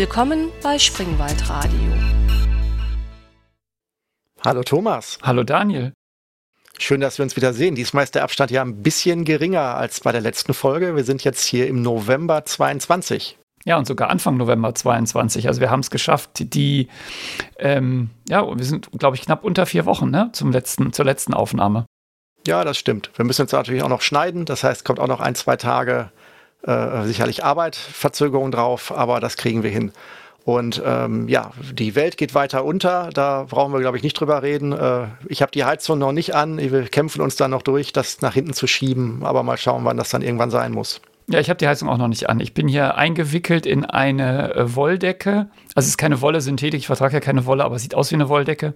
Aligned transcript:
Willkommen 0.00 0.50
bei 0.62 0.78
Springwald 0.78 1.50
Radio. 1.50 1.92
Hallo 4.44 4.62
Thomas. 4.62 5.18
Hallo 5.24 5.42
Daniel. 5.42 5.92
Schön, 6.78 7.00
dass 7.00 7.18
wir 7.18 7.24
uns 7.24 7.34
wieder 7.34 7.52
sehen. 7.52 7.74
Diesmal 7.74 8.04
ist 8.04 8.14
der 8.14 8.22
Abstand 8.22 8.52
ja 8.52 8.62
ein 8.62 8.84
bisschen 8.84 9.24
geringer 9.24 9.74
als 9.74 9.98
bei 9.98 10.12
der 10.12 10.20
letzten 10.20 10.54
Folge. 10.54 10.94
Wir 10.94 11.02
sind 11.02 11.24
jetzt 11.24 11.44
hier 11.44 11.66
im 11.66 11.82
November 11.82 12.44
22. 12.44 13.38
Ja, 13.64 13.76
und 13.76 13.88
sogar 13.88 14.08
Anfang 14.08 14.36
November 14.36 14.72
22. 14.72 15.48
Also 15.48 15.60
wir 15.60 15.68
haben 15.68 15.80
es 15.80 15.90
geschafft, 15.90 16.30
die, 16.54 16.86
ähm, 17.58 18.10
ja, 18.28 18.46
wir 18.46 18.64
sind, 18.64 18.92
glaube 18.96 19.16
ich, 19.16 19.22
knapp 19.22 19.42
unter 19.42 19.66
vier 19.66 19.84
Wochen, 19.84 20.12
ne, 20.12 20.30
zum 20.32 20.52
letzten, 20.52 20.92
zur 20.92 21.06
letzten 21.06 21.34
Aufnahme. 21.34 21.86
Ja, 22.46 22.62
das 22.62 22.78
stimmt. 22.78 23.10
Wir 23.16 23.24
müssen 23.24 23.42
jetzt 23.42 23.52
natürlich 23.52 23.82
auch 23.82 23.88
noch 23.88 24.02
schneiden. 24.02 24.44
Das 24.44 24.62
heißt, 24.62 24.84
kommt 24.84 25.00
auch 25.00 25.08
noch 25.08 25.18
ein, 25.18 25.34
zwei 25.34 25.56
Tage 25.56 26.12
äh, 26.62 27.04
sicherlich 27.04 27.44
Arbeit, 27.44 27.76
Verzögerung 27.76 28.50
drauf, 28.50 28.92
aber 28.92 29.20
das 29.20 29.36
kriegen 29.36 29.62
wir 29.62 29.70
hin. 29.70 29.92
Und 30.44 30.82
ähm, 30.82 31.28
ja, 31.28 31.50
die 31.72 31.94
Welt 31.94 32.16
geht 32.16 32.34
weiter 32.34 32.64
unter. 32.64 33.10
Da 33.12 33.44
brauchen 33.46 33.70
wir, 33.74 33.80
glaube 33.80 33.98
ich, 33.98 34.02
nicht 34.02 34.18
drüber 34.18 34.42
reden. 34.42 34.72
Äh, 34.72 35.08
ich 35.28 35.42
habe 35.42 35.52
die 35.52 35.64
Heizung 35.64 35.98
noch 35.98 36.12
nicht 36.12 36.34
an. 36.34 36.56
Wir 36.56 36.88
kämpfen 36.88 37.20
uns 37.20 37.36
dann 37.36 37.50
noch 37.50 37.60
durch, 37.60 37.92
das 37.92 38.22
nach 38.22 38.32
hinten 38.32 38.54
zu 38.54 38.66
schieben. 38.66 39.24
Aber 39.24 39.42
mal 39.42 39.58
schauen, 39.58 39.84
wann 39.84 39.98
das 39.98 40.08
dann 40.08 40.22
irgendwann 40.22 40.50
sein 40.50 40.72
muss. 40.72 41.02
Ja, 41.30 41.40
ich 41.40 41.50
habe 41.50 41.58
die 41.58 41.68
Heizung 41.68 41.90
auch 41.90 41.98
noch 41.98 42.08
nicht 42.08 42.30
an. 42.30 42.40
Ich 42.40 42.54
bin 42.54 42.68
hier 42.68 42.96
eingewickelt 42.96 43.66
in 43.66 43.84
eine 43.84 44.54
äh, 44.54 44.74
Wolldecke. 44.74 45.50
Also 45.74 45.84
es 45.84 45.88
ist 45.88 45.98
keine 45.98 46.22
Wolle, 46.22 46.40
Synthetik, 46.40 46.80
ich 46.80 46.86
vertrage 46.86 47.12
ja 47.12 47.20
keine 47.20 47.44
Wolle, 47.44 47.66
aber 47.66 47.76
es 47.76 47.82
sieht 47.82 47.94
aus 47.94 48.10
wie 48.10 48.14
eine 48.14 48.30
Wolldecke. 48.30 48.72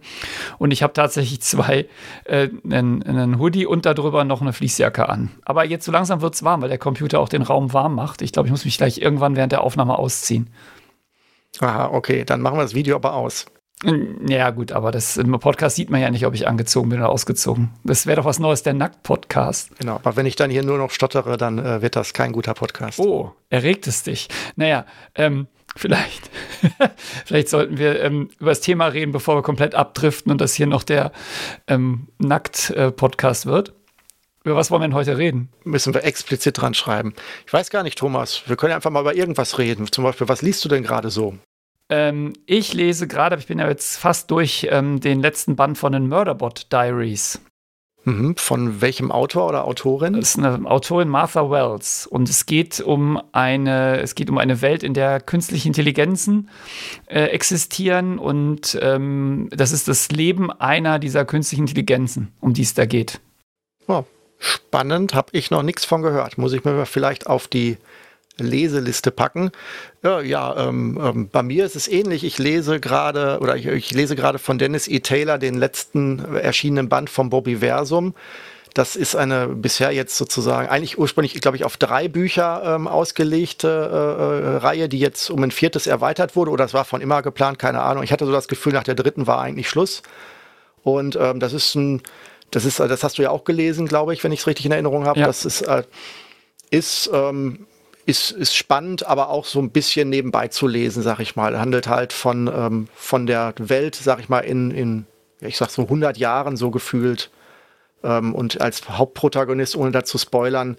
Und 0.58 0.70
ich 0.70 0.82
habe 0.82 0.92
tatsächlich 0.92 1.40
zwei, 1.40 1.86
äh, 2.24 2.50
einen, 2.70 3.02
einen, 3.04 3.38
Hoodie 3.38 3.64
und 3.64 3.86
darüber 3.86 4.24
noch 4.24 4.42
eine 4.42 4.52
Fließjacke 4.52 5.08
an. 5.08 5.30
Aber 5.46 5.64
jetzt 5.64 5.86
so 5.86 5.92
langsam 5.92 6.20
wird 6.20 6.34
es 6.34 6.42
warm, 6.42 6.60
weil 6.60 6.68
der 6.68 6.76
Computer 6.76 7.20
auch 7.20 7.30
den 7.30 7.40
Raum 7.40 7.72
warm 7.72 7.94
macht. 7.94 8.20
Ich 8.20 8.32
glaube, 8.32 8.48
ich 8.48 8.50
muss 8.50 8.66
mich 8.66 8.76
gleich 8.76 8.98
irgendwann 8.98 9.34
während 9.34 9.52
der 9.52 9.62
Aufnahme 9.62 9.98
ausziehen. 9.98 10.50
Aha, 11.60 11.88
okay, 11.88 12.24
dann 12.26 12.42
machen 12.42 12.58
wir 12.58 12.62
das 12.62 12.74
Video 12.74 12.96
aber 12.96 13.14
aus. 13.14 13.46
Ja, 14.28 14.50
gut, 14.50 14.70
aber 14.70 14.92
das 14.92 15.16
im 15.16 15.32
Podcast 15.40 15.74
sieht 15.74 15.90
man 15.90 16.00
ja 16.00 16.10
nicht, 16.10 16.24
ob 16.24 16.34
ich 16.34 16.46
angezogen 16.46 16.88
bin 16.90 17.00
oder 17.00 17.08
ausgezogen. 17.08 17.70
Das 17.82 18.06
wäre 18.06 18.16
doch 18.16 18.24
was 18.24 18.38
Neues, 18.38 18.62
der 18.62 18.74
Nackt-Podcast. 18.74 19.76
Genau, 19.78 19.96
aber 19.96 20.14
wenn 20.14 20.26
ich 20.26 20.36
dann 20.36 20.50
hier 20.50 20.62
nur 20.62 20.78
noch 20.78 20.92
stottere, 20.92 21.36
dann 21.36 21.58
äh, 21.58 21.82
wird 21.82 21.96
das 21.96 22.12
kein 22.12 22.30
guter 22.30 22.54
Podcast. 22.54 23.00
Oh, 23.00 23.32
erregt 23.50 23.88
es 23.88 24.04
dich. 24.04 24.28
Naja, 24.54 24.86
ähm, 25.16 25.48
vielleicht, 25.74 26.30
vielleicht 27.26 27.48
sollten 27.48 27.76
wir 27.76 28.00
ähm, 28.02 28.30
über 28.38 28.50
das 28.50 28.60
Thema 28.60 28.86
reden, 28.86 29.10
bevor 29.10 29.34
wir 29.36 29.42
komplett 29.42 29.74
abdriften 29.74 30.30
und 30.30 30.40
das 30.40 30.54
hier 30.54 30.68
noch 30.68 30.84
der 30.84 31.10
ähm, 31.66 32.06
Nackt-Podcast 32.18 33.46
wird. 33.46 33.74
Über 34.44 34.54
was 34.56 34.70
wollen 34.70 34.82
wir 34.82 34.88
denn 34.88 34.94
heute 34.94 35.18
reden? 35.18 35.50
Müssen 35.64 35.92
wir 35.92 36.04
explizit 36.04 36.60
dran 36.60 36.74
schreiben. 36.74 37.14
Ich 37.46 37.52
weiß 37.52 37.70
gar 37.70 37.82
nicht, 37.82 37.98
Thomas. 37.98 38.42
Wir 38.46 38.56
können 38.56 38.74
einfach 38.74 38.90
mal 38.90 39.00
über 39.00 39.14
irgendwas 39.14 39.58
reden. 39.58 39.90
Zum 39.90 40.04
Beispiel, 40.04 40.28
was 40.28 40.42
liest 40.42 40.64
du 40.64 40.68
denn 40.68 40.82
gerade 40.84 41.10
so? 41.10 41.36
Ähm, 41.88 42.32
ich 42.46 42.72
lese 42.72 43.06
gerade, 43.06 43.36
ich 43.36 43.46
bin 43.46 43.58
ja 43.58 43.68
jetzt 43.68 43.96
fast 43.96 44.30
durch 44.30 44.66
ähm, 44.70 45.00
den 45.00 45.20
letzten 45.20 45.56
Band 45.56 45.78
von 45.78 45.92
den 45.92 46.08
Murderbot 46.08 46.72
Diaries. 46.72 47.40
Mhm. 48.04 48.34
Von 48.36 48.80
welchem 48.80 49.12
Autor 49.12 49.48
oder 49.48 49.64
Autorin? 49.64 50.14
Das 50.14 50.34
ist 50.34 50.38
eine 50.38 50.68
Autorin 50.68 51.08
Martha 51.08 51.48
Wells 51.50 52.06
und 52.06 52.28
es 52.28 52.46
geht 52.46 52.80
um 52.80 53.22
eine, 53.30 54.00
es 54.00 54.16
geht 54.16 54.28
um 54.28 54.38
eine 54.38 54.60
Welt, 54.60 54.82
in 54.82 54.92
der 54.92 55.20
künstliche 55.20 55.68
Intelligenzen 55.68 56.48
äh, 57.06 57.26
existieren 57.26 58.18
und 58.18 58.76
ähm, 58.82 59.48
das 59.52 59.70
ist 59.70 59.86
das 59.86 60.10
Leben 60.10 60.50
einer 60.50 60.98
dieser 60.98 61.24
künstlichen 61.24 61.62
Intelligenzen, 61.62 62.32
um 62.40 62.54
die 62.54 62.62
es 62.62 62.74
da 62.74 62.86
geht. 62.86 63.20
Oh, 63.86 64.04
spannend, 64.38 65.14
habe 65.14 65.28
ich 65.32 65.52
noch 65.52 65.62
nichts 65.62 65.84
von 65.84 66.02
gehört. 66.02 66.38
Muss 66.38 66.52
ich 66.52 66.64
mir 66.64 66.86
vielleicht 66.86 67.28
auf 67.28 67.46
die 67.46 67.78
Leseliste 68.38 69.10
packen. 69.10 69.50
Ja, 70.02 70.20
ja 70.20 70.68
ähm, 70.68 70.98
ähm, 71.02 71.28
bei 71.28 71.42
mir 71.42 71.64
ist 71.64 71.76
es 71.76 71.88
ähnlich. 71.88 72.24
Ich 72.24 72.38
lese 72.38 72.80
gerade 72.80 73.38
oder 73.40 73.56
ich, 73.56 73.66
ich, 73.66 73.90
lese 73.92 74.16
gerade 74.16 74.38
von 74.38 74.58
Dennis 74.58 74.88
E. 74.88 75.00
Taylor 75.00 75.38
den 75.38 75.54
letzten 75.54 76.36
erschienenen 76.36 76.88
Band 76.88 77.10
vom 77.10 77.30
Bobby 77.30 77.56
Versum. 77.56 78.14
Das 78.74 78.96
ist 78.96 79.14
eine 79.14 79.48
bisher 79.48 79.92
jetzt 79.92 80.16
sozusagen 80.16 80.68
eigentlich 80.68 80.98
ursprünglich, 80.98 81.38
glaube 81.42 81.58
ich, 81.58 81.64
auf 81.64 81.76
drei 81.76 82.08
Bücher 82.08 82.62
ähm, 82.64 82.88
ausgelegte 82.88 83.68
äh, 83.68 84.54
äh, 84.54 84.56
Reihe, 84.56 84.88
die 84.88 84.98
jetzt 84.98 85.30
um 85.30 85.42
ein 85.42 85.50
viertes 85.50 85.86
erweitert 85.86 86.36
wurde. 86.36 86.50
Oder 86.50 86.64
das 86.64 86.72
war 86.72 86.86
von 86.86 87.02
immer 87.02 87.20
geplant, 87.20 87.58
keine 87.58 87.82
Ahnung. 87.82 88.02
Ich 88.02 88.12
hatte 88.12 88.24
so 88.24 88.32
das 88.32 88.48
Gefühl, 88.48 88.72
nach 88.72 88.84
der 88.84 88.94
dritten 88.94 89.26
war 89.26 89.42
eigentlich 89.42 89.68
Schluss. 89.68 90.02
Und 90.82 91.16
ähm, 91.20 91.38
das 91.38 91.52
ist 91.52 91.74
ein, 91.74 92.02
das 92.50 92.64
ist, 92.64 92.80
das 92.80 93.04
hast 93.04 93.18
du 93.18 93.22
ja 93.22 93.30
auch 93.30 93.44
gelesen, 93.44 93.86
glaube 93.86 94.14
ich, 94.14 94.24
wenn 94.24 94.32
ich 94.32 94.40
es 94.40 94.46
richtig 94.46 94.64
in 94.64 94.72
Erinnerung 94.72 95.04
habe. 95.04 95.20
Ja. 95.20 95.26
Das 95.26 95.44
ist, 95.44 95.60
äh, 95.62 95.82
ist 96.70 97.10
ähm, 97.12 97.66
ist, 98.06 98.32
ist 98.32 98.54
spannend, 98.54 99.06
aber 99.06 99.30
auch 99.30 99.44
so 99.44 99.60
ein 99.60 99.70
bisschen 99.70 100.08
nebenbei 100.08 100.48
zu 100.48 100.66
lesen, 100.66 101.02
sag 101.02 101.20
ich 101.20 101.36
mal. 101.36 101.58
Handelt 101.58 101.86
halt 101.88 102.12
von, 102.12 102.50
ähm, 102.52 102.88
von 102.94 103.26
der 103.26 103.54
Welt, 103.58 103.94
sag 103.94 104.20
ich 104.20 104.28
mal, 104.28 104.40
in, 104.40 104.70
in 104.70 105.06
ich 105.40 105.56
sag 105.56 105.70
so 105.70 105.82
100 105.82 106.16
Jahren 106.16 106.56
so 106.56 106.70
gefühlt. 106.70 107.30
Ähm, 108.02 108.34
und 108.34 108.60
als 108.60 108.88
Hauptprotagonist, 108.88 109.76
ohne 109.76 109.92
dazu 109.92 110.18
spoilern, 110.18 110.76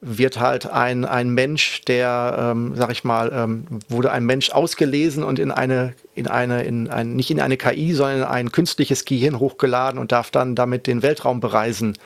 wird 0.00 0.38
halt 0.38 0.66
ein, 0.66 1.04
ein 1.04 1.30
Mensch, 1.30 1.80
der, 1.82 2.36
ähm, 2.38 2.74
sag 2.76 2.90
ich 2.90 3.04
mal, 3.04 3.32
ähm, 3.32 3.66
wurde 3.88 4.12
ein 4.12 4.24
Mensch 4.24 4.50
ausgelesen 4.50 5.22
und 5.22 5.38
in 5.38 5.50
eine, 5.50 5.94
in 6.14 6.26
eine, 6.26 6.62
in 6.64 6.90
ein, 6.90 7.16
nicht 7.16 7.30
in 7.30 7.40
eine 7.40 7.56
KI, 7.56 7.94
sondern 7.94 8.18
in 8.18 8.24
ein 8.24 8.52
künstliches 8.52 9.04
Gehirn 9.04 9.38
hochgeladen 9.38 9.98
und 9.98 10.12
darf 10.12 10.30
dann 10.30 10.54
damit 10.54 10.86
den 10.86 11.02
Weltraum 11.02 11.40
bereisen 11.40 11.96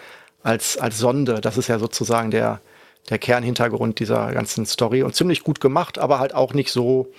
als, 0.42 0.76
als 0.76 0.98
Sonde. 0.98 1.40
Das 1.40 1.58
ist 1.58 1.68
ja 1.68 1.78
sozusagen 1.78 2.30
der, 2.30 2.60
der 3.10 3.18
Kernhintergrund 3.18 4.00
dieser 4.00 4.32
ganzen 4.32 4.66
Story 4.66 5.02
und 5.02 5.14
ziemlich 5.14 5.42
gut 5.42 5.60
gemacht, 5.60 5.98
aber 5.98 6.18
halt 6.18 6.34
auch 6.34 6.54
nicht 6.54 6.70
so 6.70 7.12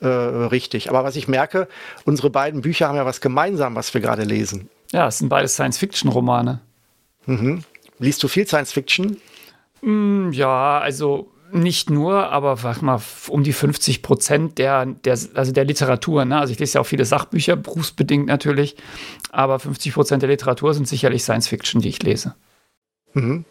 äh, 0.00 0.06
richtig. 0.06 0.90
Aber 0.90 1.04
was 1.04 1.16
ich 1.16 1.28
merke, 1.28 1.68
unsere 2.04 2.30
beiden 2.30 2.62
Bücher 2.62 2.88
haben 2.88 2.96
ja 2.96 3.06
was 3.06 3.20
gemeinsam, 3.20 3.74
was 3.74 3.94
wir 3.94 4.00
gerade 4.00 4.24
lesen. 4.24 4.68
Ja, 4.92 5.08
es 5.08 5.18
sind 5.18 5.28
beide 5.28 5.48
Science-Fiction-Romane. 5.48 6.60
Mhm. 7.26 7.62
Liest 7.98 8.22
du 8.22 8.28
viel 8.28 8.46
Science-Fiction? 8.46 9.16
Mm, 9.82 10.30
ja, 10.32 10.78
also 10.78 11.30
nicht 11.52 11.88
nur, 11.88 12.30
aber 12.30 12.56
sag 12.56 12.82
mal, 12.82 13.00
um 13.28 13.44
die 13.44 13.52
50 13.52 14.02
Prozent 14.02 14.58
der, 14.58 14.86
der, 14.86 15.18
also 15.34 15.52
der 15.52 15.64
Literatur. 15.64 16.24
Ne? 16.24 16.38
Also 16.38 16.52
ich 16.52 16.58
lese 16.58 16.74
ja 16.74 16.80
auch 16.80 16.86
viele 16.86 17.04
Sachbücher, 17.04 17.54
berufsbedingt 17.54 18.26
natürlich, 18.26 18.76
aber 19.30 19.60
50 19.60 19.94
Prozent 19.94 20.22
der 20.22 20.30
Literatur 20.30 20.74
sind 20.74 20.88
sicherlich 20.88 21.22
Science-Fiction, 21.22 21.80
die 21.80 21.88
ich 21.88 22.02
lese. 22.02 22.34
Mhm 23.12 23.44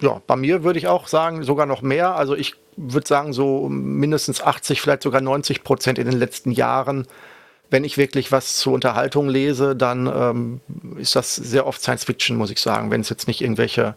ja, 0.00 0.20
bei 0.26 0.36
mir 0.36 0.64
würde 0.64 0.78
ich 0.78 0.88
auch 0.88 1.08
sagen, 1.08 1.42
sogar 1.42 1.66
noch 1.66 1.82
mehr. 1.82 2.16
Also 2.16 2.34
ich 2.34 2.54
würde 2.76 3.06
sagen, 3.06 3.32
so 3.32 3.68
mindestens 3.68 4.40
80, 4.40 4.80
vielleicht 4.80 5.02
sogar 5.02 5.20
90 5.20 5.62
Prozent 5.62 5.98
in 5.98 6.06
den 6.06 6.18
letzten 6.18 6.50
Jahren. 6.50 7.06
Wenn 7.68 7.84
ich 7.84 7.98
wirklich 7.98 8.32
was 8.32 8.56
zur 8.56 8.72
Unterhaltung 8.72 9.28
lese, 9.28 9.76
dann 9.76 10.06
ähm, 10.06 10.60
ist 10.98 11.14
das 11.14 11.36
sehr 11.36 11.66
oft 11.66 11.80
Science 11.80 12.04
Fiction, 12.04 12.36
muss 12.36 12.50
ich 12.50 12.60
sagen. 12.60 12.90
Wenn 12.90 13.02
es 13.02 13.10
jetzt 13.10 13.28
nicht 13.28 13.42
irgendwelche, 13.42 13.94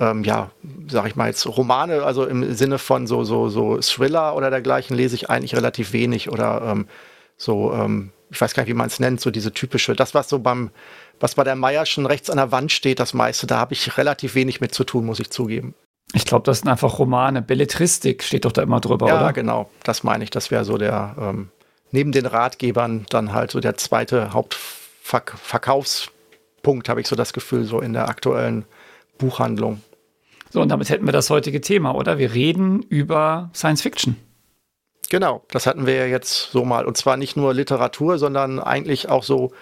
ähm, 0.00 0.24
ja, 0.24 0.50
sag 0.88 1.06
ich 1.06 1.16
mal 1.16 1.28
jetzt 1.28 1.46
Romane, 1.46 2.02
also 2.02 2.24
im 2.24 2.54
Sinne 2.54 2.78
von 2.78 3.06
so, 3.06 3.22
so, 3.24 3.48
so 3.48 3.78
Thriller 3.78 4.34
oder 4.34 4.50
dergleichen, 4.50 4.96
lese 4.96 5.14
ich 5.14 5.30
eigentlich 5.30 5.54
relativ 5.54 5.92
wenig 5.92 6.30
oder 6.30 6.62
ähm, 6.66 6.88
so, 7.36 7.72
ähm, 7.72 8.10
ich 8.30 8.40
weiß 8.40 8.54
gar 8.54 8.64
nicht, 8.64 8.70
wie 8.70 8.74
man 8.74 8.88
es 8.88 8.98
nennt, 8.98 9.20
so 9.20 9.30
diese 9.30 9.52
typische, 9.52 9.94
das, 9.94 10.14
was 10.14 10.28
so 10.28 10.40
beim 10.40 10.70
was 11.20 11.34
bei 11.34 11.44
der 11.44 11.56
Meier 11.56 11.86
schon 11.86 12.06
rechts 12.06 12.30
an 12.30 12.36
der 12.36 12.52
Wand 12.52 12.72
steht, 12.72 13.00
das 13.00 13.14
meiste. 13.14 13.46
Da 13.46 13.58
habe 13.58 13.74
ich 13.74 13.96
relativ 13.96 14.34
wenig 14.34 14.60
mit 14.60 14.74
zu 14.74 14.84
tun, 14.84 15.06
muss 15.06 15.20
ich 15.20 15.30
zugeben. 15.30 15.74
Ich 16.12 16.24
glaube, 16.24 16.44
das 16.44 16.60
sind 16.60 16.68
einfach 16.68 16.98
Romane. 16.98 17.42
Belletristik 17.42 18.22
steht 18.22 18.44
doch 18.44 18.52
da 18.52 18.62
immer 18.62 18.80
drüber, 18.80 19.08
ja, 19.08 19.16
oder? 19.16 19.26
Ja, 19.26 19.32
genau. 19.32 19.70
Das 19.82 20.04
meine 20.04 20.24
ich. 20.24 20.30
Das 20.30 20.50
wäre 20.50 20.64
so 20.64 20.78
der, 20.78 21.16
ähm, 21.18 21.50
neben 21.90 22.12
den 22.12 22.26
Ratgebern 22.26 23.06
dann 23.10 23.32
halt 23.32 23.50
so 23.50 23.60
der 23.60 23.76
zweite 23.76 24.32
Hauptverkaufspunkt, 24.32 26.88
habe 26.88 27.00
ich 27.00 27.08
so 27.08 27.16
das 27.16 27.32
Gefühl, 27.32 27.64
so 27.64 27.80
in 27.80 27.92
der 27.92 28.08
aktuellen 28.08 28.64
Buchhandlung. 29.18 29.82
So, 30.50 30.60
und 30.60 30.68
damit 30.68 30.90
hätten 30.90 31.06
wir 31.06 31.12
das 31.12 31.28
heutige 31.28 31.60
Thema, 31.60 31.94
oder? 31.94 32.18
Wir 32.18 32.32
reden 32.32 32.82
über 32.82 33.50
Science 33.52 33.82
Fiction. 33.82 34.16
Genau, 35.08 35.44
das 35.50 35.66
hatten 35.66 35.86
wir 35.86 35.94
ja 35.94 36.06
jetzt 36.06 36.50
so 36.52 36.64
mal. 36.64 36.86
Und 36.86 36.96
zwar 36.96 37.16
nicht 37.16 37.36
nur 37.36 37.54
Literatur, 37.54 38.18
sondern 38.18 38.60
eigentlich 38.60 39.08
auch 39.08 39.22
so 39.22 39.52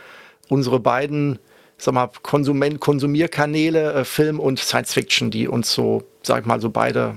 unsere 0.48 0.80
beiden 0.80 1.38
sag 1.78 1.94
mal, 1.94 2.10
Konsument 2.22 2.80
Konsumierkanäle, 2.80 3.92
äh, 3.92 4.04
Film 4.04 4.40
und 4.40 4.58
Science 4.58 4.92
Fiction, 4.92 5.30
die 5.30 5.48
uns 5.48 5.72
so, 5.72 6.04
sag 6.22 6.40
ich 6.40 6.46
mal, 6.46 6.60
so 6.60 6.70
beide 6.70 7.16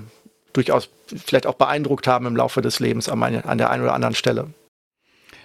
durchaus 0.52 0.88
vielleicht 1.06 1.46
auch 1.46 1.54
beeindruckt 1.54 2.06
haben 2.06 2.26
im 2.26 2.36
Laufe 2.36 2.60
des 2.60 2.80
Lebens 2.80 3.08
an, 3.08 3.18
meine, 3.18 3.44
an 3.44 3.58
der 3.58 3.70
einen 3.70 3.82
oder 3.82 3.94
anderen 3.94 4.14
Stelle. 4.14 4.48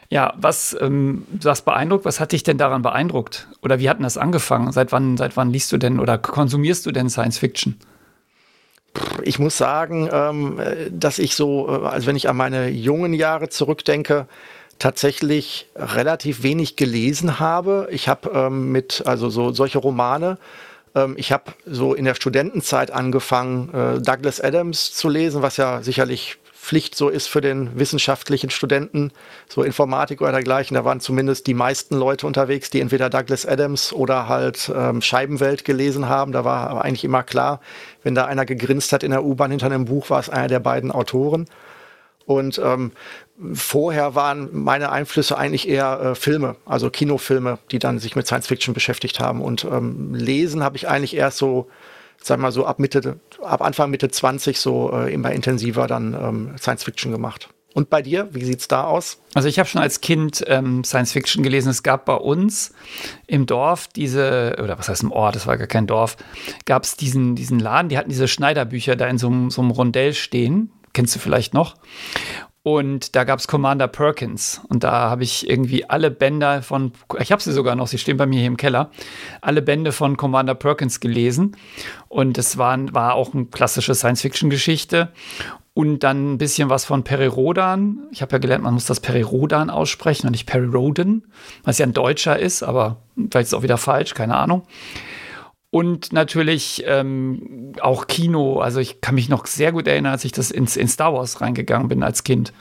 Ja, 0.10 0.34
was, 0.38 0.76
ähm, 0.80 1.26
beeindruckt, 1.66 2.06
was 2.06 2.20
hat 2.20 2.34
dich 2.34 2.44
denn 2.44 2.58
daran 2.58 2.82
beeindruckt? 2.82 3.48
Oder 3.62 3.80
wie 3.80 3.90
hat 3.90 3.98
denn 3.98 4.04
das 4.04 4.18
angefangen? 4.18 4.72
Seit 4.72 4.92
wann, 4.92 5.18
seit 5.18 5.38
wann 5.38 5.52
liest 5.52 5.72
du 5.72 5.78
denn 5.78 6.00
oder 6.00 6.18
konsumierst 6.18 6.86
du 6.86 6.92
denn 6.92 7.10
Science 7.10 7.38
Fiction? 7.38 7.80
Ich 9.24 9.40
muss 9.40 9.58
sagen, 9.58 10.08
ähm, 10.12 10.60
dass 10.92 11.18
ich 11.18 11.36
so, 11.36 11.68
äh, 11.68 11.88
also 11.88 12.06
wenn 12.06 12.16
ich 12.16 12.30
an 12.30 12.38
meine 12.38 12.70
jungen 12.70 13.14
Jahre 13.14 13.50
zurückdenke, 13.50 14.28
tatsächlich 14.84 15.70
relativ 15.78 16.44
wenig 16.44 16.76
gelesen 16.76 17.40
habe. 17.40 17.88
Ich 17.90 18.10
habe 18.10 18.30
ähm, 18.34 18.74
mit, 18.74 19.04
also 19.06 19.30
so 19.30 19.54
solche 19.54 19.78
Romane, 19.78 20.38
ähm, 20.94 21.16
ich 21.18 21.32
habe 21.32 21.54
so 21.66 21.94
in 21.94 22.04
der 22.04 22.16
Studentenzeit 22.16 22.92
angefangen, 22.92 23.74
äh, 23.74 24.02
Douglas 24.02 24.42
Adams 24.42 24.94
zu 24.94 25.08
lesen, 25.08 25.42
was 25.42 25.56
ja 25.56 25.82
sicherlich 25.82 26.38
Pflicht 26.54 26.96
so 26.96 27.08
ist 27.08 27.28
für 27.28 27.40
den 27.40 27.80
wissenschaftlichen 27.80 28.50
Studenten, 28.50 29.12
so 29.48 29.64
Informatik 29.64 30.22
oder 30.22 30.34
dergleichen. 30.34 30.76
Da 30.76 30.84
waren 30.84 31.00
zumindest 31.00 31.48
die 31.48 31.54
meisten 31.54 31.96
Leute 31.96 32.28
unterwegs, 32.28 32.70
die 32.70 32.82
entweder 32.82 33.10
Douglas 33.10 33.46
Adams 33.46 33.94
oder 33.94 34.28
halt 34.28 34.70
ähm, 34.76 35.02
Scheibenwelt 35.02 35.64
gelesen 35.64 36.10
haben. 36.10 36.34
Da 36.34 36.44
war 36.44 36.70
aber 36.70 36.84
eigentlich 36.84 37.06
immer 37.06 37.24
klar, 37.24 37.62
wenn 38.04 38.16
da 38.16 38.26
einer 38.26 38.46
gegrinst 38.46 38.92
hat 38.92 39.04
in 39.04 39.12
der 39.12 39.24
U-Bahn 39.24 39.52
hinter 39.52 39.68
einem 39.68 39.86
Buch, 39.86 40.10
war 40.10 40.20
es 40.20 40.30
einer 40.30 40.50
der 40.50 40.60
beiden 40.60 40.92
Autoren. 40.92 41.48
Und 42.26 42.60
ähm, 42.64 42.92
vorher 43.54 44.16
waren 44.16 44.50
meine 44.52 44.92
Einflüsse 44.92 45.38
eigentlich 45.38 45.68
eher 45.68 46.00
äh, 46.00 46.16
Filme, 46.16 46.56
also 46.66 46.90
Kinofilme, 46.90 47.60
die 47.72 47.80
dann 47.80 48.00
sich 48.00 48.16
mit 48.16 48.28
Science 48.28 48.48
Fiction 48.48 48.74
beschäftigt 48.74 49.20
haben. 49.20 49.42
Und 49.42 49.66
ähm, 49.66 50.14
Lesen 50.14 50.64
habe 50.64 50.78
ich 50.78 50.88
eigentlich 50.88 51.16
erst 51.16 51.38
so, 51.38 51.70
sag 52.22 52.40
mal 52.40 52.52
so 52.52 52.66
ab 52.66 52.80
Mitte, 52.80 53.20
ab 53.42 53.62
Anfang 53.62 53.90
Mitte 53.90 54.10
20 54.10 54.60
so 54.60 54.92
äh, 54.94 55.14
immer 55.14 55.32
intensiver 55.32 55.88
dann 55.88 56.14
ähm, 56.14 56.58
Science 56.58 56.84
Fiction 56.84 57.12
gemacht. 57.12 57.50
Und 57.74 57.90
bei 57.90 58.04
dir, 58.04 58.30
wie 58.32 58.44
sieht's 58.44 58.68
da 58.68 58.84
aus? 58.84 59.18
Also 59.34 59.48
ich 59.48 59.58
habe 59.58 59.68
schon 59.68 59.82
als 59.82 60.00
Kind 60.00 60.44
ähm, 60.48 60.84
Science 60.84 61.12
Fiction 61.12 61.42
gelesen. 61.42 61.70
Es 61.70 61.82
gab 61.82 62.06
bei 62.06 62.14
uns 62.14 62.72
im 63.26 63.48
Dorf 63.48 63.88
diese, 63.88 64.58
oder 64.62 64.78
was 64.78 64.90
heißt 64.90 65.02
im 65.02 65.12
Ort, 65.12 65.36
das 65.36 65.48
war 65.48 65.58
gar 65.58 65.66
kein 65.66 65.88
Dorf, 65.88 66.18
gab 66.66 66.84
es 66.84 66.98
diesen, 66.98 67.36
diesen 67.36 67.58
Laden, 67.58 67.90
die 67.90 67.98
hatten 67.98 68.10
diese 68.10 68.28
Schneiderbücher 68.28 68.96
da 68.96 69.08
in 69.08 69.18
so, 69.18 69.50
so 69.50 69.62
einem 69.62 69.72
Rondell 69.72 70.14
stehen 70.14 70.72
kennst 70.94 71.16
du 71.16 71.20
vielleicht 71.20 71.54
noch. 71.54 71.76
Und 72.64 73.18
da 73.18 73.26
gab 73.26 73.40
es 73.40 73.48
Commander 73.48 73.90
Perkins. 73.90 74.62
Und 74.70 74.86
da 74.86 75.10
habe 75.10 75.24
ich 75.24 75.50
irgendwie 75.50 75.90
alle 75.90 76.10
Bänder 76.10 76.62
von, 76.62 76.94
ich 77.20 77.34
habe 77.34 77.42
sie 77.42 77.52
sogar 77.52 77.76
noch, 77.76 77.88
sie 77.88 77.98
stehen 77.98 78.16
bei 78.16 78.26
mir 78.26 78.40
hier 78.40 78.48
im 78.48 78.56
Keller, 78.56 78.90
alle 79.42 79.62
Bände 79.62 79.92
von 79.92 80.16
Commander 80.16 80.56
Perkins 80.56 81.02
gelesen. 81.02 81.58
Und 82.08 82.38
es 82.38 82.58
war, 82.58 82.78
war 82.94 83.16
auch 83.16 83.34
eine 83.34 83.46
klassische 83.46 83.94
Science-Fiction-Geschichte. 83.94 85.12
Und 85.74 86.00
dann 86.04 86.34
ein 86.34 86.38
bisschen 86.38 86.70
was 86.70 86.86
von 86.86 87.04
Perry 87.04 87.26
Rodan. 87.26 88.08
Ich 88.12 88.22
habe 88.22 88.34
ja 88.34 88.38
gelernt, 88.38 88.64
man 88.64 88.76
muss 88.76 88.86
das 88.86 89.00
Perry 89.00 89.24
Rodan 89.24 89.70
aussprechen 89.70 90.28
und 90.28 90.32
nicht 90.32 90.46
Perry 90.46 90.68
Roden, 90.68 91.26
was 91.64 91.80
ja 91.80 91.86
ein 91.86 91.94
Deutscher 91.94 92.38
ist, 92.40 92.62
aber 92.62 92.98
vielleicht 93.16 93.46
ist 93.46 93.48
es 93.48 93.54
auch 93.56 93.64
wieder 93.64 93.78
falsch, 93.78 94.14
keine 94.14 94.38
Ahnung. 94.38 94.68
Und 95.74 96.14
natürlich 96.14 96.84
ähm, 96.86 97.74
auch 97.82 98.06
Kino. 98.06 98.60
Also 98.60 98.80
ich 98.80 99.02
kann 99.02 99.16
mich 99.16 99.28
noch 99.28 99.48
sehr 99.48 99.72
gut 99.72 99.88
erinnern, 99.88 100.12
als 100.12 100.24
ich 100.24 100.32
das 100.32 100.52
ins, 100.52 100.78
in 100.78 100.88
Star 100.88 101.16
Wars 101.16 101.42
reingegangen 101.42 101.88
bin 101.88 102.04
als 102.04 102.24
Kind. 102.24 102.54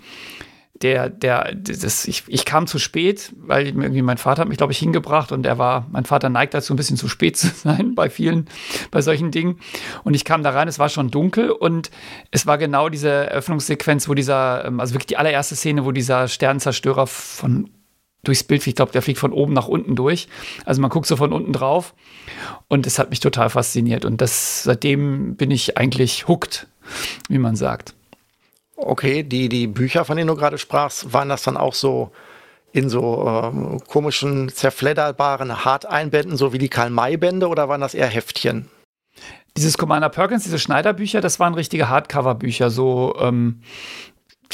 Der, 0.81 1.11
der, 1.11 1.55
das, 1.55 2.07
ich, 2.07 2.25
ich 2.27 2.47
kam 2.47 2.67
zu 2.67 2.79
spät, 2.79 3.35
weil 3.37 3.67
irgendwie 3.67 4.01
mein 4.01 4.17
Vater 4.17 4.41
hat 4.41 4.49
mich, 4.49 4.57
glaube 4.57 4.73
ich, 4.73 4.79
hingebracht 4.79 5.31
und 5.31 5.45
er 5.45 5.59
war, 5.59 5.87
mein 5.93 6.07
Vater 6.07 6.31
neigt 6.31 6.55
dazu, 6.55 6.73
ein 6.73 6.79
bisschen 6.79 6.97
zu 6.97 7.07
spät 7.07 7.37
zu 7.37 7.49
sein 7.49 7.95
bei 7.95 8.09
vielen, 8.09 8.49
bei 8.91 9.03
solchen 9.03 9.31
Dingen. 9.31 9.61
Und 10.05 10.15
ich 10.15 10.25
kam 10.25 10.43
da 10.43 10.49
rein, 10.49 10.67
es 10.67 10.79
war 10.79 10.89
schon 10.89 11.11
dunkel 11.11 11.51
und 11.51 11.91
es 12.31 12.47
war 12.47 12.57
genau 12.57 12.89
diese 12.89 13.11
Eröffnungssequenz, 13.11 14.09
wo 14.09 14.15
dieser, 14.15 14.65
ähm, 14.65 14.81
also 14.81 14.95
wirklich 14.95 15.09
die 15.09 15.19
allererste 15.19 15.55
Szene, 15.55 15.85
wo 15.85 15.93
dieser 15.93 16.29
Sternenzerstörer 16.29 17.07
von 17.07 17.69
durchs 18.25 18.45
Bild, 18.45 18.67
ich 18.67 18.75
glaube, 18.75 18.93
der 18.93 19.03
fliegt 19.03 19.19
von 19.19 19.33
oben 19.33 19.53
nach 19.53 19.69
unten 19.69 19.97
durch. 19.97 20.29
Also 20.65 20.81
man 20.81 20.91
guckt 20.91 21.07
so 21.07 21.17
von 21.17 21.33
unten 21.33 21.53
drauf 21.53 21.95
und 22.69 22.87
es 22.87 22.99
hat 22.99 23.11
mich 23.11 23.21
total 23.21 23.51
fasziniert. 23.51 24.05
Und 24.05 24.21
das, 24.21 24.63
seitdem 24.63 25.37
bin 25.37 25.51
ich 25.51 25.77
eigentlich 25.77 26.29
hooked, 26.29 26.69
wie 27.29 27.39
man 27.39 27.57
sagt. 27.57 27.95
Okay, 28.77 29.23
die, 29.23 29.49
die 29.49 29.67
Bücher, 29.67 30.05
von 30.05 30.17
denen 30.17 30.29
du 30.29 30.37
gerade 30.37 30.59
sprachst, 30.59 31.13
waren 31.13 31.29
das 31.29 31.43
dann 31.43 31.57
auch 31.57 31.75
so 31.75 32.13
in 32.73 32.89
so 32.89 33.27
äh, 33.27 33.79
komischen, 33.87 34.49
zerfledderbaren 34.49 35.65
Harteinbänden, 35.65 36.37
so 36.37 36.53
wie 36.53 36.59
die 36.59 36.71
Karl-May-Bände, 36.71 37.49
oder 37.49 37.69
waren 37.69 37.83
das 37.83 37.95
eher 37.95 38.07
Heftchen? 38.07 38.69
Dieses 39.57 39.77
Commander 39.77 40.09
Perkins, 40.09 40.45
diese 40.45 40.59
Schneiderbücher, 40.59 41.21
das 41.21 41.39
waren 41.39 41.53
richtige 41.53 41.91
Hardcover-Bücher, 41.91 42.71
so 42.71 43.15
ähm, 43.21 43.61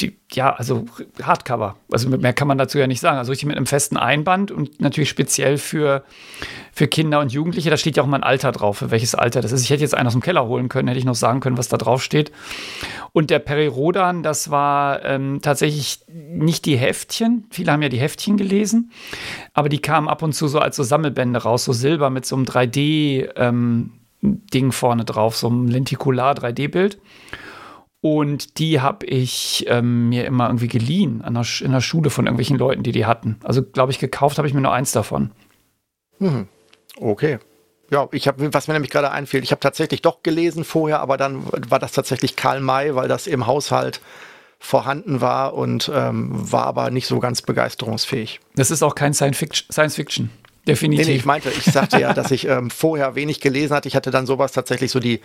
die, 0.01 0.17
ja, 0.31 0.53
also 0.53 0.85
Hardcover. 1.21 1.75
Also 1.91 2.09
mehr 2.09 2.33
kann 2.33 2.47
man 2.47 2.57
dazu 2.57 2.77
ja 2.77 2.87
nicht 2.87 2.99
sagen. 2.99 3.17
Also 3.17 3.31
richtig 3.31 3.47
mit 3.47 3.57
einem 3.57 3.65
festen 3.65 3.97
Einband 3.97 4.51
und 4.51 4.79
natürlich 4.79 5.09
speziell 5.09 5.57
für, 5.57 6.03
für 6.71 6.87
Kinder 6.87 7.19
und 7.19 7.31
Jugendliche. 7.31 7.69
Da 7.69 7.77
steht 7.77 7.97
ja 7.97 8.03
auch 8.03 8.07
mal 8.07 8.17
ein 8.17 8.23
Alter 8.23 8.51
drauf, 8.51 8.77
für 8.77 8.91
welches 8.91 9.15
Alter 9.15 9.41
das 9.41 9.51
ist. 9.51 9.63
Ich 9.63 9.69
hätte 9.69 9.81
jetzt 9.81 9.95
einen 9.95 10.07
aus 10.07 10.13
dem 10.13 10.21
Keller 10.21 10.45
holen 10.47 10.69
können, 10.69 10.87
hätte 10.87 10.99
ich 10.99 11.05
noch 11.05 11.15
sagen 11.15 11.39
können, 11.39 11.57
was 11.57 11.67
da 11.67 11.77
drauf 11.77 12.03
steht. 12.03 12.31
Und 13.11 13.29
der 13.29 13.39
Peri 13.39 13.67
Rodan, 13.67 14.23
das 14.23 14.49
war 14.51 15.03
ähm, 15.05 15.39
tatsächlich 15.41 15.99
nicht 16.07 16.65
die 16.65 16.77
Heftchen. 16.77 17.45
Viele 17.49 17.71
haben 17.71 17.81
ja 17.81 17.89
die 17.89 17.99
Heftchen 17.99 18.37
gelesen, 18.37 18.91
aber 19.53 19.69
die 19.69 19.79
kamen 19.79 20.07
ab 20.07 20.21
und 20.21 20.33
zu 20.33 20.47
so 20.47 20.59
als 20.59 20.75
so 20.75 20.83
Sammelbände 20.83 21.41
raus, 21.41 21.65
so 21.65 21.73
Silber 21.73 22.09
mit 22.09 22.25
so 22.25 22.35
einem 22.35 22.45
3D- 22.45 23.29
ähm, 23.35 23.91
vorne 24.71 25.05
drauf, 25.05 25.37
so 25.37 25.47
einem 25.47 25.67
Lentikular 25.67 26.35
3D-Bild. 26.35 26.99
Und 28.01 28.59
die 28.59 28.79
habe 28.79 29.05
ich 29.05 29.65
ähm, 29.67 30.09
mir 30.09 30.25
immer 30.25 30.47
irgendwie 30.47 30.69
geliehen 30.69 31.21
der, 31.33 31.45
in 31.61 31.71
der 31.71 31.81
Schule 31.81 32.09
von 32.09 32.25
irgendwelchen 32.25 32.57
Leuten, 32.57 32.83
die 32.83 32.93
die 32.93 33.05
hatten. 33.05 33.39
Also, 33.43 33.61
glaube 33.61 33.91
ich, 33.91 33.99
gekauft 33.99 34.37
habe 34.37 34.47
ich 34.47 34.53
mir 34.53 34.61
nur 34.61 34.73
eins 34.73 34.93
davon. 34.93 35.31
Hm. 36.19 36.47
Okay. 36.97 37.39
Ja, 37.91 38.07
ich 38.11 38.27
habe, 38.27 38.53
was 38.53 38.67
mir 38.67 38.73
nämlich 38.73 38.91
gerade 38.91 39.11
einfiel, 39.11 39.43
ich 39.43 39.51
habe 39.51 39.59
tatsächlich 39.59 40.01
doch 40.01 40.21
gelesen 40.21 40.63
vorher, 40.63 40.99
aber 40.99 41.17
dann 41.17 41.43
war 41.69 41.79
das 41.79 41.91
tatsächlich 41.91 42.35
Karl 42.35 42.61
May, 42.61 42.95
weil 42.95 43.07
das 43.07 43.25
im 43.25 43.47
Haushalt 43.47 43.99
vorhanden 44.59 45.21
war 45.21 45.53
und 45.53 45.89
ähm, 45.93 46.51
war 46.51 46.65
aber 46.65 46.91
nicht 46.91 47.07
so 47.07 47.19
ganz 47.19 47.41
begeisterungsfähig. 47.41 48.39
Das 48.55 48.71
ist 48.71 48.83
auch 48.83 48.93
kein 48.93 49.13
Science 49.13 49.37
Fiction. 49.95 50.29
Definitiv. 50.67 51.07
Nee, 51.07 51.15
ich 51.15 51.25
meinte, 51.25 51.49
ich 51.49 51.63
sagte 51.63 51.99
ja, 51.99 52.13
dass 52.13 52.31
ich 52.31 52.47
ähm, 52.47 52.69
vorher 52.69 53.15
wenig 53.15 53.39
gelesen 53.41 53.75
hatte. 53.75 53.87
Ich 53.87 53.95
hatte 53.95 54.11
dann 54.11 54.25
sowas 54.25 54.51
tatsächlich 54.51 54.91
so 54.91 54.99
die 54.99 55.21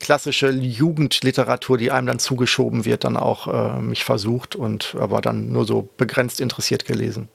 klassische 0.00 0.50
Jugendliteratur, 0.50 1.78
die 1.78 1.90
einem 1.90 2.06
dann 2.06 2.18
zugeschoben 2.18 2.84
wird, 2.84 3.04
dann 3.04 3.16
auch 3.16 3.76
äh, 3.76 3.80
mich 3.80 4.04
versucht 4.04 4.56
und 4.56 4.96
aber 4.98 5.20
dann 5.20 5.52
nur 5.52 5.66
so 5.66 5.88
begrenzt 5.96 6.40
interessiert 6.40 6.84
gelesen. 6.84 7.28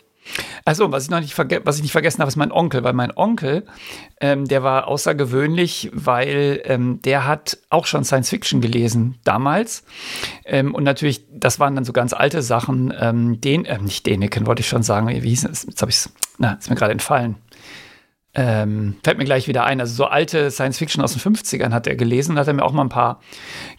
Also, 0.65 0.91
was 0.91 1.03
ich 1.05 1.09
noch 1.09 1.19
nicht, 1.19 1.37
was 1.37 1.77
ich 1.77 1.81
nicht 1.81 1.91
vergessen 1.91 2.19
habe, 2.19 2.29
ist 2.29 2.35
mein 2.35 2.51
Onkel, 2.51 2.83
weil 2.83 2.93
mein 2.93 3.15
Onkel, 3.15 3.65
ähm, 4.21 4.45
der 4.45 4.63
war 4.63 4.87
außergewöhnlich, 4.87 5.89
weil 5.93 6.61
ähm, 6.65 7.01
der 7.01 7.27
hat 7.27 7.57
auch 7.69 7.85
schon 7.85 8.03
Science 8.03 8.29
Fiction 8.29 8.61
gelesen 8.61 9.19
damals. 9.23 9.83
Ähm, 10.45 10.73
und 10.73 10.83
natürlich, 10.83 11.25
das 11.31 11.59
waren 11.59 11.75
dann 11.75 11.85
so 11.85 11.93
ganz 11.93 12.13
alte 12.13 12.41
Sachen. 12.41 12.93
Ähm, 12.97 13.41
den, 13.41 13.65
äh, 13.65 13.79
nicht 13.79 14.05
Deneken, 14.05 14.45
wollte 14.45 14.61
ich 14.61 14.67
schon 14.67 14.83
sagen. 14.83 15.09
Wie 15.09 15.29
hieß 15.29 15.45
es? 15.45 15.63
Jetzt 15.63 15.81
habe 15.81 15.91
ich 15.91 15.97
es, 15.97 16.09
na, 16.37 16.53
ist 16.53 16.69
mir 16.69 16.75
gerade 16.75 16.93
entfallen. 16.93 17.35
Ähm, 18.35 18.95
fällt 19.03 19.19
mir 19.19 19.25
gleich 19.25 19.47
wieder 19.47 19.63
ein. 19.63 19.79
Also 19.79 19.93
so 19.93 20.05
alte 20.05 20.49
Science 20.49 20.79
Fiction 20.79 21.03
aus 21.03 21.13
den 21.13 21.21
50ern 21.21 21.71
hat 21.71 21.85
er 21.85 21.95
gelesen, 21.95 22.39
hat 22.39 22.47
er 22.47 22.53
mir 22.53 22.63
auch 22.63 22.71
mal 22.71 22.81
ein 22.81 22.89
paar 22.89 23.19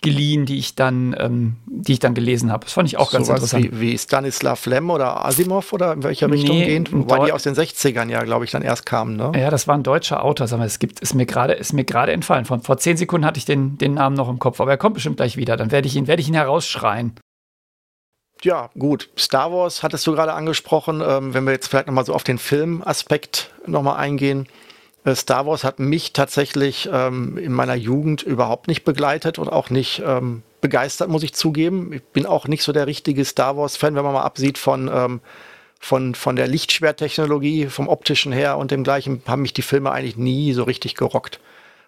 geliehen, 0.00 0.46
die 0.46 0.58
ich 0.58 0.76
dann, 0.76 1.16
ähm, 1.18 1.56
die 1.66 1.94
ich 1.94 1.98
dann 1.98 2.14
gelesen 2.14 2.52
habe. 2.52 2.64
Das 2.64 2.72
fand 2.72 2.88
ich 2.88 2.96
auch 2.96 3.10
so 3.10 3.16
ganz 3.16 3.28
interessant. 3.28 3.64
Wie, 3.64 3.80
wie 3.80 3.98
Stanislav 3.98 4.64
Lem 4.66 4.90
oder 4.90 5.24
Asimov 5.24 5.72
oder 5.72 5.94
in 5.94 6.04
welcher 6.04 6.30
Richtung 6.30 6.56
nee, 6.56 6.66
gehend? 6.66 6.92
Wobei 6.92 7.26
die 7.26 7.32
aus 7.32 7.42
den 7.42 7.54
60ern 7.54 8.08
ja, 8.10 8.22
glaube 8.22 8.44
ich, 8.44 8.52
dann 8.52 8.62
erst 8.62 8.86
kamen, 8.86 9.16
ne? 9.16 9.32
Ja, 9.34 9.50
das 9.50 9.66
war 9.66 9.74
ein 9.74 9.82
deutscher 9.82 10.22
Autor, 10.22 10.46
sag 10.46 10.58
mal, 10.58 10.66
es 10.66 10.78
gibt, 10.78 11.00
ist 11.00 11.14
mir 11.14 11.26
gerade, 11.26 11.54
ist 11.54 11.72
mir 11.72 11.84
gerade 11.84 12.12
entfallen. 12.12 12.44
Von, 12.44 12.62
vor 12.62 12.78
zehn 12.78 12.96
Sekunden 12.96 13.26
hatte 13.26 13.38
ich 13.38 13.44
den, 13.44 13.76
den 13.78 13.94
Namen 13.94 14.14
noch 14.14 14.28
im 14.28 14.38
Kopf, 14.38 14.60
aber 14.60 14.70
er 14.70 14.78
kommt 14.78 14.94
bestimmt 14.94 15.16
gleich 15.16 15.36
wieder. 15.36 15.56
Dann 15.56 15.72
werde 15.72 15.88
ich 15.88 15.96
ihn, 15.96 16.06
werde 16.06 16.22
ich 16.22 16.28
ihn 16.28 16.34
herausschreien. 16.34 17.14
Ja, 18.44 18.68
gut. 18.78 19.08
Star 19.18 19.50
Wars 19.52 19.82
hattest 19.82 20.06
du 20.06 20.12
gerade 20.12 20.34
angesprochen. 20.34 21.02
Ähm, 21.04 21.32
wenn 21.32 21.44
wir 21.44 21.52
jetzt 21.52 21.68
vielleicht 21.68 21.86
nochmal 21.86 22.04
so 22.04 22.12
auf 22.12 22.24
den 22.24 22.36
Filmaspekt 22.38 23.50
nochmal 23.66 23.96
eingehen. 23.96 24.46
Äh, 25.04 25.14
Star 25.14 25.46
Wars 25.46 25.64
hat 25.64 25.78
mich 25.78 26.12
tatsächlich 26.12 26.86
ähm, 26.92 27.38
in 27.38 27.52
meiner 27.52 27.74
Jugend 27.74 28.22
überhaupt 28.22 28.68
nicht 28.68 28.84
begleitet 28.84 29.38
und 29.38 29.48
auch 29.48 29.70
nicht 29.70 30.02
ähm, 30.04 30.42
begeistert, 30.60 31.08
muss 31.08 31.22
ich 31.22 31.32
zugeben. 31.32 31.94
Ich 31.94 32.02
bin 32.02 32.26
auch 32.26 32.46
nicht 32.46 32.62
so 32.64 32.72
der 32.72 32.86
richtige 32.86 33.24
Star 33.24 33.56
Wars-Fan, 33.56 33.94
wenn 33.94 34.04
man 34.04 34.12
mal 34.12 34.22
absieht 34.22 34.58
von, 34.58 34.90
ähm, 34.92 35.20
von, 35.80 36.14
von 36.14 36.36
der 36.36 36.46
Lichtschwerttechnologie, 36.46 37.68
vom 37.68 37.88
optischen 37.88 38.30
her 38.30 38.58
und 38.58 38.70
dem 38.70 38.84
gleichen, 38.84 39.22
haben 39.26 39.40
mich 39.40 39.54
die 39.54 39.62
Filme 39.62 39.90
eigentlich 39.90 40.18
nie 40.18 40.52
so 40.52 40.64
richtig 40.64 40.96
gerockt. 40.96 41.40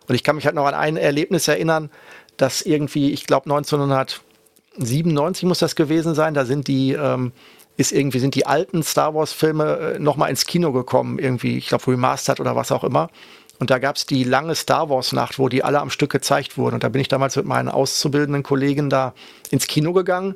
Und 0.08 0.14
ich 0.14 0.24
kann 0.24 0.36
mich 0.36 0.46
halt 0.46 0.54
noch 0.54 0.66
an 0.66 0.74
ein 0.74 0.96
Erlebnis 0.96 1.48
erinnern, 1.48 1.90
dass 2.38 2.62
irgendwie, 2.62 3.12
ich 3.12 3.26
glaube 3.26 3.44
1900 3.50 4.22
97 4.78 5.44
muss 5.44 5.58
das 5.58 5.76
gewesen 5.76 6.14
sein. 6.14 6.34
Da 6.34 6.44
sind 6.44 6.68
die, 6.68 6.92
ähm, 6.92 7.32
ist 7.76 7.92
irgendwie, 7.92 8.18
sind 8.18 8.34
die 8.34 8.46
alten 8.46 8.82
Star 8.82 9.14
Wars-Filme 9.14 9.94
äh, 9.96 9.98
nochmal 9.98 10.30
ins 10.30 10.46
Kino 10.46 10.72
gekommen, 10.72 11.18
irgendwie, 11.18 11.58
ich 11.58 11.68
glaube, 11.68 11.86
remastered 11.88 12.40
oder 12.40 12.56
was 12.56 12.72
auch 12.72 12.84
immer. 12.84 13.10
Und 13.58 13.70
da 13.70 13.78
gab 13.78 13.96
es 13.96 14.04
die 14.04 14.24
lange 14.24 14.54
Star 14.54 14.90
Wars-Nacht, 14.90 15.38
wo 15.38 15.48
die 15.48 15.64
alle 15.64 15.80
am 15.80 15.90
Stück 15.90 16.12
gezeigt 16.12 16.58
wurden. 16.58 16.74
Und 16.74 16.84
da 16.84 16.88
bin 16.90 17.00
ich 17.00 17.08
damals 17.08 17.36
mit 17.36 17.46
meinen 17.46 17.68
auszubildenden 17.68 18.42
Kollegen 18.42 18.90
da 18.90 19.14
ins 19.50 19.66
Kino 19.66 19.92
gegangen 19.92 20.34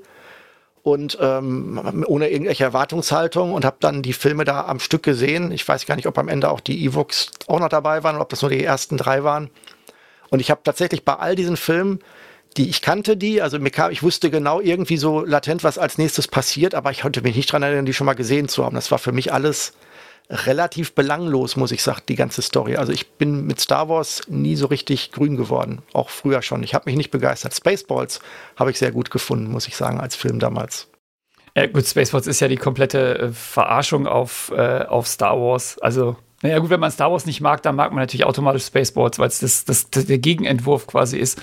und 0.82 1.18
ähm, 1.20 2.04
ohne 2.06 2.30
irgendwelche 2.30 2.64
Erwartungshaltung 2.64 3.52
und 3.52 3.64
habe 3.64 3.76
dann 3.80 4.02
die 4.02 4.14
Filme 4.14 4.44
da 4.44 4.64
am 4.64 4.80
Stück 4.80 5.02
gesehen. 5.02 5.52
Ich 5.52 5.66
weiß 5.68 5.84
gar 5.84 5.96
nicht, 5.96 6.06
ob 6.06 6.16
am 6.16 6.28
Ende 6.28 6.50
auch 6.50 6.60
die 6.60 6.86
Evox 6.86 7.30
auch 7.46 7.60
noch 7.60 7.68
dabei 7.68 8.02
waren 8.02 8.16
oder 8.16 8.22
ob 8.22 8.30
das 8.30 8.42
nur 8.42 8.50
die 8.50 8.64
ersten 8.64 8.96
drei 8.96 9.22
waren. 9.22 9.50
Und 10.30 10.40
ich 10.40 10.50
habe 10.50 10.62
tatsächlich 10.64 11.04
bei 11.04 11.14
all 11.14 11.34
diesen 11.34 11.56
Filmen 11.56 12.00
die 12.56 12.68
ich 12.68 12.82
kannte 12.82 13.16
die, 13.16 13.42
also 13.42 13.58
mir 13.58 13.70
kam, 13.70 13.90
ich 13.90 14.02
wusste 14.02 14.30
genau 14.30 14.60
irgendwie 14.60 14.96
so 14.96 15.24
latent, 15.24 15.64
was 15.64 15.78
als 15.78 15.98
nächstes 15.98 16.28
passiert, 16.28 16.74
aber 16.74 16.90
ich 16.90 17.02
konnte 17.02 17.22
mich 17.22 17.36
nicht 17.36 17.52
dran 17.52 17.62
erinnern, 17.62 17.86
die 17.86 17.94
schon 17.94 18.06
mal 18.06 18.14
gesehen 18.14 18.48
zu 18.48 18.64
haben. 18.64 18.74
Das 18.74 18.90
war 18.90 18.98
für 18.98 19.12
mich 19.12 19.32
alles 19.32 19.72
relativ 20.30 20.94
belanglos, 20.94 21.56
muss 21.56 21.72
ich 21.72 21.82
sagen, 21.82 22.02
die 22.08 22.14
ganze 22.14 22.42
Story. 22.42 22.76
Also 22.76 22.92
ich 22.92 23.10
bin 23.12 23.46
mit 23.46 23.60
Star 23.60 23.88
Wars 23.88 24.22
nie 24.28 24.56
so 24.56 24.66
richtig 24.66 25.10
grün 25.12 25.36
geworden, 25.36 25.82
auch 25.92 26.08
früher 26.08 26.42
schon. 26.42 26.62
Ich 26.62 26.74
habe 26.74 26.88
mich 26.88 26.96
nicht 26.96 27.10
begeistert. 27.10 27.54
Spaceballs 27.54 28.20
habe 28.56 28.70
ich 28.70 28.78
sehr 28.78 28.92
gut 28.92 29.10
gefunden, 29.10 29.50
muss 29.50 29.66
ich 29.66 29.76
sagen, 29.76 30.00
als 30.00 30.14
Film 30.14 30.38
damals. 30.38 30.88
Ja, 31.56 31.66
gut, 31.66 31.84
Spaceballs 31.84 32.28
ist 32.28 32.40
ja 32.40 32.48
die 32.48 32.56
komplette 32.56 33.18
äh, 33.18 33.32
Verarschung 33.32 34.06
auf, 34.06 34.52
äh, 34.56 34.84
auf 34.84 35.08
Star 35.08 35.36
Wars. 35.40 35.78
Also, 35.80 36.16
naja, 36.42 36.58
gut, 36.58 36.70
wenn 36.70 36.80
man 36.80 36.90
Star 36.90 37.12
Wars 37.12 37.26
nicht 37.26 37.40
mag, 37.40 37.62
dann 37.62 37.76
mag 37.76 37.92
man 37.92 38.00
natürlich 38.00 38.24
automatisch 38.24 38.64
Spaceballs, 38.64 39.18
weil 39.18 39.28
es 39.28 39.40
das, 39.40 39.64
das, 39.64 39.90
das, 39.90 40.06
der 40.06 40.18
Gegenentwurf 40.18 40.86
quasi 40.86 41.18
ist 41.18 41.40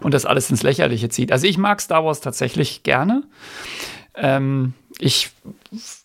und 0.00 0.12
das 0.12 0.26
alles 0.26 0.50
ins 0.50 0.62
Lächerliche 0.62 1.08
zieht. 1.08 1.30
Also, 1.30 1.46
ich 1.46 1.56
mag 1.56 1.80
Star 1.80 2.04
Wars 2.04 2.20
tatsächlich 2.20 2.82
gerne. 2.82 3.22
Ähm, 4.16 4.74
ich 4.98 5.30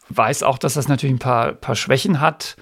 weiß 0.10 0.44
auch, 0.44 0.58
dass 0.58 0.76
das 0.76 0.88
natürlich 0.88 1.16
ein 1.16 1.20
paar, 1.20 1.54
paar 1.54 1.76
Schwächen 1.76 2.22
hat. 2.22 2.56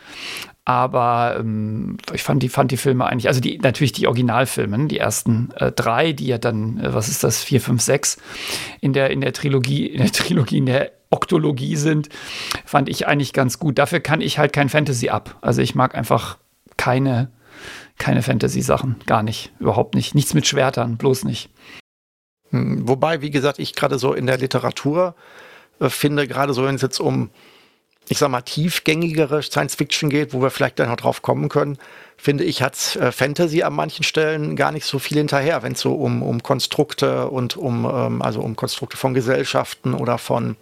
Aber 0.65 1.35
ähm, 1.39 1.97
ich 2.13 2.23
fand 2.23 2.41
die, 2.41 2.47
fand 2.47 2.71
die 2.71 2.77
Filme 2.77 3.05
eigentlich, 3.05 3.27
also 3.27 3.41
die, 3.41 3.57
natürlich 3.57 3.91
die 3.91 4.07
Originalfilme, 4.07 4.87
die 4.87 4.97
ersten 4.97 5.51
äh, 5.57 5.73
drei, 5.73 6.13
die 6.13 6.27
ja 6.27 6.37
dann, 6.37 6.79
äh, 6.79 6.93
was 6.93 7.09
ist 7.09 7.23
das, 7.23 7.43
vier, 7.43 7.59
fünf, 7.59 7.81
sechs 7.81 8.17
in 8.79 8.93
der, 8.93 9.09
in 9.09 9.19
der 9.19 9.33
Trilogie, 9.33 9.87
in 9.87 10.01
der 10.01 10.11
Trilogie, 10.13 10.59
in 10.59 10.65
der 10.65 10.91
Oktologie 11.09 11.75
sind, 11.75 12.09
fand 12.65 12.87
ich 12.87 13.07
eigentlich 13.07 13.33
ganz 13.33 13.59
gut. 13.59 13.77
Dafür 13.77 13.99
kann 13.99 14.21
ich 14.21 14.39
halt 14.39 14.53
kein 14.53 14.69
Fantasy 14.69 15.09
ab. 15.09 15.37
Also 15.41 15.61
ich 15.61 15.75
mag 15.75 15.95
einfach 15.95 16.37
keine, 16.77 17.29
keine 17.97 18.23
Fantasy-Sachen. 18.23 18.95
Gar 19.05 19.21
nicht. 19.21 19.51
Überhaupt 19.59 19.95
nicht. 19.95 20.15
Nichts 20.15 20.33
mit 20.33 20.47
Schwertern, 20.47 20.97
bloß 20.97 21.25
nicht. 21.25 21.49
Hm, 22.49 22.87
wobei, 22.87 23.21
wie 23.21 23.31
gesagt, 23.31 23.59
ich 23.59 23.75
gerade 23.75 23.99
so 23.99 24.13
in 24.13 24.27
der 24.27 24.37
Literatur 24.37 25.13
äh, 25.79 25.89
finde, 25.89 26.27
gerade 26.27 26.53
so 26.53 26.65
wenn 26.65 26.75
es 26.75 26.81
jetzt 26.81 26.99
um 26.99 27.29
ich 28.09 28.17
sag 28.17 28.29
mal, 28.29 28.41
tiefgängigere 28.41 29.41
Science 29.41 29.75
Fiction 29.75 30.09
geht, 30.09 30.33
wo 30.33 30.41
wir 30.41 30.49
vielleicht 30.49 30.79
dann 30.79 30.89
noch 30.89 30.97
drauf 30.97 31.21
kommen 31.21 31.49
können, 31.49 31.77
finde 32.17 32.43
ich, 32.43 32.61
hat 32.61 32.95
äh, 32.97 33.11
Fantasy 33.11 33.63
an 33.63 33.73
manchen 33.73 34.03
Stellen 34.03 34.55
gar 34.55 34.71
nicht 34.71 34.85
so 34.85 34.99
viel 34.99 35.17
hinterher, 35.17 35.63
wenn 35.63 35.73
es 35.73 35.79
so 35.79 35.93
um, 35.93 36.21
um 36.21 36.43
Konstrukte 36.43 37.29
und 37.29 37.57
um, 37.57 37.85
ähm, 37.85 38.21
also 38.21 38.41
um 38.41 38.55
Konstrukte 38.55 38.97
von 38.97 39.13
Gesellschaften 39.13 39.93
oder 39.93 40.17
von, 40.17 40.57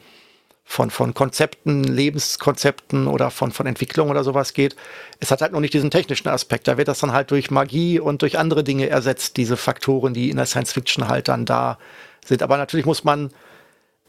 von, 0.64 0.90
von 0.90 1.14
Konzepten, 1.14 1.84
Lebenskonzepten 1.84 3.08
oder 3.08 3.32
von, 3.32 3.52
von 3.52 3.66
Entwicklung 3.66 4.10
oder 4.10 4.24
sowas 4.24 4.54
geht. 4.54 4.76
Es 5.20 5.32
hat 5.32 5.42
halt 5.42 5.52
noch 5.52 5.60
nicht 5.60 5.74
diesen 5.74 5.92
technischen 5.92 6.30
Aspekt. 6.30 6.68
Da 6.68 6.78
wird 6.78 6.88
das 6.88 7.00
dann 7.00 7.12
halt 7.12 7.32
durch 7.32 7.52
Magie 7.52 8.00
und 8.00 8.22
durch 8.22 8.38
andere 8.38 8.64
Dinge 8.64 8.88
ersetzt, 8.88 9.38
diese 9.38 9.58
Faktoren, 9.58 10.14
die 10.14 10.30
in 10.30 10.38
der 10.38 10.46
Science 10.46 10.74
Fiction 10.74 11.08
halt 11.08 11.28
dann 11.28 11.46
da 11.46 11.78
sind. 12.26 12.44
Aber 12.44 12.58
natürlich 12.58 12.86
muss 12.86 13.04
man 13.04 13.32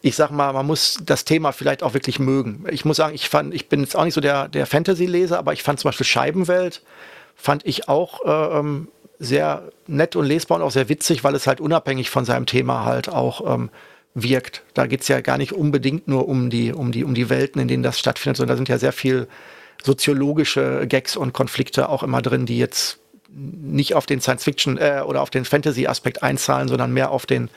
ich 0.03 0.17
sag 0.17 0.31
mal, 0.33 0.53
man 0.53 0.67
muss 0.67 0.99
das 1.07 1.25
Thema 1.25 1.53
vielleicht 1.53 1.85
auch 1.85 1.95
wirklich 1.95 2.19
mögen. 2.19 2.65
Ich 2.71 2.85
muss 2.85 2.97
sagen, 2.97 3.15
ich 3.15 3.29
fand, 3.29 3.55
ich 3.55 3.69
bin 3.69 3.81
jetzt 3.81 3.97
auch 3.97 4.05
nicht 4.05 4.15
so 4.15 4.21
der, 4.21 4.49
der 4.49 4.67
Fantasy-Leser, 4.67 5.39
aber 5.39 5.53
ich 5.53 5.63
fand 5.63 5.79
zum 5.79 5.89
Beispiel 5.89 6.05
Scheibenwelt, 6.07 6.83
fand 7.37 7.65
ich 7.65 7.89
auch 7.89 8.25
äh, 8.25 8.59
ähm, 8.59 8.89
sehr 9.21 9.71
nett 9.87 10.17
und 10.17 10.27
lesbar 10.27 10.59
und 10.59 10.65
auch 10.65 10.73
sehr 10.73 10.89
witzig, 10.89 11.23
weil 11.23 11.37
es 11.37 11.47
halt 11.47 11.61
unabhängig 11.61 12.11
von 12.11 12.25
seinem 12.25 12.47
Thema 12.47 12.85
halt 12.85 13.09
auch 13.09 13.55
ähm, 13.55 13.71
wirkt. 14.15 14.65
Da 14.75 14.87
geht's 14.87 15.07
ja 15.07 15.21
gar 15.21 15.39
nicht 15.39 15.53
unbedingt 15.53 16.09
nur 16.09 16.29
um 16.29 16.51
die, 16.51 16.73
um 16.73 16.91
die, 16.91 17.05
um 17.05 17.15
die 17.15 17.31
Welten, 17.31 17.63
in 17.63 17.69
denen 17.69 17.85
das 17.85 18.01
stattfindet, 18.01 18.39
sondern 18.39 18.55
da 18.55 18.57
sind 18.57 18.69
ja 18.69 18.79
sehr 18.79 18.93
viel 18.93 19.29
soziologische 19.85 20.87
Gags 20.89 21.17
und 21.17 21.33
Konflikte 21.33 21.89
auch 21.89 22.03
immer 22.03 22.23
drin, 22.23 22.45
die 22.45 22.59
jetzt 22.59 22.99
nicht 23.31 23.95
auf 23.95 24.07
den 24.07 24.21
Science-Fiction 24.21 24.79
äh, 24.79 25.03
oder 25.07 25.23
auf 25.23 25.31
den 25.31 25.45
Fantasy-Aspekt 25.45 26.25
einzahlen, 26.25 26.67
sondern 26.67 26.93
mehr 26.93 27.11
auf 27.13 27.25
den 27.25 27.51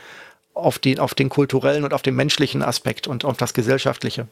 auf 0.56 0.80
den, 0.80 1.00
auf 1.00 1.14
den 1.14 1.30
kulturellen 1.30 1.84
und 1.84 1.94
auf 1.94 2.02
den 2.02 2.16
menschlichen 2.16 2.64
Aspekt 2.64 3.08
und 3.08 3.26
auf 3.26 3.38
das 3.38 3.54
Gesellschaftliche. 3.54 4.28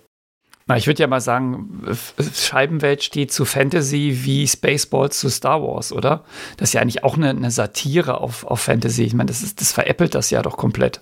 Na, 0.66 0.78
ich 0.78 0.88
würde 0.88 1.02
ja 1.02 1.08
mal 1.08 1.20
sagen, 1.20 1.82
Scheibenwelt 2.34 3.04
steht 3.04 3.34
zu 3.34 3.44
Fantasy 3.44 4.20
wie 4.24 4.48
Spaceballs 4.48 5.20
zu 5.20 5.30
Star 5.30 5.62
Wars, 5.62 5.92
oder? 5.92 6.24
Das 6.56 6.70
ist 6.70 6.74
ja 6.74 6.82
eigentlich 6.82 7.04
auch 7.04 7.18
eine, 7.18 7.32
eine 7.32 7.52
Satire 7.52 8.22
auf, 8.22 8.46
auf 8.46 8.62
Fantasy. 8.62 9.04
Ich 9.04 9.14
meine, 9.14 9.28
das, 9.28 9.44
ist, 9.44 9.60
das 9.60 9.74
veräppelt 9.74 10.16
das 10.16 10.30
ja 10.30 10.42
doch 10.42 10.56
komplett. 10.56 11.02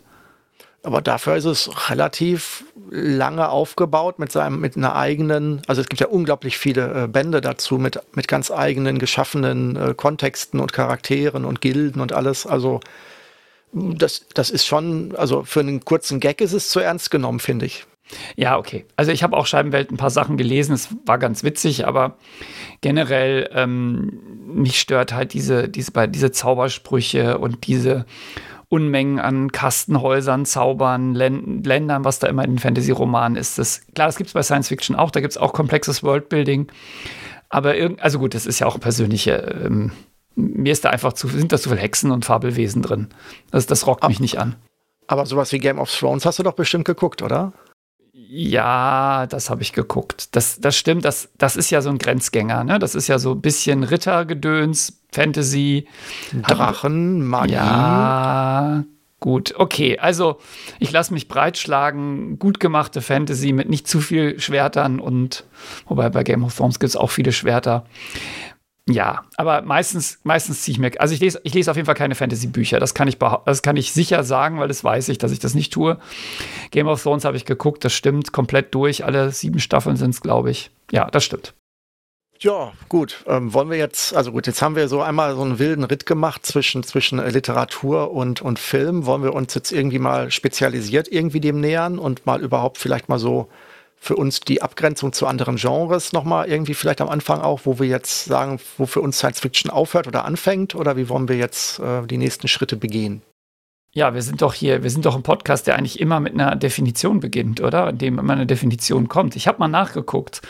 Aber 0.83 1.01
dafür 1.01 1.35
ist 1.35 1.45
es 1.45 1.91
relativ 1.91 2.65
lange 2.89 3.49
aufgebaut 3.49 4.17
mit 4.17 4.31
seinem, 4.31 4.59
mit 4.59 4.75
einer 4.75 4.95
eigenen, 4.95 5.61
also 5.67 5.79
es 5.79 5.87
gibt 5.87 6.01
ja 6.01 6.07
unglaublich 6.07 6.57
viele 6.57 7.03
äh, 7.03 7.07
Bände 7.07 7.39
dazu 7.39 7.77
mit, 7.77 7.99
mit 8.15 8.27
ganz 8.27 8.49
eigenen 8.49 8.97
geschaffenen 8.97 9.75
äh, 9.75 9.93
Kontexten 9.93 10.59
und 10.59 10.73
Charakteren 10.73 11.45
und 11.45 11.61
Gilden 11.61 12.01
und 12.01 12.13
alles. 12.13 12.47
Also 12.47 12.79
das, 13.73 14.25
das 14.33 14.49
ist 14.49 14.65
schon, 14.65 15.15
also 15.15 15.43
für 15.43 15.61
einen 15.61 15.85
kurzen 15.85 16.19
Gag 16.19 16.41
ist 16.41 16.53
es 16.53 16.69
zu 16.69 16.79
ernst 16.79 17.11
genommen, 17.11 17.39
finde 17.39 17.65
ich. 17.65 17.85
Ja, 18.35 18.57
okay. 18.57 18.85
Also 18.95 19.11
ich 19.11 19.23
habe 19.23 19.37
auch 19.37 19.45
Scheibenwelt 19.45 19.91
ein 19.91 19.97
paar 19.97 20.09
Sachen 20.09 20.37
gelesen, 20.37 20.73
es 20.73 20.89
war 21.05 21.17
ganz 21.17 21.43
witzig, 21.43 21.87
aber 21.87 22.17
generell 22.81 23.49
ähm, 23.53 24.21
mich 24.45 24.79
stört 24.79 25.13
halt 25.13 25.33
diese, 25.33 25.69
diese, 25.69 25.91
diese 26.09 26.31
Zaubersprüche 26.31 27.37
und 27.37 27.67
diese 27.67 28.05
Unmengen 28.67 29.19
an 29.19 29.51
Kastenhäusern, 29.51 30.45
Zaubern, 30.45 31.13
Ländern, 31.13 32.05
was 32.05 32.19
da 32.19 32.27
immer 32.27 32.45
in 32.45 32.57
Fantasy-Romanen 32.57 33.37
ist. 33.37 33.57
Das, 33.57 33.81
klar, 33.95 34.07
das 34.07 34.15
gibt 34.15 34.29
es 34.29 34.33
bei 34.33 34.43
Science 34.43 34.69
Fiction 34.69 34.95
auch, 34.95 35.11
da 35.11 35.19
gibt 35.19 35.31
es 35.31 35.37
auch 35.37 35.51
komplexes 35.53 36.03
Worldbuilding. 36.03 36.67
Aber 37.49 37.75
irgend, 37.75 38.01
also 38.01 38.19
gut, 38.19 38.33
das 38.33 38.45
ist 38.45 38.59
ja 38.59 38.67
auch 38.67 38.79
persönliche 38.79 39.61
ähm, 39.65 39.91
mir 40.35 40.71
ist 40.71 40.85
da 40.85 40.89
einfach 40.89 41.13
zu, 41.13 41.27
sind 41.27 41.51
da 41.51 41.57
zu 41.57 41.69
viele 41.69 41.81
Hexen 41.81 42.11
und 42.11 42.25
Fabelwesen 42.25 42.81
drin. 42.81 43.09
Das, 43.51 43.65
das 43.65 43.85
rockt 43.87 44.07
mich 44.07 44.19
nicht 44.19 44.39
an. 44.39 44.55
Aber 45.07 45.25
sowas 45.25 45.51
wie 45.51 45.59
Game 45.59 45.79
of 45.79 45.93
Thrones 45.93 46.25
hast 46.25 46.39
du 46.39 46.43
doch 46.43 46.53
bestimmt 46.53 46.85
geguckt, 46.85 47.21
oder? 47.21 47.53
Ja, 48.13 49.27
das 49.27 49.49
habe 49.49 49.61
ich 49.61 49.73
geguckt. 49.73 50.35
Das, 50.35 50.61
das 50.61 50.77
stimmt, 50.77 51.03
das, 51.03 51.29
das 51.37 51.57
ist 51.57 51.69
ja 51.69 51.81
so 51.81 51.89
ein 51.89 51.97
Grenzgänger, 51.97 52.63
ne? 52.63 52.79
Das 52.79 52.95
ist 52.95 53.07
ja 53.07 53.19
so 53.19 53.31
ein 53.31 53.41
bisschen 53.41 53.83
Rittergedöns, 53.83 55.01
Fantasy. 55.11 55.87
Drachen, 56.47 57.25
Magie. 57.25 57.53
Ja, 57.55 58.83
gut. 59.19 59.53
Okay, 59.57 59.99
also 59.99 60.39
ich 60.79 60.91
lasse 60.91 61.13
mich 61.13 61.27
breitschlagen. 61.27 62.39
Gut 62.39 62.61
gemachte 62.61 63.01
Fantasy 63.01 63.51
mit 63.51 63.69
nicht 63.69 63.87
zu 63.87 63.99
viel 63.99 64.39
Schwertern 64.39 64.99
und, 64.99 65.43
wobei 65.87 66.09
bei 66.09 66.23
Game 66.23 66.43
of 66.45 66.55
Thrones 66.55 66.79
gibt 66.79 66.89
es 66.89 66.95
auch 66.95 67.11
viele 67.11 67.33
Schwerter. 67.33 67.85
Ja, 68.93 69.23
aber 69.37 69.61
meistens, 69.61 70.19
meistens 70.23 70.61
ziehe 70.61 70.73
ich 70.73 70.79
mir, 70.79 70.91
also 70.99 71.13
ich 71.13 71.19
lese, 71.19 71.39
ich 71.43 71.53
lese 71.53 71.71
auf 71.71 71.77
jeden 71.77 71.85
Fall 71.85 71.95
keine 71.95 72.15
Fantasy-Bücher. 72.15 72.79
Das 72.79 72.93
kann 72.93 73.07
ich 73.07 73.17
das 73.17 73.61
kann 73.61 73.77
ich 73.77 73.93
sicher 73.93 74.23
sagen, 74.23 74.59
weil 74.59 74.67
das 74.67 74.83
weiß 74.83 75.09
ich, 75.09 75.17
dass 75.17 75.31
ich 75.31 75.39
das 75.39 75.53
nicht 75.53 75.71
tue. 75.71 75.97
Game 76.71 76.87
of 76.87 77.01
Thrones 77.01 77.25
habe 77.25 77.37
ich 77.37 77.45
geguckt, 77.45 77.85
das 77.85 77.93
stimmt 77.93 78.31
komplett 78.31 78.73
durch. 78.75 79.05
Alle 79.05 79.31
sieben 79.31 79.59
Staffeln 79.59 79.95
sind 79.95 80.11
es, 80.11 80.21
glaube 80.21 80.51
ich. 80.51 80.71
Ja, 80.91 81.09
das 81.09 81.23
stimmt. 81.23 81.53
Ja, 82.39 82.73
gut. 82.89 83.23
Ähm, 83.27 83.53
wollen 83.53 83.69
wir 83.69 83.77
jetzt, 83.77 84.15
also 84.15 84.31
gut, 84.31 84.47
jetzt 84.47 84.63
haben 84.63 84.75
wir 84.75 84.87
so 84.87 85.01
einmal 85.01 85.35
so 85.35 85.43
einen 85.43 85.59
wilden 85.59 85.83
Ritt 85.83 86.07
gemacht 86.07 86.43
zwischen, 86.43 86.81
zwischen 86.81 87.19
Literatur 87.19 88.11
und, 88.11 88.41
und 88.41 88.57
Film. 88.57 89.05
Wollen 89.05 89.21
wir 89.21 89.33
uns 89.33 89.53
jetzt 89.53 89.71
irgendwie 89.71 89.99
mal 89.99 90.31
spezialisiert 90.31 91.07
irgendwie 91.07 91.39
dem 91.39 91.59
nähern 91.59 91.99
und 91.99 92.25
mal 92.25 92.41
überhaupt 92.41 92.79
vielleicht 92.79 93.09
mal 93.09 93.19
so 93.19 93.47
für 94.03 94.15
uns 94.15 94.39
die 94.39 94.63
Abgrenzung 94.63 95.13
zu 95.13 95.27
anderen 95.27 95.57
Genres 95.57 96.11
nochmal 96.11 96.49
irgendwie 96.49 96.73
vielleicht 96.73 97.01
am 97.01 97.09
Anfang 97.09 97.39
auch, 97.39 97.61
wo 97.65 97.77
wir 97.77 97.85
jetzt 97.85 98.25
sagen, 98.25 98.59
wo 98.79 98.87
für 98.87 98.99
uns 98.99 99.19
Science 99.19 99.39
Fiction 99.39 99.69
aufhört 99.69 100.07
oder 100.07 100.25
anfängt 100.25 100.73
oder 100.73 100.97
wie 100.97 101.07
wollen 101.07 101.29
wir 101.29 101.37
jetzt 101.37 101.79
äh, 101.79 102.07
die 102.07 102.17
nächsten 102.17 102.47
Schritte 102.47 102.77
begehen? 102.77 103.21
Ja, 103.93 104.15
wir 104.15 104.23
sind 104.23 104.41
doch 104.41 104.55
hier, 104.55 104.81
wir 104.81 104.89
sind 104.89 105.05
doch 105.05 105.15
ein 105.15 105.21
Podcast, 105.21 105.67
der 105.67 105.75
eigentlich 105.75 105.99
immer 105.99 106.19
mit 106.19 106.33
einer 106.33 106.55
Definition 106.55 107.19
beginnt, 107.19 107.61
oder? 107.61 107.89
In 107.89 107.99
dem 107.99 108.17
immer 108.17 108.33
eine 108.33 108.47
Definition 108.47 109.07
kommt. 109.07 109.35
Ich 109.35 109.47
habe 109.47 109.59
mal 109.59 109.67
nachgeguckt 109.67 110.41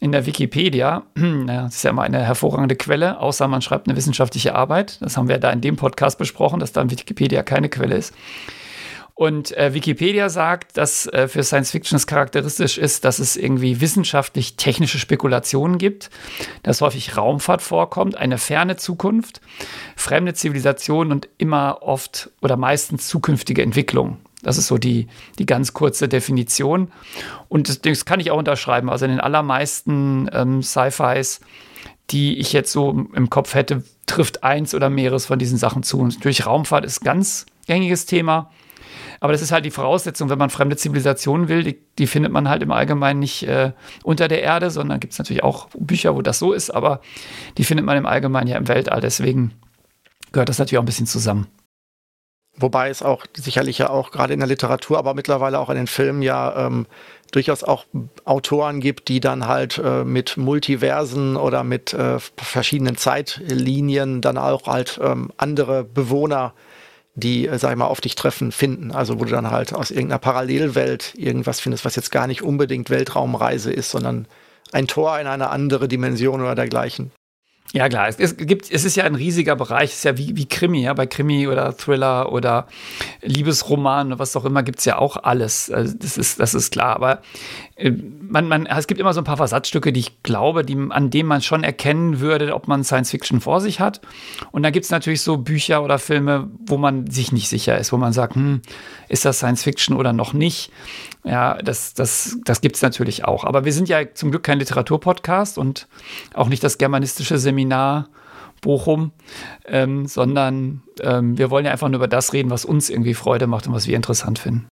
in 0.00 0.10
der 0.10 0.26
Wikipedia. 0.26 1.04
Das 1.46 1.76
ist 1.76 1.82
ja 1.84 1.90
immer 1.90 2.02
eine 2.02 2.24
hervorragende 2.24 2.74
Quelle, 2.74 3.20
außer 3.20 3.46
man 3.46 3.62
schreibt 3.62 3.86
eine 3.86 3.96
wissenschaftliche 3.96 4.56
Arbeit. 4.56 5.00
Das 5.00 5.16
haben 5.16 5.28
wir 5.28 5.38
da 5.38 5.50
in 5.50 5.60
dem 5.60 5.76
Podcast 5.76 6.18
besprochen, 6.18 6.58
dass 6.58 6.72
da 6.72 6.82
in 6.82 6.90
Wikipedia 6.90 7.44
keine 7.44 7.68
Quelle 7.68 7.96
ist. 7.96 8.14
Und 9.18 9.56
äh, 9.56 9.72
Wikipedia 9.72 10.28
sagt, 10.28 10.76
dass 10.76 11.06
äh, 11.06 11.26
für 11.26 11.42
Science 11.42 11.70
Fiction 11.70 11.96
es 11.96 12.06
charakteristisch 12.06 12.76
ist, 12.76 13.06
dass 13.06 13.18
es 13.18 13.38
irgendwie 13.38 13.80
wissenschaftlich-technische 13.80 14.98
Spekulationen 14.98 15.78
gibt, 15.78 16.10
dass 16.62 16.82
häufig 16.82 17.16
Raumfahrt 17.16 17.62
vorkommt, 17.62 18.18
eine 18.18 18.36
ferne 18.36 18.76
Zukunft, 18.76 19.40
fremde 19.96 20.34
Zivilisationen 20.34 21.12
und 21.12 21.30
immer 21.38 21.78
oft 21.80 22.30
oder 22.42 22.58
meistens 22.58 23.08
zukünftige 23.08 23.62
Entwicklungen. 23.62 24.18
Das 24.42 24.58
ist 24.58 24.66
so 24.66 24.76
die, 24.76 25.08
die 25.38 25.46
ganz 25.46 25.72
kurze 25.72 26.08
Definition. 26.08 26.92
Und 27.48 27.70
das, 27.70 27.80
das 27.80 28.04
kann 28.04 28.20
ich 28.20 28.30
auch 28.30 28.38
unterschreiben. 28.38 28.90
Also 28.90 29.06
in 29.06 29.12
den 29.12 29.20
allermeisten 29.20 30.28
ähm, 30.30 30.62
Sci-Fis, 30.62 31.40
die 32.10 32.36
ich 32.36 32.52
jetzt 32.52 32.70
so 32.70 32.90
im 32.90 33.30
Kopf 33.30 33.54
hätte, 33.54 33.82
trifft 34.04 34.44
eins 34.44 34.74
oder 34.74 34.90
mehreres 34.90 35.24
von 35.24 35.38
diesen 35.38 35.56
Sachen 35.56 35.82
zu. 35.82 36.00
Und 36.00 36.22
durch 36.22 36.44
Raumfahrt 36.44 36.84
ist 36.84 37.00
ganz 37.00 37.46
gängiges 37.66 38.04
Thema. 38.04 38.50
Aber 39.20 39.32
das 39.32 39.42
ist 39.42 39.52
halt 39.52 39.64
die 39.64 39.70
Voraussetzung, 39.70 40.28
wenn 40.28 40.38
man 40.38 40.50
fremde 40.50 40.76
Zivilisationen 40.76 41.48
will, 41.48 41.62
die, 41.62 41.78
die 41.98 42.06
findet 42.06 42.32
man 42.32 42.48
halt 42.48 42.62
im 42.62 42.70
Allgemeinen 42.70 43.20
nicht 43.20 43.42
äh, 43.44 43.72
unter 44.04 44.28
der 44.28 44.42
Erde, 44.42 44.70
sondern 44.70 45.00
gibt 45.00 45.12
es 45.12 45.18
natürlich 45.18 45.42
auch 45.42 45.68
Bücher, 45.78 46.14
wo 46.14 46.22
das 46.22 46.38
so 46.38 46.52
ist, 46.52 46.70
aber 46.70 47.00
die 47.58 47.64
findet 47.64 47.86
man 47.86 47.96
im 47.96 48.06
Allgemeinen 48.06 48.48
ja 48.48 48.56
im 48.56 48.68
Weltall. 48.68 49.00
Deswegen 49.00 49.52
gehört 50.32 50.48
das 50.48 50.58
natürlich 50.58 50.78
auch 50.78 50.82
ein 50.82 50.86
bisschen 50.86 51.06
zusammen. 51.06 51.46
Wobei 52.58 52.88
es 52.88 53.02
auch 53.02 53.26
sicherlich 53.36 53.78
ja 53.78 53.90
auch 53.90 54.10
gerade 54.10 54.32
in 54.32 54.40
der 54.40 54.48
Literatur, 54.48 54.98
aber 54.98 55.12
mittlerweile 55.12 55.58
auch 55.58 55.68
in 55.68 55.76
den 55.76 55.86
Filmen 55.86 56.22
ja 56.22 56.66
ähm, 56.66 56.86
durchaus 57.30 57.62
auch 57.62 57.84
Autoren 58.24 58.80
gibt, 58.80 59.08
die 59.08 59.20
dann 59.20 59.46
halt 59.46 59.78
äh, 59.78 60.04
mit 60.04 60.38
Multiversen 60.38 61.36
oder 61.36 61.64
mit 61.64 61.92
äh, 61.92 62.18
verschiedenen 62.18 62.96
Zeitlinien 62.96 64.22
dann 64.22 64.38
auch 64.38 64.66
halt 64.66 64.98
ähm, 65.02 65.30
andere 65.36 65.84
Bewohner, 65.84 66.54
die, 67.16 67.48
äh, 67.48 67.58
sag 67.58 67.72
ich 67.72 67.76
mal, 67.76 67.86
auf 67.86 68.00
dich 68.00 68.14
treffen, 68.14 68.52
finden. 68.52 68.92
Also 68.92 69.18
wo 69.18 69.24
du 69.24 69.30
dann 69.30 69.50
halt 69.50 69.74
aus 69.74 69.90
irgendeiner 69.90 70.18
Parallelwelt 70.18 71.14
irgendwas 71.16 71.58
findest, 71.58 71.84
was 71.84 71.96
jetzt 71.96 72.12
gar 72.12 72.26
nicht 72.26 72.42
unbedingt 72.42 72.90
Weltraumreise 72.90 73.72
ist, 73.72 73.90
sondern 73.90 74.28
ein 74.72 74.86
Tor 74.86 75.18
in 75.18 75.26
eine 75.26 75.50
andere 75.50 75.88
Dimension 75.88 76.40
oder 76.40 76.54
dergleichen. 76.54 77.10
Ja, 77.72 77.88
klar. 77.88 78.08
Es, 78.08 78.36
gibt, 78.36 78.70
es 78.70 78.84
ist 78.84 78.96
ja 78.96 79.04
ein 79.04 79.16
riesiger 79.16 79.56
Bereich. 79.56 79.90
Es 79.90 79.96
ist 79.96 80.04
ja 80.04 80.16
wie, 80.16 80.36
wie 80.36 80.46
Krimi. 80.46 80.82
Ja? 80.82 80.94
Bei 80.94 81.06
Krimi 81.06 81.48
oder 81.48 81.76
Thriller 81.76 82.32
oder 82.32 82.68
Liebesroman 83.22 84.08
oder 84.08 84.18
was 84.18 84.36
auch 84.36 84.44
immer 84.44 84.62
gibt 84.62 84.78
es 84.78 84.84
ja 84.84 84.98
auch 84.98 85.16
alles. 85.16 85.70
Also 85.70 85.94
das, 85.98 86.16
ist, 86.16 86.38
das 86.38 86.54
ist 86.54 86.70
klar. 86.70 86.94
Aber 86.94 87.22
man, 87.78 88.48
man, 88.48 88.66
es 88.66 88.86
gibt 88.86 89.00
immer 89.00 89.12
so 89.12 89.20
ein 89.20 89.24
paar 89.24 89.36
Versatzstücke, 89.36 89.92
die 89.92 90.00
ich 90.00 90.22
glaube, 90.22 90.64
die, 90.64 90.76
an 90.90 91.10
denen 91.10 91.28
man 91.28 91.42
schon 91.42 91.62
erkennen 91.62 92.20
würde, 92.20 92.54
ob 92.54 92.68
man 92.68 92.84
Science 92.84 93.10
Fiction 93.10 93.40
vor 93.40 93.60
sich 93.60 93.80
hat. 93.80 94.00
Und 94.50 94.62
dann 94.62 94.72
gibt 94.72 94.84
es 94.84 94.90
natürlich 94.90 95.20
so 95.20 95.36
Bücher 95.36 95.84
oder 95.84 95.98
Filme, 95.98 96.48
wo 96.66 96.78
man 96.78 97.10
sich 97.10 97.32
nicht 97.32 97.48
sicher 97.48 97.76
ist, 97.76 97.92
wo 97.92 97.98
man 97.98 98.14
sagt, 98.14 98.34
hm, 98.34 98.62
ist 99.08 99.26
das 99.26 99.38
Science 99.38 99.62
Fiction 99.62 99.94
oder 99.94 100.14
noch 100.14 100.32
nicht? 100.32 100.72
Ja, 101.24 101.60
das, 101.62 101.92
das, 101.92 102.38
das 102.44 102.62
gibt 102.62 102.76
es 102.76 102.82
natürlich 102.82 103.24
auch. 103.26 103.44
Aber 103.44 103.66
wir 103.66 103.72
sind 103.72 103.90
ja 103.90 104.14
zum 104.14 104.30
Glück 104.30 104.44
kein 104.44 104.58
Literaturpodcast 104.58 105.58
und 105.58 105.86
auch 106.32 106.48
nicht 106.48 106.64
das 106.64 106.78
germanistische 106.78 107.36
Seminar 107.36 108.08
Bochum, 108.62 109.12
ähm, 109.66 110.06
sondern 110.06 110.82
ähm, 111.02 111.36
wir 111.36 111.50
wollen 111.50 111.66
ja 111.66 111.72
einfach 111.72 111.88
nur 111.88 111.98
über 111.98 112.08
das 112.08 112.32
reden, 112.32 112.50
was 112.50 112.64
uns 112.64 112.88
irgendwie 112.88 113.12
Freude 113.12 113.46
macht 113.46 113.66
und 113.66 113.74
was 113.74 113.86
wir 113.86 113.94
interessant 113.94 114.38
finden. 114.38 114.66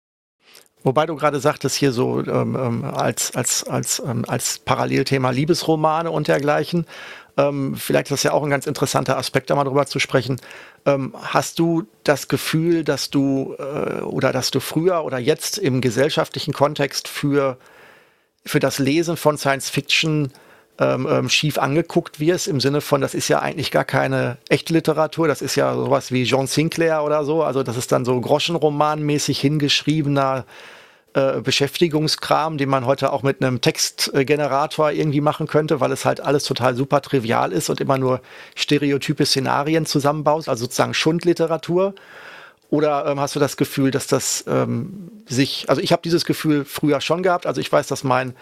Wobei 0.83 1.05
du 1.05 1.15
gerade 1.15 1.39
sagtest, 1.39 1.75
hier 1.75 1.91
so 1.91 2.19
ähm, 2.19 2.55
ähm 2.55 2.83
als, 2.85 3.35
als, 3.35 3.63
als, 3.63 4.01
ähm, 4.05 4.25
als 4.27 4.59
Parallelthema 4.59 5.29
Liebesromane 5.29 6.09
und 6.09 6.27
dergleichen. 6.27 6.85
Ähm, 7.37 7.75
vielleicht 7.75 8.07
ist 8.07 8.11
das 8.11 8.23
ja 8.23 8.33
auch 8.33 8.43
ein 8.43 8.49
ganz 8.49 8.67
interessanter 8.67 9.17
Aspekt, 9.17 9.49
da 9.49 9.55
mal 9.55 9.63
drüber 9.63 9.85
zu 9.85 9.99
sprechen. 9.99 10.39
Ähm, 10.85 11.15
hast 11.21 11.59
du 11.59 11.83
das 12.03 12.27
Gefühl, 12.27 12.83
dass 12.83 13.09
du 13.09 13.55
äh, 13.57 14.01
oder 14.01 14.31
dass 14.31 14.51
du 14.51 14.59
früher 14.59 15.03
oder 15.03 15.17
jetzt 15.17 15.57
im 15.57 15.81
gesellschaftlichen 15.81 16.53
Kontext 16.53 17.07
für, 17.07 17.57
für 18.45 18.59
das 18.59 18.79
Lesen 18.79 19.17
von 19.17 19.37
Science 19.37 19.69
Fiction 19.69 20.31
ähm, 20.81 21.07
ähm, 21.07 21.29
schief 21.29 21.59
angeguckt 21.59 22.19
wirst, 22.19 22.47
im 22.47 22.59
Sinne 22.59 22.81
von, 22.81 23.01
das 23.01 23.13
ist 23.13 23.27
ja 23.27 23.39
eigentlich 23.39 23.69
gar 23.69 23.85
keine 23.85 24.37
echte 24.49 24.73
Literatur, 24.73 25.27
das 25.27 25.43
ist 25.43 25.55
ja 25.55 25.75
sowas 25.75 26.11
wie 26.11 26.23
John 26.23 26.47
Sinclair 26.47 27.03
oder 27.03 27.23
so, 27.23 27.43
also 27.43 27.61
das 27.61 27.77
ist 27.77 27.91
dann 27.91 28.03
so 28.03 28.19
Groschenromanmäßig 28.19 29.39
hingeschriebener 29.39 30.45
äh, 31.13 31.39
Beschäftigungskram, 31.41 32.57
den 32.57 32.69
man 32.69 32.87
heute 32.87 33.13
auch 33.13 33.21
mit 33.21 33.43
einem 33.43 33.61
Textgenerator 33.61 34.91
irgendwie 34.91 35.21
machen 35.21 35.45
könnte, 35.45 35.81
weil 35.81 35.91
es 35.91 36.03
halt 36.03 36.19
alles 36.19 36.45
total 36.45 36.75
super 36.75 37.01
trivial 37.01 37.51
ist 37.51 37.69
und 37.69 37.79
immer 37.79 37.99
nur 37.99 38.21
stereotype 38.55 39.25
Szenarien 39.25 39.85
zusammenbaut, 39.85 40.49
also 40.49 40.63
sozusagen 40.63 40.95
Schundliteratur. 40.95 41.93
Oder 42.71 43.05
ähm, 43.05 43.19
hast 43.19 43.35
du 43.35 43.39
das 43.39 43.57
Gefühl, 43.57 43.91
dass 43.91 44.07
das 44.07 44.45
ähm, 44.47 45.11
sich, 45.27 45.65
also 45.69 45.81
ich 45.81 45.91
habe 45.91 46.01
dieses 46.01 46.25
Gefühl 46.25 46.65
früher 46.65 47.01
schon 47.01 47.21
gehabt, 47.21 47.45
also 47.45 47.59
ich 47.61 47.71
weiß, 47.71 47.85
dass 47.87 48.05
mein, 48.05 48.33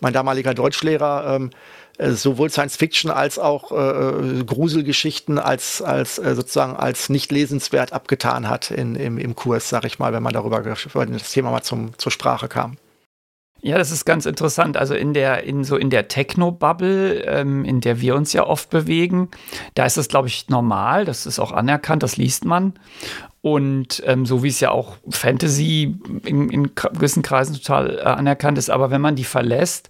mein 0.00 0.12
damaliger 0.12 0.52
Deutschlehrer 0.52 1.36
ähm, 1.36 1.50
äh, 1.50 1.56
sowohl 1.98 2.50
Science 2.50 2.76
Fiction 2.76 3.10
als 3.10 3.38
auch 3.38 3.72
äh, 3.72 4.40
äh, 4.40 4.44
Gruselgeschichten 4.44 5.38
als, 5.38 5.82
als 5.82 6.18
äh, 6.18 6.34
sozusagen 6.34 6.76
als 6.76 7.08
nicht 7.08 7.32
lesenswert 7.32 7.92
abgetan 7.92 8.48
hat 8.48 8.70
in, 8.70 8.94
im, 8.94 9.18
im 9.18 9.34
Kurs, 9.34 9.68
sag 9.68 9.84
ich 9.84 9.98
mal, 9.98 10.12
wenn 10.12 10.22
man 10.22 10.32
darüber 10.32 10.64
wenn 10.64 11.12
das 11.12 11.32
Thema 11.32 11.50
mal 11.50 11.62
zum, 11.62 11.96
zur 11.98 12.12
Sprache 12.12 12.48
kam. 12.48 12.76
Ja, 13.62 13.78
das 13.78 13.90
ist 13.90 14.04
ganz 14.04 14.26
interessant. 14.26 14.76
Also 14.76 14.94
in 14.94 15.14
der, 15.14 15.44
in 15.44 15.64
so 15.64 15.76
in 15.76 15.90
der 15.90 16.08
Techno-Bubble, 16.08 17.24
ähm, 17.24 17.64
in 17.64 17.80
der 17.80 18.00
wir 18.00 18.14
uns 18.14 18.32
ja 18.32 18.46
oft 18.46 18.70
bewegen, 18.70 19.28
da 19.74 19.86
ist 19.86 19.96
das, 19.96 20.08
glaube 20.08 20.28
ich, 20.28 20.48
normal. 20.48 21.04
Das 21.04 21.26
ist 21.26 21.38
auch 21.38 21.52
anerkannt, 21.52 22.02
das 22.02 22.16
liest 22.16 22.44
man. 22.44 22.74
Und 23.46 24.02
ähm, 24.04 24.26
so 24.26 24.42
wie 24.42 24.48
es 24.48 24.58
ja 24.58 24.72
auch 24.72 24.96
Fantasy 25.08 25.94
in, 26.24 26.50
in 26.50 26.74
gewissen 26.74 27.22
Kreisen 27.22 27.54
total 27.54 27.98
äh, 27.98 28.02
anerkannt 28.02 28.58
ist, 28.58 28.70
aber 28.70 28.90
wenn 28.90 29.00
man 29.00 29.14
die 29.14 29.22
verlässt 29.22 29.88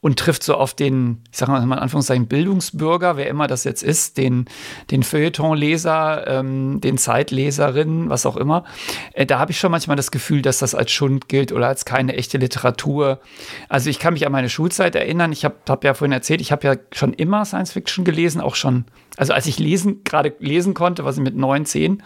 und 0.00 0.18
trifft 0.18 0.42
so 0.42 0.56
auf 0.56 0.74
den, 0.74 1.22
ich 1.30 1.38
sage 1.38 1.52
mal 1.52 1.62
in 1.62 1.72
Anführungszeichen, 1.72 2.26
Bildungsbürger, 2.26 3.16
wer 3.16 3.28
immer 3.28 3.46
das 3.46 3.62
jetzt 3.62 3.84
ist, 3.84 4.18
den, 4.18 4.46
den 4.90 5.04
Feuilletonleser, 5.04 6.26
ähm, 6.26 6.80
den 6.80 6.98
Zeitleserinnen, 6.98 8.10
was 8.10 8.26
auch 8.26 8.36
immer, 8.36 8.64
äh, 9.12 9.24
da 9.24 9.38
habe 9.38 9.52
ich 9.52 9.60
schon 9.60 9.70
manchmal 9.70 9.96
das 9.96 10.10
Gefühl, 10.10 10.42
dass 10.42 10.58
das 10.58 10.74
als 10.74 10.90
Schund 10.90 11.28
gilt 11.28 11.52
oder 11.52 11.68
als 11.68 11.84
keine 11.84 12.16
echte 12.16 12.38
Literatur. 12.38 13.20
Also 13.68 13.88
ich 13.88 14.00
kann 14.00 14.14
mich 14.14 14.26
an 14.26 14.32
meine 14.32 14.48
Schulzeit 14.48 14.96
erinnern. 14.96 15.30
Ich 15.30 15.44
habe 15.44 15.54
hab 15.68 15.84
ja 15.84 15.94
vorhin 15.94 16.12
erzählt, 16.12 16.40
ich 16.40 16.50
habe 16.50 16.66
ja 16.66 16.74
schon 16.90 17.12
immer 17.12 17.44
Science 17.44 17.70
Fiction 17.70 18.04
gelesen, 18.04 18.40
auch 18.40 18.56
schon, 18.56 18.86
also 19.16 19.32
als 19.32 19.46
ich 19.46 19.60
lesen, 19.60 20.02
gerade 20.02 20.32
lesen 20.40 20.74
konnte, 20.74 21.04
was 21.04 21.18
ich 21.18 21.22
mit 21.22 21.36
neun, 21.36 21.66
zehn, 21.66 22.02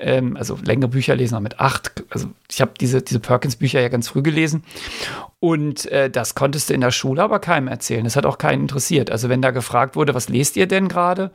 ähm, 0.00 0.36
also 0.36 0.58
längere 0.62 0.88
Bücher 0.88 1.14
lesen, 1.14 1.36
auch 1.36 1.40
mit 1.40 1.60
acht. 1.60 2.04
Also 2.10 2.28
ich 2.50 2.60
habe 2.60 2.72
diese, 2.80 3.02
diese 3.02 3.20
Perkins-Bücher 3.20 3.80
ja 3.80 3.88
ganz 3.88 4.08
früh 4.08 4.22
gelesen. 4.22 4.64
Und 5.38 5.86
äh, 5.86 6.10
das 6.10 6.34
konntest 6.34 6.68
du 6.68 6.74
in 6.74 6.82
der 6.82 6.90
Schule 6.90 7.22
aber 7.22 7.38
keinem 7.38 7.68
erzählen. 7.68 8.04
Das 8.04 8.16
hat 8.16 8.26
auch 8.26 8.36
keinen 8.36 8.62
interessiert. 8.62 9.10
Also 9.10 9.28
wenn 9.28 9.40
da 9.40 9.52
gefragt 9.52 9.96
wurde, 9.96 10.14
was 10.14 10.28
lest 10.28 10.56
ihr 10.56 10.66
denn 10.66 10.88
gerade? 10.88 11.30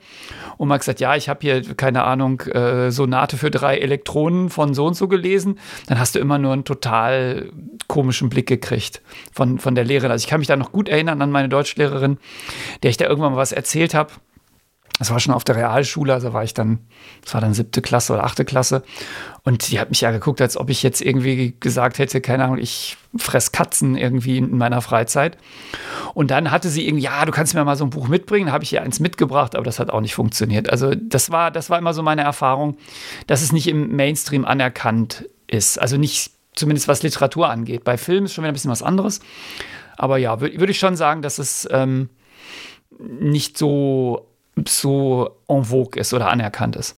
Und 0.58 0.68
man 0.68 0.78
gesagt, 0.78 1.00
ja, 1.00 1.16
ich 1.16 1.28
habe 1.28 1.40
hier, 1.42 1.76
keine 1.76 2.04
Ahnung, 2.04 2.42
äh, 2.42 2.92
Sonate 2.92 3.38
für 3.38 3.50
drei 3.50 3.78
Elektronen 3.78 4.50
von 4.50 4.74
so 4.74 4.86
und 4.86 4.94
so 4.96 5.08
gelesen, 5.08 5.60
dann 5.88 6.00
hast 6.00 6.16
du 6.16 6.20
immer 6.20 6.38
nur 6.38 6.54
einen 6.54 6.66
total 6.66 7.50
komischen 7.88 8.30
Blick 8.30 8.48
gekriegt 8.48 9.02
von, 9.34 9.58
von 9.58 9.74
der 9.74 9.86
Lehrerin. 9.86 10.12
Also 10.12 10.24
ich 10.24 10.30
kann 10.30 10.40
mich 10.40 10.48
da 10.48 10.56
noch 10.56 10.72
gut 10.72 10.88
erinnern 10.88 11.22
an 11.22 11.32
meine 11.32 11.50
Deutschlehrerin, 11.50 12.18
der 12.84 12.92
ich 12.92 12.98
da 12.98 13.06
irgendwann 13.06 13.34
mal 13.34 13.38
was 13.38 13.52
erzählt 13.52 13.94
habe 13.94 14.12
das 15.00 15.12
war 15.12 15.20
schon 15.20 15.34
auf 15.34 15.44
der 15.44 15.58
Realschule, 15.58 16.14
also 16.14 16.32
war 16.32 16.44
ich 16.44 16.54
dann, 16.54 16.80
das 17.24 17.34
war 17.34 17.42
dann 17.42 17.54
siebte 17.54 17.82
Klasse 17.82 18.14
oder 18.14 18.24
achte 18.24 18.46
Klasse. 18.46 18.84
Und 19.44 19.70
die 19.70 19.80
hat 19.80 19.90
mich 19.90 20.02
ja 20.02 20.12
geguckt, 20.12 20.42
als 20.42 20.56
ob 20.56 20.70
ich 20.70 20.84
jetzt 20.84 21.02
irgendwie 21.02 21.56
gesagt 21.60 22.00
hätte, 22.00 22.22
keine 22.22 22.46
Ahnung, 22.46 22.58
ich 22.58 22.96
fress 23.18 23.52
Katzen 23.52 23.98
irgendwie 23.98 24.38
in 24.38 24.58
meiner 24.58 24.82
Freizeit. 24.82 25.38
Und 26.14 26.32
dann 26.32 26.50
hatte 26.50 26.70
sie 26.70 26.88
irgendwie, 26.88 27.04
ja, 27.04 27.26
du 27.26 27.32
kannst 27.34 27.54
mir 27.54 27.66
mal 27.66 27.76
so 27.76 27.84
ein 27.84 27.90
Buch 27.90 28.08
mitbringen. 28.08 28.48
Da 28.48 28.54
habe 28.54 28.64
ich 28.64 28.72
ihr 28.72 28.82
eins 28.82 29.02
mitgebracht, 29.02 29.56
aber 29.56 29.66
das 29.66 29.80
hat 29.80 29.90
auch 29.90 30.02
nicht 30.02 30.16
funktioniert. 30.16 30.70
Also 30.70 30.94
das 30.96 31.30
war, 31.30 31.52
das 31.52 31.70
war 31.70 31.78
immer 31.78 31.94
so 31.94 32.02
meine 32.02 32.22
Erfahrung, 32.22 32.78
dass 33.28 33.42
es 33.42 33.52
nicht 33.52 33.68
im 33.68 33.96
Mainstream 33.96 34.46
anerkannt 34.46 35.26
ist. 35.48 35.78
Also 35.78 35.98
nicht, 35.98 36.32
zumindest 36.56 36.88
was 36.88 37.04
Literatur 37.04 37.50
angeht. 37.50 37.84
Bei 37.84 37.98
Filmen 37.98 38.26
ist 38.26 38.34
schon 38.34 38.44
wieder 38.44 38.52
ein 38.52 38.56
bisschen 38.56 38.72
was 38.72 38.84
anderes. 38.84 39.20
Aber 39.98 40.18
ja, 40.18 40.40
würde 40.40 40.58
würd 40.58 40.70
ich 40.70 40.80
schon 40.80 40.96
sagen, 40.96 41.22
dass 41.22 41.38
es 41.38 41.68
ähm, 41.70 42.10
nicht 42.98 43.58
so 43.58 44.28
so 44.68 45.30
en 45.48 45.66
vogue 45.66 46.00
ist 46.00 46.14
oder 46.14 46.30
anerkannt 46.30 46.76
ist. 46.76 46.96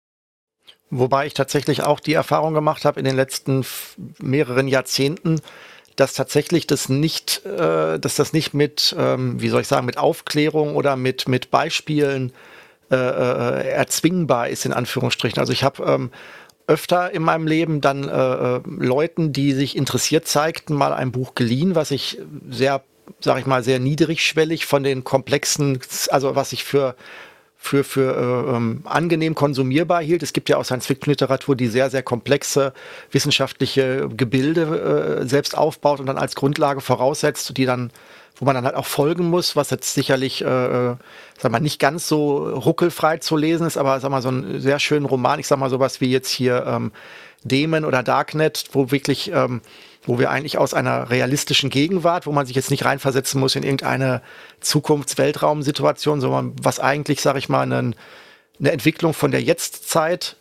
Wobei 0.89 1.27
ich 1.27 1.33
tatsächlich 1.33 1.83
auch 1.83 1.99
die 1.99 2.13
Erfahrung 2.13 2.53
gemacht 2.53 2.85
habe 2.85 2.99
in 2.99 3.05
den 3.05 3.15
letzten 3.15 3.65
mehreren 4.19 4.67
Jahrzehnten, 4.67 5.41
dass 5.97 6.13
tatsächlich 6.13 6.67
das 6.67 6.87
nicht, 6.87 7.45
äh, 7.45 7.99
dass 7.99 8.15
das 8.15 8.31
nicht 8.31 8.53
mit, 8.53 8.95
ähm, 8.97 9.41
wie 9.41 9.49
soll 9.49 9.61
ich 9.61 9.67
sagen, 9.67 9.85
mit 9.85 9.97
Aufklärung 9.97 10.75
oder 10.75 10.95
mit, 10.95 11.27
mit 11.27 11.51
Beispielen 11.51 12.31
äh, 12.89 12.95
äh, 12.95 13.69
erzwingbar 13.69 14.47
ist, 14.47 14.65
in 14.65 14.71
Anführungsstrichen. 14.71 15.39
Also 15.39 15.51
ich 15.51 15.63
habe 15.63 15.83
ähm, 15.83 16.11
öfter 16.67 17.11
in 17.11 17.23
meinem 17.23 17.47
Leben 17.47 17.81
dann 17.81 18.07
äh, 18.07 18.57
äh, 18.57 18.61
Leuten, 18.65 19.33
die 19.33 19.53
sich 19.53 19.75
interessiert 19.75 20.27
zeigten, 20.27 20.73
mal 20.73 20.93
ein 20.93 21.11
Buch 21.11 21.35
geliehen, 21.35 21.75
was 21.75 21.91
ich 21.91 22.19
sehr, 22.49 22.83
sag 23.19 23.39
ich 23.39 23.45
mal, 23.45 23.63
sehr 23.63 23.79
niedrigschwellig 23.79 24.65
von 24.65 24.83
den 24.83 25.03
komplexen, 25.03 25.79
also 26.09 26.35
was 26.35 26.53
ich 26.53 26.63
für 26.63 26.95
für, 27.67 27.83
für 27.83 28.15
äh, 28.15 28.55
ähm, 28.55 28.81
angenehm 28.85 29.35
konsumierbar 29.35 30.01
hielt. 30.01 30.23
Es 30.23 30.33
gibt 30.33 30.49
ja 30.49 30.57
auch 30.57 30.65
Science-Fiction-Literatur, 30.65 31.55
die 31.55 31.67
sehr, 31.67 31.89
sehr 31.89 32.03
komplexe 32.03 32.73
wissenschaftliche 33.11 34.09
Gebilde 34.09 35.21
äh, 35.21 35.27
selbst 35.27 35.57
aufbaut 35.57 35.99
und 35.99 36.05
dann 36.05 36.17
als 36.17 36.35
Grundlage 36.35 36.81
voraussetzt, 36.81 37.57
die 37.57 37.65
dann 37.65 37.91
wo 38.39 38.45
man 38.45 38.53
dann 38.53 38.65
halt 38.65 38.75
auch 38.75 38.85
folgen 38.85 39.31
muss, 39.31 39.55
was 39.55 39.71
jetzt 39.71 39.95
sicherlich, 39.95 40.43
äh, 40.43 40.45
äh 40.91 40.95
sag 41.39 41.51
mal, 41.51 41.59
nicht 41.59 41.79
ganz 41.79 42.07
so 42.07 42.47
ruckelfrei 42.47 43.17
zu 43.17 43.35
lesen 43.35 43.65
ist, 43.65 43.77
aber 43.77 43.99
sag 43.99 44.11
mal, 44.11 44.21
so 44.21 44.29
einen 44.29 44.61
sehr 44.61 44.77
schönen 44.77 45.07
Roman, 45.07 45.39
ich 45.39 45.47
sag 45.47 45.57
mal 45.57 45.71
sowas 45.71 46.01
wie 46.01 46.11
jetzt 46.11 46.29
hier 46.29 46.63
ähm, 46.67 46.91
Demon 47.43 47.83
oder 47.83 48.03
Darknet, 48.03 48.65
wo 48.73 48.91
wirklich 48.91 49.31
ähm, 49.33 49.61
wo 50.07 50.17
wir 50.17 50.31
eigentlich 50.31 50.57
aus 50.57 50.73
einer 50.73 51.09
realistischen 51.09 51.69
Gegenwart, 51.69 52.25
wo 52.25 52.31
man 52.31 52.45
sich 52.45 52.55
jetzt 52.55 52.71
nicht 52.71 52.85
reinversetzen 52.85 53.39
muss 53.39 53.55
in 53.55 53.63
irgendeine 53.63 54.21
Zukunfts-Weltraum-Situation, 54.61 56.21
sondern 56.21 56.53
was 56.61 56.79
eigentlich, 56.79 57.21
sage 57.21 57.39
ich 57.39 57.49
mal, 57.49 57.61
eine, 57.61 57.91
eine 58.59 58.71
Entwicklung 58.71 59.13
von 59.13 59.31
der 59.31 59.41
Jetztzeit 59.43 60.37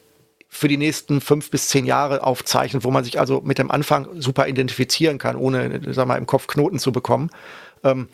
für 0.49 0.69
die 0.69 0.77
nächsten 0.77 1.21
fünf 1.21 1.51
bis 1.51 1.69
zehn 1.69 1.85
Jahre 1.85 2.23
aufzeichnet, 2.23 2.85
wo 2.85 2.91
man 2.91 3.05
sich 3.05 3.19
also 3.19 3.43
mit 3.45 3.59
dem 3.59 3.71
Anfang 3.71 4.09
super 4.21 4.47
identifizieren 4.47 5.19
kann, 5.19 5.37
ohne, 5.37 5.83
sag 5.93 6.07
mal, 6.07 6.17
im 6.17 6.27
Kopf 6.27 6.47
Knoten 6.47 6.79
zu 6.79 6.93
bekommen. 6.93 7.31
Ähm, 7.83 8.09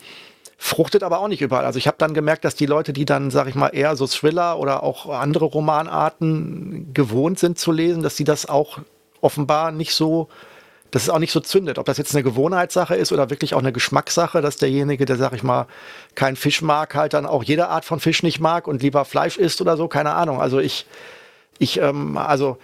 fruchtet 0.57 1.03
aber 1.03 1.19
auch 1.19 1.27
nicht 1.27 1.41
überall. 1.41 1.65
Also 1.65 1.77
ich 1.77 1.87
habe 1.87 1.97
dann 1.99 2.13
gemerkt, 2.13 2.45
dass 2.45 2.55
die 2.55 2.65
Leute, 2.65 2.93
die 2.93 3.05
dann, 3.05 3.29
sag 3.29 3.47
ich 3.47 3.55
mal, 3.55 3.69
eher 3.69 3.95
so 3.95 4.07
Thriller 4.07 4.57
oder 4.57 4.81
auch 4.81 5.07
andere 5.09 5.45
Romanarten 5.45 6.93
gewohnt 6.93 7.37
sind 7.37 7.59
zu 7.59 7.71
lesen, 7.71 8.01
dass 8.01 8.17
sie 8.17 8.23
das 8.23 8.49
auch 8.49 8.79
offenbar 9.21 9.71
nicht 9.71 9.93
so 9.93 10.29
dass 10.93 11.01
es 11.03 11.09
auch 11.09 11.17
nicht 11.17 11.31
so 11.31 11.39
zündet. 11.39 11.79
Ob 11.79 11.87
das 11.87 11.97
jetzt 11.97 12.13
eine 12.13 12.21
Gewohnheitssache 12.21 12.93
ist 12.93 13.11
oder 13.11 13.31
wirklich 13.31 13.55
auch 13.55 13.59
eine 13.59 13.73
Geschmackssache, 13.73 14.41
dass 14.41 14.57
derjenige, 14.57 15.05
der, 15.05 15.17
sag 15.17 15.33
ich 15.33 15.41
mal, 15.41 15.65
keinen 16.13 16.35
Fisch 16.35 16.61
mag, 16.61 16.93
halt 16.93 17.13
dann 17.15 17.25
auch 17.25 17.43
jede 17.43 17.69
Art 17.69 17.83
von 17.83 17.99
Fisch 17.99 18.21
nicht 18.21 18.39
mag 18.39 18.67
und 18.67 18.83
lieber 18.83 19.03
Fleisch 19.03 19.37
isst 19.37 19.59
oder 19.59 19.75
so, 19.75 19.87
keine 19.87 20.13
Ahnung. 20.13 20.39
Also 20.39 20.59
ich, 20.59 20.85
ich, 21.57 21.79
ähm, 21.79 22.15
also 22.15 22.59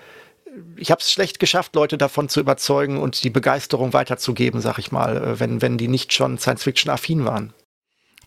ich 0.75 0.91
habe 0.91 1.01
es 1.01 1.11
schlecht 1.11 1.39
geschafft, 1.39 1.73
Leute 1.73 1.97
davon 1.97 2.29
zu 2.29 2.39
überzeugen 2.39 2.99
und 2.99 3.23
die 3.23 3.31
Begeisterung 3.31 3.93
weiterzugeben, 3.93 4.61
sag 4.61 4.77
ich 4.77 4.91
mal, 4.91 5.17
äh, 5.17 5.39
wenn, 5.39 5.63
wenn 5.63 5.79
die 5.79 5.87
nicht 5.87 6.13
schon 6.13 6.37
Science-Fiction-affin 6.37 7.25
waren. 7.25 7.53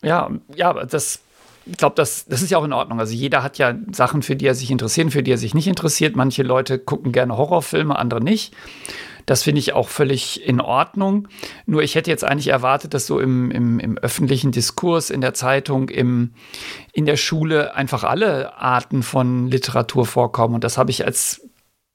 Ja, 0.03 0.31
ja, 0.57 0.73
das 0.85 1.21
ich 1.65 1.77
glaube, 1.77 1.95
das, 1.95 2.27
das 2.27 2.43
ist 2.43 2.51
ja 2.51 2.59
auch 2.59 2.65
in 2.65 2.73
Ordnung. 2.73 2.99
Also 2.99 3.15
jeder 3.15 3.45
hat 3.45 3.57
ja 3.57 3.77
Sachen, 3.93 4.23
für 4.23 4.35
die 4.35 4.47
er 4.47 4.57
sich 4.57 4.73
interessiert, 4.73 5.13
für 5.13 5.23
die 5.23 5.31
er 5.31 5.39
sich 5.39 5.55
nicht 5.55 5.69
interessiert. 5.69 6.17
Manche 6.17 6.43
Leute 6.43 6.81
gucken 6.81 7.13
gerne 7.13 7.37
Horrorfilme, 7.37 7.97
andere 7.97 8.21
nicht. 8.21 8.53
Das 9.27 9.43
finde 9.43 9.61
ich 9.61 9.73
auch 9.73 9.89
völlig 9.89 10.47
in 10.47 10.61
Ordnung. 10.61 11.29
Nur 11.67 11.83
ich 11.83 11.95
hätte 11.95 12.11
jetzt 12.11 12.25
eigentlich 12.25 12.49
erwartet, 12.49 12.95
dass 12.95 13.07
so 13.07 13.21
im, 13.21 13.51
im, 13.51 13.79
im 13.79 13.99
öffentlichen 13.99 14.53
Diskurs, 14.53 15.11
in 15.11 15.21
der 15.21 15.35
Zeitung, 15.35 15.89
im, 15.89 16.35
in 16.93 17.07
der 17.07 17.17
Schule 17.17 17.75
einfach 17.75 18.05
alle 18.05 18.57
Arten 18.57 19.03
von 19.03 19.49
Literatur 19.49 20.07
vorkommen. 20.07 20.55
Und 20.55 20.65
das 20.65 20.79
habe 20.79 20.91
ich 20.91 21.05
als 21.05 21.41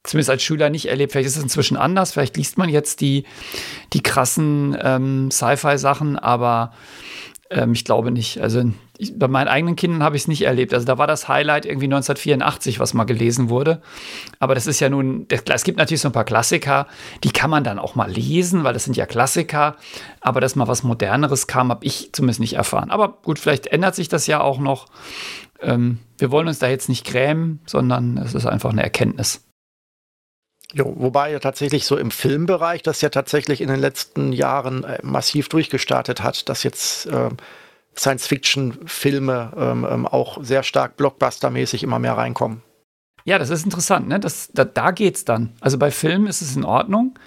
zumindest 0.04 0.30
als 0.30 0.42
Schüler 0.42 0.70
nicht 0.70 0.86
erlebt. 0.86 1.12
Vielleicht 1.12 1.28
ist 1.28 1.36
es 1.36 1.42
inzwischen 1.42 1.76
anders. 1.76 2.12
Vielleicht 2.12 2.36
liest 2.36 2.56
man 2.56 2.68
jetzt 2.68 3.00
die, 3.00 3.24
die 3.92 4.02
krassen 4.02 4.76
ähm, 4.80 5.30
Sci-Fi-Sachen, 5.30 6.18
aber 6.18 6.72
ähm, 7.50 7.72
ich 7.72 7.84
glaube 7.84 8.10
nicht. 8.10 8.40
Also 8.40 8.70
ich, 8.98 9.16
bei 9.16 9.28
meinen 9.28 9.48
eigenen 9.48 9.76
Kindern 9.76 10.02
habe 10.02 10.16
ich 10.16 10.22
es 10.22 10.28
nicht 10.28 10.42
erlebt. 10.42 10.74
Also 10.74 10.84
da 10.84 10.98
war 10.98 11.06
das 11.06 11.28
Highlight 11.28 11.64
irgendwie 11.64 11.86
1984, 11.86 12.80
was 12.80 12.94
mal 12.94 13.04
gelesen 13.04 13.48
wurde. 13.48 13.80
Aber 14.40 14.54
das 14.54 14.66
ist 14.66 14.80
ja 14.80 14.90
nun, 14.90 15.26
es 15.30 15.64
gibt 15.64 15.78
natürlich 15.78 16.00
so 16.00 16.08
ein 16.08 16.12
paar 16.12 16.24
Klassiker, 16.24 16.88
die 17.22 17.30
kann 17.30 17.48
man 17.48 17.64
dann 17.64 17.78
auch 17.78 17.94
mal 17.94 18.10
lesen, 18.10 18.64
weil 18.64 18.74
das 18.74 18.84
sind 18.84 18.96
ja 18.96 19.06
Klassiker. 19.06 19.76
Aber 20.20 20.40
dass 20.40 20.56
mal 20.56 20.68
was 20.68 20.82
Moderneres 20.82 21.46
kam, 21.46 21.70
habe 21.70 21.86
ich 21.86 22.12
zumindest 22.12 22.40
nicht 22.40 22.54
erfahren. 22.54 22.90
Aber 22.90 23.18
gut, 23.22 23.38
vielleicht 23.38 23.68
ändert 23.68 23.94
sich 23.94 24.08
das 24.08 24.26
ja 24.26 24.40
auch 24.40 24.58
noch. 24.58 24.86
Ähm, 25.60 25.98
wir 26.18 26.30
wollen 26.32 26.48
uns 26.48 26.58
da 26.58 26.68
jetzt 26.68 26.88
nicht 26.88 27.06
grämen, 27.06 27.60
sondern 27.66 28.18
es 28.18 28.34
ist 28.34 28.46
einfach 28.46 28.70
eine 28.70 28.82
Erkenntnis. 28.82 29.44
Jo, 30.74 30.92
wobei 30.98 31.32
ja 31.32 31.38
tatsächlich 31.38 31.86
so 31.86 31.96
im 31.96 32.10
Filmbereich 32.10 32.82
das 32.82 33.00
ja 33.00 33.08
tatsächlich 33.08 33.62
in 33.62 33.68
den 33.68 33.80
letzten 33.80 34.32
Jahren 34.32 34.84
äh, 34.84 34.98
massiv 35.02 35.48
durchgestartet 35.48 36.22
hat, 36.22 36.48
dass 36.48 36.62
jetzt 36.62 37.06
äh, 37.06 37.30
Science-Fiction-Filme 37.98 39.52
ähm, 39.56 39.86
ähm, 39.90 40.06
auch 40.06 40.42
sehr 40.42 40.62
stark 40.62 40.96
blockbustermäßig 40.96 41.82
immer 41.82 41.98
mehr 41.98 42.16
reinkommen. 42.16 42.62
Ja, 43.24 43.38
das 43.38 43.50
ist 43.50 43.64
interessant, 43.64 44.08
ne? 44.08 44.20
Das, 44.20 44.50
da, 44.54 44.64
da 44.64 44.90
geht's 44.90 45.24
dann. 45.24 45.52
Also 45.60 45.78
bei 45.78 45.90
Filmen 45.90 46.26
ist 46.26 46.40
es 46.40 46.56
in 46.56 46.64
Ordnung, 46.64 47.18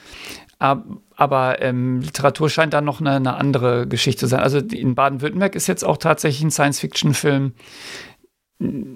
aber, 0.57 0.83
aber 1.15 1.61
ähm, 1.61 2.01
Literatur 2.01 2.49
scheint 2.49 2.73
dann 2.73 2.85
noch 2.85 3.01
eine, 3.01 3.11
eine, 3.11 3.35
andere 3.35 3.87
Geschichte 3.87 4.21
zu 4.21 4.27
sein. 4.27 4.39
Also 4.39 4.59
in 4.59 4.95
Baden-Württemberg 4.95 5.55
ist 5.55 5.67
jetzt 5.67 5.83
auch 5.83 5.97
tatsächlich 5.97 6.43
ein 6.43 6.51
Science-Fiction-Film, 6.51 7.53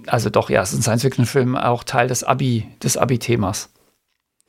also 0.08 0.30
doch, 0.30 0.50
ja, 0.50 0.62
es 0.62 0.72
ist 0.72 0.80
ein 0.80 0.84
Science-Fiction-Film, 0.84 1.56
auch 1.56 1.84
Teil 1.84 2.08
des 2.08 2.24
Abi, 2.24 2.68
des 2.82 2.98
Abi-Themas. 2.98 3.70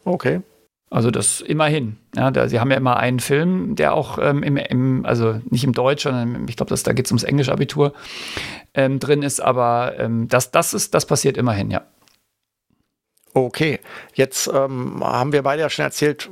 Okay. 0.04 0.40
Also 0.88 1.10
das 1.10 1.40
immerhin. 1.40 1.96
Ja, 2.14 2.30
da, 2.30 2.48
sie 2.48 2.60
haben 2.60 2.70
ja 2.70 2.76
immer 2.76 2.96
einen 2.96 3.18
Film, 3.18 3.74
der 3.74 3.94
auch 3.94 4.18
ähm, 4.20 4.42
im, 4.42 4.56
im, 4.56 5.04
also 5.04 5.40
nicht 5.50 5.64
im 5.64 5.72
Deutsch, 5.72 6.04
sondern 6.04 6.46
ich 6.48 6.56
glaube, 6.56 6.74
da 6.74 6.92
geht 6.92 7.06
es 7.06 7.10
ums 7.10 7.24
Englisch-Abitur 7.24 7.92
ähm, 8.72 9.00
drin 9.00 9.22
ist, 9.22 9.40
aber 9.40 9.94
ähm, 9.98 10.28
das, 10.28 10.52
das 10.52 10.74
ist, 10.74 10.94
das 10.94 11.06
passiert 11.06 11.36
immerhin, 11.36 11.70
ja. 11.70 11.82
Okay, 13.34 13.80
jetzt 14.14 14.46
ähm, 14.46 15.02
haben 15.04 15.32
wir 15.32 15.42
beide 15.42 15.60
ja 15.62 15.68
schon 15.68 15.84
erzählt, 15.84 16.30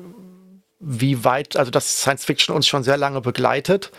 wie 0.79 1.25
weit, 1.25 1.57
also 1.57 1.71
dass 1.71 2.01
Science 2.01 2.25
Fiction 2.25 2.55
uns 2.55 2.67
schon 2.67 2.85
sehr 2.85 2.97
lange 2.97 3.21
begleitet. 3.21 3.91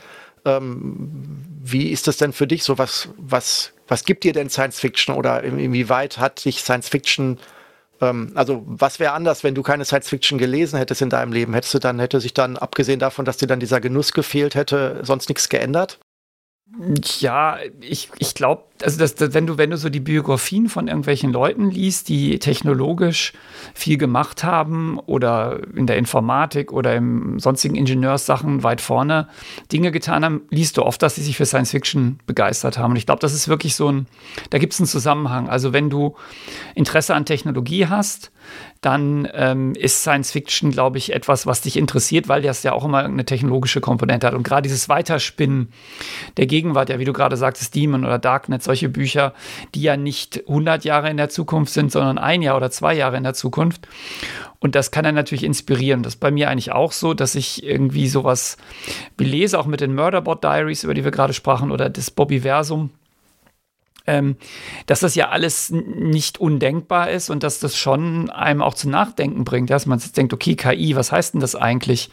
Ähm, 0.45 1.45
wie 1.61 1.89
ist 1.89 2.07
das 2.07 2.17
denn 2.17 2.31
für 2.31 2.47
dich 2.47 2.63
so? 2.63 2.77
Was, 2.77 3.09
was, 3.17 3.73
was 3.87 4.05
gibt 4.05 4.23
dir 4.23 4.33
denn 4.33 4.49
Science 4.49 4.79
Fiction 4.79 5.15
oder 5.15 5.43
inwieweit 5.43 6.17
hat 6.17 6.45
dich 6.45 6.61
Science 6.61 6.89
Fiction 6.89 7.39
ähm, 8.01 8.31
also 8.35 8.63
was 8.65 8.99
wäre 8.99 9.13
anders, 9.13 9.43
wenn 9.43 9.55
du 9.55 9.63
keine 9.63 9.85
Science 9.85 10.09
Fiction 10.09 10.37
gelesen 10.37 10.77
hättest 10.77 11.01
in 11.01 11.09
deinem 11.09 11.31
Leben? 11.31 11.53
Hättest 11.53 11.73
du 11.73 11.79
dann, 11.79 11.99
hätte 11.99 12.19
sich 12.19 12.33
dann, 12.33 12.57
abgesehen 12.57 12.99
davon, 12.99 13.25
dass 13.25 13.37
dir 13.37 13.47
dann 13.47 13.59
dieser 13.59 13.81
Genuss 13.81 14.13
gefehlt 14.13 14.55
hätte, 14.55 14.99
sonst 15.03 15.29
nichts 15.29 15.49
geändert? 15.49 15.99
Ja, 17.19 17.57
ich, 17.79 18.09
ich 18.17 18.33
glaube, 18.33 18.63
also 18.81 18.99
das, 18.99 19.15
das, 19.15 19.33
wenn 19.33 19.47
du, 19.47 19.57
wenn 19.57 19.69
du 19.69 19.77
so 19.77 19.89
die 19.89 19.99
Biografien 19.99 20.67
von 20.67 20.87
irgendwelchen 20.87 21.31
Leuten 21.31 21.69
liest, 21.69 22.09
die 22.09 22.39
technologisch 22.39 23.33
viel 23.73 23.97
gemacht 23.97 24.43
haben 24.43 24.99
oder 24.99 25.61
in 25.75 25.87
der 25.87 25.97
Informatik 25.97 26.73
oder 26.73 26.95
im 26.95 27.39
sonstigen 27.39 27.75
Ingenieurssachen 27.75 28.63
weit 28.63 28.81
vorne 28.81 29.29
Dinge 29.71 29.91
getan 29.91 30.25
haben, 30.25 30.41
liest 30.49 30.77
du 30.77 30.83
oft, 30.83 31.01
dass 31.01 31.15
sie 31.15 31.21
sich 31.21 31.37
für 31.37 31.45
Science 31.45 31.71
Fiction 31.71 32.19
begeistert 32.25 32.77
haben. 32.77 32.91
Und 32.91 32.97
ich 32.97 33.05
glaube, 33.05 33.21
das 33.21 33.33
ist 33.33 33.47
wirklich 33.47 33.75
so 33.75 33.89
ein, 33.89 34.07
da 34.49 34.57
gibt 34.57 34.73
es 34.73 34.79
einen 34.79 34.87
Zusammenhang. 34.87 35.47
Also 35.47 35.71
wenn 35.71 35.89
du 35.89 36.15
Interesse 36.73 37.15
an 37.15 37.25
Technologie 37.25 37.87
hast, 37.87 38.31
dann 38.81 39.27
ähm, 39.33 39.73
ist 39.73 40.01
Science 40.01 40.31
Fiction, 40.31 40.71
glaube 40.71 40.99
ich, 40.99 41.11
etwas, 41.11 41.47
was 41.47 41.61
dich 41.61 41.77
interessiert, 41.77 42.27
weil 42.27 42.41
das 42.41 42.61
ja 42.63 42.73
auch 42.73 42.85
immer 42.85 42.99
eine 42.99 43.25
technologische 43.25 43.81
Komponente 43.81 44.27
hat. 44.27 44.35
Und 44.35 44.43
gerade 44.43 44.63
dieses 44.63 44.89
Weiterspinnen 44.89 45.69
der 46.37 46.45
Gegenwart, 46.45 46.89
ja, 46.89 46.99
wie 46.99 47.05
du 47.05 47.13
gerade 47.13 47.35
sagtest, 47.35 47.73
Demon 47.73 48.05
oder 48.05 48.19
Darknet, 48.19 48.61
solche 48.61 48.89
Bücher, 48.89 49.33
die 49.73 49.81
ja 49.81 49.97
nicht 49.97 50.47
100 50.47 50.85
Jahre 50.85 51.09
in 51.09 51.17
der 51.17 51.29
Zukunft 51.29 51.73
sind, 51.73 51.91
sondern 51.91 52.17
ein 52.17 52.41
Jahr 52.41 52.57
oder 52.57 52.69
zwei 52.69 52.93
Jahre 52.93 53.17
in 53.17 53.23
der 53.23 53.33
Zukunft. 53.33 53.87
Und 54.59 54.75
das 54.75 54.91
kann 54.91 55.05
er 55.05 55.11
natürlich 55.11 55.43
inspirieren. 55.43 56.03
Das 56.03 56.15
ist 56.15 56.19
bei 56.19 56.31
mir 56.31 56.49
eigentlich 56.49 56.71
auch 56.71 56.91
so, 56.91 57.13
dass 57.13 57.35
ich 57.35 57.63
irgendwie 57.63 58.07
sowas 58.07 58.57
belese, 59.17 59.59
auch 59.59 59.65
mit 59.65 59.81
den 59.81 59.95
Murderbot 59.95 60.43
Diaries, 60.43 60.83
über 60.83 60.93
die 60.93 61.03
wir 61.03 61.11
gerade 61.11 61.33
sprachen, 61.33 61.71
oder 61.71 61.89
das 61.89 62.11
Bobbyversum 62.11 62.89
ähm, 64.07 64.35
dass 64.85 64.99
das 64.99 65.15
ja 65.15 65.29
alles 65.29 65.71
nicht 65.71 66.39
undenkbar 66.39 67.09
ist 67.09 67.29
und 67.29 67.43
dass 67.43 67.59
das 67.59 67.75
schon 67.75 68.29
einem 68.29 68.61
auch 68.61 68.73
zu 68.73 68.89
nachdenken 68.89 69.43
bringt, 69.43 69.69
dass 69.69 69.85
man 69.85 69.99
jetzt 69.99 70.17
denkt, 70.17 70.33
okay, 70.33 70.55
KI, 70.55 70.95
was 70.95 71.11
heißt 71.11 71.33
denn 71.33 71.41
das 71.41 71.55
eigentlich, 71.55 72.09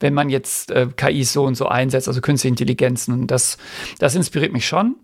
wenn 0.00 0.14
man 0.14 0.30
jetzt 0.30 0.70
äh, 0.70 0.88
KI 0.94 1.24
so 1.24 1.44
und 1.44 1.56
so 1.56 1.66
einsetzt, 1.66 2.08
also 2.08 2.20
künstliche 2.20 2.50
Intelligenzen 2.50 3.12
und 3.12 3.30
das, 3.30 3.58
das 3.98 4.14
inspiriert 4.14 4.52
mich 4.52 4.66
schon. 4.66 4.96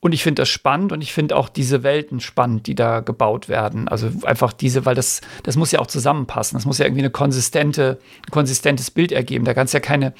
Und 0.00 0.12
ich 0.12 0.22
finde 0.22 0.42
das 0.42 0.48
spannend 0.48 0.92
und 0.92 1.02
ich 1.02 1.12
finde 1.12 1.36
auch 1.36 1.48
diese 1.48 1.82
Welten 1.82 2.20
spannend, 2.20 2.66
die 2.66 2.74
da 2.74 3.00
gebaut 3.00 3.48
werden. 3.48 3.88
Also 3.88 4.10
einfach 4.24 4.52
diese, 4.52 4.86
weil 4.86 4.94
das, 4.94 5.20
das 5.42 5.56
muss 5.56 5.72
ja 5.72 5.80
auch 5.80 5.86
zusammenpassen. 5.86 6.56
Das 6.56 6.64
muss 6.64 6.78
ja 6.78 6.86
irgendwie 6.86 7.02
eine 7.02 7.10
konsistente, 7.10 7.98
ein 8.26 8.30
konsistentes 8.30 8.90
Bild 8.90 9.12
ergeben. 9.12 9.44
Da 9.44 9.54
kann 9.54 9.66
es 9.66 9.72
ja 9.72 9.80
keine 9.80 10.14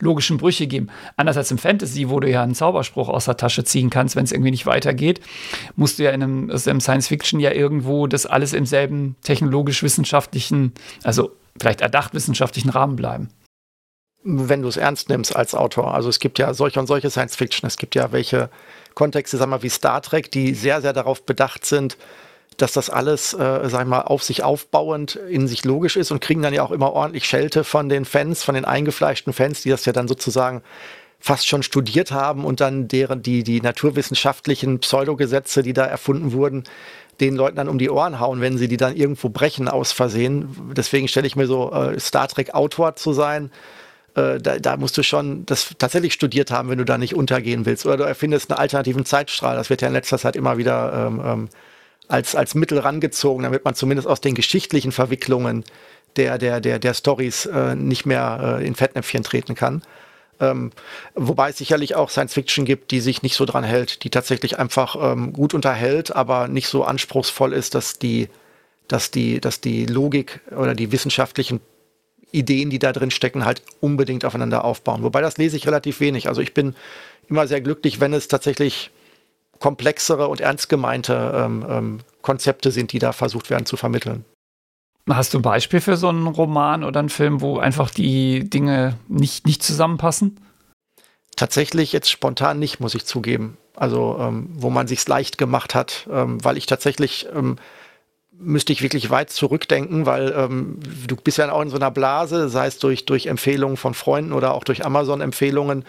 logischen 0.00 0.38
Brüche 0.38 0.66
geben. 0.66 0.88
Anders 1.16 1.36
als 1.36 1.50
im 1.50 1.58
Fantasy, 1.58 2.08
wo 2.08 2.20
du 2.20 2.30
ja 2.30 2.42
einen 2.42 2.54
Zauberspruch 2.54 3.08
aus 3.08 3.26
der 3.26 3.36
Tasche 3.36 3.64
ziehen 3.64 3.90
kannst, 3.90 4.16
wenn 4.16 4.24
es 4.24 4.32
irgendwie 4.32 4.50
nicht 4.50 4.66
weitergeht, 4.66 5.20
musst 5.76 5.98
du 5.98 6.04
ja 6.04 6.10
in 6.10 6.22
einem, 6.22 6.50
also 6.50 6.70
im 6.70 6.80
Science 6.80 7.08
Fiction 7.08 7.40
ja 7.40 7.52
irgendwo 7.52 8.06
das 8.06 8.26
alles 8.26 8.52
im 8.52 8.66
selben 8.66 9.16
technologisch-wissenschaftlichen, 9.22 10.72
also 11.02 11.32
vielleicht 11.58 11.80
erdacht 11.80 12.14
wissenschaftlichen 12.14 12.70
Rahmen 12.70 12.96
bleiben 12.96 13.28
wenn 14.26 14.62
du 14.62 14.68
es 14.68 14.76
ernst 14.76 15.08
nimmst 15.08 15.34
als 15.36 15.54
Autor. 15.54 15.94
Also 15.94 16.08
es 16.08 16.18
gibt 16.18 16.38
ja 16.38 16.52
solche 16.52 16.80
und 16.80 16.86
solche 16.86 17.10
Science 17.10 17.36
Fiction. 17.36 17.66
Es 17.66 17.76
gibt 17.76 17.94
ja 17.94 18.10
welche 18.10 18.50
Kontexte, 18.94 19.38
wir 19.38 19.46
mal, 19.46 19.62
wie 19.62 19.68
Star 19.68 20.02
Trek, 20.02 20.32
die 20.32 20.52
sehr, 20.54 20.80
sehr 20.82 20.92
darauf 20.92 21.22
bedacht 21.22 21.64
sind, 21.64 21.96
dass 22.56 22.72
das 22.72 22.90
alles, 22.90 23.34
äh, 23.34 23.68
sag 23.68 23.86
mal, 23.86 24.00
auf 24.00 24.22
sich 24.22 24.42
aufbauend 24.42 25.16
in 25.16 25.46
sich 25.46 25.64
logisch 25.64 25.96
ist 25.96 26.10
und 26.10 26.20
kriegen 26.20 26.42
dann 26.42 26.54
ja 26.54 26.62
auch 26.62 26.70
immer 26.72 26.92
ordentlich 26.92 27.26
Schelte 27.26 27.64
von 27.64 27.88
den 27.88 28.04
Fans, 28.04 28.42
von 28.42 28.54
den 28.54 28.64
eingefleischten 28.64 29.32
Fans, 29.32 29.62
die 29.62 29.70
das 29.70 29.84
ja 29.84 29.92
dann 29.92 30.08
sozusagen 30.08 30.62
fast 31.20 31.46
schon 31.46 31.62
studiert 31.62 32.10
haben 32.10 32.44
und 32.44 32.60
dann 32.60 32.88
deren, 32.88 33.22
die, 33.22 33.42
die 33.42 33.60
naturwissenschaftlichen 33.60 34.80
Pseudogesetze, 34.80 35.62
die 35.62 35.72
da 35.72 35.84
erfunden 35.84 36.32
wurden, 36.32 36.64
den 37.20 37.36
Leuten 37.36 37.56
dann 37.56 37.68
um 37.68 37.78
die 37.78 37.90
Ohren 37.90 38.20
hauen, 38.20 38.40
wenn 38.40 38.58
sie 38.58 38.68
die 38.68 38.76
dann 38.76 38.96
irgendwo 38.96 39.28
brechen 39.28 39.68
aus 39.68 39.92
Versehen. 39.92 40.72
Deswegen 40.76 41.08
stelle 41.08 41.26
ich 41.26 41.36
mir 41.36 41.46
so, 41.46 41.72
äh, 41.72 41.98
Star 42.00 42.28
Trek 42.28 42.54
Autor 42.54 42.96
zu 42.96 43.12
sein, 43.12 43.50
äh, 44.16 44.40
da, 44.40 44.58
da, 44.58 44.76
musst 44.76 44.96
du 44.96 45.02
schon 45.02 45.44
das 45.46 45.74
tatsächlich 45.78 46.14
studiert 46.14 46.50
haben, 46.50 46.70
wenn 46.70 46.78
du 46.78 46.84
da 46.84 46.96
nicht 46.98 47.14
untergehen 47.14 47.66
willst. 47.66 47.84
Oder 47.84 47.98
du 47.98 48.04
erfindest 48.04 48.50
einen 48.50 48.58
alternativen 48.58 49.04
Zeitstrahl. 49.04 49.56
Das 49.56 49.70
wird 49.70 49.82
ja 49.82 49.88
in 49.88 49.94
letzter 49.94 50.18
Zeit 50.18 50.36
immer 50.36 50.56
wieder 50.56 51.06
ähm, 51.06 51.22
ähm, 51.24 51.48
als, 52.08 52.34
als 52.34 52.54
Mittel 52.54 52.78
rangezogen, 52.78 53.42
damit 53.42 53.64
man 53.64 53.74
zumindest 53.74 54.08
aus 54.08 54.20
den 54.20 54.34
geschichtlichen 54.34 54.90
Verwicklungen 54.90 55.64
der, 56.16 56.38
der, 56.38 56.60
der, 56.60 56.78
der 56.78 56.94
Stories 56.94 57.46
äh, 57.46 57.74
nicht 57.74 58.06
mehr 58.06 58.58
äh, 58.60 58.66
in 58.66 58.74
Fettnäpfchen 58.74 59.22
treten 59.22 59.54
kann. 59.54 59.82
Ähm, 60.40 60.70
wobei 61.14 61.50
es 61.50 61.58
sicherlich 61.58 61.94
auch 61.94 62.08
Science 62.08 62.34
Fiction 62.34 62.64
gibt, 62.64 62.90
die 62.90 63.00
sich 63.00 63.22
nicht 63.22 63.36
so 63.36 63.44
dran 63.44 63.64
hält, 63.64 64.02
die 64.02 64.10
tatsächlich 64.10 64.58
einfach 64.58 64.96
ähm, 65.12 65.32
gut 65.32 65.52
unterhält, 65.52 66.14
aber 66.14 66.48
nicht 66.48 66.68
so 66.68 66.84
anspruchsvoll 66.84 67.52
ist, 67.52 67.74
dass 67.74 67.98
die, 67.98 68.28
dass 68.88 69.10
die, 69.10 69.40
dass 69.40 69.60
die 69.60 69.84
Logik 69.84 70.40
oder 70.54 70.74
die 70.74 70.92
wissenschaftlichen 70.92 71.60
Ideen, 72.32 72.70
die 72.70 72.78
da 72.78 72.92
drin 72.92 73.10
stecken, 73.10 73.44
halt 73.44 73.62
unbedingt 73.80 74.24
aufeinander 74.24 74.64
aufbauen. 74.64 75.02
Wobei 75.02 75.20
das 75.20 75.38
lese 75.38 75.56
ich 75.56 75.66
relativ 75.66 76.00
wenig. 76.00 76.28
Also 76.28 76.40
ich 76.40 76.54
bin 76.54 76.74
immer 77.28 77.46
sehr 77.46 77.60
glücklich, 77.60 78.00
wenn 78.00 78.12
es 78.12 78.28
tatsächlich 78.28 78.90
komplexere 79.58 80.28
und 80.28 80.40
ernst 80.40 80.68
gemeinte 80.68 81.32
ähm, 81.34 81.66
ähm, 81.68 81.98
Konzepte 82.22 82.70
sind, 82.70 82.92
die 82.92 82.98
da 82.98 83.12
versucht 83.12 83.50
werden 83.50 83.66
zu 83.66 83.76
vermitteln. 83.76 84.24
Hast 85.08 85.34
du 85.34 85.38
ein 85.38 85.42
Beispiel 85.42 85.80
für 85.80 85.96
so 85.96 86.08
einen 86.08 86.26
Roman 86.26 86.82
oder 86.82 86.98
einen 86.98 87.10
Film, 87.10 87.40
wo 87.40 87.58
einfach 87.58 87.90
die 87.90 88.50
Dinge 88.50 88.98
nicht, 89.08 89.46
nicht 89.46 89.62
zusammenpassen? 89.62 90.40
Tatsächlich 91.36 91.92
jetzt 91.92 92.10
spontan 92.10 92.58
nicht, 92.58 92.80
muss 92.80 92.94
ich 92.94 93.04
zugeben. 93.04 93.56
Also 93.76 94.18
ähm, 94.20 94.48
wo 94.54 94.70
man 94.70 94.88
sich's 94.88 95.06
leicht 95.06 95.38
gemacht 95.38 95.74
hat, 95.74 96.08
ähm, 96.10 96.42
weil 96.44 96.56
ich 96.56 96.66
tatsächlich 96.66 97.28
ähm, 97.32 97.56
müsste 98.38 98.72
ich 98.72 98.82
wirklich 98.82 99.10
weit 99.10 99.30
zurückdenken, 99.30 100.06
weil 100.06 100.34
ähm, 100.36 100.78
du 101.06 101.16
bist 101.16 101.38
ja 101.38 101.50
auch 101.50 101.62
in 101.62 101.70
so 101.70 101.76
einer 101.76 101.90
Blase, 101.90 102.48
sei 102.48 102.66
es 102.66 102.78
durch, 102.78 103.04
durch 103.06 103.26
Empfehlungen 103.26 103.76
von 103.76 103.94
Freunden 103.94 104.32
oder 104.32 104.54
auch 104.54 104.64
durch 104.64 104.84
Amazon-Empfehlungen, 104.84 105.84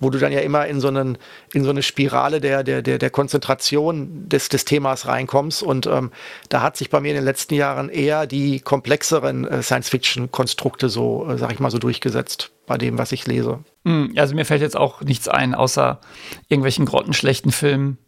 wo 0.00 0.08
du 0.08 0.18
dann 0.18 0.32
ja 0.32 0.40
immer 0.40 0.66
in 0.66 0.80
so, 0.80 0.88
einen, 0.88 1.18
in 1.52 1.62
so 1.62 1.70
eine 1.70 1.82
Spirale 1.82 2.40
der, 2.40 2.64
der, 2.64 2.80
der, 2.82 2.98
der 2.98 3.10
Konzentration 3.10 4.28
des, 4.28 4.48
des 4.48 4.64
Themas 4.64 5.06
reinkommst. 5.06 5.62
Und 5.62 5.86
ähm, 5.86 6.10
da 6.48 6.62
hat 6.62 6.76
sich 6.76 6.88
bei 6.88 7.00
mir 7.00 7.10
in 7.10 7.16
den 7.16 7.24
letzten 7.24 7.54
Jahren 7.54 7.90
eher 7.90 8.26
die 8.26 8.60
komplexeren 8.60 9.46
äh, 9.46 9.62
Science-Fiction-Konstrukte 9.62 10.88
so, 10.88 11.28
äh, 11.28 11.36
sag 11.36 11.52
ich 11.52 11.60
mal, 11.60 11.70
so 11.70 11.78
durchgesetzt 11.78 12.50
bei 12.66 12.78
dem, 12.78 12.98
was 12.98 13.12
ich 13.12 13.26
lese. 13.26 13.58
Hm, 13.84 14.14
also 14.16 14.34
mir 14.34 14.46
fällt 14.46 14.62
jetzt 14.62 14.76
auch 14.76 15.02
nichts 15.02 15.28
ein, 15.28 15.54
außer 15.54 16.00
irgendwelchen 16.48 16.86
grottenschlechten 16.86 17.52
Filmen, 17.52 17.98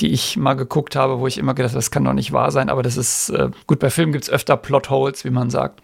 die 0.00 0.12
ich 0.12 0.36
mal 0.36 0.54
geguckt 0.54 0.94
habe, 0.96 1.18
wo 1.18 1.26
ich 1.26 1.38
immer 1.38 1.54
gedacht 1.54 1.72
habe, 1.72 1.78
das 1.78 1.90
kann 1.90 2.04
doch 2.04 2.12
nicht 2.12 2.32
wahr 2.32 2.50
sein, 2.50 2.68
aber 2.68 2.82
das 2.82 2.96
ist 2.96 3.30
äh, 3.30 3.50
gut, 3.66 3.80
bei 3.80 3.90
Filmen 3.90 4.12
gibt 4.12 4.24
es 4.24 4.30
öfter 4.30 4.56
Plotholes, 4.56 5.24
wie 5.24 5.30
man 5.30 5.50
sagt. 5.50 5.80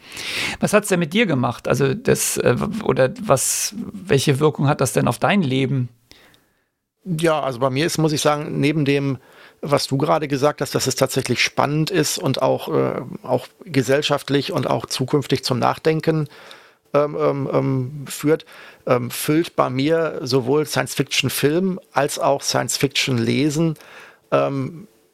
Was 0.60 0.72
hat 0.72 0.84
es 0.84 0.88
denn 0.88 1.00
mit 1.00 1.12
dir 1.12 1.26
gemacht? 1.26 1.66
Also 1.66 1.94
das, 1.94 2.36
äh, 2.36 2.56
oder 2.84 3.10
was, 3.20 3.74
welche 3.76 4.38
Wirkung 4.38 4.68
hat 4.68 4.80
das 4.80 4.92
denn 4.92 5.08
auf 5.08 5.18
dein 5.18 5.42
Leben? 5.42 5.88
Ja, 7.04 7.40
also 7.40 7.58
bei 7.58 7.70
mir 7.70 7.86
ist, 7.86 7.98
muss 7.98 8.12
ich 8.12 8.20
sagen, 8.20 8.60
neben 8.60 8.84
dem, 8.84 9.18
was 9.60 9.86
du 9.86 9.98
gerade 9.98 10.28
gesagt 10.28 10.60
hast, 10.60 10.74
dass 10.74 10.86
es 10.86 10.94
tatsächlich 10.94 11.42
spannend 11.42 11.90
ist 11.90 12.18
und 12.18 12.40
auch, 12.40 12.68
äh, 12.68 13.02
auch 13.22 13.48
gesellschaftlich 13.64 14.52
und 14.52 14.68
auch 14.68 14.86
zukünftig 14.86 15.44
zum 15.44 15.58
Nachdenken 15.58 16.28
ähm, 16.94 17.16
ähm, 17.18 17.50
ähm 17.52 18.04
führt, 18.06 18.46
ähm, 18.86 19.10
füllt 19.10 19.56
bei 19.56 19.68
mir 19.70 20.20
sowohl 20.22 20.66
Science-Fiction-Film 20.66 21.80
als 21.92 22.18
auch 22.18 22.42
Science-Fiction-Lesen 22.42 23.76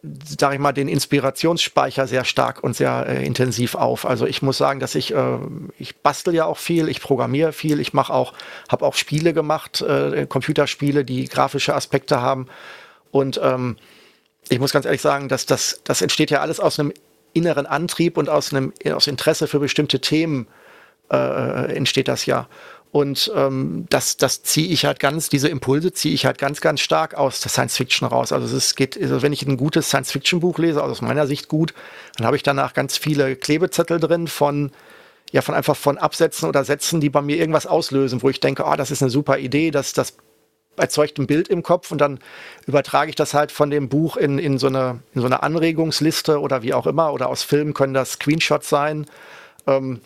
sage 0.03 0.55
ich 0.55 0.61
mal, 0.61 0.73
den 0.73 0.89
Inspirationsspeicher 0.89 2.07
sehr 2.07 2.25
stark 2.25 2.65
und 2.65 2.75
sehr 2.75 3.07
äh, 3.07 3.25
intensiv 3.25 3.75
auf. 3.75 4.07
Also 4.07 4.27
ich 4.27 4.41
muss 4.41 4.57
sagen, 4.57 4.81
dass 4.81 4.95
ich, 4.95 5.15
äh, 5.15 5.39
ich 5.79 5.99
bastel 5.99 6.35
ja 6.35 6.47
auch 6.47 6.57
viel, 6.57 6.89
ich 6.89 7.03
programmiere 7.03 7.53
viel, 7.53 7.81
ich 7.81 7.93
mache 7.93 8.13
auch, 8.13 8.33
habe 8.71 8.87
auch 8.87 8.95
Spiele 8.95 9.35
gemacht, 9.35 9.83
äh, 9.83 10.27
Computerspiele, 10.27 11.05
die 11.05 11.27
grafische 11.27 11.75
Aspekte 11.75 12.23
haben. 12.23 12.47
Und 13.11 13.39
ähm, 13.43 13.77
ich 14.49 14.59
muss 14.59 14.73
ganz 14.73 14.87
ehrlich 14.87 15.03
sagen, 15.03 15.29
dass 15.29 15.45
das, 15.45 15.83
das 15.85 16.01
entsteht 16.01 16.31
ja 16.31 16.41
alles 16.41 16.61
aus 16.61 16.81
einem 16.81 16.93
inneren 17.35 17.67
Antrieb 17.67 18.17
und 18.17 18.29
aus 18.29 18.55
einem 18.55 18.73
aus 18.93 19.07
Interesse 19.07 19.49
für 19.49 19.61
bestimmte 19.61 20.01
Themen 20.01 20.47
äh, 21.11 21.75
entsteht 21.75 22.09
das 22.09 22.27
ja. 22.27 22.49
Und 22.93 23.31
ähm, 23.37 23.87
das, 23.89 24.17
das 24.17 24.43
ziehe 24.43 24.69
ich 24.69 24.85
halt 24.85 24.99
ganz, 24.99 25.29
diese 25.29 25.49
Impulse 25.49 25.93
ziehe 25.93 26.13
ich 26.13 26.27
halt 26.27 26.39
ganz, 26.39 26.61
ganz 26.61 26.81
stark 26.81 27.15
aus 27.15 27.41
der 27.41 27.51
Science 27.51 27.77
Fiction 27.77 28.09
raus. 28.09 28.33
Also 28.33 28.57
es 28.57 28.75
geht, 28.75 29.01
also 29.01 29.23
wenn 29.23 29.33
ich 29.33 29.47
ein 29.47 29.57
gutes 29.57 29.89
Science 29.89 30.11
Fiction 30.11 30.41
Buch 30.41 30.59
lese, 30.59 30.81
also 30.81 30.93
aus 30.93 31.03
meiner 31.03 31.29
Sicht 31.29 31.47
gut, 31.49 31.73
dann 32.17 32.27
habe 32.27 32.37
ich 32.37 32.43
danach 32.43 32.75
ganz 32.75 32.97
viele 32.97 33.37
Klebezettel 33.37 34.01
drin 34.01 34.27
von 34.27 34.73
ja 35.33 35.43
von 35.43 35.55
einfach 35.55 35.77
von 35.77 35.99
Absätzen 35.99 36.49
oder 36.49 36.65
Sätzen, 36.65 37.01
die 37.01 37.11
bei 37.11 37.23
mir 37.23 37.37
irgendwas 37.37 37.67
auslösen, 37.67 38.23
wo 38.23 38.29
ich 38.29 38.41
denke, 38.41 38.65
oh, 38.67 38.75
das 38.75 38.91
ist 38.91 39.03
eine 39.03 39.11
super 39.11 39.39
Idee, 39.39 39.71
das, 39.71 39.93
das 39.93 40.15
erzeugt 40.77 41.19
ein 41.19 41.27
Bild 41.27 41.49
im 41.49 41.63
Kopf 41.63 41.93
und 41.93 42.01
dann 42.01 42.19
übertrage 42.67 43.11
ich 43.11 43.17
das 43.17 43.35
halt 43.35 43.53
von 43.53 43.71
dem 43.71 43.89
Buch 43.89 44.17
in, 44.17 44.39
in, 44.39 44.59
so 44.59 44.67
eine, 44.67 45.01
in 45.15 45.21
so 45.21 45.27
eine 45.27 45.43
Anregungsliste 45.43 46.41
oder 46.41 46.63
wie 46.63 46.75
auch 46.75 46.87
immer 46.87 47.13
oder 47.13 47.29
aus 47.29 47.43
Filmen 47.43 47.75
können 47.75 47.95
das 47.95 48.13
Screenshots 48.13 48.69
sein. 48.69 49.07
Ähm, 49.67 50.01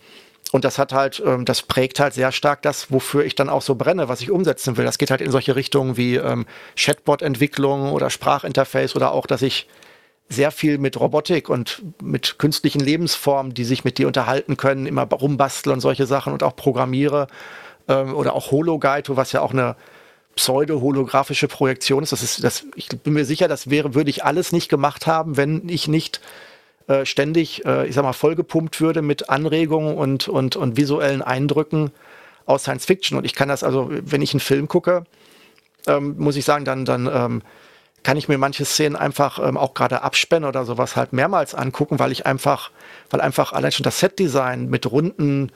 und 0.55 0.64
das 0.64 0.79
hat 0.79 0.93
halt, 0.93 1.21
ähm, 1.27 1.45
das 1.45 1.62
prägt 1.62 1.99
halt 1.99 2.14
sehr 2.14 2.31
stark 2.31 2.62
das, 2.62 2.93
wofür 2.93 3.25
ich 3.25 3.35
dann 3.35 3.49
auch 3.49 3.61
so 3.61 3.75
brenne, 3.75 4.09
was 4.09 4.21
ich 4.21 4.31
umsetzen 4.31 4.77
will. 4.77 4.85
Das 4.85 4.99
geht 4.99 5.11
halt 5.11 5.21
in 5.21 5.33
solche 5.33 5.57
Richtungen 5.57 5.97
wie 5.97 6.14
ähm, 6.14 6.47
Chatbot-Entwicklung 6.77 7.90
oder 7.90 8.09
Sprachinterface 8.09 8.95
oder 8.95 9.11
auch, 9.11 9.27
dass 9.27 9.43
ich 9.43 9.67
sehr 10.29 10.53
viel 10.53 10.79
mit 10.79 11.01
Robotik 11.01 11.49
und 11.49 11.83
mit 12.01 12.38
künstlichen 12.38 12.79
Lebensformen, 12.79 13.53
die 13.53 13.64
sich 13.64 13.83
mit 13.83 13.99
dir 13.99 14.07
unterhalten 14.07 14.57
können, 14.57 14.87
immer 14.87 15.03
rumbastle 15.03 15.73
und 15.73 15.81
solche 15.81 16.07
Sachen 16.07 16.33
und 16.33 16.45
auch 16.45 16.55
programmiere. 16.55 17.27
Ähm, 17.88 18.14
oder 18.14 18.33
auch 18.35 18.53
Hologaito, 18.53 19.17
was 19.17 19.33
ja 19.33 19.40
auch 19.40 19.53
eine 19.53 19.75
pseudo-holographische 20.37 21.49
Projektion 21.49 22.05
ist. 22.05 22.12
Das 22.12 22.23
ist, 22.23 22.45
das, 22.45 22.64
ich 22.77 22.90
bin 22.90 23.14
mir 23.14 23.25
sicher, 23.25 23.49
das 23.49 23.71
wäre, 23.71 23.97
würde 23.97 24.11
ich 24.11 24.25
alles 24.25 24.53
nicht 24.53 24.69
gemacht 24.69 25.09
haben, 25.09 25.37
wenn 25.37 25.69
ich 25.69 25.88
nicht 25.88 26.21
äh, 26.87 27.07
ständig, 27.07 27.64
äh, 27.64 27.87
ich 27.87 27.94
sag 27.94 28.03
mal, 28.05 28.12
vollgepumpt 28.12 28.81
würde 28.81 29.03
mit 29.03 29.31
Anregungen 29.31 29.97
und, 29.97 30.29
und, 30.29 30.57
und 30.57 30.77
visuellen 30.77 31.23
Eindrücken 31.23 31.90
aus 32.47 32.62
Science 32.62 32.85
Fiction. 32.85 33.16
Und 33.16 33.25
ich 33.25 33.35
kann 33.35 33.49
das 33.49 33.64
also, 33.64 33.88
wenn 33.90 34.23
ich 34.23 34.35
einen 34.35 34.40
Film 34.40 34.68
gucke, 34.68 35.05
ähm, 35.87 36.16
muss 36.18 36.37
ich 36.37 36.44
sagen, 36.44 36.64
dann, 36.64 36.85
dann 36.85 37.07
ähm, 37.07 37.42
kann 38.03 38.16
ich 38.16 38.29
mir 38.29 38.38
manche 38.38 38.64
Szenen 38.64 38.97
einfach 38.97 39.38
ähm, 39.38 39.57
auch 39.57 39.75
gerade 39.75 40.03
abspannen 40.03 40.49
oder 40.49 40.64
sowas 40.64 40.94
halt 40.94 41.12
mehrmals 41.12 41.55
angucken, 41.55 41.99
weil 41.99 42.12
ich 42.12 42.27
einfach, 42.27 42.70
weil 43.11 43.20
einfach 43.20 43.53
allein 43.53 43.73
schon 43.73 43.85
das 43.85 43.99
Setdesign 44.01 44.68
mit 44.68 44.90
runden 44.90 45.51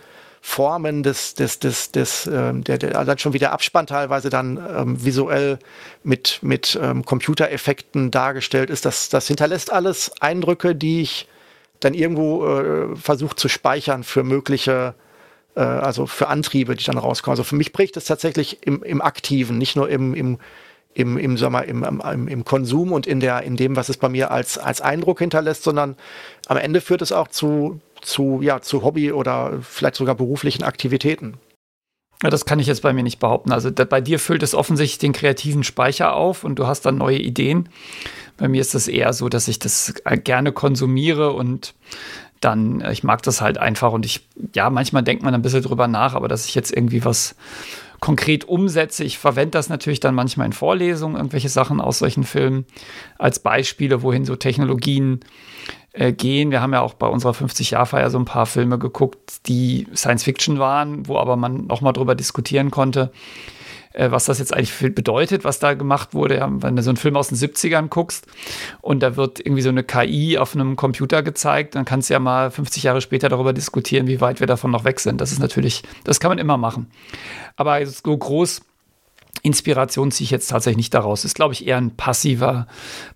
Formen 0.48 1.02
des, 1.02 1.34
des, 1.34 1.58
des, 1.58 1.92
des, 1.92 2.26
ähm, 2.26 2.64
der, 2.64 2.78
der, 2.78 2.98
also 2.98 3.12
schon 3.18 3.34
wie 3.34 3.38
der 3.38 3.52
Abspann 3.52 3.86
teilweise 3.86 4.30
dann 4.30 4.56
ähm, 4.56 5.04
visuell 5.04 5.58
mit, 6.02 6.38
mit 6.40 6.76
ähm, 6.82 7.04
Computereffekten 7.04 8.10
dargestellt 8.10 8.70
ist, 8.70 8.86
das, 8.86 9.10
das 9.10 9.26
hinterlässt 9.26 9.70
alles 9.70 10.10
Eindrücke, 10.20 10.74
die 10.74 11.02
ich 11.02 11.28
dann 11.80 11.92
irgendwo 11.92 12.46
äh, 12.46 12.96
versuche 12.96 13.36
zu 13.36 13.48
speichern 13.48 14.04
für 14.04 14.24
mögliche, 14.24 14.94
äh, 15.54 15.60
also 15.60 16.06
für 16.06 16.28
Antriebe, 16.28 16.74
die 16.74 16.84
dann 16.84 16.96
rauskommen. 16.98 17.34
Also 17.34 17.44
für 17.44 17.54
mich 17.54 17.74
bricht 17.74 17.98
es 17.98 18.06
tatsächlich 18.06 18.66
im, 18.66 18.82
im 18.82 19.02
Aktiven, 19.02 19.58
nicht 19.58 19.76
nur 19.76 19.90
im, 19.90 20.14
im, 20.14 20.38
im, 20.94 21.18
im, 21.18 21.36
Sommer, 21.36 21.66
im, 21.66 21.84
im, 21.84 22.26
im 22.26 22.44
Konsum 22.44 22.92
und 22.92 23.06
in, 23.06 23.20
der, 23.20 23.42
in 23.42 23.56
dem, 23.58 23.76
was 23.76 23.90
es 23.90 23.98
bei 23.98 24.08
mir 24.08 24.30
als, 24.30 24.56
als 24.56 24.80
Eindruck 24.80 25.18
hinterlässt, 25.18 25.62
sondern 25.62 25.94
am 26.46 26.56
Ende 26.56 26.80
führt 26.80 27.02
es 27.02 27.12
auch 27.12 27.28
zu, 27.28 27.80
zu, 28.02 28.40
ja, 28.42 28.60
zu 28.60 28.82
Hobby 28.82 29.12
oder 29.12 29.58
vielleicht 29.62 29.96
sogar 29.96 30.14
beruflichen 30.14 30.62
Aktivitäten. 30.62 31.34
Ja, 32.22 32.30
das 32.30 32.44
kann 32.44 32.58
ich 32.58 32.66
jetzt 32.66 32.82
bei 32.82 32.92
mir 32.92 33.04
nicht 33.04 33.20
behaupten. 33.20 33.52
Also 33.52 33.70
da, 33.70 33.84
bei 33.84 34.00
dir 34.00 34.18
füllt 34.18 34.42
es 34.42 34.54
offensichtlich 34.54 34.98
den 34.98 35.12
kreativen 35.12 35.62
Speicher 35.62 36.14
auf 36.14 36.42
und 36.42 36.58
du 36.58 36.66
hast 36.66 36.82
dann 36.82 36.98
neue 36.98 37.18
Ideen. 37.18 37.68
Bei 38.36 38.48
mir 38.48 38.60
ist 38.60 38.74
das 38.74 38.88
eher 38.88 39.12
so, 39.12 39.28
dass 39.28 39.46
ich 39.46 39.60
das 39.60 39.94
äh, 40.04 40.18
gerne 40.18 40.52
konsumiere 40.52 41.32
und 41.32 41.74
dann, 42.40 42.80
äh, 42.80 42.92
ich 42.92 43.04
mag 43.04 43.22
das 43.22 43.40
halt 43.40 43.58
einfach 43.58 43.92
und 43.92 44.04
ich, 44.04 44.26
ja, 44.54 44.68
manchmal 44.68 45.04
denkt 45.04 45.22
man 45.22 45.34
ein 45.34 45.42
bisschen 45.42 45.62
drüber 45.62 45.86
nach, 45.86 46.14
aber 46.14 46.26
dass 46.26 46.46
ich 46.46 46.56
jetzt 46.56 46.72
irgendwie 46.72 47.04
was 47.04 47.36
konkret 48.00 48.44
umsetze. 48.48 49.04
Ich 49.04 49.18
verwende 49.18 49.52
das 49.52 49.68
natürlich 49.68 50.00
dann 50.00 50.14
manchmal 50.14 50.46
in 50.46 50.52
Vorlesungen, 50.52 51.16
irgendwelche 51.16 51.48
Sachen 51.48 51.80
aus 51.80 51.98
solchen 51.98 52.24
Filmen 52.24 52.64
als 53.18 53.40
Beispiele, 53.40 54.02
wohin 54.02 54.24
so 54.24 54.36
Technologien 54.36 55.20
äh, 55.92 56.12
gehen. 56.12 56.50
Wir 56.50 56.60
haben 56.60 56.72
ja 56.72 56.80
auch 56.80 56.94
bei 56.94 57.06
unserer 57.06 57.32
50-Jahr-Feier 57.32 58.10
so 58.10 58.18
ein 58.18 58.24
paar 58.24 58.46
Filme 58.46 58.78
geguckt, 58.78 59.46
die 59.46 59.86
Science-Fiction 59.94 60.58
waren, 60.58 61.08
wo 61.08 61.18
aber 61.18 61.36
man 61.36 61.66
noch 61.66 61.80
mal 61.80 61.92
drüber 61.92 62.14
diskutieren 62.14 62.70
konnte, 62.70 63.10
äh, 63.92 64.10
was 64.10 64.26
das 64.26 64.38
jetzt 64.38 64.54
eigentlich 64.54 64.94
bedeutet, 64.94 65.44
was 65.44 65.58
da 65.58 65.74
gemacht 65.74 66.14
wurde. 66.14 66.36
Ja, 66.36 66.48
wenn 66.50 66.76
du 66.76 66.82
so 66.82 66.90
einen 66.90 66.96
Film 66.96 67.16
aus 67.16 67.28
den 67.28 67.38
70ern 67.38 67.88
guckst 67.88 68.26
und 68.80 69.02
da 69.02 69.16
wird 69.16 69.40
irgendwie 69.40 69.62
so 69.62 69.70
eine 69.70 69.82
KI 69.82 70.38
auf 70.38 70.54
einem 70.54 70.76
Computer 70.76 71.22
gezeigt, 71.22 71.74
dann 71.74 71.84
kannst 71.84 72.10
du 72.10 72.14
ja 72.14 72.20
mal 72.20 72.50
50 72.50 72.82
Jahre 72.82 73.00
später 73.00 73.28
darüber 73.28 73.52
diskutieren, 73.52 74.06
wie 74.06 74.20
weit 74.20 74.40
wir 74.40 74.46
davon 74.46 74.70
noch 74.70 74.84
weg 74.84 75.00
sind. 75.00 75.20
Das 75.20 75.32
ist 75.32 75.40
natürlich, 75.40 75.82
das 76.04 76.20
kann 76.20 76.30
man 76.30 76.38
immer 76.38 76.56
machen. 76.56 76.90
Aber 77.56 77.84
so 77.86 78.16
groß 78.16 78.62
Inspiration 79.42 80.10
ziehe 80.10 80.24
ich 80.24 80.30
jetzt 80.30 80.48
tatsächlich 80.48 80.78
nicht 80.78 80.94
daraus. 80.94 81.24
Ist, 81.24 81.34
glaube 81.34 81.54
ich, 81.54 81.66
eher 81.66 81.78
ein 81.78 81.96
passiver, 81.96 82.66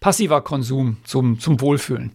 passiver 0.01 0.41
Konsum 0.41 0.99
zum, 1.05 1.39
zum 1.39 1.61
Wohlfühlen. 1.61 2.13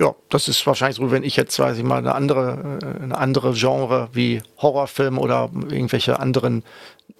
Ja, 0.00 0.14
das 0.30 0.48
ist 0.48 0.66
wahrscheinlich 0.66 0.96
so, 0.96 1.10
wenn 1.10 1.22
ich 1.22 1.36
jetzt, 1.36 1.58
weiß 1.58 1.76
ich 1.76 1.84
mal, 1.84 1.98
eine 1.98 2.14
andere, 2.14 2.78
äh, 2.82 3.02
eine 3.02 3.18
andere 3.18 3.52
Genre 3.52 4.08
wie 4.14 4.42
Horrorfilm 4.56 5.18
oder 5.18 5.50
irgendwelche 5.68 6.18
anderen, 6.18 6.64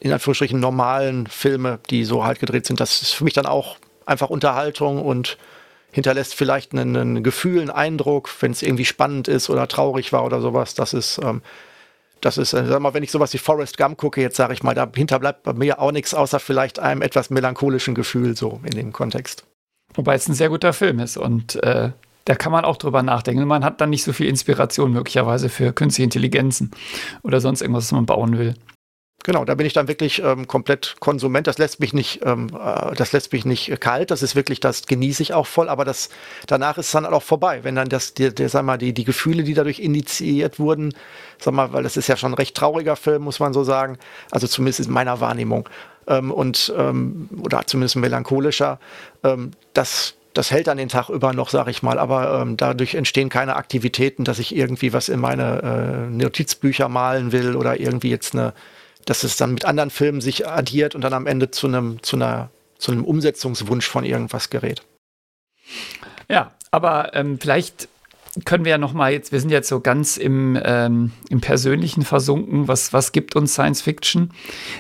in 0.01 0.11
Anführungsstrichen 0.12 0.59
normalen 0.59 1.27
Filme, 1.27 1.79
die 1.90 2.05
so 2.05 2.25
halt 2.25 2.40
gedreht 2.40 2.64
sind, 2.64 2.81
das 2.81 3.03
ist 3.03 3.12
für 3.12 3.25
mich 3.25 3.35
dann 3.35 3.45
auch 3.45 3.77
einfach 4.07 4.31
Unterhaltung 4.31 5.03
und 5.03 5.37
hinterlässt 5.93 6.35
vielleicht 6.35 6.73
einen, 6.73 6.97
einen 6.97 7.23
Gefühl, 7.23 7.61
einen 7.61 7.71
Eindruck, 7.71 8.31
wenn 8.40 8.53
es 8.53 8.62
irgendwie 8.62 8.87
spannend 8.87 9.29
ist 9.29 9.51
oder 9.51 9.69
traurig 9.69 10.14
war 10.14 10.25
oder 10.25 10.40
sowas. 10.40 10.73
Das 10.73 10.95
ist, 10.95 11.21
ähm, 11.23 11.43
das 12.23 12.38
ist, 12.38 12.55
äh, 12.55 12.64
sag 12.64 12.81
mal, 12.81 12.95
wenn 12.95 13.03
ich 13.03 13.11
sowas 13.11 13.35
wie 13.35 13.38
Forrest 13.38 13.77
Gump 13.77 13.99
gucke, 13.99 14.23
jetzt 14.23 14.37
sage 14.37 14.55
ich 14.55 14.62
mal, 14.62 14.75
dahinter 14.75 15.19
bleibt 15.19 15.43
bei 15.43 15.53
mir 15.53 15.81
auch 15.81 15.93
nichts, 15.93 16.14
außer 16.14 16.40
vielleicht 16.40 16.79
einem 16.79 17.03
etwas 17.03 17.29
melancholischen 17.29 17.95
Gefühl 17.95 18.38
so 18.38 18.59
in 18.64 18.71
dem 18.71 18.95
Kontext. 18.95 19.45
Wobei 19.93 20.14
es 20.14 20.29
ein 20.29 20.35
sehr 20.35 20.49
guter 20.49 20.73
Film 20.73 20.99
ist 21.01 21.19
und 21.19 21.62
äh, 21.62 21.90
da 22.24 22.35
kann 22.35 22.52
man 22.52 22.64
auch 22.64 22.76
drüber 22.76 23.02
nachdenken. 23.02 23.46
Man 23.46 23.64
hat 23.64 23.80
dann 23.80 23.90
nicht 23.90 24.04
so 24.04 24.12
viel 24.12 24.26
Inspiration 24.26 24.92
möglicherweise 24.92 25.48
für 25.48 25.72
künstliche 25.72 26.04
Intelligenzen 26.04 26.70
oder 27.22 27.40
sonst 27.40 27.62
irgendwas, 27.62 27.85
was 27.85 27.92
man 27.92 28.06
bauen 28.06 28.38
will. 28.38 28.54
Genau, 29.22 29.44
da 29.44 29.54
bin 29.54 29.66
ich 29.66 29.74
dann 29.74 29.87
wirklich 29.87 30.22
ähm, 30.22 30.46
komplett 30.46 30.96
Konsument. 30.98 31.46
Das 31.46 31.59
lässt 31.59 31.78
mich 31.78 31.92
nicht, 31.92 32.20
ähm, 32.24 32.48
äh, 32.59 32.94
das 32.94 33.12
lässt 33.12 33.33
mich 33.33 33.44
nicht 33.44 33.78
kalt. 33.78 34.11
Das 34.11 34.22
ist 34.22 34.35
wirklich, 34.35 34.61
das 34.61 34.87
genieße 34.87 35.22
ich 35.22 35.35
auch 35.35 35.46
voll. 35.46 35.68
Aber 35.68 35.85
das 35.85 36.09
danach 36.46 36.78
ist 36.78 36.87
es 36.87 36.92
dann 36.92 37.04
auch 37.04 37.22
vorbei, 37.22 37.62
wenn 37.62 37.74
dann 37.74 37.90
das, 37.90 38.14
die, 38.14 38.35
die, 38.35 38.48
sag 38.48 38.64
mal, 38.64 38.78
die 38.78 38.94
die 38.94 39.04
Gefühle, 39.04 39.42
die 39.42 39.52
dadurch 39.52 39.78
initiiert 39.78 40.59
wurden, 40.59 40.94
sag 41.38 41.52
mal, 41.52 41.72
weil 41.74 41.83
das 41.83 41.98
ist 41.98 42.06
ja 42.06 42.16
schon 42.16 42.33
ein 42.33 42.35
recht 42.35 42.56
trauriger 42.56 42.96
Film, 42.96 43.22
muss 43.22 43.40
man 43.40 43.52
so 43.52 43.62
sagen. 43.62 43.98
Also 44.30 44.46
zumindest 44.46 44.87
in 44.87 44.92
meiner 44.92 45.20
Wahrnehmung 45.20 45.68
ähm, 46.06 46.30
und 46.30 46.72
ähm, 46.78 47.28
oder 47.42 47.66
zumindest 47.66 47.96
melancholischer. 47.96 48.80
Ähm, 49.22 49.50
das 49.74 50.14
das 50.35 50.51
hält 50.51 50.69
dann 50.69 50.79
den 50.79 50.88
Tag 50.88 51.09
über 51.09 51.33
noch, 51.33 51.49
sag 51.51 51.69
ich 51.69 51.83
mal, 51.83 51.99
aber 51.99 52.40
ähm, 52.40 52.57
dadurch 52.57 52.95
entstehen 52.95 53.29
keine 53.29 53.57
Aktivitäten, 53.57 54.25
dass 54.25 54.38
ich 54.38 54.55
irgendwie 54.55 54.93
was 54.93 55.09
in 55.09 55.21
meine 55.21 56.09
äh, 56.09 56.11
Notizbücher 56.11 56.88
malen 56.88 57.33
will 57.33 57.57
oder 57.57 57.81
irgendwie 57.81 58.11
jetzt 58.11 58.35
eine 58.35 58.53
dass 59.05 59.25
es 59.25 59.37
dann 59.37 59.55
mit 59.55 59.64
anderen 59.64 59.90
Filmen 59.90 60.21
sich 60.21 60.47
addiert 60.47 60.95
und 60.95 61.01
dann 61.03 61.12
am 61.12 61.27
Ende 61.27 61.51
zu 61.51 61.66
einem, 61.66 62.03
zu 62.03 62.19
zu 62.79 62.93
einem 62.93 63.05
Umsetzungswunsch 63.05 63.88
von 63.88 64.05
irgendwas 64.05 64.51
gerät. 64.51 64.83
Ja, 66.29 66.53
aber 66.71 67.14
ähm, 67.14 67.38
vielleicht 67.40 67.88
können 68.45 68.64
wir 68.64 68.71
ja 68.71 68.79
noch 68.79 68.93
mal 68.93 69.12
jetzt, 69.12 69.33
wir 69.33 69.40
sind 69.40 69.51
jetzt 69.51 69.69
so 69.69 69.81
ganz 69.81 70.16
im, 70.16 70.59
ähm, 70.62 71.11
im 71.31 71.40
Persönlichen 71.40 72.03
versunken, 72.03 72.69
was, 72.69 72.93
was 72.93 73.11
gibt 73.11 73.35
uns 73.35 73.55
Science 73.55 73.83
Fiction? 73.83 74.31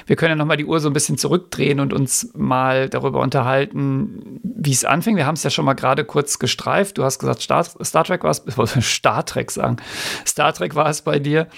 Wir 0.06 0.16
können 0.16 0.30
ja 0.30 0.36
noch 0.36 0.46
mal 0.46 0.56
die 0.56 0.64
Uhr 0.64 0.78
so 0.78 0.88
ein 0.88 0.92
bisschen 0.92 1.18
zurückdrehen 1.18 1.80
und 1.80 1.92
uns 1.92 2.30
mal 2.34 2.88
darüber 2.88 3.20
unterhalten, 3.20 4.40
wie 4.42 4.70
es 4.70 4.84
anfing. 4.84 5.16
Wir 5.16 5.26
haben 5.26 5.34
es 5.34 5.42
ja 5.42 5.50
schon 5.50 5.64
mal 5.64 5.74
gerade 5.74 6.04
kurz 6.04 6.38
gestreift. 6.38 6.98
Du 6.98 7.04
hast 7.04 7.18
gesagt, 7.18 7.42
Star, 7.42 7.64
Star 7.64 8.04
Trek 8.04 8.22
war 8.22 8.30
es, 8.30 8.44
ich 8.46 8.56
wollte 8.56 8.82
Star 8.82 9.26
Trek 9.26 9.50
sagen. 9.50 9.78
Star 10.24 10.52
Trek 10.52 10.76
war 10.76 10.88
es 10.88 11.02
bei 11.02 11.18
dir. 11.18 11.48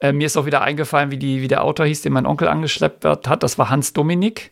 Äh, 0.00 0.12
mir 0.12 0.26
ist 0.26 0.36
auch 0.36 0.46
wieder 0.46 0.60
eingefallen, 0.60 1.10
wie, 1.10 1.18
die, 1.18 1.40
wie 1.40 1.48
der 1.48 1.64
Autor 1.64 1.86
hieß, 1.86 2.02
den 2.02 2.12
mein 2.12 2.26
Onkel 2.26 2.48
angeschleppt 2.48 3.04
hat. 3.04 3.42
Das 3.42 3.58
war 3.58 3.70
Hans 3.70 3.94
Dominik. 3.94 4.50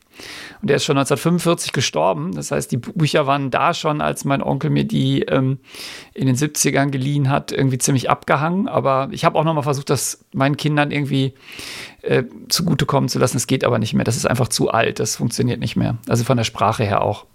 Und 0.62 0.68
der 0.68 0.76
ist 0.76 0.84
schon 0.84 0.96
1945 0.96 1.72
gestorben. 1.72 2.32
Das 2.34 2.50
heißt, 2.50 2.72
die 2.72 2.78
Bücher 2.78 3.26
waren 3.26 3.50
da 3.50 3.74
schon, 3.74 4.00
als 4.00 4.24
mein 4.24 4.42
Onkel 4.42 4.70
mir 4.70 4.84
die 4.84 5.22
ähm, 5.22 5.58
in 6.14 6.26
den 6.26 6.36
70ern 6.36 6.85
geliehen 6.90 7.30
hat, 7.30 7.52
irgendwie 7.52 7.78
ziemlich 7.78 8.10
abgehangen. 8.10 8.68
Aber 8.68 9.08
ich 9.10 9.24
habe 9.24 9.38
auch 9.38 9.44
noch 9.44 9.54
mal 9.54 9.62
versucht, 9.62 9.90
das 9.90 10.24
meinen 10.32 10.56
Kindern 10.56 10.90
irgendwie 10.90 11.34
äh, 12.02 12.24
zugutekommen 12.48 13.08
zu 13.08 13.18
lassen. 13.18 13.36
Es 13.36 13.46
geht 13.46 13.64
aber 13.64 13.78
nicht 13.78 13.94
mehr. 13.94 14.04
Das 14.04 14.16
ist 14.16 14.26
einfach 14.26 14.48
zu 14.48 14.70
alt. 14.70 15.00
Das 15.00 15.16
funktioniert 15.16 15.60
nicht 15.60 15.76
mehr. 15.76 15.96
Also 16.08 16.24
von 16.24 16.36
der 16.36 16.44
Sprache 16.44 16.84
her 16.84 17.02
auch. 17.02 17.26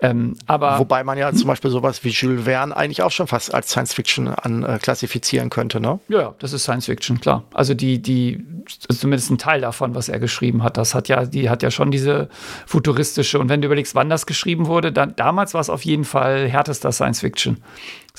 Ähm, 0.00 0.36
aber 0.46 0.78
Wobei 0.80 1.04
man 1.04 1.16
ja 1.16 1.32
zum 1.32 1.46
Beispiel 1.46 1.70
sowas 1.70 2.02
wie 2.02 2.08
Jules 2.08 2.44
Verne 2.44 2.76
eigentlich 2.76 3.02
auch 3.02 3.12
schon 3.12 3.28
fast 3.28 3.54
als 3.54 3.70
Science 3.70 3.94
Fiction 3.94 4.28
an, 4.28 4.64
äh, 4.64 4.78
klassifizieren 4.82 5.50
könnte, 5.50 5.80
ne? 5.80 6.00
Ja, 6.08 6.34
das 6.40 6.52
ist 6.52 6.64
Science 6.64 6.86
Fiction, 6.86 7.20
klar. 7.20 7.44
Also 7.54 7.74
die, 7.74 8.02
die, 8.02 8.44
zumindest 8.66 9.30
ein 9.30 9.38
Teil 9.38 9.60
davon, 9.60 9.94
was 9.94 10.08
er 10.08 10.18
geschrieben 10.18 10.64
hat, 10.64 10.76
das 10.76 10.94
hat 10.94 11.08
ja, 11.08 11.24
die 11.24 11.48
hat 11.48 11.62
ja 11.62 11.70
schon 11.70 11.92
diese 11.92 12.28
futuristische, 12.66 13.38
und 13.38 13.48
wenn 13.48 13.62
du 13.62 13.66
überlegst, 13.66 13.94
wann 13.94 14.10
das 14.10 14.26
geschrieben 14.26 14.66
wurde, 14.66 14.92
dann 14.92 15.14
damals 15.14 15.54
war 15.54 15.60
es 15.60 15.70
auf 15.70 15.84
jeden 15.84 16.04
Fall 16.04 16.48
härtester 16.48 16.90
Science 16.90 17.20
Fiction. 17.20 17.62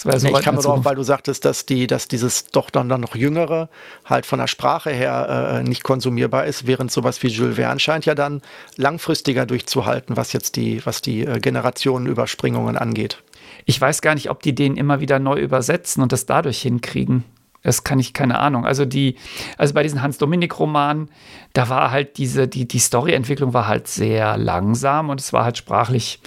Ja 0.04 0.20
so 0.20 0.28
ich 0.28 0.42
kann 0.42 0.56
mir 0.56 0.62
drauf, 0.62 0.84
weil 0.84 0.96
du 0.96 1.04
sagtest, 1.04 1.46
dass 1.46 1.66
die, 1.66 1.88
dass 1.88 2.08
dieses 2.10 2.48
doch 2.48 2.70
dann, 2.70 2.90
dann 2.90 3.00
noch 3.00 3.16
jüngere 3.16 3.70
halt 4.04 4.26
von 4.26 4.40
der 4.40 4.48
Sprache 4.48 4.90
her 4.90 5.62
äh, 5.62 5.64
nicht 5.64 5.84
konsumierbar 5.84 6.46
ist, 6.46 6.68
während 6.68 6.92
sowas 6.92 7.24
wie 7.24 7.28
Jules 7.28 7.56
Verne 7.56 7.80
scheint 7.80 8.06
ja 8.06 8.14
dann 8.14 8.42
langfristiger 8.76 9.46
durchzuhalten, 9.46 10.18
was 10.18 10.34
jetzt 10.34 10.58
die, 10.58 10.86
was 10.86 11.02
die 11.02 11.22
äh, 11.22 11.40
Generationenüberspringungen 11.40 12.78
angeht. 12.78 13.24
Ich 13.64 13.80
weiß 13.80 14.02
gar 14.02 14.16
nicht, 14.16 14.30
ob 14.30 14.44
die 14.44 14.54
den 14.54 14.76
immer 14.76 15.00
wieder 15.00 15.20
neu 15.20 15.40
übersetzen 15.40 16.04
und 16.04 16.12
das 16.12 16.26
dadurch 16.26 16.62
hinkriegen. 16.62 17.24
Das 17.64 17.84
kann 17.84 17.98
ich, 17.98 18.14
keine 18.14 18.38
Ahnung. 18.38 18.64
Also 18.64 18.86
die, 18.86 19.16
also 19.58 19.74
bei 19.74 19.82
diesen 19.82 20.04
Hans-Dominik-Romanen, 20.04 21.10
da 21.54 21.68
war 21.68 21.90
halt 21.90 22.18
diese, 22.18 22.48
die, 22.48 22.68
die 22.68 22.78
Storyentwicklung 22.78 23.56
war 23.56 23.68
halt 23.68 23.88
sehr 23.88 24.38
langsam 24.38 25.10
und 25.10 25.20
es 25.20 25.34
war 25.34 25.46
halt 25.46 25.58
sprachlich 25.58 26.20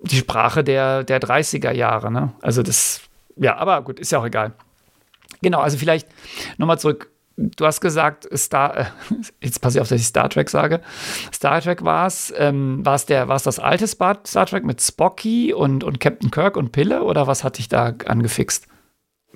die 0.00 0.16
Sprache 0.16 0.64
der, 0.64 1.04
der 1.04 1.20
30er 1.20 1.72
Jahre. 1.72 2.10
Ne? 2.10 2.32
Also 2.40 2.62
das, 2.62 3.00
ja, 3.36 3.56
aber 3.56 3.82
gut, 3.82 3.98
ist 3.98 4.12
ja 4.12 4.18
auch 4.18 4.26
egal. 4.26 4.52
Genau, 5.42 5.60
also 5.60 5.78
vielleicht 5.78 6.08
nochmal 6.56 6.78
zurück. 6.78 7.10
Du 7.36 7.66
hast 7.66 7.80
gesagt, 7.80 8.28
Star, 8.36 8.76
äh, 8.76 8.84
jetzt 9.40 9.60
passe 9.60 9.78
ich 9.78 9.82
auf, 9.82 9.88
dass 9.88 10.00
ich 10.00 10.06
Star 10.06 10.28
Trek 10.28 10.50
sage. 10.50 10.80
Star 11.32 11.60
Trek 11.60 11.84
war 11.84 12.06
es, 12.06 12.32
ähm, 12.36 12.84
war 12.84 12.94
es 12.96 13.06
das 13.06 13.58
alte 13.58 13.86
Star 13.86 14.22
Trek 14.24 14.64
mit 14.64 14.80
Spocky 14.80 15.52
und, 15.52 15.84
und 15.84 16.00
Captain 16.00 16.30
Kirk 16.30 16.56
und 16.56 16.72
Pille 16.72 17.02
oder 17.02 17.26
was 17.26 17.44
hat 17.44 17.58
dich 17.58 17.68
da 17.68 17.94
angefixt? 18.06 18.66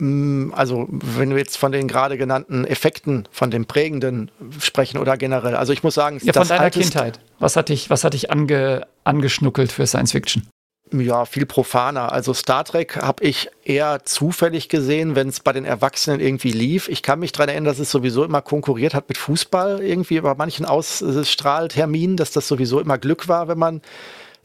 Mm, 0.02 0.52
also, 0.52 0.88
wenn 0.90 1.30
wir 1.30 1.38
jetzt 1.38 1.56
von 1.56 1.70
den 1.70 1.86
gerade 1.86 2.18
genannten 2.18 2.64
Effekten, 2.64 3.28
von 3.30 3.52
dem 3.52 3.66
Prägenden 3.66 4.32
sprechen 4.58 4.98
oder 4.98 5.16
generell. 5.16 5.54
Also, 5.54 5.72
ich 5.72 5.84
muss 5.84 5.94
sagen, 5.94 6.18
ja, 6.22 6.32
von 6.32 6.48
deiner 6.48 6.70
Kindheit. 6.70 7.20
Was 7.38 7.54
hat 7.54 7.68
dich, 7.68 7.88
was 7.88 8.02
hat 8.02 8.14
dich 8.14 8.28
ange, 8.32 8.84
angeschnuckelt 9.04 9.70
für 9.70 9.86
Science 9.86 10.10
Fiction? 10.10 10.48
ja, 10.92 11.24
viel 11.24 11.46
profaner. 11.46 12.12
Also 12.12 12.34
Star 12.34 12.64
Trek 12.64 12.96
habe 12.96 13.24
ich 13.24 13.48
eher 13.64 14.04
zufällig 14.04 14.68
gesehen, 14.68 15.14
wenn 15.14 15.28
es 15.28 15.40
bei 15.40 15.54
den 15.54 15.64
Erwachsenen 15.64 16.20
irgendwie 16.20 16.52
lief. 16.52 16.88
Ich 16.88 17.02
kann 17.02 17.20
mich 17.20 17.32
daran 17.32 17.48
erinnern, 17.48 17.64
dass 17.64 17.78
es 17.78 17.90
sowieso 17.90 18.24
immer 18.24 18.42
konkurriert 18.42 18.92
hat 18.92 19.08
mit 19.08 19.16
Fußball, 19.16 19.82
irgendwie 19.82 20.20
bei 20.20 20.34
manchen 20.34 20.66
Ausstrahlterminen, 20.66 22.18
dass 22.18 22.32
das 22.32 22.46
sowieso 22.46 22.78
immer 22.78 22.98
Glück 22.98 23.28
war, 23.28 23.48
wenn 23.48 23.58
man, 23.58 23.80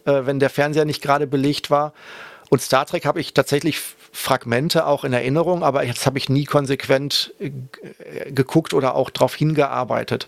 äh, 0.06 0.22
wenn 0.24 0.39
der 0.39 0.50
Fernseher 0.50 0.86
nicht 0.86 1.02
gerade 1.02 1.28
belegt 1.28 1.70
war. 1.70 1.91
Und 2.49 2.62
Star 2.62 2.86
Trek 2.86 3.05
habe 3.05 3.19
ich 3.19 3.33
tatsächlich 3.33 3.79
Fragmente 4.12 4.88
auch 4.88 5.03
in 5.03 5.13
Erinnerung, 5.13 5.63
aber 5.63 5.83
jetzt 5.83 6.05
habe 6.05 6.17
ich 6.17 6.29
nie 6.29 6.45
konsequent 6.45 7.33
äh, 7.39 7.51
geguckt 8.31 8.73
oder 8.73 8.95
auch 8.95 9.10
darauf 9.10 9.36
hingearbeitet 9.36 10.27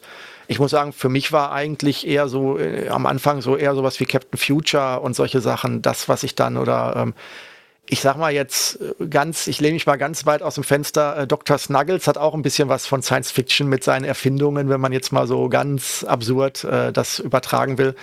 ich 0.49 0.57
muss 0.57 0.71
sagen, 0.71 0.93
für 0.93 1.09
mich 1.09 1.31
war 1.31 1.51
eigentlich 1.51 2.07
eher 2.07 2.27
so 2.27 2.57
äh, 2.57 2.89
am 2.89 3.05
Anfang 3.05 3.41
so 3.41 3.55
eher 3.55 3.75
sowas 3.75 3.99
wie 3.99 4.05
Captain 4.05 4.39
Future 4.39 4.99
und 4.99 5.15
solche 5.15 5.41
Sachen, 5.41 5.83
das, 5.83 6.09
was 6.09 6.23
ich 6.23 6.33
dann 6.33 6.57
oder 6.57 6.95
ähm, 6.97 7.13
ich 7.85 8.01
sag 8.01 8.17
mal 8.17 8.33
jetzt 8.33 8.79
äh, 8.81 9.05
ganz, 9.05 9.45
ich 9.45 9.61
lehne 9.61 9.75
mich 9.75 9.85
mal 9.85 9.97
ganz 9.97 10.25
weit 10.25 10.41
aus 10.41 10.55
dem 10.55 10.63
Fenster. 10.63 11.17
Äh, 11.17 11.27
Dr. 11.27 11.59
Snuggles 11.59 12.07
hat 12.07 12.17
auch 12.17 12.33
ein 12.33 12.41
bisschen 12.41 12.67
was 12.67 12.87
von 12.87 13.03
Science 13.03 13.29
Fiction 13.29 13.69
mit 13.69 13.83
seinen 13.83 14.05
Erfindungen, 14.05 14.69
wenn 14.69 14.81
man 14.81 14.91
jetzt 14.91 15.11
mal 15.11 15.27
so 15.27 15.49
ganz 15.49 16.03
absurd 16.03 16.63
äh, 16.63 16.91
das 16.91 17.19
übertragen 17.19 17.77
will. 17.77 17.93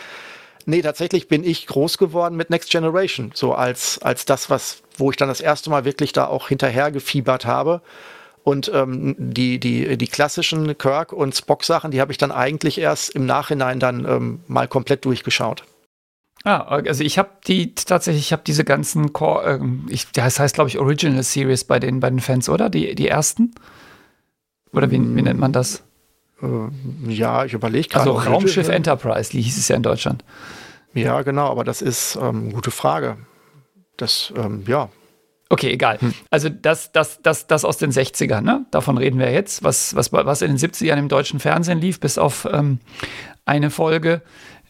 Nee, 0.68 0.82
tatsächlich 0.82 1.28
bin 1.28 1.44
ich 1.44 1.68
groß 1.68 1.96
geworden 1.96 2.36
mit 2.36 2.50
Next 2.50 2.70
Generation, 2.70 3.30
so 3.34 3.54
als, 3.54 4.00
als 4.02 4.24
das, 4.24 4.50
was, 4.50 4.82
wo 4.98 5.10
ich 5.10 5.16
dann 5.16 5.28
das 5.28 5.40
erste 5.40 5.70
Mal 5.70 5.84
wirklich 5.84 6.12
da 6.12 6.26
auch 6.26 6.48
hinterher 6.48 6.90
gefiebert 6.90 7.46
habe. 7.46 7.82
Und 8.42 8.70
ähm, 8.74 9.14
die, 9.18 9.58
die, 9.60 9.96
die 9.96 10.06
klassischen 10.08 10.76
Kirk- 10.76 11.12
und 11.12 11.36
Spock-Sachen, 11.36 11.92
die 11.92 12.00
habe 12.00 12.12
ich 12.12 12.18
dann 12.18 12.32
eigentlich 12.32 12.78
erst 12.78 13.10
im 13.10 13.26
Nachhinein 13.26 13.78
dann 13.78 14.04
ähm, 14.04 14.40
mal 14.48 14.66
komplett 14.66 15.04
durchgeschaut. 15.04 15.64
Ah, 16.42 16.60
also 16.62 17.02
ich 17.02 17.18
habe 17.18 17.30
die 17.46 17.74
tatsächlich, 17.74 18.26
ich 18.26 18.32
habe 18.32 18.42
diese 18.46 18.64
ganzen 18.64 19.12
Core, 19.12 19.54
ähm, 19.54 19.86
ich, 19.88 20.10
das 20.12 20.38
heißt, 20.38 20.54
glaube 20.54 20.68
ich, 20.68 20.78
Original 20.78 21.22
Series 21.22 21.64
bei 21.64 21.78
den, 21.78 22.00
bei 22.00 22.12
Fans, 22.18 22.48
oder? 22.48 22.70
Die, 22.70 22.94
die 22.94 23.08
ersten? 23.08 23.54
Oder 24.72 24.90
wie, 24.90 24.98
wie 24.98 25.22
nennt 25.22 25.40
man 25.40 25.52
das? 25.52 25.82
Äh, 26.42 27.12
ja, 27.12 27.44
ich 27.44 27.52
überlege 27.52 27.88
gerade. 27.88 28.10
Also 28.10 28.30
Raumschiff 28.30 28.68
Enterprise, 28.68 29.30
die 29.30 29.42
hieß 29.42 29.56
es 29.58 29.68
ja 29.68 29.76
in 29.76 29.82
Deutschland. 29.82 30.24
Ja, 30.94 31.22
genau, 31.22 31.50
aber 31.50 31.64
das 31.64 31.82
ist 31.82 32.18
ähm, 32.20 32.52
gute 32.52 32.70
Frage. 32.70 33.18
Das, 33.96 34.32
ähm, 34.36 34.64
ja, 34.66 34.88
Okay, 35.48 35.70
egal. 35.70 36.00
Hm. 36.00 36.12
Also 36.30 36.48
das, 36.48 36.90
das, 36.90 37.22
das, 37.22 37.46
das 37.46 37.64
aus 37.64 37.78
den 37.78 37.92
60ern, 37.92 38.40
ne? 38.40 38.66
Davon 38.72 38.98
reden 38.98 39.20
wir 39.20 39.30
jetzt, 39.30 39.62
was, 39.62 39.94
was, 39.94 40.12
was 40.12 40.42
in 40.42 40.56
den 40.56 40.58
70ern 40.58 40.98
im 40.98 41.08
deutschen 41.08 41.38
Fernsehen 41.38 41.80
lief, 41.80 42.00
bis 42.00 42.18
auf 42.18 42.48
ähm, 42.50 42.80
eine 43.44 43.70
Folge, 43.70 44.22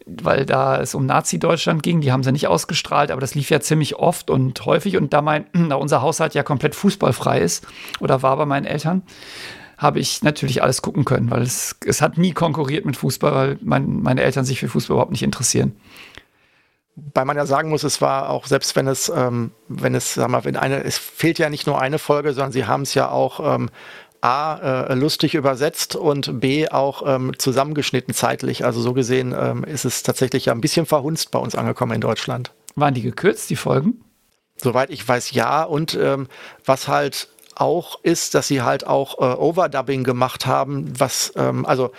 weil 0.05 0.45
da 0.45 0.79
es 0.81 0.95
um 0.95 1.07
Nazi-Deutschland 1.07 1.83
ging, 1.83 2.03
die 2.03 2.13
haben 2.13 2.23
sie 2.23 2.31
nicht 2.31 2.47
ausgestrahlt, 2.47 3.11
aber 3.11 3.23
das 3.23 3.35
lief 3.35 3.49
ja 3.49 3.61
ziemlich 3.61 3.97
oft 3.97 4.29
und 4.29 4.67
häufig. 4.67 4.99
Und 4.99 5.15
da, 5.15 5.23
mein, 5.23 5.47
da 5.71 5.77
unser 5.77 6.03
Haushalt 6.03 6.35
ja 6.35 6.43
komplett 6.43 6.75
fußballfrei 6.75 7.41
ist 7.41 7.67
oder 8.01 8.23
war 8.23 8.37
bei 8.37 8.45
meinen 8.45 8.67
Eltern, 8.67 9.03
habe 9.77 9.99
ich 10.01 10.23
natürlich 10.23 10.63
alles 10.63 10.83
gucken 10.83 11.05
können, 11.05 11.31
weil 11.31 11.43
es, 11.43 11.77
es 11.85 12.01
hat 12.01 12.19
nie 12.19 12.33
konkurriert 12.33 12.85
mit 12.85 12.97
Fußball, 12.97 13.33
weil 13.33 13.59
mein, 13.63 14.03
meine 14.03 14.23
Eltern 14.23 14.45
sich 14.45 14.61
für 14.61 14.69
Fußball 14.69 14.95
überhaupt 14.95 15.13
nicht 15.13 15.23
interessieren. 15.23 15.77
Weil 17.13 17.27
man 17.27 17.37
ja 17.37 17.45
sagen 17.45 17.69
muss, 17.69 17.85
es 17.85 18.01
war 18.01 18.31
auch, 18.31 18.47
selbst 18.47 18.75
wenn 18.75 18.87
es, 18.87 19.11
ähm, 19.15 19.51
wenn 19.69 19.95
es, 19.95 20.15
sag 20.15 20.31
mal, 20.31 20.45
wenn 20.47 20.57
eine, 20.57 20.83
es 20.83 20.97
fehlt 20.97 21.39
ja 21.39 21.51
nicht 21.51 21.67
nur 21.67 21.79
eine 21.79 21.99
Folge, 21.99 22.33
sondern 22.33 22.53
sie 22.53 22.65
haben 22.65 22.83
es 22.83 22.95
ja 22.95 23.11
auch 23.11 23.55
ähm, 23.55 23.69
A, 24.23 24.87
äh, 24.89 24.95
lustig 24.95 25.35
übersetzt 25.35 25.95
und 25.95 26.41
B, 26.41 26.69
auch 26.69 27.03
ähm, 27.07 27.33
zusammengeschnitten 27.39 28.15
zeitlich. 28.15 28.65
Also 28.65 28.81
so 28.81 28.95
gesehen 28.95 29.35
ähm, 29.39 29.63
ist 29.63 29.85
es 29.85 30.03
tatsächlich 30.03 30.47
ja 30.47 30.55
ein 30.55 30.63
bisschen 30.63 30.87
verhunzt 30.87 31.31
bei 31.31 31.39
uns 31.39 31.55
angekommen 31.55 31.93
in 31.93 32.01
Deutschland. 32.01 32.53
Waren 32.77 32.95
die 32.95 33.03
gekürzt, 33.03 33.51
die 33.51 33.57
Folgen? 33.57 34.03
Soweit 34.57 34.89
ich 34.89 35.07
weiß, 35.07 35.33
ja. 35.33 35.65
Und 35.65 35.99
ähm, 36.01 36.29
was 36.65 36.89
halt 36.89 37.29
auch 37.57 37.99
ist, 38.03 38.35
dass 38.35 38.49
sie 38.49 38.63
halt 38.63 38.87
auch 38.87 39.19
äh, 39.19 39.37
Overdubbing 39.37 40.05
gemacht 40.05 40.47
haben, 40.47 40.93
was, 40.99 41.33
ähm, 41.37 41.67
also 41.67 41.91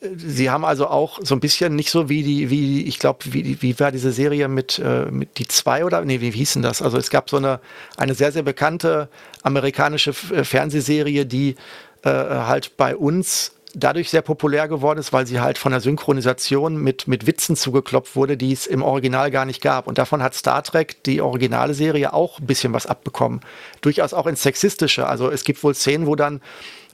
Sie 0.00 0.48
haben 0.48 0.64
also 0.64 0.86
auch 0.86 1.18
so 1.22 1.34
ein 1.34 1.40
bisschen 1.40 1.74
nicht 1.74 1.90
so 1.90 2.08
wie 2.08 2.22
die, 2.22 2.50
wie, 2.50 2.84
ich 2.84 3.00
glaube, 3.00 3.18
wie, 3.24 3.60
wie 3.60 3.80
war 3.80 3.90
diese 3.90 4.12
Serie 4.12 4.46
mit, 4.46 4.78
äh, 4.78 5.06
mit 5.10 5.38
die 5.38 5.48
zwei 5.48 5.84
oder, 5.84 6.04
nee, 6.04 6.20
wie 6.20 6.30
hieß 6.30 6.52
denn 6.52 6.62
das? 6.62 6.82
Also 6.82 6.98
es 6.98 7.10
gab 7.10 7.28
so 7.28 7.36
eine, 7.36 7.58
eine 7.96 8.14
sehr, 8.14 8.30
sehr 8.30 8.44
bekannte 8.44 9.08
amerikanische 9.42 10.14
äh, 10.32 10.44
Fernsehserie, 10.44 11.26
die 11.26 11.56
äh, 12.04 12.10
halt 12.10 12.76
bei 12.76 12.96
uns 12.96 13.57
dadurch 13.74 14.10
sehr 14.10 14.22
populär 14.22 14.68
geworden 14.68 14.98
ist, 14.98 15.12
weil 15.12 15.26
sie 15.26 15.40
halt 15.40 15.58
von 15.58 15.72
der 15.72 15.80
Synchronisation 15.80 16.76
mit, 16.76 17.06
mit 17.06 17.26
Witzen 17.26 17.56
zugeklopft 17.56 18.16
wurde, 18.16 18.36
die 18.36 18.52
es 18.52 18.66
im 18.66 18.82
Original 18.82 19.30
gar 19.30 19.44
nicht 19.44 19.62
gab. 19.62 19.86
Und 19.86 19.98
davon 19.98 20.22
hat 20.22 20.34
Star 20.34 20.62
Trek, 20.62 21.02
die 21.04 21.20
originale 21.20 21.74
Serie, 21.74 22.12
auch 22.12 22.38
ein 22.38 22.46
bisschen 22.46 22.72
was 22.72 22.86
abbekommen. 22.86 23.40
Durchaus 23.80 24.14
auch 24.14 24.26
ins 24.26 24.42
Sexistische. 24.42 25.06
Also 25.06 25.30
es 25.30 25.44
gibt 25.44 25.62
wohl 25.62 25.74
Szenen, 25.74 26.06
wo 26.06 26.16
dann 26.16 26.40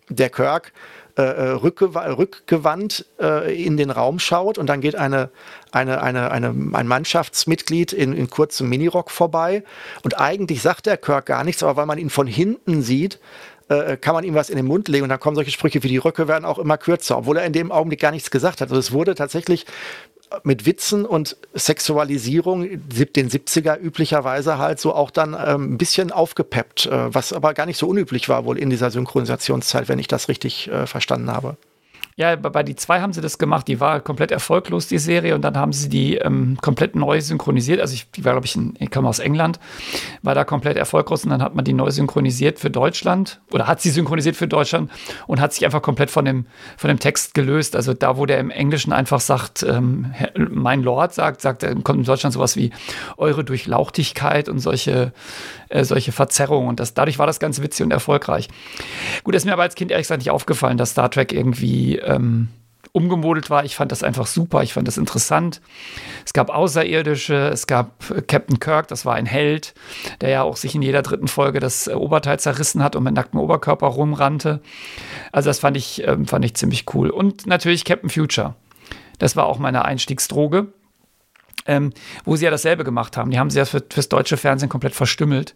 der 0.08 0.30
Kirk 0.30 0.72
äh, 1.16 1.22
äh 1.22 1.48
rückgew 1.50 1.96
rückgewandt 1.96 3.06
äh, 3.20 3.64
in 3.64 3.76
den 3.76 3.90
Raum 3.90 4.18
schaut 4.18 4.58
und 4.58 4.66
dann 4.66 4.80
geht 4.80 4.96
eine, 4.96 5.30
eine, 5.70 6.02
eine, 6.02 6.30
eine, 6.30 6.48
ein 6.48 6.86
Mannschaftsmitglied 6.88 7.92
in, 7.92 8.12
in 8.12 8.28
kurzem 8.28 8.68
Minirock 8.68 9.10
vorbei 9.10 9.62
und 10.02 10.20
eigentlich 10.20 10.60
sagt 10.60 10.86
der 10.86 10.96
Kirk 10.96 11.26
gar 11.26 11.44
nichts, 11.44 11.62
aber 11.62 11.76
weil 11.76 11.86
man 11.86 11.98
ihn 11.98 12.10
von 12.10 12.26
hinten 12.26 12.82
sieht, 12.82 13.20
äh, 13.82 13.96
kann 13.96 14.14
man 14.14 14.24
ihm 14.24 14.34
was 14.34 14.50
in 14.50 14.56
den 14.56 14.66
Mund 14.66 14.88
legen 14.88 15.04
und 15.04 15.08
dann 15.08 15.20
kommen 15.20 15.34
solche 15.34 15.50
Sprüche 15.50 15.82
wie 15.82 15.88
die 15.88 15.98
Röcke 15.98 16.28
werden 16.28 16.44
auch 16.44 16.58
immer 16.58 16.78
kürzer, 16.78 17.18
obwohl 17.18 17.36
er 17.36 17.44
in 17.44 17.52
dem 17.52 17.72
Augenblick 17.72 18.00
gar 18.00 18.10
nichts 18.10 18.30
gesagt 18.30 18.60
hat. 18.60 18.68
Also 18.68 18.78
es 18.78 18.92
wurde 18.92 19.14
tatsächlich 19.14 19.66
mit 20.42 20.66
Witzen 20.66 21.04
und 21.04 21.36
Sexualisierung 21.54 22.62
den 22.62 23.30
70er 23.30 23.78
üblicherweise 23.78 24.58
halt 24.58 24.80
so 24.80 24.94
auch 24.94 25.10
dann 25.10 25.34
ähm, 25.34 25.74
ein 25.74 25.78
bisschen 25.78 26.10
aufgepeppt, 26.10 26.86
äh, 26.86 27.14
was 27.14 27.32
aber 27.32 27.54
gar 27.54 27.66
nicht 27.66 27.78
so 27.78 27.86
unüblich 27.86 28.28
war 28.28 28.44
wohl 28.44 28.58
in 28.58 28.70
dieser 28.70 28.90
Synchronisationszeit, 28.90 29.88
wenn 29.88 29.98
ich 29.98 30.08
das 30.08 30.28
richtig 30.28 30.68
äh, 30.68 30.86
verstanden 30.86 31.30
habe. 31.30 31.56
Ja, 32.16 32.36
bei 32.36 32.62
die 32.62 32.76
zwei 32.76 33.00
haben 33.00 33.12
sie 33.12 33.20
das 33.20 33.38
gemacht. 33.38 33.66
Die 33.66 33.80
war 33.80 33.98
komplett 33.98 34.30
erfolglos, 34.30 34.86
die 34.86 34.98
Serie. 34.98 35.34
Und 35.34 35.42
dann 35.42 35.56
haben 35.56 35.72
sie 35.72 35.88
die 35.88 36.14
ähm, 36.18 36.56
komplett 36.62 36.94
neu 36.94 37.20
synchronisiert. 37.20 37.80
Also 37.80 37.94
ich, 37.94 38.08
die 38.12 38.24
war, 38.24 38.34
glaube 38.34 38.46
ich, 38.46 38.54
in, 38.54 38.74
ich 38.78 38.92
komme 38.92 39.08
aus 39.08 39.18
England, 39.18 39.58
war 40.22 40.36
da 40.36 40.44
komplett 40.44 40.76
erfolglos. 40.76 41.24
Und 41.24 41.30
dann 41.30 41.42
hat 41.42 41.56
man 41.56 41.64
die 41.64 41.72
neu 41.72 41.90
synchronisiert 41.90 42.60
für 42.60 42.70
Deutschland. 42.70 43.40
Oder 43.50 43.66
hat 43.66 43.80
sie 43.80 43.90
synchronisiert 43.90 44.36
für 44.36 44.46
Deutschland 44.46 44.92
und 45.26 45.40
hat 45.40 45.54
sich 45.54 45.64
einfach 45.64 45.82
komplett 45.82 46.08
von 46.08 46.24
dem, 46.24 46.46
von 46.76 46.86
dem 46.86 47.00
Text 47.00 47.34
gelöst. 47.34 47.74
Also 47.74 47.94
da, 47.94 48.16
wo 48.16 48.26
der 48.26 48.38
im 48.38 48.50
Englischen 48.50 48.92
einfach 48.92 49.18
sagt, 49.18 49.64
ähm, 49.64 50.14
mein 50.36 50.84
Lord 50.84 51.14
sagt, 51.14 51.40
sagt, 51.40 51.62
kommt 51.82 51.98
in 51.98 52.04
Deutschland 52.04 52.32
sowas 52.32 52.54
wie 52.54 52.70
eure 53.16 53.42
Durchlauchtigkeit 53.42 54.48
und 54.48 54.60
solche, 54.60 55.12
äh, 55.68 55.82
solche 55.82 56.12
Verzerrungen. 56.12 56.68
Und 56.68 56.78
das, 56.78 56.94
dadurch 56.94 57.18
war 57.18 57.26
das 57.26 57.40
ganz 57.40 57.60
witzig 57.60 57.84
und 57.84 57.90
erfolgreich. 57.90 58.46
Gut, 59.24 59.34
ist 59.34 59.46
mir 59.46 59.52
aber 59.52 59.62
als 59.62 59.74
Kind 59.74 59.90
ehrlich 59.90 60.04
gesagt 60.04 60.20
nicht 60.20 60.30
aufgefallen, 60.30 60.78
dass 60.78 60.90
Star 60.90 61.10
Trek 61.10 61.32
irgendwie 61.32 62.03
ähm, 62.06 62.48
umgemodelt 62.94 63.50
war. 63.50 63.64
Ich 63.64 63.74
fand 63.74 63.90
das 63.90 64.04
einfach 64.04 64.26
super, 64.26 64.62
ich 64.62 64.72
fand 64.72 64.86
das 64.86 64.98
interessant. 64.98 65.60
Es 66.24 66.32
gab 66.32 66.48
Außerirdische, 66.48 67.48
es 67.48 67.66
gab 67.66 68.08
äh, 68.10 68.22
Captain 68.22 68.60
Kirk, 68.60 68.86
das 68.88 69.04
war 69.04 69.14
ein 69.16 69.26
Held, 69.26 69.74
der 70.20 70.30
ja 70.30 70.42
auch 70.42 70.56
sich 70.56 70.76
in 70.76 70.82
jeder 70.82 71.02
dritten 71.02 71.26
Folge 71.26 71.58
das 71.58 71.88
äh, 71.88 71.94
Oberteil 71.94 72.38
zerrissen 72.38 72.82
hat 72.82 72.94
und 72.94 73.02
mit 73.02 73.14
nacktem 73.14 73.40
Oberkörper 73.40 73.88
rumrannte. 73.88 74.60
Also 75.32 75.50
das 75.50 75.58
fand 75.58 75.76
ich, 75.76 76.06
ähm, 76.06 76.26
fand 76.26 76.44
ich 76.44 76.54
ziemlich 76.54 76.94
cool. 76.94 77.10
Und 77.10 77.46
natürlich 77.46 77.84
Captain 77.84 78.10
Future. 78.10 78.54
Das 79.18 79.34
war 79.34 79.46
auch 79.46 79.58
meine 79.58 79.84
Einstiegsdroge. 79.84 80.68
Ähm, 81.66 81.94
wo 82.26 82.36
sie 82.36 82.44
ja 82.44 82.50
dasselbe 82.50 82.84
gemacht 82.84 83.16
haben. 83.16 83.30
Die 83.30 83.38
haben 83.38 83.48
sie 83.48 83.56
ja 83.56 83.64
für, 83.64 83.82
fürs 83.88 84.10
deutsche 84.10 84.36
Fernsehen 84.36 84.68
komplett 84.68 84.94
verstümmelt 84.94 85.54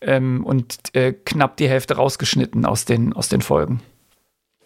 ähm, 0.00 0.44
und 0.44 0.76
äh, 0.94 1.12
knapp 1.12 1.56
die 1.56 1.68
Hälfte 1.68 1.96
rausgeschnitten 1.96 2.64
aus 2.64 2.84
den, 2.84 3.12
aus 3.12 3.28
den 3.28 3.40
Folgen. 3.40 3.80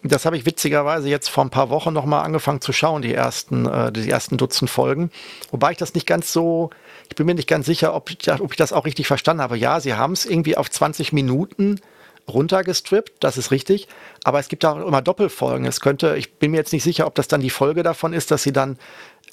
Das 0.07 0.25
habe 0.25 0.37
ich 0.37 0.45
witzigerweise 0.45 1.09
jetzt 1.09 1.29
vor 1.29 1.43
ein 1.43 1.49
paar 1.49 1.69
Wochen 1.69 1.93
nochmal 1.93 2.23
angefangen 2.23 2.61
zu 2.61 2.71
schauen, 2.73 3.01
die 3.01 3.13
ersten, 3.13 3.65
äh, 3.65 3.91
die 3.91 4.09
ersten 4.09 4.37
Dutzend 4.37 4.69
Folgen. 4.69 5.09
Wobei 5.51 5.71
ich 5.71 5.77
das 5.77 5.93
nicht 5.93 6.05
ganz 6.05 6.31
so, 6.31 6.69
ich 7.09 7.15
bin 7.15 7.25
mir 7.25 7.35
nicht 7.35 7.47
ganz 7.47 7.65
sicher, 7.65 7.95
ob 7.95 8.11
ich, 8.11 8.31
ob 8.31 8.51
ich 8.51 8.57
das 8.57 8.73
auch 8.73 8.85
richtig 8.85 9.07
verstanden 9.07 9.41
habe. 9.41 9.57
Ja, 9.57 9.79
sie 9.79 9.95
haben 9.95 10.13
es 10.13 10.25
irgendwie 10.25 10.57
auf 10.57 10.69
20 10.69 11.13
Minuten 11.13 11.79
runtergestrippt, 12.27 13.23
das 13.23 13.37
ist 13.37 13.51
richtig. 13.51 13.87
Aber 14.23 14.39
es 14.39 14.47
gibt 14.47 14.65
auch 14.65 14.77
immer 14.77 15.01
Doppelfolgen. 15.01 15.65
Es 15.65 15.79
könnte, 15.79 16.15
ich 16.17 16.33
bin 16.33 16.51
mir 16.51 16.57
jetzt 16.57 16.73
nicht 16.73 16.83
sicher, 16.83 17.07
ob 17.07 17.15
das 17.15 17.27
dann 17.27 17.41
die 17.41 17.49
Folge 17.49 17.83
davon 17.83 18.13
ist, 18.13 18.31
dass 18.31 18.43
sie 18.43 18.53
dann 18.53 18.77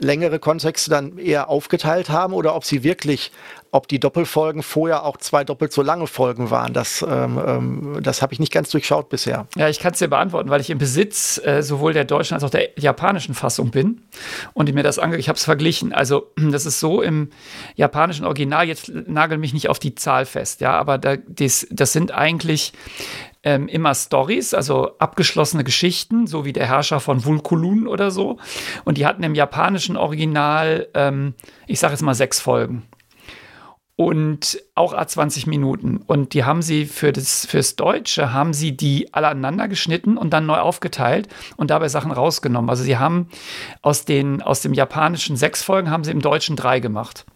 längere 0.03 0.38
Kontexte 0.38 0.90
dann 0.90 1.18
eher 1.18 1.48
aufgeteilt 1.48 2.11
haben 2.11 2.32
oder 2.32 2.55
ob 2.55 2.64
sie 2.64 2.82
wirklich, 2.82 3.32
ob 3.70 3.88
die 3.88 4.00
Doppelfolgen 4.00 4.62
vorher 4.62 5.05
auch 5.05 5.16
zwei 5.16 5.44
doppelt 5.44 5.72
so 5.72 5.82
lange 5.82 6.07
Folgen 6.07 6.50
waren. 6.50 6.72
Das, 6.72 7.05
ähm, 7.09 7.40
ähm 7.44 7.98
das 8.03 8.20
habe 8.20 8.32
ich 8.32 8.40
nicht 8.40 8.53
ganz 8.53 8.70
durchschaut 8.70 9.09
bisher. 9.09 9.46
Ja, 9.57 9.68
ich 9.68 9.78
kann 9.78 9.92
es 9.92 9.98
dir 9.98 10.09
beantworten, 10.09 10.50
weil 10.50 10.61
ich 10.61 10.70
im 10.70 10.78
Besitz 10.78 11.40
äh, 11.44 11.62
sowohl 11.62 11.92
der 11.92 12.05
deutschen 12.05 12.34
als 12.34 12.44
auch 12.44 12.50
der 12.50 12.70
japanischen 12.78 13.34
Fassung 13.34 13.70
bin 13.70 14.03
und 14.53 14.68
ich 14.68 14.74
mir 14.74 14.82
das 14.82 14.98
ange 14.98 15.16
ich 15.16 15.28
habe 15.28 15.36
es 15.36 15.44
verglichen. 15.44 15.92
Also 15.92 16.32
das 16.36 16.66
ist 16.66 16.80
so 16.80 17.00
im 17.00 17.30
japanischen 17.76 18.24
Original, 18.24 18.66
jetzt 18.66 18.88
nagel 18.88 19.38
mich 19.38 19.55
nicht 19.55 19.68
auf 19.68 19.78
die 19.78 19.94
Zahl 19.94 20.26
fest, 20.26 20.61
ja, 20.61 20.72
aber 20.72 20.98
da, 20.98 21.16
das, 21.16 21.66
das 21.70 21.92
sind 21.92 22.12
eigentlich 22.12 22.72
ähm, 23.45 23.68
immer 23.68 23.95
Stories, 23.95 24.55
also 24.55 24.97
abgeschlossene 24.99 25.64
Geschichten, 25.64 26.26
so 26.26 26.45
wie 26.45 26.53
der 26.53 26.66
Herrscher 26.66 27.01
von 27.01 27.24
Vulkulun 27.24 27.86
oder 27.86 28.11
so. 28.11 28.38
Und 28.84 28.99
die 28.99 29.07
hatten 29.07 29.22
im 29.22 29.34
japanischen 29.34 29.97
Original, 29.97 30.88
ähm, 30.95 31.34
ich 31.66 31.80
sage 31.80 31.93
jetzt 31.95 32.03
mal 32.03 32.14
sechs 32.14 32.40
Folgen. 32.40 32.84
Und 33.95 34.61
auch 34.74 34.95
A20 34.95 35.49
Minuten. 35.49 35.99
Und 35.99 36.34
die 36.34 36.45
haben 36.45 36.62
sie 36.62 36.86
für 36.86 37.12
das, 37.12 37.47
fürs 37.47 37.76
Deutsche, 37.76 38.32
haben 38.32 38.55
sie 38.55 38.76
die 38.76 39.12
alle 39.12 39.28
aneinander 39.28 39.68
geschnitten 39.68 40.16
und 40.16 40.30
dann 40.30 40.47
neu 40.47 40.59
aufgeteilt 40.59 41.28
und 41.57 41.70
dabei 41.70 41.88
Sachen 41.88 42.11
rausgenommen. 42.11 42.70
Also 42.70 42.84
sie 42.84 42.97
haben 42.97 43.28
aus, 43.82 44.05
den, 44.05 44.40
aus 44.40 44.62
dem 44.62 44.72
japanischen 44.72 45.36
sechs 45.36 45.62
Folgen, 45.62 45.90
haben 45.90 46.05
sie 46.05 46.11
im 46.11 46.22
Deutschen 46.22 46.57
drei 46.57 46.80
gemacht. 46.80 47.26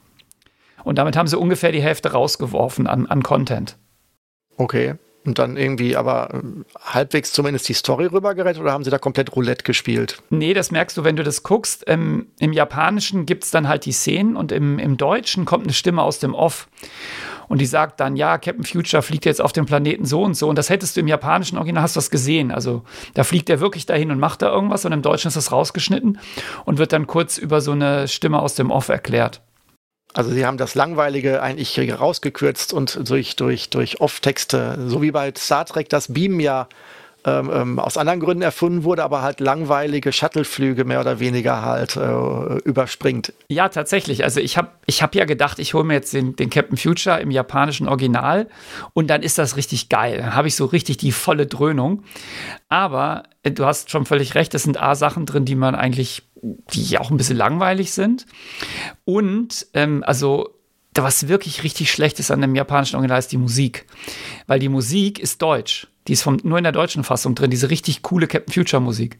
Und 0.82 0.98
damit 0.98 1.16
haben 1.16 1.26
sie 1.28 1.38
ungefähr 1.38 1.72
die 1.72 1.82
Hälfte 1.82 2.12
rausgeworfen 2.12 2.86
an, 2.86 3.06
an 3.06 3.22
Content. 3.22 3.76
Okay 4.56 4.94
und 5.26 5.38
dann 5.38 5.56
irgendwie 5.56 5.96
aber 5.96 6.30
ähm, 6.32 6.64
halbwegs 6.80 7.32
zumindest 7.32 7.68
die 7.68 7.74
Story 7.74 8.06
rübergerettet 8.06 8.60
oder 8.60 8.72
haben 8.72 8.84
sie 8.84 8.90
da 8.90 8.98
komplett 8.98 9.34
Roulette 9.34 9.64
gespielt? 9.64 10.22
Nee, 10.30 10.54
das 10.54 10.70
merkst 10.70 10.96
du, 10.96 11.04
wenn 11.04 11.16
du 11.16 11.22
das 11.22 11.42
guckst. 11.42 11.84
Ähm, 11.86 12.26
Im 12.38 12.52
Japanischen 12.52 13.26
gibt 13.26 13.44
es 13.44 13.50
dann 13.50 13.68
halt 13.68 13.84
die 13.84 13.92
Szenen 13.92 14.36
und 14.36 14.52
im, 14.52 14.78
im 14.78 14.96
Deutschen 14.96 15.44
kommt 15.44 15.64
eine 15.64 15.72
Stimme 15.72 16.02
aus 16.02 16.18
dem 16.18 16.34
Off. 16.34 16.68
Und 17.48 17.60
die 17.60 17.66
sagt 17.66 18.00
dann, 18.00 18.16
ja, 18.16 18.38
Captain 18.38 18.64
Future 18.64 19.02
fliegt 19.02 19.24
jetzt 19.24 19.40
auf 19.40 19.52
dem 19.52 19.66
Planeten 19.66 20.04
so 20.04 20.22
und 20.22 20.34
so. 20.34 20.48
Und 20.48 20.56
das 20.56 20.68
hättest 20.70 20.96
du 20.96 21.00
im 21.00 21.08
japanischen 21.08 21.58
Original, 21.58 21.82
hast 21.82 21.96
du 21.96 21.98
das 21.98 22.10
gesehen. 22.10 22.50
Also 22.50 22.82
da 23.14 23.24
fliegt 23.24 23.48
er 23.50 23.60
wirklich 23.60 23.86
dahin 23.86 24.10
und 24.10 24.18
macht 24.18 24.42
da 24.42 24.52
irgendwas. 24.52 24.84
Und 24.84 24.92
im 24.92 25.02
Deutschen 25.02 25.28
ist 25.28 25.36
das 25.36 25.52
rausgeschnitten 25.52 26.18
und 26.64 26.78
wird 26.78 26.92
dann 26.92 27.06
kurz 27.06 27.38
über 27.38 27.60
so 27.60 27.72
eine 27.72 28.08
Stimme 28.08 28.40
aus 28.40 28.54
dem 28.54 28.70
Off 28.70 28.88
erklärt. 28.88 29.42
Also 30.16 30.30
sie 30.30 30.46
haben 30.46 30.56
das 30.56 30.74
Langweilige 30.74 31.42
eigentlich 31.42 31.78
rausgekürzt 31.92 32.72
und 32.72 33.10
durch, 33.10 33.36
durch, 33.36 33.68
durch 33.68 34.00
Off-Texte, 34.00 34.78
so 34.86 35.02
wie 35.02 35.10
bei 35.10 35.30
Star 35.36 35.66
Trek 35.66 35.90
das 35.90 36.10
Beam 36.10 36.40
ja 36.40 36.68
ähm, 37.26 37.50
ähm, 37.52 37.78
aus 37.80 37.96
anderen 37.96 38.20
Gründen 38.20 38.42
erfunden 38.42 38.84
wurde, 38.84 39.02
aber 39.02 39.20
halt 39.20 39.40
langweilige 39.40 40.12
Shuttleflüge 40.12 40.84
mehr 40.84 41.00
oder 41.00 41.18
weniger 41.18 41.62
halt 41.62 41.96
äh, 41.96 42.58
überspringt. 42.58 43.32
Ja, 43.48 43.68
tatsächlich. 43.68 44.22
Also 44.22 44.38
ich 44.38 44.56
habe 44.56 44.68
ich 44.86 45.02
hab 45.02 45.16
ja 45.16 45.24
gedacht, 45.24 45.58
ich 45.58 45.74
hole 45.74 45.82
mir 45.82 45.94
jetzt 45.94 46.12
den, 46.12 46.36
den 46.36 46.50
Captain 46.50 46.76
Future 46.76 47.18
im 47.18 47.32
japanischen 47.32 47.88
Original 47.88 48.46
und 48.92 49.08
dann 49.08 49.24
ist 49.24 49.38
das 49.38 49.56
richtig 49.56 49.88
geil. 49.88 50.18
Dann 50.18 50.36
habe 50.36 50.46
ich 50.46 50.54
so 50.54 50.66
richtig 50.66 50.98
die 50.98 51.10
volle 51.10 51.46
Dröhnung. 51.46 52.04
Aber 52.68 53.24
äh, 53.42 53.50
du 53.50 53.66
hast 53.66 53.90
schon 53.90 54.06
völlig 54.06 54.36
recht, 54.36 54.54
es 54.54 54.62
sind 54.62 54.80
A-Sachen 54.80 55.26
drin, 55.26 55.44
die 55.44 55.56
man 55.56 55.74
eigentlich, 55.74 56.22
die 56.42 56.96
auch 56.98 57.10
ein 57.10 57.16
bisschen 57.16 57.36
langweilig 57.36 57.90
sind. 57.90 58.24
Und 59.04 59.66
ähm, 59.74 60.04
also 60.06 60.50
was 60.94 61.26
wirklich 61.26 61.64
richtig 61.64 61.90
schlecht 61.90 62.20
ist 62.20 62.30
an 62.30 62.40
dem 62.40 62.54
japanischen 62.54 62.94
Original 62.94 63.18
ist 63.18 63.32
die 63.32 63.36
Musik. 63.36 63.86
Weil 64.46 64.60
die 64.60 64.68
Musik 64.68 65.18
ist 65.18 65.42
deutsch. 65.42 65.88
Die 66.08 66.12
ist 66.12 66.22
vom, 66.22 66.38
nur 66.42 66.58
in 66.58 66.64
der 66.64 66.72
deutschen 66.72 67.04
Fassung 67.04 67.34
drin, 67.34 67.50
diese 67.50 67.70
richtig 67.70 68.02
coole 68.02 68.26
Captain 68.26 68.52
Future 68.52 68.80
Musik. 68.80 69.18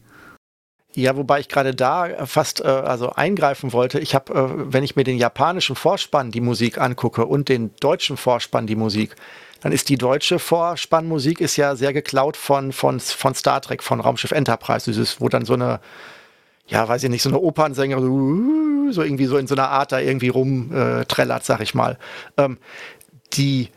Ja, 0.95 1.15
wobei 1.15 1.39
ich 1.39 1.49
gerade 1.49 1.75
da 1.75 2.25
fast 2.25 2.61
äh, 2.61 2.67
also 2.67 3.11
eingreifen 3.11 3.71
wollte. 3.73 3.99
Ich 3.99 4.15
habe, 4.15 4.33
äh, 4.33 4.73
wenn 4.73 4.83
ich 4.83 4.95
mir 4.95 5.03
den 5.03 5.17
japanischen 5.17 5.75
Vorspann 5.75 6.31
die 6.31 6.41
Musik 6.41 6.79
angucke 6.79 7.25
und 7.25 7.49
den 7.49 7.71
deutschen 7.79 8.17
Vorspann 8.17 8.65
die 8.65 8.75
Musik, 8.75 9.15
dann 9.61 9.71
ist 9.71 9.89
die 9.89 9.97
deutsche 9.97 10.39
Vorspannmusik 10.39 11.41
ist 11.41 11.57
ja 11.57 11.75
sehr 11.75 11.93
geklaut 11.93 12.37
von, 12.37 12.71
von, 12.71 12.99
von 12.99 13.33
Star 13.33 13.61
Trek, 13.61 13.83
von 13.83 13.99
Raumschiff 13.99 14.31
Enterprise, 14.31 14.85
dieses, 14.85 15.19
wo 15.19 15.29
dann 15.29 15.45
so 15.45 15.53
eine, 15.53 15.79
ja, 16.67 16.87
weiß 16.87 17.03
ich 17.03 17.09
nicht, 17.09 17.23
so 17.23 17.29
eine 17.29 17.39
Opernsängerin 17.39 18.91
so, 18.91 19.01
irgendwie 19.01 19.25
so 19.25 19.37
in 19.37 19.47
so 19.47 19.55
einer 19.55 19.69
Art 19.69 19.91
da 19.91 19.99
irgendwie 19.99 20.29
rumträllert, 20.29 21.41
äh, 21.41 21.45
sag 21.45 21.61
ich 21.61 21.73
mal. 21.73 21.97
Ähm, 22.37 22.57
die 23.33 23.69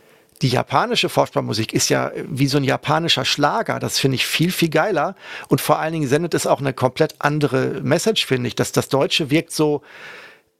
die 0.43 0.49
japanische 0.49 1.09
Vorspannmusik 1.09 1.73
ist 1.75 1.91
ja 1.91 2.13
wie 2.29 2.47
so 2.47 2.57
ein 2.57 2.65
japanischer 2.65 3.25
Schlager. 3.25 3.79
Das 3.79 3.99
finde 3.99 4.15
ich 4.15 4.27
viel, 4.27 4.51
viel 4.51 4.71
geiler. 4.71 5.15
Und 5.49 5.61
vor 5.61 5.79
allen 5.79 5.93
Dingen 5.93 6.09
sendet 6.09 6.35
es 6.35 6.47
auch 6.47 6.61
eine 6.61 6.73
komplett 6.73 7.17
andere 7.19 7.81
Message, 7.83 8.25
finde 8.25 8.49
ich. 8.49 8.55
Dass 8.55 8.73
das 8.73 8.89
Deutsche 8.89 9.31
wirkt 9.31 9.53
so, 9.53 9.83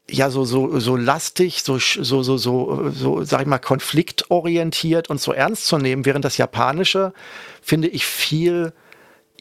ja, 0.09 0.29
so, 0.29 0.45
so, 0.45 0.79
so 0.79 0.95
lastig, 0.95 1.63
so, 1.63 1.79
so, 1.79 2.21
so, 2.21 2.37
so, 2.37 2.89
so, 2.91 3.23
sag 3.23 3.41
ich 3.41 3.47
mal, 3.47 3.59
konfliktorientiert 3.59 5.09
und 5.09 5.19
so 5.19 5.31
ernst 5.31 5.65
zu 5.65 5.77
nehmen, 5.77 6.05
während 6.05 6.25
das 6.25 6.37
Japanische, 6.37 7.13
finde 7.61 7.87
ich, 7.87 8.05
viel, 8.05 8.73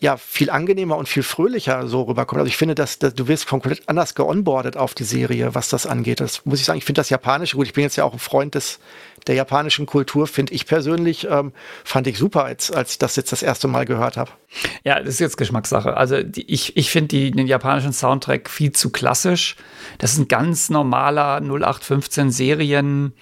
ja 0.01 0.17
viel 0.17 0.49
angenehmer 0.49 0.97
und 0.97 1.09
viel 1.09 1.23
fröhlicher 1.23 1.87
so 1.87 2.03
rüberkommt. 2.03 2.39
Also 2.39 2.49
ich 2.49 2.57
finde, 2.57 2.75
dass, 2.75 2.99
dass 2.99 3.15
du 3.15 3.29
wirst 3.29 3.47
komplett 3.47 3.89
anders 3.89 4.15
geonboardet 4.15 4.77
auf 4.77 4.95
die 4.95 5.05
Serie, 5.05 5.55
was 5.55 5.69
das 5.69 5.87
angeht. 5.87 6.21
Das 6.21 6.47
muss 6.47 6.61
ich 6.61 6.65
sagen, 6.65 6.79
ich 6.79 6.85
finde 6.85 7.01
das 7.01 7.11
Japanische 7.11 7.57
gut. 7.57 7.67
Ich 7.67 7.75
bin 7.75 7.83
jetzt 7.83 7.97
ja 7.97 8.05
auch 8.05 8.15
ein 8.15 8.19
Freund 8.19 8.55
des 8.55 8.79
der 9.27 9.35
japanischen 9.35 9.87
Kultur, 9.87 10.27
finde 10.27 10.53
ich 10.53 10.67
persönlich, 10.67 11.27
ähm, 11.31 11.53
fand 11.85 12.07
ich 12.07 12.19
super, 12.19 12.45
als, 12.45 12.71
als 12.71 12.93
ich 12.93 12.99
das 12.99 13.17
jetzt 13.17 13.33
das 13.33 13.43
erste 13.43 13.69
Mal 13.69 13.85
gehört 13.85 14.17
habe. 14.17 14.31
Ja, 14.85 14.99
das 14.99 15.15
ist 15.15 15.21
jetzt 15.21 15.37
Geschmackssache. 15.37 15.97
Also 15.97 16.23
die, 16.23 16.51
ich, 16.51 16.77
ich 16.77 16.91
finde 16.91 17.31
den 17.31 17.47
japanischen 17.47 17.93
Soundtrack 17.93 18.51
viel 18.51 18.73
zu 18.73 18.91
klassisch. 18.91 19.55
Das 19.99 20.13
ist 20.13 20.19
ein 20.19 20.29
ganz 20.29 20.71
normaler 20.71 21.41
0815 21.41 22.33
Serien 22.33 23.13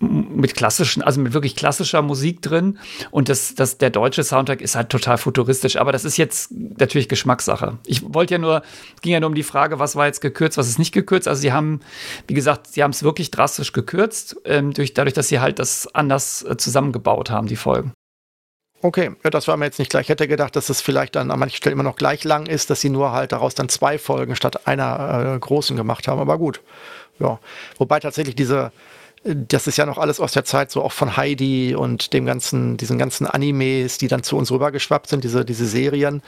mit 0.00 0.56
klassischen, 0.56 1.02
also 1.02 1.20
mit 1.20 1.32
wirklich 1.32 1.54
klassischer 1.54 2.02
Musik 2.02 2.42
drin. 2.42 2.78
Und 3.12 3.28
das, 3.28 3.54
das, 3.54 3.78
der 3.78 3.90
deutsche 3.90 4.24
Soundtrack 4.24 4.60
ist 4.60 4.74
halt 4.74 4.88
total 4.88 5.16
futuristisch. 5.16 5.76
Aber 5.76 5.92
das 5.92 6.04
ist 6.04 6.16
jetzt 6.16 6.50
natürlich 6.50 7.08
Geschmackssache. 7.08 7.78
Ich 7.86 8.02
wollte 8.12 8.34
ja 8.34 8.38
nur, 8.38 8.62
es 8.96 9.02
ging 9.02 9.12
ja 9.12 9.20
nur 9.20 9.28
um 9.28 9.36
die 9.36 9.44
Frage, 9.44 9.78
was 9.78 9.94
war 9.94 10.06
jetzt 10.06 10.20
gekürzt, 10.20 10.58
was 10.58 10.68
ist 10.68 10.80
nicht 10.80 10.92
gekürzt. 10.92 11.28
Also 11.28 11.40
sie 11.40 11.52
haben, 11.52 11.80
wie 12.26 12.34
gesagt, 12.34 12.66
sie 12.66 12.82
haben 12.82 12.90
es 12.90 13.04
wirklich 13.04 13.30
drastisch 13.30 13.72
gekürzt, 13.72 14.36
ähm, 14.44 14.72
durch, 14.72 14.92
dadurch, 14.92 15.14
dass 15.18 15.28
sie 15.28 15.40
halt 15.40 15.58
das 15.58 15.92
anders 15.94 16.42
äh, 16.44 16.56
zusammengebaut 16.56 17.30
haben, 17.30 17.48
die 17.48 17.56
Folgen. 17.56 17.92
Okay, 18.80 19.10
ja, 19.24 19.30
das 19.30 19.48
war 19.48 19.56
mir 19.56 19.64
jetzt 19.64 19.80
nicht 19.80 19.90
gleich. 19.90 20.02
Ich 20.02 20.08
hätte 20.08 20.28
gedacht, 20.28 20.54
dass 20.54 20.68
es 20.68 20.80
vielleicht 20.80 21.16
dann 21.16 21.32
an 21.32 21.40
manchen 21.40 21.56
Stellen 21.56 21.72
immer 21.72 21.82
noch 21.82 21.96
gleich 21.96 22.22
lang 22.22 22.46
ist, 22.46 22.70
dass 22.70 22.80
sie 22.80 22.90
nur 22.90 23.10
halt 23.10 23.32
daraus 23.32 23.56
dann 23.56 23.68
zwei 23.68 23.98
Folgen 23.98 24.36
statt 24.36 24.68
einer 24.68 25.34
äh, 25.34 25.38
großen 25.38 25.76
gemacht 25.76 26.06
haben. 26.06 26.20
Aber 26.20 26.38
gut, 26.38 26.60
ja. 27.18 27.40
Wobei 27.76 27.98
tatsächlich 27.98 28.36
diese, 28.36 28.70
äh, 29.24 29.34
das 29.34 29.66
ist 29.66 29.76
ja 29.76 29.86
noch 29.86 29.98
alles 29.98 30.20
aus 30.20 30.32
der 30.32 30.44
Zeit 30.44 30.70
so 30.70 30.84
auch 30.84 30.92
von 30.92 31.16
Heidi 31.16 31.74
und 31.74 32.12
dem 32.12 32.24
ganzen, 32.24 32.76
diesen 32.76 32.96
ganzen 32.96 33.26
Animes, 33.26 33.98
die 33.98 34.06
dann 34.06 34.22
zu 34.22 34.36
uns 34.36 34.52
rübergeschwappt 34.52 35.08
sind, 35.08 35.24
diese, 35.24 35.44
diese 35.44 35.66
Serien 35.66 36.22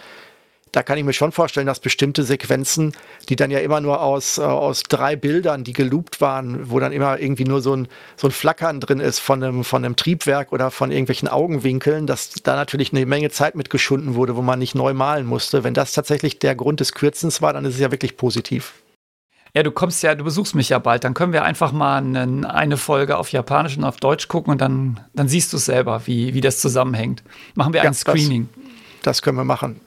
da 0.72 0.82
kann 0.82 0.98
ich 0.98 1.04
mir 1.04 1.12
schon 1.12 1.32
vorstellen, 1.32 1.66
dass 1.66 1.80
bestimmte 1.80 2.22
Sequenzen, 2.22 2.92
die 3.28 3.36
dann 3.36 3.50
ja 3.50 3.58
immer 3.58 3.80
nur 3.80 4.00
aus, 4.00 4.38
äh, 4.38 4.42
aus 4.42 4.82
drei 4.84 5.16
Bildern, 5.16 5.64
die 5.64 5.72
geloopt 5.72 6.20
waren, 6.20 6.70
wo 6.70 6.78
dann 6.78 6.92
immer 6.92 7.18
irgendwie 7.18 7.44
nur 7.44 7.60
so 7.60 7.74
ein, 7.74 7.88
so 8.16 8.28
ein 8.28 8.30
Flackern 8.30 8.80
drin 8.80 9.00
ist 9.00 9.18
von 9.18 9.42
einem, 9.42 9.64
von 9.64 9.84
einem 9.84 9.96
Triebwerk 9.96 10.52
oder 10.52 10.70
von 10.70 10.90
irgendwelchen 10.90 11.28
Augenwinkeln, 11.28 12.06
dass 12.06 12.30
da 12.42 12.54
natürlich 12.54 12.92
eine 12.92 13.04
Menge 13.06 13.30
Zeit 13.30 13.54
mitgeschunden 13.54 14.14
wurde, 14.14 14.36
wo 14.36 14.42
man 14.42 14.58
nicht 14.58 14.74
neu 14.74 14.94
malen 14.94 15.26
musste. 15.26 15.64
Wenn 15.64 15.74
das 15.74 15.92
tatsächlich 15.92 16.38
der 16.38 16.54
Grund 16.54 16.80
des 16.80 16.92
Kürzens 16.92 17.42
war, 17.42 17.52
dann 17.52 17.64
ist 17.64 17.74
es 17.74 17.80
ja 17.80 17.90
wirklich 17.90 18.16
positiv. 18.16 18.74
Ja, 19.54 19.64
du 19.64 19.72
kommst 19.72 20.02
ja, 20.04 20.14
du 20.14 20.22
besuchst 20.22 20.54
mich 20.54 20.68
ja 20.68 20.78
bald. 20.78 21.02
Dann 21.02 21.14
können 21.14 21.32
wir 21.32 21.42
einfach 21.42 21.72
mal 21.72 21.98
eine, 21.98 22.48
eine 22.54 22.76
Folge 22.76 23.18
auf 23.18 23.32
Japanisch 23.32 23.76
und 23.76 23.82
auf 23.82 23.96
Deutsch 23.96 24.28
gucken 24.28 24.52
und 24.52 24.60
dann, 24.60 25.00
dann 25.12 25.28
siehst 25.28 25.52
du 25.52 25.56
es 25.56 25.64
selber, 25.64 26.06
wie, 26.06 26.34
wie 26.34 26.40
das 26.40 26.60
zusammenhängt. 26.60 27.24
Machen 27.56 27.72
wir 27.72 27.82
ja, 27.82 27.88
ein 27.88 27.94
Screening. 27.94 28.48
Das, 28.54 29.02
das 29.02 29.22
können 29.22 29.36
wir 29.36 29.44
machen. 29.44 29.80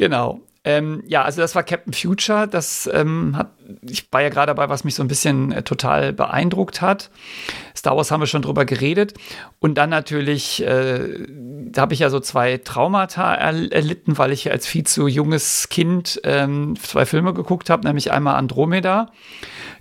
Genau. 0.00 0.40
Ähm, 0.64 1.02
ja, 1.06 1.24
also 1.24 1.42
das 1.42 1.54
war 1.54 1.62
Captain 1.62 1.92
Future. 1.92 2.48
Das 2.48 2.88
ähm, 2.90 3.36
hat, 3.36 3.50
ich 3.82 4.10
war 4.10 4.22
ja 4.22 4.30
gerade 4.30 4.46
dabei, 4.46 4.70
was 4.70 4.82
mich 4.82 4.94
so 4.94 5.02
ein 5.02 5.08
bisschen 5.08 5.52
äh, 5.52 5.62
total 5.62 6.14
beeindruckt 6.14 6.80
hat. 6.80 7.10
Star 7.76 7.98
Wars 7.98 8.10
haben 8.10 8.20
wir 8.20 8.26
schon 8.26 8.40
drüber 8.40 8.64
geredet. 8.64 9.12
Und 9.58 9.74
dann 9.74 9.90
natürlich, 9.90 10.62
äh, 10.62 11.26
da 11.28 11.82
habe 11.82 11.92
ich 11.92 12.00
ja 12.00 12.08
so 12.08 12.18
zwei 12.18 12.56
Traumata 12.56 13.34
er 13.34 13.72
erlitten, 13.72 14.16
weil 14.16 14.32
ich 14.32 14.50
als 14.50 14.66
viel 14.66 14.84
zu 14.84 15.06
junges 15.06 15.68
Kind 15.68 16.18
ähm, 16.24 16.76
zwei 16.82 17.04
Filme 17.04 17.34
geguckt 17.34 17.68
habe, 17.68 17.86
nämlich 17.86 18.10
einmal 18.10 18.36
Andromeda 18.36 19.10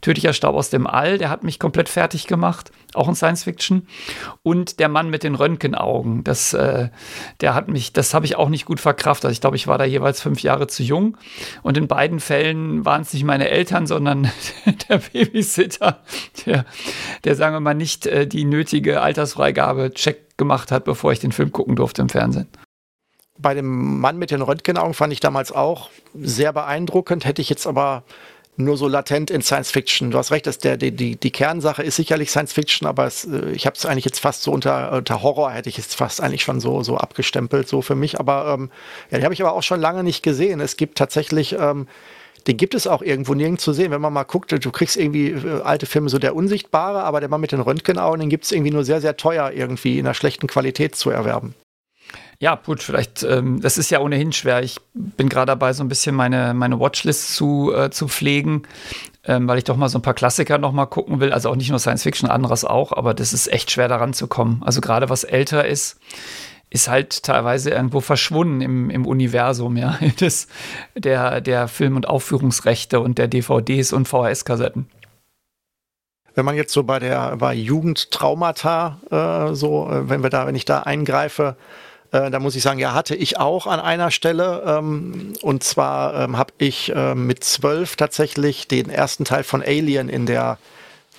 Tödlicher 0.01 0.33
Staub 0.33 0.55
aus 0.55 0.69
dem 0.69 0.87
All, 0.87 1.17
der 1.17 1.29
hat 1.29 1.43
mich 1.43 1.59
komplett 1.59 1.89
fertig 1.89 2.27
gemacht, 2.27 2.71
auch 2.93 3.07
in 3.07 3.15
Science 3.15 3.43
Fiction. 3.43 3.87
Und 4.43 4.79
der 4.79 4.89
Mann 4.89 5.09
mit 5.09 5.23
den 5.23 5.35
Röntgenaugen, 5.35 6.23
das, 6.23 6.53
äh, 6.53 6.89
der 7.41 7.53
hat 7.53 7.67
mich, 7.67 7.93
das 7.93 8.13
habe 8.13 8.25
ich 8.25 8.35
auch 8.35 8.49
nicht 8.49 8.65
gut 8.65 8.79
verkraftet. 8.79 9.25
Also 9.25 9.33
ich 9.33 9.41
glaube, 9.41 9.55
ich 9.55 9.67
war 9.67 9.77
da 9.77 9.85
jeweils 9.85 10.21
fünf 10.21 10.41
Jahre 10.41 10.67
zu 10.67 10.83
jung. 10.83 11.17
Und 11.61 11.77
in 11.77 11.87
beiden 11.87 12.19
Fällen 12.19 12.85
waren 12.85 13.01
es 13.01 13.13
nicht 13.13 13.23
meine 13.23 13.49
Eltern, 13.49 13.87
sondern 13.87 14.31
der 14.89 14.97
Babysitter, 14.97 15.99
der, 16.45 16.65
der 17.23 17.35
sagen 17.35 17.55
wir 17.55 17.59
mal, 17.59 17.73
nicht 17.73 18.05
äh, 18.05 18.27
die 18.27 18.45
nötige 18.45 19.01
Altersfreigabe 19.01 19.91
check 19.93 20.37
gemacht 20.37 20.71
hat, 20.71 20.85
bevor 20.85 21.11
ich 21.11 21.19
den 21.19 21.31
Film 21.31 21.51
gucken 21.51 21.75
durfte 21.75 22.01
im 22.01 22.09
Fernsehen 22.09 22.47
bei 23.41 23.53
dem 23.53 23.99
Mann 23.99 24.17
mit 24.17 24.31
den 24.31 24.41
Röntgenaugen 24.41 24.93
fand 24.93 25.13
ich 25.13 25.21
damals 25.21 25.51
auch 25.51 25.89
sehr 26.13 26.51
beeindruckend, 26.51 27.25
hätte 27.25 27.41
ich 27.41 27.49
jetzt 27.49 27.67
aber 27.67 28.03
nur 28.59 28.77
so 28.77 28.87
latent 28.87 29.31
in 29.31 29.41
Science 29.41 29.71
Fiction. 29.71 30.11
Du 30.11 30.17
hast 30.17 30.31
recht, 30.31 30.45
dass 30.45 30.57
der, 30.57 30.77
die, 30.77 30.91
die, 30.91 31.15
die 31.15 31.31
Kernsache 31.31 31.81
ist 31.81 31.95
sicherlich 31.95 32.29
Science 32.29 32.53
Fiction, 32.53 32.87
aber 32.87 33.05
es, 33.05 33.25
äh, 33.25 33.51
ich 33.51 33.65
habe 33.65 33.75
es 33.75 33.85
eigentlich 33.85 34.05
jetzt 34.05 34.19
fast 34.19 34.43
so 34.43 34.51
unter, 34.51 34.91
unter 34.91 35.23
Horror, 35.23 35.51
hätte 35.51 35.69
ich 35.69 35.79
es 35.79 35.95
fast 35.95 36.21
eigentlich 36.21 36.43
schon 36.43 36.59
so, 36.59 36.83
so 36.83 36.97
abgestempelt, 36.97 37.67
so 37.67 37.81
für 37.81 37.95
mich. 37.95 38.19
Aber 38.19 38.53
ähm, 38.53 38.69
ja, 39.09 39.17
den 39.17 39.23
habe 39.23 39.33
ich 39.33 39.41
aber 39.41 39.53
auch 39.53 39.63
schon 39.63 39.79
lange 39.79 40.03
nicht 40.03 40.23
gesehen. 40.23 40.59
Es 40.59 40.77
gibt 40.77 40.97
tatsächlich. 40.97 41.53
Ähm, 41.53 41.87
den 42.47 42.55
gibt 42.55 42.73
es 42.73 42.87
auch 42.87 43.01
irgendwo 43.01 43.33
nirgends 43.33 43.63
zu 43.63 43.73
sehen. 43.73 43.91
Wenn 43.91 43.99
man 43.99 44.13
mal 44.13 44.23
guckt, 44.23 44.51
du 44.51 44.71
kriegst 44.71 44.95
irgendwie 44.95 45.31
äh, 45.31 45.61
alte 45.61 45.85
Filme, 45.85 46.09
so 46.09 46.19
der 46.19 46.35
Unsichtbare, 46.35 47.03
aber 47.03 47.19
der 47.19 47.29
Mann 47.29 47.41
mit 47.41 47.51
den 47.51 47.59
Röntgenaugen, 47.59 48.21
den 48.21 48.29
gibt 48.29 48.45
es 48.45 48.51
irgendwie 48.53 48.71
nur 48.71 48.85
sehr, 48.85 49.01
sehr 49.01 49.17
teuer 49.17 49.51
irgendwie 49.51 49.99
in 49.99 50.05
einer 50.05 50.13
schlechten 50.13 50.47
Qualität 50.47 50.95
zu 50.95 51.09
erwerben. 51.09 51.53
Ja, 52.41 52.55
gut, 52.55 52.81
vielleicht, 52.81 53.23
ähm, 53.23 53.59
das 53.59 53.77
ist 53.77 53.89
ja 53.91 53.99
ohnehin 53.99 54.31
schwer. 54.31 54.63
Ich 54.63 54.77
bin 54.93 55.27
gerade 55.27 55.47
dabei, 55.47 55.73
so 55.73 55.83
ein 55.83 55.89
bisschen 55.89 56.15
meine, 56.15 56.53
meine 56.53 56.79
Watchlist 56.79 57.35
zu, 57.35 57.73
äh, 57.75 57.89
zu 57.89 58.07
pflegen, 58.07 58.63
ähm, 59.25 59.45
weil 59.45 59.57
ich 59.57 59.65
doch 59.65 59.75
mal 59.75 59.89
so 59.89 59.97
ein 59.97 60.01
paar 60.01 60.13
Klassiker 60.13 60.57
noch 60.57 60.71
mal 60.71 60.85
gucken 60.85 61.19
will. 61.19 61.33
Also 61.33 61.49
auch 61.49 61.57
nicht 61.57 61.69
nur 61.69 61.79
Science 61.79 62.03
Fiction, 62.03 62.29
anderes 62.29 62.63
auch, 62.63 62.93
aber 62.93 63.13
das 63.13 63.33
ist 63.33 63.51
echt 63.51 63.71
schwer 63.71 63.89
daran 63.89 64.13
zu 64.13 64.27
kommen. 64.27 64.61
Also 64.65 64.79
gerade 64.79 65.09
was 65.09 65.25
älter 65.25 65.67
ist, 65.67 65.99
ist 66.69 66.87
halt 66.87 67.23
teilweise 67.23 67.71
irgendwo 67.71 67.99
verschwunden 67.99 68.61
im, 68.61 68.89
im 68.89 69.05
Universum, 69.05 69.75
ja, 69.75 69.99
des, 70.21 70.47
der, 70.95 71.41
der 71.41 71.67
Film- 71.67 71.97
und 71.97 72.07
Aufführungsrechte 72.07 73.01
und 73.01 73.17
der 73.17 73.27
DVDs 73.27 73.91
und 73.91 74.07
VHS-Kassetten 74.07 74.87
wenn 76.35 76.45
man 76.45 76.55
jetzt 76.55 76.71
so 76.71 76.83
bei 76.83 76.99
der 76.99 77.35
bei 77.35 77.53
Jugendtraumata 77.53 79.49
äh, 79.49 79.53
so, 79.55 79.89
äh, 79.89 80.07
wenn 80.07 80.23
wir 80.23 80.29
da, 80.29 80.47
wenn 80.47 80.55
ich 80.55 80.63
da 80.63 80.83
eingreife, 80.83 81.57
äh, 82.11 82.31
da 82.31 82.39
muss 82.39 82.55
ich 82.55 82.63
sagen, 82.63 82.79
ja, 82.79 82.93
hatte 82.93 83.15
ich 83.15 83.37
auch 83.37 83.67
an 83.67 83.79
einer 83.79 84.11
Stelle. 84.11 84.63
Ähm, 84.65 85.33
und 85.41 85.63
zwar 85.63 86.23
ähm, 86.23 86.37
habe 86.37 86.53
ich 86.57 86.93
äh, 86.95 87.15
mit 87.15 87.43
zwölf 87.43 87.95
tatsächlich 87.95 88.67
den 88.67 88.89
ersten 88.89 89.25
Teil 89.25 89.43
von 89.43 89.61
Alien 89.61 90.09
in 90.09 90.25
der 90.25 90.57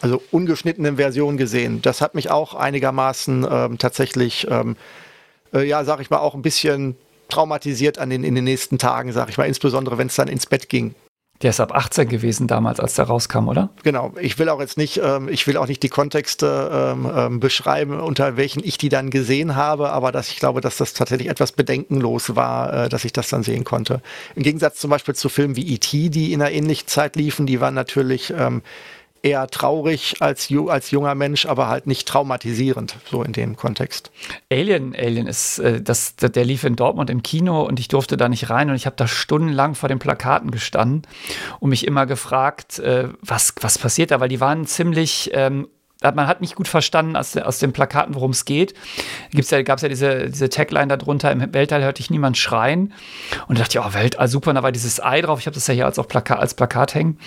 also 0.01 0.23
ungeschnittenen 0.31 0.97
Version 0.97 1.37
gesehen. 1.37 1.83
Das 1.83 2.01
hat 2.01 2.15
mich 2.15 2.31
auch 2.31 2.55
einigermaßen 2.55 3.47
ähm, 3.51 3.79
tatsächlich, 3.79 4.47
ähm, 4.51 4.77
äh, 5.53 5.67
ja, 5.67 5.85
sag 5.85 6.01
ich 6.01 6.11
mal, 6.11 6.19
auch 6.19 6.35
ein 6.35 6.43
bisschen 6.43 6.97
traumatisiert 7.29 7.99
an 7.99 8.11
den, 8.11 8.25
in 8.25 8.35
den 8.35 8.45
nächsten 8.45 8.79
Tagen, 8.79 9.13
sag 9.13 9.29
ich 9.29 9.39
mal, 9.39 9.45
insbesondere 9.45 9.99
wenn 9.99 10.09
es 10.09 10.17
dann 10.17 10.29
ins 10.29 10.47
Bett 10.47 10.69
ging. 10.69 10.95
Der 11.43 11.51
ist 11.51 11.61
ab 11.61 11.75
18 11.75 12.09
gewesen 12.09 12.49
damals, 12.49 12.81
als 12.81 12.95
der 12.95 13.07
rauskam, 13.07 13.49
oder? 13.49 13.71
Genau. 13.83 14.13
Ich 14.21 14.39
will 14.39 14.51
auch 14.51 14.61
jetzt 14.61 14.77
nicht, 14.77 15.01
ähm, 15.03 15.29
ich 15.29 15.47
will 15.47 15.57
auch 15.57 15.67
nicht 15.69 15.83
die 15.83 15.89
Kontexte 15.89 16.71
ähm, 16.73 17.11
ähm, 17.15 17.41
beschreiben, 17.41 17.99
unter 17.99 18.37
welchen 18.37 18.63
ich 18.63 18.77
die 18.77 18.91
dann 18.91 19.09
gesehen 19.09 19.57
habe, 19.57 19.91
aber 19.91 20.13
dass 20.13 20.29
ich 20.29 20.39
glaube, 20.39 20.61
dass 20.61 20.77
das 20.77 20.93
tatsächlich 20.93 21.31
etwas 21.31 21.53
bedenkenlos 21.53 22.37
war, 22.37 22.85
äh, 22.85 22.89
dass 22.91 23.07
ich 23.07 23.15
das 23.15 23.31
dann 23.31 23.43
sehen 23.43 23.65
konnte. 23.65 24.03
Im 24.37 24.43
Gegensatz 24.43 24.81
zum 24.81 24.91
Beispiel 24.91 25.15
zu 25.15 25.31
Filmen 25.31 25.57
wie 25.57 25.67
E.T., 25.75 26.11
die 26.11 26.35
in 26.35 26.43
einer 26.43 26.51
ähnlichen 26.51 26.89
Zeit 26.89 27.17
liefen, 27.17 27.47
die 27.47 27.61
waren 27.61 27.75
natürlich 27.75 28.35
ähm, 28.37 28.61
eher 29.23 29.47
traurig 29.49 30.17
als, 30.21 30.49
als 30.69 30.91
junger 30.91 31.15
Mensch, 31.15 31.47
aber 31.47 31.69
halt 31.69 31.87
nicht 31.87 32.09
traumatisierend, 32.09 32.97
so 33.11 33.23
in 33.23 33.33
dem 33.33 33.57
Kontext. 33.57 34.11
Alien, 34.51 34.95
Alien 34.95 35.27
ist, 35.27 35.59
äh, 35.59 35.81
das, 35.81 36.17
der 36.17 36.45
lief 36.45 36.65
in 36.65 36.77
Dortmund 36.77 37.11
im 37.11 37.23
Kino 37.23 37.63
und 37.63 37.79
ich 37.81 37.89
durfte 37.89 38.17
da 38.17 38.29
nicht 38.29 38.51
rein 38.51 38.71
und 38.71 38.77
ich 38.77 38.87
habe 38.87 38.97
da 38.97 39.07
stundenlang 39.07 39.75
vor 39.75 39.89
den 39.89 39.99
Plakaten 39.99 40.51
gestanden 40.51 41.03
und 41.59 41.71
mich 41.71 41.87
immer 41.87 42.07
gefragt, 42.07 42.79
äh, 42.79 43.09
was, 43.21 43.55
was 43.61 43.79
passiert 43.79 44.11
da, 44.11 44.21
weil 44.21 44.29
die 44.29 44.41
waren 44.41 44.67
ziemlich 44.67 45.31
ähm, 45.35 45.69
man 46.03 46.27
hat 46.27 46.41
nicht 46.41 46.55
gut 46.55 46.69
verstanden 46.69 47.17
aus, 47.17 47.37
aus 47.37 47.59
den 47.59 47.73
Plakaten, 47.73 48.15
worum 48.15 48.31
es 48.31 48.45
geht. 48.45 48.75
Gibt's 49.31 49.51
ja, 49.51 49.63
gab 49.63 49.77
es 49.77 49.83
ja 49.83 49.89
diese, 49.89 50.31
diese 50.31 50.49
Tagline 50.49 50.97
darunter, 50.97 51.31
im 51.31 51.53
Weltall 51.53 51.83
hörte 51.83 52.01
ich 52.01 52.11
niemand 52.11 52.39
schreien. 52.39 52.93
Und 53.49 53.59
da 53.59 53.63
dachte 53.63 53.79
ich, 53.79 53.85
oh, 53.85 53.95
Weltall, 53.95 54.29
super, 54.29 54.51
und 54.51 54.57
da 54.57 54.63
war 54.63 54.73
dieses 54.73 55.03
Ei 55.03 55.21
drauf. 55.21 55.41
Ich 55.41 55.47
habe 55.47 55.55
das 55.55 55.67
ja 55.67 55.75
hier 55.75 55.87
als, 55.87 55.99
auch 55.99 56.09
Plakat, 56.09 56.39
als 56.39 56.55
Plakat 56.55 56.95
hängen. 56.95 57.19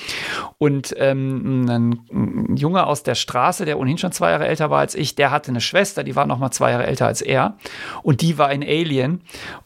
Und 0.57 0.95
ähm, 0.97 1.65
ein, 1.65 1.99
ein 2.11 2.55
Junge 2.57 2.87
aus 2.87 3.03
der 3.03 3.15
Straße, 3.15 3.65
der 3.65 3.77
ohnehin 3.77 3.97
schon 3.97 4.11
zwei 4.11 4.31
Jahre 4.31 4.47
älter 4.47 4.69
war 4.69 4.79
als 4.79 4.95
ich, 4.95 5.15
der 5.15 5.31
hatte 5.31 5.49
eine 5.49 5.61
Schwester, 5.61 6.03
die 6.03 6.15
war 6.15 6.25
noch 6.25 6.39
mal 6.39 6.51
zwei 6.51 6.71
Jahre 6.71 6.87
älter 6.87 7.05
als 7.05 7.21
er. 7.21 7.57
Und 8.01 8.21
die 8.21 8.37
war 8.37 8.47
ein 8.47 8.63
Alien. 8.63 9.21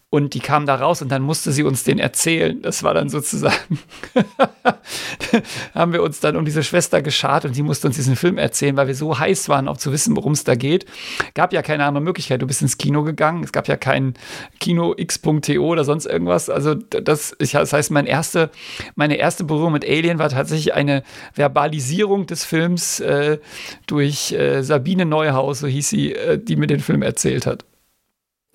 Und 0.10 0.36
die 0.36 0.40
kam 0.40 0.66
da 0.66 0.76
raus 0.76 1.02
und 1.02 1.10
dann 1.10 1.22
musste 1.22 1.52
sie 1.52 1.64
uns 1.64 1.84
den 1.84 2.00
erzählen. 2.00 2.62
Das 2.62 2.82
war 2.82 2.94
dann 2.94 3.10
sozusagen, 3.10 3.78
haben 5.76 5.92
wir 5.92 6.02
uns 6.02 6.22
dann 6.22 6.38
um 6.38 6.46
diese 6.46 6.64
Schwester 6.64 7.02
geschart 7.02 7.44
und 7.44 7.58
die 7.58 7.62
musste 7.62 7.88
uns 7.88 7.98
diesen 7.98 8.16
Film 8.16 8.38
erzählen, 8.38 8.78
weil 8.78 8.88
wir 8.88 8.96
so 8.96 9.20
heiß 9.20 9.50
waren, 9.50 9.68
auch 9.68 9.76
zu 9.76 9.92
wissen, 9.92 10.16
worum 10.16 10.32
es 10.32 10.46
da 10.46 10.56
geht. 10.56 10.86
Gab 11.34 11.52
ja 11.52 11.62
keine 11.62 11.84
andere 11.84 12.02
Möglichkeit. 12.02 12.42
Du 12.42 12.48
bist 12.48 12.62
ins 12.62 12.78
Kino 12.78 13.04
gegangen. 13.04 13.44
Es 13.44 13.52
gab 13.52 13.68
ja 13.68 13.76
kein 13.76 14.14
Kino 14.62 14.94
x.to 14.96 15.60
oder 15.60 15.84
sonst 15.84 16.06
irgendwas. 16.06 16.50
Also 16.50 16.76
das, 16.76 17.36
das 17.38 17.74
heißt, 17.74 17.92
mein 17.92 18.06
erste, 18.06 18.50
meine 18.96 19.18
erste 19.18 19.44
Berührung 19.44 19.74
mit 19.74 19.84
Alien 19.84 20.20
war 20.20 20.30
tatsächlich 20.30 20.74
eine 20.74 21.04
Verbalisierung 21.34 22.28
des 22.28 22.46
Films 22.46 23.02
äh, 23.02 23.40
durch 23.88 24.32
äh, 24.32 24.62
Sabine 24.64 25.06
Neuhaus, 25.06 25.60
so 25.60 25.68
hieß 25.68 25.90
sie, 25.90 26.14
äh, 26.14 26.40
die 26.42 26.56
mir 26.56 26.68
den 26.68 26.80
Film 26.80 27.02
erzählt 27.02 27.46
hat. 27.46 27.66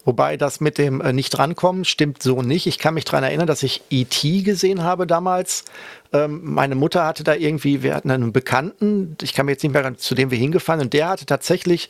Wobei 0.05 0.36
das 0.36 0.61
mit 0.61 0.78
dem 0.78 1.00
äh, 1.00 1.12
nicht 1.12 1.38
rankommen 1.38 1.84
stimmt 1.84 2.22
so 2.22 2.42
nicht. 2.42 2.66
Ich 2.66 2.78
kann 2.78 2.94
mich 2.94 3.05
daran 3.05 3.22
erinnern, 3.24 3.46
dass 3.46 3.62
ich 3.62 3.82
E.T. 3.90 4.42
gesehen 4.42 4.82
habe 4.82 5.07
damals. 5.07 5.64
Ähm, 6.12 6.40
meine 6.42 6.74
Mutter 6.74 7.05
hatte 7.05 7.22
da 7.22 7.34
irgendwie, 7.34 7.82
wir 7.82 7.94
hatten 7.94 8.11
einen 8.11 8.32
Bekannten, 8.32 9.16
ich 9.22 9.32
kann 9.32 9.46
mir 9.46 9.53
jetzt 9.53 9.62
nicht 9.62 9.72
mehr 9.72 9.96
zu 9.96 10.14
dem 10.14 10.30
wir 10.30 10.38
hingefahren 10.38 10.80
und 10.80 10.92
der 10.92 11.09
hatte 11.09 11.26
tatsächlich 11.26 11.88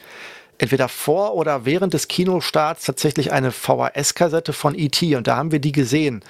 entweder 0.58 0.88
vor 0.88 1.34
oder 1.34 1.64
während 1.64 1.94
des 1.94 2.08
Kinostarts 2.08 2.84
tatsächlich 2.84 3.32
eine 3.32 3.50
VHS-Kassette 3.50 4.52
von 4.52 4.78
E.T. 4.78 5.16
und 5.16 5.26
da 5.26 5.36
haben 5.36 5.50
wir 5.50 5.60
die 5.60 5.72
gesehen. 5.72 6.22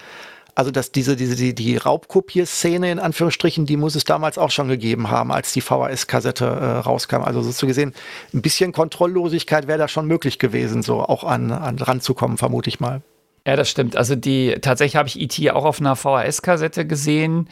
Also 0.55 0.71
dass 0.71 0.93
diese, 0.93 1.17
diese, 1.17 1.35
die, 1.35 1.55
die 1.55 1.77
Raubkopierszene 1.77 2.91
in 2.91 2.99
Anführungsstrichen, 2.99 3.65
die 3.65 3.79
muss 3.79 3.95
es 3.95 4.05
damals 4.05 4.37
auch 4.37 4.51
schon 4.51 4.69
gegeben 4.69 5.11
haben, 5.11 5.33
als 5.33 5.53
die 5.53 5.63
VHS-Kassette 5.63 6.45
äh, 6.45 6.79
rauskam. 6.79 7.23
Also 7.23 7.41
so 7.41 7.53
zu 7.53 7.67
gesehen, 7.67 7.95
ein 8.35 8.43
bisschen 8.43 8.73
Kontrolllosigkeit 8.73 9.67
wäre 9.67 9.79
da 9.79 9.89
schon 9.89 10.07
möglich 10.07 10.39
gewesen, 10.39 10.83
so 10.83 11.01
auch 11.01 11.25
an, 11.25 11.53
an 11.53 11.79
ranzukommen, 11.79 12.37
vermute 12.37 12.69
ich 12.69 12.81
mal. 12.81 13.01
Ja, 13.47 13.57
das 13.57 13.69
stimmt. 13.69 13.97
Also 13.97 14.15
die 14.15 14.57
tatsächlich 14.61 14.97
habe 14.97 15.09
ich 15.09 15.21
E.T. 15.21 15.51
auch 15.51 15.65
auf 15.65 15.81
einer 15.81 15.97
VHS-Kassette 15.97 16.87
gesehen, 16.87 17.49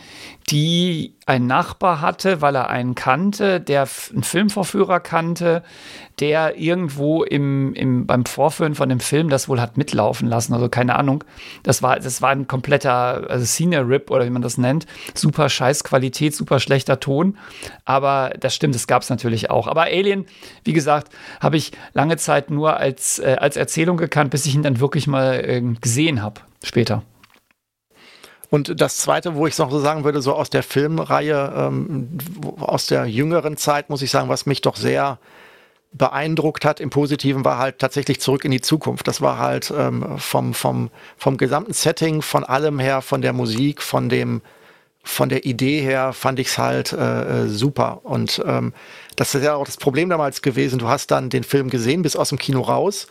die 0.50 1.16
ein 1.30 1.46
Nachbar 1.46 2.00
hatte, 2.00 2.42
weil 2.42 2.56
er 2.56 2.70
einen 2.70 2.96
kannte, 2.96 3.60
der 3.60 3.86
einen 4.12 4.24
Filmvorführer 4.24 4.98
kannte, 4.98 5.62
der 6.18 6.58
irgendwo 6.58 7.22
im, 7.22 7.72
im, 7.74 8.04
beim 8.04 8.26
Vorführen 8.26 8.74
von 8.74 8.88
dem 8.88 8.98
Film 8.98 9.28
das 9.28 9.48
wohl 9.48 9.60
hat 9.60 9.76
mitlaufen 9.76 10.28
lassen. 10.28 10.54
Also 10.54 10.68
keine 10.68 10.96
Ahnung. 10.98 11.22
Das 11.62 11.84
war, 11.84 12.00
das 12.00 12.20
war 12.20 12.30
ein 12.30 12.48
kompletter 12.48 13.30
also 13.30 13.44
Cine-Rip 13.44 14.10
oder 14.10 14.26
wie 14.26 14.30
man 14.30 14.42
das 14.42 14.58
nennt. 14.58 14.86
Super 15.14 15.48
scheiß 15.48 15.84
Qualität, 15.84 16.34
super 16.34 16.58
schlechter 16.58 16.98
Ton. 16.98 17.38
Aber 17.84 18.32
das 18.40 18.52
stimmt, 18.52 18.74
das 18.74 18.88
gab 18.88 19.02
es 19.02 19.08
natürlich 19.08 19.50
auch. 19.50 19.68
Aber 19.68 19.82
Alien, 19.82 20.26
wie 20.64 20.72
gesagt, 20.72 21.12
habe 21.40 21.56
ich 21.56 21.70
lange 21.92 22.16
Zeit 22.16 22.50
nur 22.50 22.76
als, 22.76 23.20
äh, 23.20 23.36
als 23.38 23.56
Erzählung 23.56 23.96
gekannt, 23.96 24.32
bis 24.32 24.46
ich 24.46 24.56
ihn 24.56 24.64
dann 24.64 24.80
wirklich 24.80 25.06
mal 25.06 25.34
äh, 25.34 25.62
gesehen 25.80 26.22
habe 26.22 26.40
später. 26.64 27.04
Und 28.50 28.80
das 28.80 28.96
Zweite, 28.98 29.36
wo 29.36 29.46
ich 29.46 29.56
noch 29.58 29.70
so 29.70 29.78
sagen 29.78 30.02
würde, 30.04 30.20
so 30.20 30.34
aus 30.34 30.50
der 30.50 30.64
Filmreihe, 30.64 31.52
ähm, 31.56 32.18
aus 32.58 32.86
der 32.86 33.06
jüngeren 33.06 33.56
Zeit, 33.56 33.90
muss 33.90 34.02
ich 34.02 34.10
sagen, 34.10 34.28
was 34.28 34.44
mich 34.44 34.60
doch 34.60 34.76
sehr 34.76 35.18
beeindruckt 35.92 36.64
hat 36.64 36.80
im 36.80 36.90
Positiven, 36.90 37.44
war 37.44 37.58
halt 37.58 37.78
tatsächlich 37.78 38.20
zurück 38.20 38.44
in 38.44 38.50
die 38.50 38.60
Zukunft. 38.60 39.06
Das 39.08 39.20
war 39.20 39.38
halt 39.38 39.72
ähm, 39.76 40.18
vom, 40.18 40.52
vom, 40.54 40.90
vom 41.16 41.36
gesamten 41.36 41.72
Setting, 41.72 42.22
von 42.22 42.44
allem 42.44 42.78
her, 42.80 43.02
von 43.02 43.22
der 43.22 43.32
Musik, 43.32 43.82
von 43.82 44.08
dem, 44.08 44.42
von 45.02 45.28
der 45.28 45.44
Idee 45.44 45.80
her 45.80 46.12
fand 46.12 46.38
ich 46.40 46.48
es 46.48 46.58
halt 46.58 46.92
äh, 46.92 47.44
äh, 47.44 47.48
super. 47.48 48.00
Und 48.02 48.42
ähm, 48.44 48.72
das 49.14 49.34
ist 49.34 49.44
ja 49.44 49.54
auch 49.54 49.64
das 49.64 49.76
Problem 49.76 50.10
damals 50.10 50.42
gewesen. 50.42 50.78
Du 50.78 50.88
hast 50.88 51.10
dann 51.12 51.30
den 51.30 51.44
Film 51.44 51.70
gesehen, 51.70 52.02
bist 52.02 52.16
aus 52.16 52.28
dem 52.30 52.38
Kino 52.38 52.60
raus. 52.60 53.06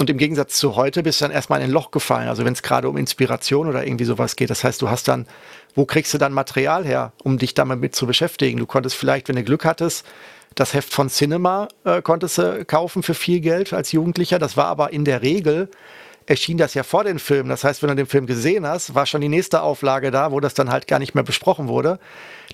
Und 0.00 0.08
im 0.08 0.16
Gegensatz 0.16 0.56
zu 0.56 0.76
heute 0.76 1.02
bist 1.02 1.20
du 1.20 1.26
dann 1.26 1.30
erstmal 1.30 1.60
in 1.60 1.66
ein 1.66 1.70
Loch 1.72 1.90
gefallen. 1.90 2.28
Also 2.28 2.46
wenn 2.46 2.54
es 2.54 2.62
gerade 2.62 2.88
um 2.88 2.96
Inspiration 2.96 3.68
oder 3.68 3.86
irgendwie 3.86 4.06
sowas 4.06 4.34
geht. 4.34 4.48
Das 4.48 4.64
heißt, 4.64 4.80
du 4.80 4.88
hast 4.88 5.08
dann, 5.08 5.26
wo 5.74 5.84
kriegst 5.84 6.14
du 6.14 6.16
dann 6.16 6.32
Material 6.32 6.86
her, 6.86 7.12
um 7.22 7.36
dich 7.36 7.52
damit 7.52 7.80
mit 7.80 7.94
zu 7.94 8.06
beschäftigen? 8.06 8.58
Du 8.58 8.64
konntest 8.64 8.96
vielleicht, 8.96 9.28
wenn 9.28 9.36
du 9.36 9.44
Glück 9.44 9.66
hattest, 9.66 10.06
das 10.54 10.72
Heft 10.72 10.94
von 10.94 11.10
Cinema 11.10 11.68
äh, 11.84 12.00
konntest 12.00 12.38
du 12.38 12.64
kaufen 12.64 13.02
für 13.02 13.12
viel 13.12 13.40
Geld 13.40 13.74
als 13.74 13.92
Jugendlicher. 13.92 14.38
Das 14.38 14.56
war 14.56 14.68
aber 14.68 14.90
in 14.90 15.04
der 15.04 15.20
Regel 15.20 15.68
erschien 16.30 16.58
das 16.58 16.74
ja 16.74 16.84
vor 16.84 17.02
den 17.02 17.18
Filmen. 17.18 17.48
Das 17.48 17.64
heißt, 17.64 17.82
wenn 17.82 17.88
du 17.88 17.96
den 17.96 18.06
Film 18.06 18.26
gesehen 18.26 18.64
hast, 18.64 18.94
war 18.94 19.04
schon 19.04 19.20
die 19.20 19.28
nächste 19.28 19.62
Auflage 19.62 20.12
da, 20.12 20.30
wo 20.30 20.38
das 20.38 20.54
dann 20.54 20.70
halt 20.70 20.86
gar 20.86 21.00
nicht 21.00 21.12
mehr 21.12 21.24
besprochen 21.24 21.66
wurde. 21.66 21.98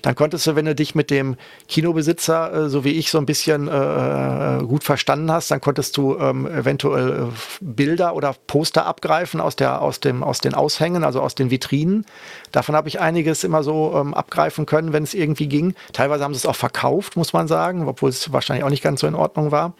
Dann 0.01 0.15
konntest 0.15 0.47
du, 0.47 0.55
wenn 0.55 0.65
du 0.65 0.73
dich 0.73 0.95
mit 0.95 1.11
dem 1.11 1.37
Kinobesitzer, 1.67 2.53
äh, 2.53 2.69
so 2.69 2.83
wie 2.83 2.93
ich, 2.93 3.11
so 3.11 3.19
ein 3.19 3.27
bisschen 3.27 3.67
äh, 3.67 4.57
äh 4.57 4.63
gut 4.63 4.83
verstanden 4.83 5.31
hast, 5.31 5.51
dann 5.51 5.61
konntest 5.61 5.95
du 5.95 6.17
ähm, 6.17 6.47
eventuell 6.47 7.09
äh, 7.09 7.31
Bilder 7.61 8.15
oder 8.15 8.35
Poster 8.47 8.87
abgreifen 8.87 9.39
aus, 9.39 9.55
der, 9.55 9.79
aus, 9.79 9.99
dem, 9.99 10.23
aus 10.23 10.39
den 10.39 10.55
Aushängen, 10.55 11.03
also 11.03 11.21
aus 11.21 11.35
den 11.35 11.51
Vitrinen. 11.51 12.03
Davon 12.51 12.75
habe 12.75 12.87
ich 12.87 12.99
einiges 12.99 13.43
immer 13.43 13.61
so 13.61 13.93
ähm, 13.95 14.15
abgreifen 14.15 14.65
können, 14.65 14.91
wenn 14.91 15.03
es 15.03 15.13
irgendwie 15.13 15.47
ging. 15.47 15.75
Teilweise 15.93 16.23
haben 16.23 16.33
sie 16.33 16.39
es 16.39 16.45
auch 16.47 16.55
verkauft, 16.55 17.15
muss 17.15 17.31
man 17.31 17.47
sagen, 17.47 17.87
obwohl 17.87 18.09
es 18.09 18.33
wahrscheinlich 18.33 18.63
auch 18.63 18.71
nicht 18.71 18.83
ganz 18.83 19.01
so 19.01 19.07
in 19.07 19.15
Ordnung 19.15 19.51
war. 19.51 19.73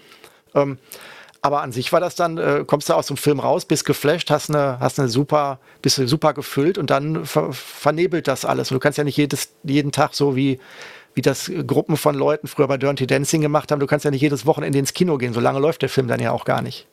Ähm, 0.53 0.77
aber 1.41 1.61
an 1.61 1.71
sich 1.71 1.91
war 1.93 1.99
das 1.99 2.15
dann, 2.15 2.37
äh, 2.37 2.63
kommst 2.65 2.89
du 2.89 2.93
aus 2.93 3.07
dem 3.07 3.17
Film 3.17 3.39
raus, 3.39 3.65
bist 3.65 3.85
geflasht, 3.85 4.29
hast 4.29 4.49
eine, 4.49 4.79
hast 4.79 4.99
eine 4.99 5.09
super, 5.09 5.59
bist 5.81 5.95
super 5.95 6.33
gefüllt 6.33 6.77
und 6.77 6.89
dann 6.89 7.25
ver 7.25 7.53
vernebelt 7.53 8.27
das 8.27 8.45
alles. 8.45 8.71
Und 8.71 8.75
du 8.75 8.79
kannst 8.79 8.97
ja 8.97 9.03
nicht 9.03 9.17
jedes, 9.17 9.53
jeden 9.63 9.91
Tag 9.91 10.13
so 10.13 10.35
wie, 10.35 10.59
wie 11.13 11.21
das 11.21 11.51
Gruppen 11.65 11.97
von 11.97 12.15
Leuten 12.15 12.47
früher 12.47 12.67
bei 12.67 12.77
Dirty 12.77 13.07
Dancing 13.07 13.41
gemacht 13.41 13.71
haben, 13.71 13.79
du 13.79 13.87
kannst 13.87 14.05
ja 14.05 14.11
nicht 14.11 14.21
jedes 14.21 14.45
Wochenende 14.45 14.79
ins 14.79 14.93
Kino 14.93 15.17
gehen. 15.17 15.33
So 15.33 15.39
lange 15.39 15.59
läuft 15.59 15.81
der 15.81 15.89
Film 15.89 16.07
dann 16.07 16.19
ja 16.19 16.31
auch 16.31 16.45
gar 16.45 16.61
nicht. 16.61 16.87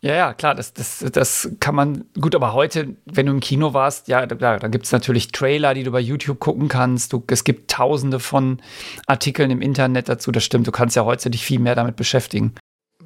Ja, 0.00 0.14
ja, 0.14 0.32
klar, 0.32 0.54
das, 0.54 0.72
das, 0.74 1.04
das 1.12 1.50
kann 1.58 1.74
man, 1.74 2.04
gut, 2.20 2.36
aber 2.36 2.52
heute, 2.52 2.96
wenn 3.04 3.26
du 3.26 3.32
im 3.32 3.40
Kino 3.40 3.74
warst, 3.74 4.06
ja, 4.06 4.26
da, 4.26 4.58
da 4.58 4.68
gibt 4.68 4.86
es 4.86 4.92
natürlich 4.92 5.32
Trailer, 5.32 5.74
die 5.74 5.82
du 5.82 5.90
bei 5.90 5.98
YouTube 5.98 6.38
gucken 6.38 6.68
kannst. 6.68 7.12
Du, 7.12 7.24
es 7.26 7.42
gibt 7.42 7.68
tausende 7.70 8.20
von 8.20 8.62
Artikeln 9.06 9.50
im 9.50 9.60
Internet 9.60 10.08
dazu, 10.08 10.30
das 10.30 10.44
stimmt. 10.44 10.68
Du 10.68 10.70
kannst 10.70 10.94
ja 10.94 11.04
heute 11.04 11.30
dich 11.30 11.44
viel 11.44 11.58
mehr 11.58 11.74
damit 11.74 11.96
beschäftigen 11.96 12.54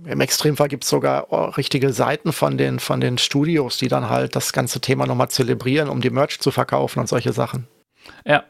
im 0.07 0.21
Extremfall 0.21 0.69
gibt 0.69 0.85
es 0.85 0.91
sogar 0.91 1.27
oh, 1.31 1.45
richtige 1.45 1.93
Seiten 1.93 2.33
von 2.33 2.59
den, 2.59 2.79
von 2.79 3.01
den 3.01 3.19
Studios, 3.19 3.77
die 3.79 3.89
dann 3.89 4.09
halt 4.09 4.37
das 4.37 4.53
ganze 4.53 4.81
Thema 4.81 5.07
nochmal 5.07 5.29
zelebrieren, 5.29 5.89
um 5.89 6.01
die 6.01 6.11
Merch 6.11 6.41
zu 6.41 6.51
verkaufen 6.51 7.01
und 7.01 7.09
solche 7.09 7.33
Sachen. 7.33 7.67
Ja. 8.25 8.45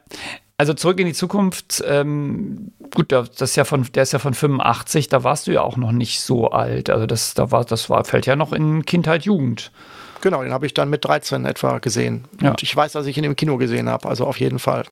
Also 0.59 0.75
zurück 0.75 1.01
in 1.01 1.07
die 1.07 1.13
Zukunft, 1.13 1.83
ähm, 1.87 2.73
gut, 2.95 3.11
das 3.11 3.31
ist 3.41 3.57
ja 3.57 3.65
von, 3.65 3.85
der 3.95 4.05
ist 4.05 4.13
ja 4.13 4.19
von 4.19 4.35
85, 4.35 5.09
da 5.09 5.25
warst 5.25 5.47
du 5.47 5.53
ja 5.53 5.63
auch 5.63 5.77
noch 5.77 5.93
nicht 5.93 6.21
so 6.21 6.51
alt. 6.51 6.89
Also 6.89 7.07
das, 7.07 7.35
da 7.35 7.51
war, 7.51 7.65
das 7.65 7.91
war, 7.91 8.05
fällt 8.05 8.27
ja 8.27 8.37
noch 8.37 8.53
in 8.53 8.85
Kindheit, 8.85 9.25
Jugend. 9.25 9.73
Genau, 10.21 10.43
den 10.43 10.53
habe 10.53 10.67
ich 10.67 10.75
dann 10.75 10.89
mit 10.89 11.05
13 11.05 11.45
etwa 11.47 11.79
gesehen. 11.79 12.27
Ja. 12.41 12.51
Und 12.51 12.63
ich 12.63 12.75
weiß, 12.75 12.93
dass 12.93 13.07
ich 13.07 13.19
ihn 13.19 13.25
im 13.25 13.35
Kino 13.35 13.57
gesehen 13.57 13.89
habe, 13.89 14.09
also 14.09 14.25
auf 14.25 14.39
jeden 14.39 14.61
Fall. 14.61 14.85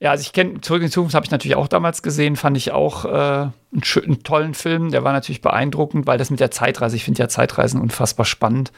Ja, 0.00 0.10
also 0.10 0.22
ich 0.22 0.32
kenne 0.32 0.60
Zurück 0.60 0.82
in 0.82 0.88
die 0.88 0.92
Zukunft 0.92 1.14
habe 1.14 1.24
ich 1.24 1.30
natürlich 1.30 1.56
auch 1.56 1.68
damals 1.68 2.02
gesehen, 2.02 2.36
fand 2.36 2.56
ich 2.56 2.72
auch 2.72 3.04
äh, 3.04 3.08
einen, 3.08 3.52
einen, 3.72 4.22
tollen 4.22 4.54
Film. 4.54 4.90
Der 4.90 5.04
war 5.04 5.12
natürlich 5.12 5.40
beeindruckend, 5.40 6.06
weil 6.06 6.18
das 6.18 6.30
mit 6.30 6.40
der 6.40 6.50
Zeitreise, 6.50 6.96
ich 6.96 7.04
finde 7.04 7.20
ja 7.20 7.28
Zeitreisen 7.28 7.80
unfassbar 7.80 8.26
spannend. 8.26 8.72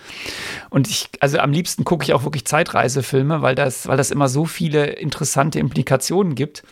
Und 0.70 0.88
ich, 0.88 1.08
also 1.20 1.38
am 1.38 1.52
liebsten 1.52 1.84
gucke 1.84 2.04
ich 2.04 2.12
auch 2.12 2.24
wirklich 2.24 2.44
Zeitreisefilme, 2.46 3.42
weil 3.42 3.54
das, 3.54 3.86
weil 3.86 3.96
das 3.96 4.10
immer 4.10 4.28
so 4.28 4.44
viele 4.44 4.86
interessante 4.86 5.58
Implikationen 5.58 6.34
gibt. 6.34 6.62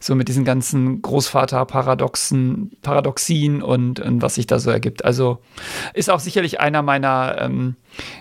So 0.00 0.14
mit 0.14 0.28
diesen 0.28 0.44
ganzen 0.44 1.02
Großvater-Paradoxen, 1.02 2.72
Paradoxien 2.82 3.62
und, 3.62 4.00
und 4.00 4.22
was 4.22 4.36
sich 4.36 4.46
da 4.46 4.58
so 4.58 4.70
ergibt. 4.70 5.04
Also 5.04 5.38
ist 5.94 6.10
auch 6.10 6.20
sicherlich 6.20 6.60
einer 6.60 6.82
meiner, 6.82 7.36
ähm, 7.40 7.76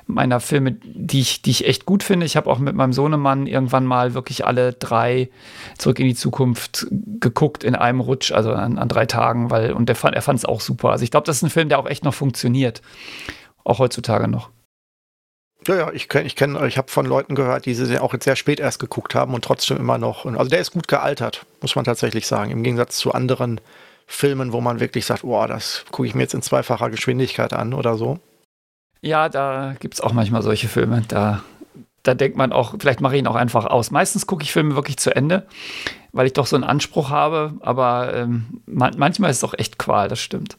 meiner 0.05 0.39
Filme, 0.39 0.73
die 0.83 1.21
ich, 1.21 1.41
die 1.41 1.51
ich 1.51 1.67
echt 1.67 1.85
gut 1.85 2.03
finde. 2.03 2.25
Ich 2.25 2.35
habe 2.37 2.49
auch 2.49 2.59
mit 2.59 2.75
meinem 2.75 2.93
Sohnemann 2.93 3.47
irgendwann 3.47 3.85
mal 3.85 4.13
wirklich 4.13 4.45
alle 4.45 4.73
drei 4.73 5.29
Zurück 5.77 5.99
in 5.99 6.07
die 6.07 6.15
Zukunft 6.15 6.87
geguckt 7.19 7.63
in 7.63 7.75
einem 7.75 7.99
Rutsch, 7.99 8.31
also 8.31 8.51
an, 8.53 8.77
an 8.77 8.89
drei 8.89 9.05
Tagen 9.05 9.49
weil, 9.49 9.73
und 9.73 9.87
der 9.89 9.95
fand, 9.95 10.15
er 10.15 10.21
fand 10.21 10.39
es 10.39 10.45
auch 10.45 10.61
super. 10.61 10.91
Also 10.91 11.03
ich 11.03 11.11
glaube, 11.11 11.25
das 11.25 11.37
ist 11.37 11.43
ein 11.43 11.49
Film, 11.49 11.69
der 11.69 11.79
auch 11.79 11.87
echt 11.87 12.03
noch 12.03 12.13
funktioniert. 12.13 12.81
Auch 13.63 13.79
heutzutage 13.79 14.27
noch. 14.27 14.49
Ja, 15.67 15.75
ja, 15.75 15.91
ich 15.91 16.07
kenne, 16.07 16.25
ich 16.25 16.35
kenne, 16.35 16.65
ich 16.67 16.77
habe 16.77 16.89
von 16.89 17.05
Leuten 17.05 17.35
gehört, 17.35 17.65
die 17.65 17.73
sie 17.73 17.99
auch 17.99 18.13
jetzt 18.13 18.23
sehr 18.23 18.35
spät 18.35 18.59
erst 18.59 18.79
geguckt 18.79 19.15
haben 19.15 19.33
und 19.33 19.43
trotzdem 19.43 19.77
immer 19.77 19.97
noch. 19.97 20.25
Also 20.25 20.49
der 20.49 20.59
ist 20.59 20.71
gut 20.71 20.87
gealtert, 20.87 21.45
muss 21.61 21.75
man 21.75 21.83
tatsächlich 21.83 22.27
sagen. 22.27 22.51
Im 22.51 22.63
Gegensatz 22.63 22.97
zu 22.97 23.13
anderen 23.13 23.59
Filmen, 24.05 24.53
wo 24.53 24.61
man 24.61 24.79
wirklich 24.79 25.05
sagt, 25.05 25.25
oh, 25.25 25.45
das 25.45 25.83
gucke 25.91 26.07
ich 26.07 26.15
mir 26.15 26.23
jetzt 26.23 26.33
in 26.33 26.41
zweifacher 26.41 26.89
Geschwindigkeit 26.89 27.51
an 27.51 27.73
oder 27.73 27.95
so. 27.95 28.19
Ja, 29.07 29.29
da 29.29 29.75
gibt 29.79 29.95
es 29.95 30.01
auch 30.01 30.13
manchmal 30.13 30.41
solche 30.41 30.67
Filme. 30.67 31.03
Da, 31.07 31.41
da 32.03 32.13
denkt 32.13 32.37
man 32.37 32.51
auch, 32.51 32.75
vielleicht 32.79 33.01
mache 33.01 33.15
ich 33.15 33.19
ihn 33.19 33.27
auch 33.27 33.35
einfach 33.35 33.65
aus. 33.65 33.91
Meistens 33.91 34.27
gucke 34.27 34.43
ich 34.43 34.51
Filme 34.51 34.75
wirklich 34.75 34.97
zu 34.97 35.15
Ende 35.15 35.47
weil 36.17 36.25
ich 36.25 36.33
doch 36.33 36.47
so 36.47 36.55
einen 36.55 36.65
Anspruch 36.65 37.11
habe. 37.11 37.53
Aber 37.59 38.13
ähm, 38.13 38.61
man, 38.65 38.95
manchmal 38.97 39.29
ist 39.29 39.37
es 39.37 39.43
auch 39.43 39.53
echt 39.53 39.77
Qual, 39.77 40.07
das 40.07 40.19
stimmt. 40.19 40.57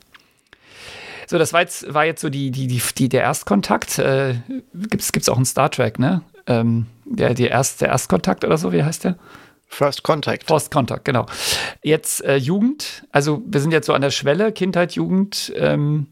So, 1.26 1.36
das 1.36 1.52
war 1.52 1.60
jetzt, 1.60 1.92
war 1.92 2.06
jetzt 2.06 2.22
so 2.22 2.30
die, 2.30 2.50
die, 2.50 2.68
die, 2.68 2.80
die 2.96 3.08
der 3.08 3.22
Erstkontakt. 3.22 3.98
Äh, 3.98 4.36
Gibt 4.72 5.02
es 5.02 5.28
auch 5.28 5.36
einen 5.36 5.44
Star 5.44 5.70
Trek, 5.70 5.98
ne? 5.98 6.22
Ähm, 6.46 6.86
der, 7.04 7.34
die 7.34 7.46
Erst, 7.46 7.80
der 7.80 7.88
Erstkontakt 7.88 8.44
oder 8.44 8.56
so, 8.56 8.72
wie 8.72 8.82
heißt 8.82 9.04
der? 9.04 9.16
First 9.66 10.02
Contact. 10.04 10.46
First 10.46 10.70
Contact, 10.70 11.04
genau. 11.04 11.26
Jetzt 11.82 12.24
äh, 12.24 12.36
Jugend, 12.36 13.04
also 13.12 13.42
wir 13.44 13.60
sind 13.60 13.72
jetzt 13.72 13.86
so 13.86 13.92
an 13.92 14.00
der 14.00 14.10
Schwelle, 14.10 14.52
Kindheit, 14.52 14.92
Jugend. 14.92 15.52
Ähm, 15.56 16.06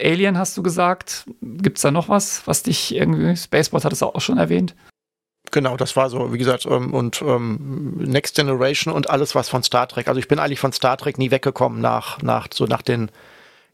Alien 0.00 0.38
hast 0.38 0.56
du 0.56 0.62
gesagt. 0.62 1.26
Gibt 1.40 1.78
es 1.78 1.82
da 1.82 1.90
noch 1.90 2.08
was, 2.08 2.46
was 2.46 2.62
dich 2.62 2.94
irgendwie, 2.94 3.36
Spaceball 3.36 3.82
hat 3.84 3.92
es 3.92 4.02
auch 4.02 4.20
schon 4.20 4.38
erwähnt? 4.38 4.74
Genau, 5.52 5.76
das 5.76 5.96
war 5.96 6.10
so, 6.10 6.32
wie 6.32 6.38
gesagt, 6.38 6.66
ähm, 6.66 6.92
und 6.92 7.22
ähm, 7.22 7.96
Next 7.98 8.36
Generation 8.36 8.92
und 8.92 9.10
alles 9.10 9.34
was 9.34 9.48
von 9.48 9.62
Star 9.62 9.88
Trek. 9.88 10.08
Also 10.08 10.18
ich 10.18 10.28
bin 10.28 10.38
eigentlich 10.38 10.60
von 10.60 10.72
Star 10.72 10.96
Trek 10.96 11.18
nie 11.18 11.30
weggekommen 11.30 11.80
nach, 11.80 12.20
nach, 12.22 12.48
so 12.52 12.64
nach 12.64 12.82
den, 12.82 13.10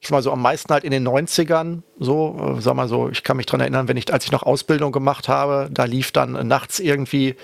ich 0.01 0.09
sag 0.09 0.13
mal 0.13 0.23
so 0.23 0.33
am 0.33 0.43
meisten 0.43 0.73
halt 0.73 0.85
in 0.85 0.91
den 0.91 1.07
90ern, 1.07 1.83
so, 1.99 2.57
äh, 2.57 2.61
sag 2.61 2.75
mal 2.75 2.89
so, 2.89 3.09
ich 3.09 3.23
kann 3.23 3.37
mich 3.37 3.47
dran 3.47 3.61
erinnern, 3.61 3.89
wenn 3.89 3.97
ich, 3.97 4.13
als 4.13 4.25
ich 4.25 4.33
noch 4.33 4.43
Ausbildung 4.43 4.93
gemacht 4.93 5.29
habe, 5.29 5.69
da 5.71 5.85
lief 5.85 6.13
dann 6.13 6.47
nachts 6.47 6.79
irgendwie 6.79 7.37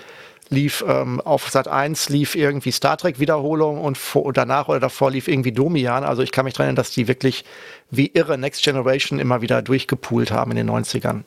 lief 0.49 0.83
ähm, 0.87 1.21
auf 1.21 1.49
Sat 1.49 1.67
1 1.67 2.09
lief 2.09 2.35
irgendwie 2.35 2.71
Star 2.71 2.97
Trek 2.97 3.19
Wiederholung 3.19 3.81
und 3.81 3.97
vor, 3.97 4.33
danach 4.33 4.67
oder 4.67 4.79
davor 4.79 5.11
lief 5.11 5.27
irgendwie 5.27 5.51
Domian. 5.51 6.03
Also 6.03 6.21
ich 6.21 6.31
kann 6.31 6.45
mich 6.45 6.53
daran 6.53 6.67
erinnern, 6.67 6.75
dass 6.77 6.91
die 6.91 7.07
wirklich 7.07 7.45
wie 7.89 8.07
irre 8.07 8.37
Next 8.37 8.63
Generation 8.63 9.19
immer 9.19 9.41
wieder 9.41 9.61
durchgepoolt 9.61 10.31
haben 10.31 10.51
in 10.51 10.57
den 10.57 10.69
90ern. 10.69 11.23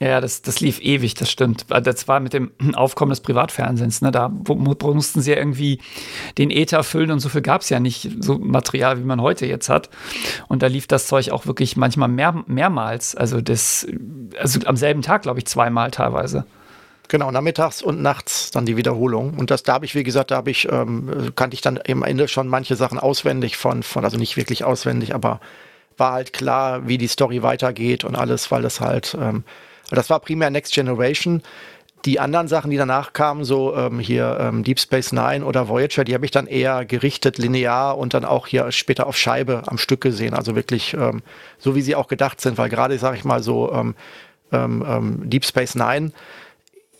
Ja, 0.00 0.22
das, 0.22 0.40
das 0.40 0.60
lief 0.60 0.80
ewig, 0.80 1.12
das 1.12 1.30
stimmt. 1.30 1.66
Das 1.68 2.08
war 2.08 2.20
mit 2.20 2.32
dem 2.32 2.52
Aufkommen 2.74 3.10
des 3.10 3.20
Privatfernsehens. 3.20 4.00
Ne? 4.00 4.10
Da 4.10 4.30
mussten 4.30 5.20
sie 5.20 5.32
ja 5.32 5.36
irgendwie 5.36 5.78
den 6.38 6.50
Äther 6.50 6.82
füllen 6.84 7.10
und 7.10 7.20
so 7.20 7.28
viel 7.28 7.42
gab 7.42 7.60
es 7.60 7.68
ja 7.68 7.80
nicht, 7.80 8.10
so 8.20 8.38
Material, 8.38 8.98
wie 8.98 9.04
man 9.04 9.20
heute 9.20 9.44
jetzt 9.44 9.68
hat. 9.68 9.90
Und 10.48 10.62
da 10.62 10.68
lief 10.68 10.86
das 10.86 11.06
Zeug 11.06 11.30
auch 11.32 11.44
wirklich 11.44 11.76
manchmal 11.76 12.08
mehr, 12.08 12.44
mehrmals. 12.46 13.14
Also, 13.14 13.42
das, 13.42 13.86
also 14.38 14.60
am 14.64 14.76
selben 14.76 15.02
Tag, 15.02 15.22
glaube 15.22 15.40
ich, 15.40 15.46
zweimal 15.46 15.90
teilweise. 15.90 16.46
Genau, 17.10 17.32
nachmittags 17.32 17.82
und 17.82 18.00
nachts 18.00 18.52
dann 18.52 18.66
die 18.66 18.76
Wiederholung. 18.76 19.34
Und 19.36 19.50
das 19.50 19.64
da 19.64 19.72
habe 19.72 19.84
ich, 19.84 19.96
wie 19.96 20.04
gesagt, 20.04 20.30
da 20.30 20.36
habe 20.36 20.50
ich, 20.50 20.70
ähm, 20.70 21.32
kannte 21.34 21.54
ich 21.54 21.60
dann 21.60 21.80
am 21.88 22.04
Ende 22.04 22.28
schon 22.28 22.46
manche 22.46 22.76
Sachen 22.76 23.00
auswendig 23.00 23.56
von, 23.56 23.82
von, 23.82 24.04
also 24.04 24.16
nicht 24.16 24.36
wirklich 24.36 24.62
auswendig, 24.62 25.12
aber 25.12 25.40
war 25.96 26.12
halt 26.12 26.32
klar, 26.32 26.86
wie 26.86 26.98
die 26.98 27.08
Story 27.08 27.42
weitergeht 27.42 28.04
und 28.04 28.14
alles, 28.14 28.52
weil 28.52 28.62
das 28.62 28.80
halt 28.80 29.16
ähm, 29.20 29.42
das 29.90 30.08
war 30.08 30.20
primär 30.20 30.50
Next 30.50 30.72
Generation. 30.72 31.42
Die 32.04 32.20
anderen 32.20 32.46
Sachen, 32.46 32.70
die 32.70 32.76
danach 32.78 33.12
kamen, 33.12 33.44
so 33.44 33.76
ähm, 33.76 33.98
hier 33.98 34.38
ähm, 34.40 34.62
Deep 34.62 34.78
Space 34.78 35.12
Nine 35.12 35.44
oder 35.44 35.68
Voyager, 35.68 36.04
die 36.04 36.14
habe 36.14 36.24
ich 36.24 36.30
dann 36.30 36.46
eher 36.46 36.84
gerichtet, 36.84 37.36
linear 37.36 37.98
und 37.98 38.14
dann 38.14 38.24
auch 38.24 38.46
hier 38.46 38.70
später 38.70 39.08
auf 39.08 39.18
Scheibe 39.18 39.64
am 39.66 39.78
Stück 39.78 40.00
gesehen. 40.00 40.32
Also 40.32 40.54
wirklich 40.56 40.94
ähm, 40.94 41.22
so, 41.58 41.74
wie 41.74 41.82
sie 41.82 41.96
auch 41.96 42.06
gedacht 42.06 42.40
sind, 42.40 42.56
weil 42.56 42.70
gerade, 42.70 42.96
sage 42.98 43.16
ich 43.16 43.24
mal 43.24 43.42
so, 43.42 43.72
ähm, 43.72 43.94
ähm, 44.52 44.84
ähm, 44.88 45.28
Deep 45.28 45.44
Space 45.44 45.74
Nine 45.74 46.12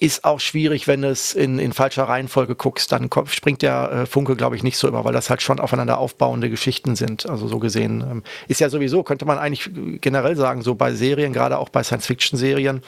ist 0.01 0.25
auch 0.25 0.41
schwierig, 0.41 0.89
wenn 0.89 1.05
es 1.05 1.35
in, 1.35 1.59
in 1.59 1.75
falscher 1.75 2.05
Reihenfolge 2.05 2.55
guckst, 2.55 2.91
dann 2.91 3.11
kommt, 3.11 3.29
springt 3.31 3.61
der 3.61 3.93
äh, 3.93 4.07
Funke, 4.07 4.35
glaube 4.35 4.57
ich, 4.57 4.63
nicht 4.63 4.79
so 4.79 4.89
über, 4.89 5.05
weil 5.05 5.13
das 5.13 5.29
halt 5.29 5.43
schon 5.43 5.61
aufeinander 5.61 5.99
aufbauende 5.99 6.49
Geschichten 6.49 6.97
sind. 6.97 7.29
Also 7.29 7.47
so 7.47 7.59
gesehen 7.59 8.01
ähm, 8.01 8.23
ist 8.49 8.61
ja 8.61 8.71
sowieso, 8.71 9.03
könnte 9.03 9.27
man 9.27 9.39
eigentlich 9.39 9.71
generell 10.01 10.37
sagen, 10.37 10.63
so 10.63 10.75
bei 10.75 10.95
Serien, 10.95 11.35
gerade 11.35 11.59
auch 11.59 11.69
bei 11.69 11.83
Science-Fiction-Serien, 11.83 12.83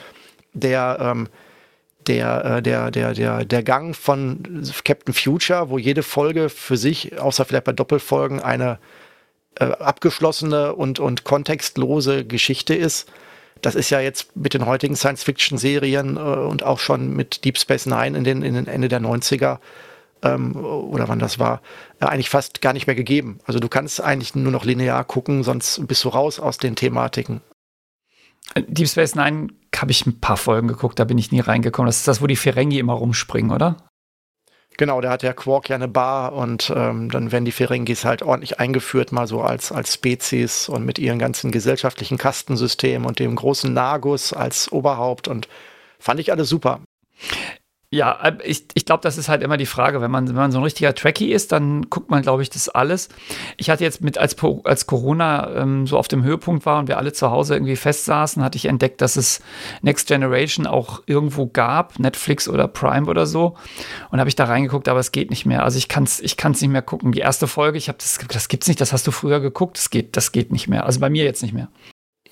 der 0.53 0.97
ähm, 0.99 1.29
der, 2.07 2.45
äh, 2.45 2.61
der, 2.63 2.89
der, 2.89 3.13
der, 3.13 3.45
der 3.45 3.63
Gang 3.63 3.95
von 3.95 4.63
Captain 4.83 5.13
Future, 5.13 5.69
wo 5.69 5.77
jede 5.77 6.01
Folge 6.01 6.49
für 6.49 6.77
sich, 6.77 7.19
außer 7.19 7.45
vielleicht 7.45 7.65
bei 7.65 7.73
Doppelfolgen, 7.73 8.41
eine 8.41 8.79
äh, 9.59 9.65
abgeschlossene 9.65 10.73
und, 10.73 10.99
und 10.99 11.23
kontextlose 11.23 12.25
Geschichte 12.25 12.73
ist 12.73 13.07
das 13.63 13.75
ist 13.75 13.89
ja 13.89 13.99
jetzt 13.99 14.35
mit 14.35 14.53
den 14.53 14.65
heutigen 14.65 14.95
Science-Fiction-Serien 14.95 16.17
äh, 16.17 16.19
und 16.19 16.63
auch 16.63 16.79
schon 16.79 17.15
mit 17.15 17.45
Deep 17.45 17.57
Space 17.57 17.85
Nine 17.85 18.17
in 18.17 18.23
den, 18.23 18.43
in 18.43 18.53
den 18.53 18.67
Ende 18.67 18.89
der 18.89 19.01
90er 19.01 19.59
ähm, 20.21 20.55
oder 20.55 21.07
wann 21.07 21.19
das 21.19 21.39
war, 21.39 21.61
äh, 21.99 22.05
eigentlich 22.05 22.29
fast 22.29 22.61
gar 22.61 22.73
nicht 22.73 22.87
mehr 22.87 22.95
gegeben. 22.95 23.39
Also 23.45 23.59
du 23.59 23.69
kannst 23.69 24.01
eigentlich 24.01 24.35
nur 24.35 24.51
noch 24.51 24.65
linear 24.65 25.03
gucken, 25.03 25.43
sonst 25.43 25.87
bist 25.87 26.03
du 26.03 26.09
raus 26.09 26.39
aus 26.39 26.57
den 26.57 26.75
Thematiken. 26.75 27.41
Deep 28.55 28.89
Space 28.89 29.15
Nine 29.15 29.47
habe 29.75 29.91
ich 29.91 30.05
ein 30.05 30.19
paar 30.19 30.37
Folgen 30.37 30.67
geguckt, 30.67 30.99
da 30.99 31.05
bin 31.05 31.17
ich 31.17 31.31
nie 31.31 31.39
reingekommen. 31.39 31.87
Das 31.87 31.97
ist 31.97 32.07
das, 32.07 32.21
wo 32.21 32.27
die 32.27 32.35
Ferengi 32.35 32.77
immer 32.79 32.93
rumspringen, 32.93 33.51
oder? 33.51 33.77
Genau, 34.77 35.01
da 35.01 35.11
hat 35.11 35.21
der 35.21 35.33
Quark 35.33 35.69
ja 35.69 35.75
eine 35.75 35.87
Bar 35.87 36.33
und 36.33 36.73
ähm, 36.75 37.11
dann 37.11 37.31
werden 37.31 37.45
die 37.45 37.51
Ferengis 37.51 38.05
halt 38.05 38.23
ordentlich 38.23 38.59
eingeführt, 38.59 39.11
mal 39.11 39.27
so 39.27 39.41
als, 39.41 39.71
als 39.71 39.93
Spezies 39.93 40.67
und 40.67 40.83
mit 40.83 40.97
ihren 40.97 41.19
ganzen 41.19 41.51
gesellschaftlichen 41.51 42.17
Kastensystemen 42.17 43.07
und 43.07 43.19
dem 43.19 43.35
großen 43.35 43.71
Nagus 43.71 44.33
als 44.33 44.71
Oberhaupt 44.71 45.27
und 45.27 45.47
fand 45.99 46.19
ich 46.19 46.31
alles 46.31 46.49
super. 46.49 46.81
Ja, 47.93 48.17
äh, 48.23 48.37
ich, 48.43 48.65
ich 48.73 48.85
glaube, 48.85 49.01
das 49.01 49.19
ist 49.19 49.29
halt 49.29 49.43
immer 49.43 49.55
die 49.55 49.67
Frage. 49.67 50.01
Wenn 50.01 50.09
man, 50.09 50.27
wenn 50.27 50.35
man 50.35 50.51
so 50.51 50.57
ein 50.57 50.63
richtiger 50.63 50.95
Trekkie 50.95 51.31
ist, 51.31 51.51
dann 51.51 51.91
guckt 51.91 52.09
man, 52.09 52.23
glaube 52.23 52.41
ich, 52.41 52.49
das 52.49 52.67
alles. 52.67 53.07
Ich 53.55 53.69
hatte 53.69 53.83
jetzt 53.83 54.01
mit, 54.01 54.17
als, 54.17 54.35
als 54.63 54.87
Corona 54.87 55.55
ähm, 55.55 55.85
so 55.85 55.99
auf 55.99 56.07
dem 56.07 56.23
Höhepunkt 56.23 56.65
war 56.65 56.79
und 56.79 56.87
wir 56.87 56.97
alle 56.97 57.13
zu 57.13 57.29
Hause 57.29 57.53
irgendwie 57.53 57.75
festsaßen, 57.75 58.43
hatte 58.43 58.55
ich 58.57 58.65
entdeckt, 58.65 58.99
dass 59.01 59.15
es 59.15 59.41
Next 59.83 60.07
Generation 60.07 60.65
auch 60.65 61.03
irgendwo 61.05 61.45
gab, 61.45 61.99
Netflix 61.99 62.49
oder 62.49 62.67
Prime 62.67 63.07
oder 63.07 63.27
so. 63.27 63.57
Und 64.09 64.19
habe 64.19 64.27
ich 64.27 64.35
da 64.35 64.45
reingeguckt, 64.45 64.89
aber 64.89 64.99
es 64.99 65.11
geht 65.11 65.29
nicht 65.29 65.45
mehr. 65.45 65.63
Also 65.63 65.77
ich 65.77 65.87
kann 65.87 66.05
es 66.05 66.19
ich 66.19 66.35
kann's 66.35 66.61
nicht 66.61 66.71
mehr 66.71 66.81
gucken. 66.81 67.11
Die 67.11 67.19
erste 67.19 67.45
Folge, 67.45 67.77
ich 67.77 67.89
habe 67.89 67.99
das, 67.99 68.17
das 68.27 68.47
gibt's 68.47 68.67
nicht, 68.67 68.81
das 68.81 68.91
hast 68.91 69.05
du 69.05 69.11
früher 69.11 69.39
geguckt, 69.39 69.77
das 69.77 69.91
geht, 69.91 70.17
das 70.17 70.31
geht 70.31 70.51
nicht 70.51 70.67
mehr. 70.67 70.87
Also 70.87 70.99
bei 70.99 71.11
mir 71.11 71.25
jetzt 71.25 71.43
nicht 71.43 71.53
mehr. 71.53 71.69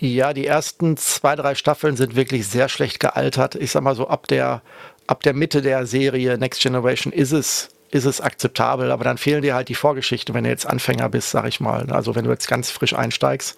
Ja, 0.03 0.33
die 0.33 0.47
ersten 0.47 0.97
zwei, 0.97 1.35
drei 1.35 1.53
Staffeln 1.53 1.95
sind 1.95 2.15
wirklich 2.15 2.47
sehr 2.47 2.69
schlecht 2.69 2.99
gealtert. 2.99 3.53
Ich 3.53 3.69
sag 3.69 3.83
mal 3.83 3.93
so 3.93 4.07
ab 4.07 4.25
der 4.25 4.63
ab 5.11 5.23
der 5.23 5.33
Mitte 5.33 5.61
der 5.61 5.85
Serie 5.85 6.37
Next 6.37 6.61
Generation 6.61 7.11
ist 7.11 7.33
es 7.33 7.69
ist 7.91 8.05
es 8.05 8.21
akzeptabel, 8.21 8.89
aber 8.89 9.03
dann 9.03 9.17
fehlen 9.17 9.41
dir 9.41 9.53
halt 9.53 9.67
die 9.67 9.75
Vorgeschichte, 9.75 10.33
wenn 10.33 10.45
du 10.45 10.49
jetzt 10.49 10.65
Anfänger 10.65 11.09
bist, 11.09 11.31
sag 11.31 11.45
ich 11.45 11.59
mal. 11.59 11.91
Also 11.91 12.15
wenn 12.15 12.23
du 12.23 12.31
jetzt 12.31 12.47
ganz 12.47 12.71
frisch 12.71 12.93
einsteigst. 12.93 13.57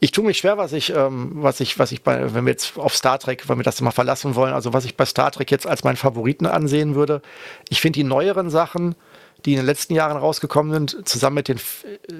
Ich 0.00 0.10
tue 0.10 0.24
mich 0.24 0.38
schwer, 0.38 0.58
was 0.58 0.72
ich, 0.72 0.92
ähm, 0.92 1.30
was 1.36 1.60
ich, 1.60 1.78
was 1.78 1.92
ich 1.92 2.02
bei, 2.02 2.34
wenn 2.34 2.44
wir 2.44 2.50
jetzt 2.50 2.76
auf 2.76 2.96
Star 2.96 3.20
Trek, 3.20 3.48
wenn 3.48 3.56
wir 3.56 3.62
das 3.62 3.80
mal 3.80 3.92
verlassen 3.92 4.34
wollen, 4.34 4.52
also 4.52 4.72
was 4.72 4.84
ich 4.84 4.96
bei 4.96 5.04
Star 5.04 5.30
Trek 5.30 5.52
jetzt 5.52 5.66
als 5.68 5.84
meinen 5.84 5.94
Favoriten 5.94 6.44
ansehen 6.44 6.96
würde. 6.96 7.22
Ich 7.68 7.80
finde 7.80 8.00
die 8.00 8.04
neueren 8.04 8.50
Sachen, 8.50 8.96
die 9.44 9.52
in 9.52 9.58
den 9.58 9.66
letzten 9.66 9.94
Jahren 9.94 10.16
rausgekommen 10.16 10.72
sind, 10.72 11.08
zusammen 11.08 11.36
mit 11.36 11.46
den 11.46 11.60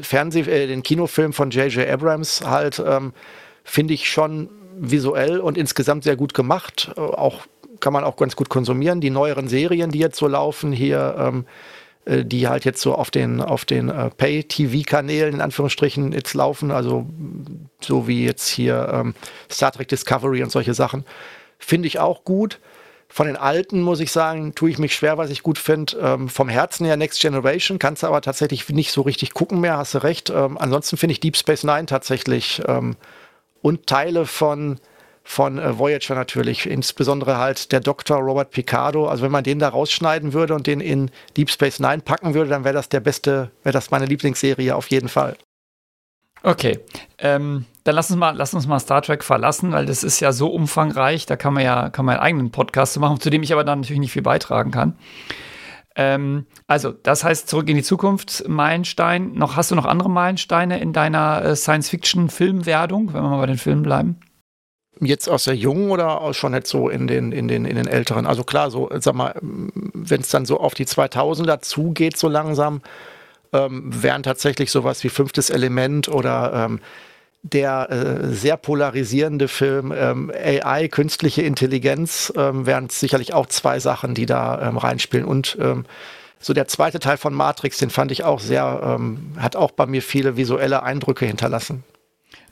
Fernseh, 0.01 0.42
äh, 0.42 0.68
den 0.68 0.84
Kinofilmen 0.84 1.32
von 1.32 1.51
J.J. 1.51 1.88
Abrams 1.88 2.42
halt, 2.47 2.80
ähm, 2.86 3.12
finde 3.64 3.94
ich 3.94 4.09
schon 4.09 4.49
visuell 4.78 5.40
und 5.40 5.59
insgesamt 5.59 6.05
sehr 6.05 6.16
gut 6.16 6.34
gemacht. 6.34 6.92
Äh, 6.97 7.01
auch 7.01 7.47
kann 7.81 7.93
man 7.93 8.05
auch 8.05 8.16
ganz 8.16 8.37
gut 8.37 8.49
konsumieren. 8.49 9.01
Die 9.01 9.11
neueren 9.11 9.49
Serien, 9.49 9.91
die 9.91 9.99
jetzt 9.99 10.18
so 10.18 10.29
laufen 10.29 10.72
hier, 10.72 11.16
ähm, 11.18 11.47
äh, 12.07 12.24
die 12.24 12.49
halt 12.49 12.64
jetzt 12.64 12.81
so 12.81 12.95
auf 12.95 13.11
den, 13.11 13.41
auf 13.41 13.64
den 13.64 13.89
äh, 13.89 14.11
Pay-TV-Kanälen 14.11 15.35
in 15.35 15.41
Anführungsstrichen 15.41 16.12
jetzt 16.12 16.35
laufen, 16.35 16.70
also 16.70 17.07
so 17.81 18.07
wie 18.07 18.24
jetzt 18.24 18.49
hier 18.49 18.89
ähm, 18.93 19.14
Star 19.51 19.72
Trek 19.72 19.89
Discovery 19.89 20.43
und 20.43 20.51
solche 20.51 20.74
Sachen, 20.74 21.05
finde 21.59 21.89
ich 21.89 21.99
auch 21.99 22.24
gut. 22.24 22.61
Von 23.09 23.29
den 23.29 23.37
alten 23.37 23.83
muss 23.83 24.01
ich 24.01 24.11
sagen, 24.11 24.55
tue 24.55 24.70
ich 24.70 24.79
mich 24.79 24.95
schwer, 24.95 25.16
was 25.16 25.31
ich 25.31 25.43
gut 25.43 25.59
finde. 25.59 25.97
Ähm, 26.01 26.29
vom 26.29 26.49
Herzen 26.49 26.85
her 26.87 26.97
Next 26.97 27.20
Generation 27.20 27.79
kannst 27.79 28.03
du 28.03 28.09
aber 28.09 28.20
tatsächlich 28.20 28.68
nicht 28.68 28.91
so 28.91 29.03
richtig 29.03 29.33
gucken 29.33 29.61
mehr, 29.61 29.77
hast 29.77 29.95
du 29.95 30.03
recht. 30.03 30.31
Ähm, 30.31 30.59
ansonsten 30.59 30.97
finde 30.97 31.12
ich 31.12 31.20
Deep 31.20 31.37
Space 31.37 31.64
Nine 31.64 31.87
tatsächlich 31.87 32.62
ähm, 32.66 32.97
und 33.62 33.87
Teile 33.87 34.27
von 34.27 34.81
von 35.27 35.59
äh, 35.59 35.77
Voyager 35.77 36.14
natürlich, 36.14 36.70
insbesondere 36.70 37.37
halt 37.37 37.72
der 37.72 37.81
Dr. 37.81 38.18
Robert 38.18 38.53
Picardo. 38.53 39.09
Also 39.09 39.24
wenn 39.24 39.33
man 39.33 39.43
den 39.43 39.59
da 39.59 39.68
rausschneiden 39.68 40.33
würde 40.33 40.55
und 40.55 40.68
den 40.68 40.81
in 40.81 41.11
Deep 41.37 41.51
Space 41.51 41.81
Nine 41.81 41.99
packen 41.99 42.33
würde, 42.33 42.49
dann 42.49 42.64
wäre 42.64 42.74
das 42.74 42.89
der 42.89 43.01
beste, 43.01 43.51
wäre 43.64 43.72
das 43.72 43.91
meine 43.91 44.07
Lieblingsserie 44.07 44.74
auf 44.74 44.89
jeden 44.89 45.09
Fall. 45.09 45.37
Okay, 46.45 46.79
ähm, 47.18 47.64
dann 47.83 47.97
lass 47.97 48.09
uns, 48.11 48.20
mal, 48.20 48.37
lass 48.37 48.55
uns 48.55 48.68
mal 48.68 48.79
Star 48.79 49.03
Trek 49.03 49.24
verlassen, 49.24 49.72
weil 49.72 49.87
das 49.87 50.05
ist 50.05 50.20
ja 50.20 50.31
so 50.31 50.49
umfangreich, 50.49 51.27
da 51.27 51.35
kann 51.35 51.55
man 51.55 51.64
ja 51.64 51.91
kann 51.91 52.05
man 52.05 52.16
einen 52.16 52.22
eigenen 52.22 52.51
Podcast 52.53 52.97
machen, 53.01 53.18
zu 53.18 53.31
dem 53.31 53.43
ich 53.43 53.53
aber 53.53 53.64
dann 53.64 53.81
natürlich 53.81 54.01
nicht 54.01 54.12
viel 54.12 54.22
beitragen 54.22 54.70
kann. 54.70 54.97
Ähm, 55.97 56.47
also, 56.68 56.93
das 56.93 57.24
heißt, 57.24 57.49
zurück 57.49 57.68
in 57.68 57.77
die 57.77 57.83
Zukunft, 57.83 58.47
Meilenstein. 58.47 59.33
Noch, 59.33 59.57
hast 59.57 59.72
du 59.72 59.74
noch 59.74 59.87
andere 59.87 60.11
Meilensteine 60.11 60.79
in 60.79 60.93
deiner 60.93 61.43
äh, 61.43 61.57
Science-Fiction-Filmwerdung, 61.57 63.12
wenn 63.12 63.22
wir 63.22 63.31
mal 63.31 63.39
bei 63.39 63.47
den 63.47 63.59
Filmen 63.59 63.83
bleiben? 63.83 64.20
Jetzt 65.01 65.28
aus 65.28 65.44
der 65.44 65.55
jungen 65.55 65.90
oder 65.90 66.32
schon 66.32 66.55
jetzt 66.55 66.70
so 66.70 66.88
in 66.88 67.07
den, 67.07 67.30
in 67.32 67.49
den, 67.49 67.64
in 67.66 67.76
den 67.76 67.86
älteren? 67.86 68.26
Also 68.26 68.44
klar, 68.44 68.70
so, 68.70 68.88
sag 68.99 69.14
mal, 69.14 69.34
wenn 69.42 70.20
es 70.20 70.28
dann 70.28 70.47
so 70.47 70.59
auf 70.59 70.74
die 70.74 70.86
2000er 70.86 71.61
zugeht, 71.61 72.16
so 72.16 72.28
langsam, 72.28 72.80
ähm, 73.53 73.90
wären 74.03 74.22
tatsächlich 74.22 74.70
sowas 74.70 75.05
wie 75.05 75.09
Fünftes 75.09 75.51
Element 75.51 76.09
oder 76.09 76.66
ähm, 76.66 76.80
der 77.42 77.90
äh, 77.90 78.28
sehr 78.32 78.57
polarisierende 78.57 79.49
Film 79.49 79.92
ähm, 79.97 80.32
AI, 80.34 80.88
künstliche 80.88 81.42
Intelligenz, 81.42 82.32
ähm, 82.36 82.66
wären 82.66 82.88
sicherlich 82.88 83.34
auch 83.34 83.47
zwei 83.47 83.78
Sachen, 83.78 84.14
die 84.14 84.26
da 84.26 84.68
ähm, 84.68 84.78
reinspielen. 84.78 85.26
Und 85.26 85.57
ähm, 85.61 85.84
so 86.40 86.55
der 86.55 86.68
zweite 86.68 86.99
Teil 86.99 87.18
von 87.18 87.34
Matrix, 87.34 87.78
den 87.78 87.90
fand 87.90 88.11
ich 88.12 88.24
auch 88.24 88.40
sehr, 88.40 88.99
hat 89.38 89.57
auch 89.57 89.70
bei 89.70 89.86
mir 89.86 90.03
viele 90.03 90.36
visuelle 90.36 90.82
Eindrücke 90.82 91.24
hinterlassen. 91.24 91.82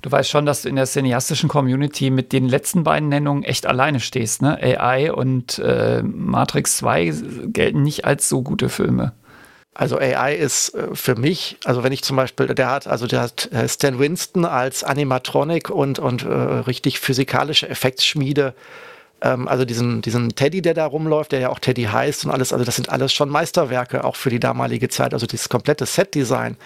Du 0.04 0.12
weißt 0.12 0.28
schon, 0.28 0.44
dass 0.44 0.60
du 0.60 0.68
in 0.68 0.76
der 0.76 0.84
cineastischen 0.84 1.48
Community 1.48 2.10
mit 2.10 2.34
den 2.34 2.46
letzten 2.46 2.84
beiden 2.84 3.08
Nennungen 3.08 3.42
echt 3.42 3.64
alleine 3.64 4.00
stehst. 4.00 4.42
Ne? 4.42 4.58
AI 4.62 5.10
und 5.10 5.58
äh, 5.60 6.02
Matrix 6.02 6.76
2 6.76 7.14
gelten 7.46 7.82
nicht 7.82 8.04
als 8.04 8.28
so 8.28 8.42
gute 8.42 8.68
Filme. 8.68 9.12
Also 9.72 9.96
AI 9.98 10.34
ist 10.34 10.74
äh, 10.74 10.88
für 10.94 11.14
mich, 11.14 11.56
also 11.64 11.84
wenn 11.84 11.92
ich 11.92 12.02
zum 12.02 12.18
Beispiel, 12.18 12.48
der 12.48 12.70
hat, 12.70 12.86
also 12.86 13.06
der 13.06 13.22
hat 13.22 13.50
äh, 13.50 13.66
Stan 13.66 13.98
Winston 13.98 14.44
als 14.44 14.84
Animatronic 14.84 15.70
und, 15.70 15.98
und 15.98 16.24
äh, 16.24 16.28
richtig 16.28 17.00
physikalische 17.00 17.66
Effektschmiede 17.66 18.52
ähm, 19.22 19.48
also 19.48 19.64
diesen, 19.64 20.02
diesen 20.02 20.34
Teddy, 20.34 20.60
der 20.60 20.74
da 20.74 20.84
rumläuft, 20.84 21.32
der 21.32 21.40
ja 21.40 21.48
auch 21.48 21.58
Teddy 21.58 21.84
heißt 21.84 22.26
und 22.26 22.30
alles, 22.30 22.52
also 22.52 22.64
das 22.64 22.76
sind 22.76 22.90
alles 22.90 23.12
schon 23.12 23.30
Meisterwerke, 23.30 24.04
auch 24.04 24.16
für 24.16 24.28
die 24.28 24.40
damalige 24.40 24.90
Zeit. 24.90 25.14
Also 25.14 25.26
dieses 25.26 25.48
komplette 25.48 25.86
Set-Design. 25.86 26.58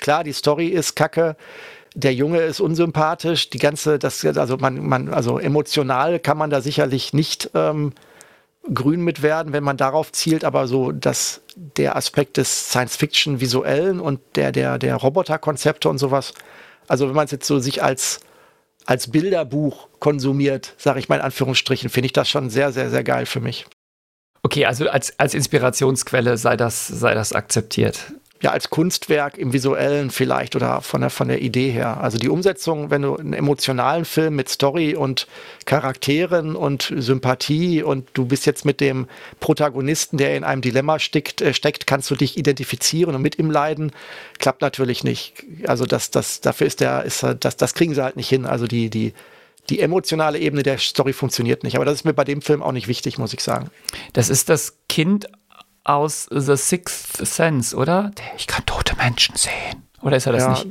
Klar, 0.00 0.24
die 0.24 0.32
Story 0.32 0.68
ist 0.68 0.96
kacke, 0.96 1.36
der 1.96 2.12
Junge 2.12 2.40
ist 2.40 2.60
unsympathisch, 2.60 3.48
die 3.48 3.58
ganze, 3.58 3.98
das, 3.98 4.24
also 4.24 4.58
man, 4.58 4.86
man, 4.86 5.08
also 5.08 5.38
emotional 5.38 6.20
kann 6.20 6.36
man 6.36 6.50
da 6.50 6.60
sicherlich 6.60 7.14
nicht 7.14 7.50
ähm, 7.54 7.92
grün 8.72 9.00
mit 9.00 9.22
werden, 9.22 9.54
wenn 9.54 9.64
man 9.64 9.78
darauf 9.78 10.12
zielt, 10.12 10.44
aber 10.44 10.66
so, 10.68 10.92
dass 10.92 11.40
der 11.56 11.96
Aspekt 11.96 12.36
des 12.36 12.68
Science-Fiction-Visuellen 12.68 13.98
und 13.98 14.20
der, 14.34 14.52
der, 14.52 14.78
der 14.78 14.96
Roboter-Konzepte 14.96 15.88
und 15.88 15.96
sowas, 15.96 16.34
also 16.86 17.08
wenn 17.08 17.14
man 17.14 17.24
es 17.24 17.30
jetzt 17.30 17.46
so 17.46 17.60
sich 17.60 17.82
als, 17.82 18.20
als 18.84 19.10
Bilderbuch 19.10 19.88
konsumiert, 19.98 20.74
sage 20.76 20.98
ich 20.98 21.08
mal 21.08 21.16
in 21.16 21.22
Anführungsstrichen, 21.22 21.88
finde 21.88 22.06
ich 22.06 22.12
das 22.12 22.28
schon 22.28 22.50
sehr, 22.50 22.72
sehr, 22.72 22.90
sehr 22.90 23.04
geil 23.04 23.24
für 23.24 23.40
mich. 23.40 23.66
Okay, 24.42 24.66
also 24.66 24.86
als, 24.90 25.18
als 25.18 25.32
Inspirationsquelle 25.32 26.36
sei 26.36 26.58
das, 26.58 26.86
sei 26.86 27.14
das 27.14 27.32
akzeptiert 27.32 28.12
ja, 28.42 28.50
als 28.50 28.70
Kunstwerk 28.70 29.38
im 29.38 29.52
Visuellen 29.52 30.10
vielleicht 30.10 30.56
oder 30.56 30.82
von 30.82 31.00
der, 31.00 31.10
von 31.10 31.28
der 31.28 31.40
Idee 31.40 31.70
her. 31.70 32.00
Also 32.00 32.18
die 32.18 32.28
Umsetzung, 32.28 32.90
wenn 32.90 33.02
du 33.02 33.16
einen 33.16 33.32
emotionalen 33.32 34.04
Film 34.04 34.36
mit 34.36 34.48
Story 34.48 34.94
und 34.94 35.26
Charakteren 35.64 36.54
und 36.54 36.92
Sympathie 36.96 37.82
und 37.82 38.08
du 38.12 38.26
bist 38.26 38.44
jetzt 38.44 38.64
mit 38.64 38.80
dem 38.80 39.06
Protagonisten, 39.40 40.18
der 40.18 40.36
in 40.36 40.44
einem 40.44 40.60
Dilemma 40.60 40.98
steckt, 40.98 41.40
äh, 41.40 41.54
steckt 41.54 41.86
kannst 41.86 42.10
du 42.10 42.14
dich 42.14 42.36
identifizieren 42.36 43.14
und 43.14 43.22
mit 43.22 43.38
ihm 43.38 43.50
leiden, 43.50 43.92
klappt 44.38 44.60
natürlich 44.60 45.02
nicht. 45.02 45.44
Also 45.66 45.86
das, 45.86 46.10
das, 46.10 46.40
dafür 46.40 46.66
ist 46.66 46.80
der, 46.80 47.04
ist 47.04 47.24
das, 47.40 47.56
das 47.56 47.74
kriegen 47.74 47.94
sie 47.94 48.02
halt 48.02 48.16
nicht 48.16 48.28
hin. 48.28 48.44
Also 48.44 48.66
die, 48.66 48.90
die, 48.90 49.14
die 49.70 49.80
emotionale 49.80 50.38
Ebene 50.38 50.62
der 50.62 50.78
Story 50.78 51.12
funktioniert 51.12 51.64
nicht. 51.64 51.76
Aber 51.76 51.84
das 51.84 51.94
ist 51.94 52.04
mir 52.04 52.14
bei 52.14 52.24
dem 52.24 52.42
Film 52.42 52.62
auch 52.62 52.72
nicht 52.72 52.88
wichtig, 52.88 53.18
muss 53.18 53.32
ich 53.32 53.40
sagen. 53.40 53.70
Das 54.12 54.28
ist 54.28 54.48
das 54.48 54.76
Kind 54.88 55.26
aus 55.88 56.28
The 56.30 56.56
Sixth 56.56 57.26
Sense, 57.26 57.76
oder? 57.76 58.10
Ich 58.36 58.46
kann 58.46 58.64
tote 58.66 58.96
Menschen 58.96 59.36
sehen. 59.36 59.82
Oder 60.02 60.16
ist 60.16 60.26
er 60.26 60.32
das 60.32 60.42
ja, 60.42 60.50
nicht? 60.50 60.66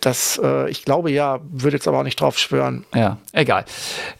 Das, 0.00 0.40
äh, 0.42 0.70
ich 0.70 0.84
glaube 0.84 1.10
ja, 1.10 1.40
würde 1.50 1.76
jetzt 1.76 1.86
aber 1.86 1.98
auch 1.98 2.04
nicht 2.04 2.20
drauf 2.20 2.38
schwören. 2.38 2.86
Ja, 2.94 3.18
egal. 3.32 3.66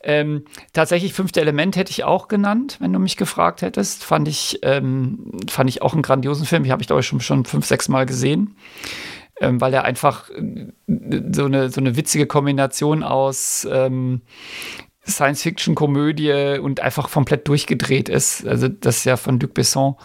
Ähm, 0.03 0.45
tatsächlich 0.73 1.15
fünfte 1.15 1.41
Element 1.41 1.77
hätte 1.77 1.91
ich 1.91 2.05
auch 2.05 2.29
genannt, 2.29 2.77
wenn 2.81 2.93
du 2.93 2.99
mich 2.99 3.17
gefragt 3.17 3.63
hättest. 3.63 4.05
Fand 4.05 4.29
ich, 4.29 4.59
ähm, 4.63 5.33
fand 5.49 5.71
ich 5.71 5.81
auch 5.81 5.95
einen 5.95 6.03
grandiosen 6.03 6.45
Film. 6.45 6.65
Die 6.65 6.73
habe 6.73 6.83
ich 6.83 6.87
glaube 6.87 7.01
ich 7.01 7.07
schon, 7.07 7.21
schon 7.21 7.45
fünf, 7.47 7.65
sechs 7.67 7.89
Mal 7.89 8.05
gesehen. 8.05 8.57
Ähm, 9.41 9.59
weil 9.59 9.73
er 9.73 9.85
einfach 9.85 10.29
äh, 10.29 10.67
so 10.87 11.47
eine, 11.47 11.71
so 11.71 11.81
eine 11.81 11.97
witzige 11.97 12.27
Kombination 12.27 13.03
aus 13.03 13.67
ähm, 13.71 14.21
Science-Fiction-Komödie 15.07 16.59
und 16.59 16.81
einfach 16.81 17.11
komplett 17.11 17.49
durchgedreht 17.49 18.09
ist. 18.09 18.47
Also 18.47 18.69
das 18.69 18.99
ist 18.99 19.05
ja 19.05 19.17
von 19.17 19.41
Luc 19.41 19.55
Besson 19.55 19.97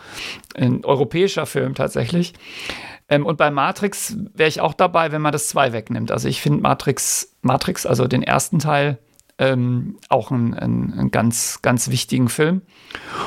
ein 0.55 0.85
europäischer 0.85 1.45
Film 1.45 1.75
tatsächlich. 1.75 2.33
Ähm, 3.09 3.25
und 3.25 3.37
bei 3.37 3.51
Matrix 3.51 4.17
wäre 4.33 4.49
ich 4.49 4.61
auch 4.61 4.73
dabei, 4.73 5.11
wenn 5.11 5.21
man 5.21 5.31
das 5.31 5.47
zwei 5.47 5.73
wegnimmt. 5.73 6.11
Also 6.11 6.27
ich 6.27 6.41
finde 6.41 6.61
Matrix, 6.61 7.35
Matrix, 7.41 7.85
also 7.85 8.07
den 8.07 8.23
ersten 8.23 8.59
Teil, 8.59 8.97
ähm, 9.37 9.97
auch 10.09 10.31
einen 10.31 11.11
ganz, 11.11 11.61
ganz 11.61 11.89
wichtigen 11.89 12.29
Film. 12.29 12.61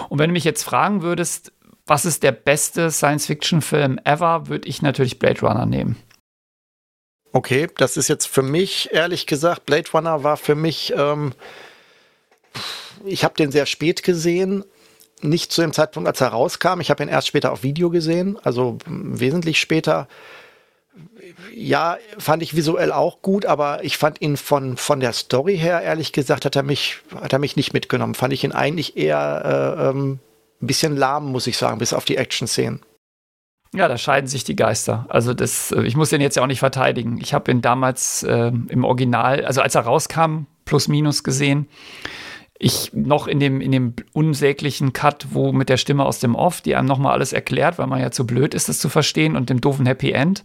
Und 0.08 0.18
wenn 0.18 0.30
du 0.30 0.32
mich 0.32 0.44
jetzt 0.44 0.62
fragen 0.62 1.02
würdest, 1.02 1.52
was 1.86 2.04
ist 2.04 2.22
der 2.22 2.32
beste 2.32 2.90
Science-Fiction-Film 2.90 4.00
ever, 4.04 4.48
würde 4.48 4.68
ich 4.68 4.82
natürlich 4.82 5.18
Blade 5.18 5.40
Runner 5.40 5.66
nehmen. 5.66 5.96
Okay, 7.32 7.68
das 7.76 7.96
ist 7.96 8.08
jetzt 8.08 8.26
für 8.26 8.42
mich, 8.42 8.88
ehrlich 8.92 9.26
gesagt, 9.26 9.66
Blade 9.66 9.90
Runner 9.92 10.24
war 10.24 10.36
für 10.36 10.54
mich, 10.54 10.94
ähm, 10.96 11.32
ich 13.04 13.22
habe 13.22 13.34
den 13.34 13.52
sehr 13.52 13.66
spät 13.66 14.02
gesehen, 14.02 14.64
nicht 15.20 15.52
zu 15.52 15.60
dem 15.60 15.72
Zeitpunkt, 15.72 16.06
als 16.06 16.20
er 16.20 16.28
rauskam. 16.28 16.80
Ich 16.80 16.90
habe 16.90 17.02
ihn 17.02 17.08
erst 17.08 17.28
später 17.28 17.52
auf 17.52 17.62
Video 17.62 17.90
gesehen, 17.90 18.38
also 18.42 18.78
wesentlich 18.86 19.60
später. 19.60 20.08
Ja, 21.54 21.98
fand 22.18 22.42
ich 22.42 22.56
visuell 22.56 22.92
auch 22.92 23.20
gut, 23.20 23.44
aber 23.44 23.84
ich 23.84 23.98
fand 23.98 24.20
ihn 24.20 24.36
von, 24.36 24.76
von 24.76 25.00
der 25.00 25.12
Story 25.12 25.58
her, 25.58 25.82
ehrlich 25.82 26.12
gesagt, 26.12 26.44
hat 26.44 26.56
er 26.56 26.62
mich, 26.62 26.98
hat 27.14 27.32
er 27.32 27.38
mich 27.38 27.56
nicht 27.56 27.72
mitgenommen. 27.72 28.14
Fand 28.14 28.32
ich 28.32 28.44
ihn 28.44 28.52
eigentlich 28.52 28.96
eher 28.96 29.76
äh, 29.78 29.88
ähm, 29.88 30.18
ein 30.62 30.66
bisschen 30.66 30.96
lahm, 30.96 31.26
muss 31.26 31.46
ich 31.46 31.58
sagen, 31.58 31.78
bis 31.78 31.92
auf 31.92 32.04
die 32.04 32.16
Action-Szenen. 32.16 32.80
Ja, 33.74 33.86
da 33.86 33.98
scheiden 33.98 34.26
sich 34.26 34.44
die 34.44 34.56
Geister. 34.56 35.06
Also 35.08 35.34
das, 35.34 35.72
äh, 35.72 35.82
ich 35.82 35.96
muss 35.96 36.10
den 36.10 36.20
jetzt 36.20 36.36
ja 36.36 36.42
auch 36.42 36.46
nicht 36.46 36.60
verteidigen. 36.60 37.18
Ich 37.20 37.34
habe 37.34 37.50
ihn 37.50 37.60
damals 37.60 38.22
äh, 38.22 38.52
im 38.68 38.84
Original, 38.84 39.44
also 39.44 39.60
als 39.60 39.74
er 39.74 39.82
rauskam, 39.82 40.46
plus 40.64 40.88
minus 40.88 41.22
gesehen, 41.22 41.68
ich 42.58 42.92
noch 42.92 43.28
in 43.28 43.38
dem, 43.38 43.60
in 43.60 43.70
dem 43.70 43.94
unsäglichen 44.12 44.92
Cut, 44.92 45.28
wo 45.30 45.52
mit 45.52 45.68
der 45.68 45.76
Stimme 45.76 46.04
aus 46.04 46.18
dem 46.18 46.34
Off, 46.34 46.60
die 46.60 46.74
einem 46.74 46.88
nochmal 46.88 47.12
alles 47.12 47.32
erklärt, 47.32 47.78
weil 47.78 47.86
man 47.86 48.00
ja 48.00 48.10
zu 48.10 48.26
blöd 48.26 48.52
ist, 48.52 48.68
das 48.68 48.80
zu 48.80 48.88
verstehen, 48.88 49.36
und 49.36 49.48
dem 49.48 49.60
doofen 49.60 49.86
Happy 49.86 50.10
End, 50.10 50.42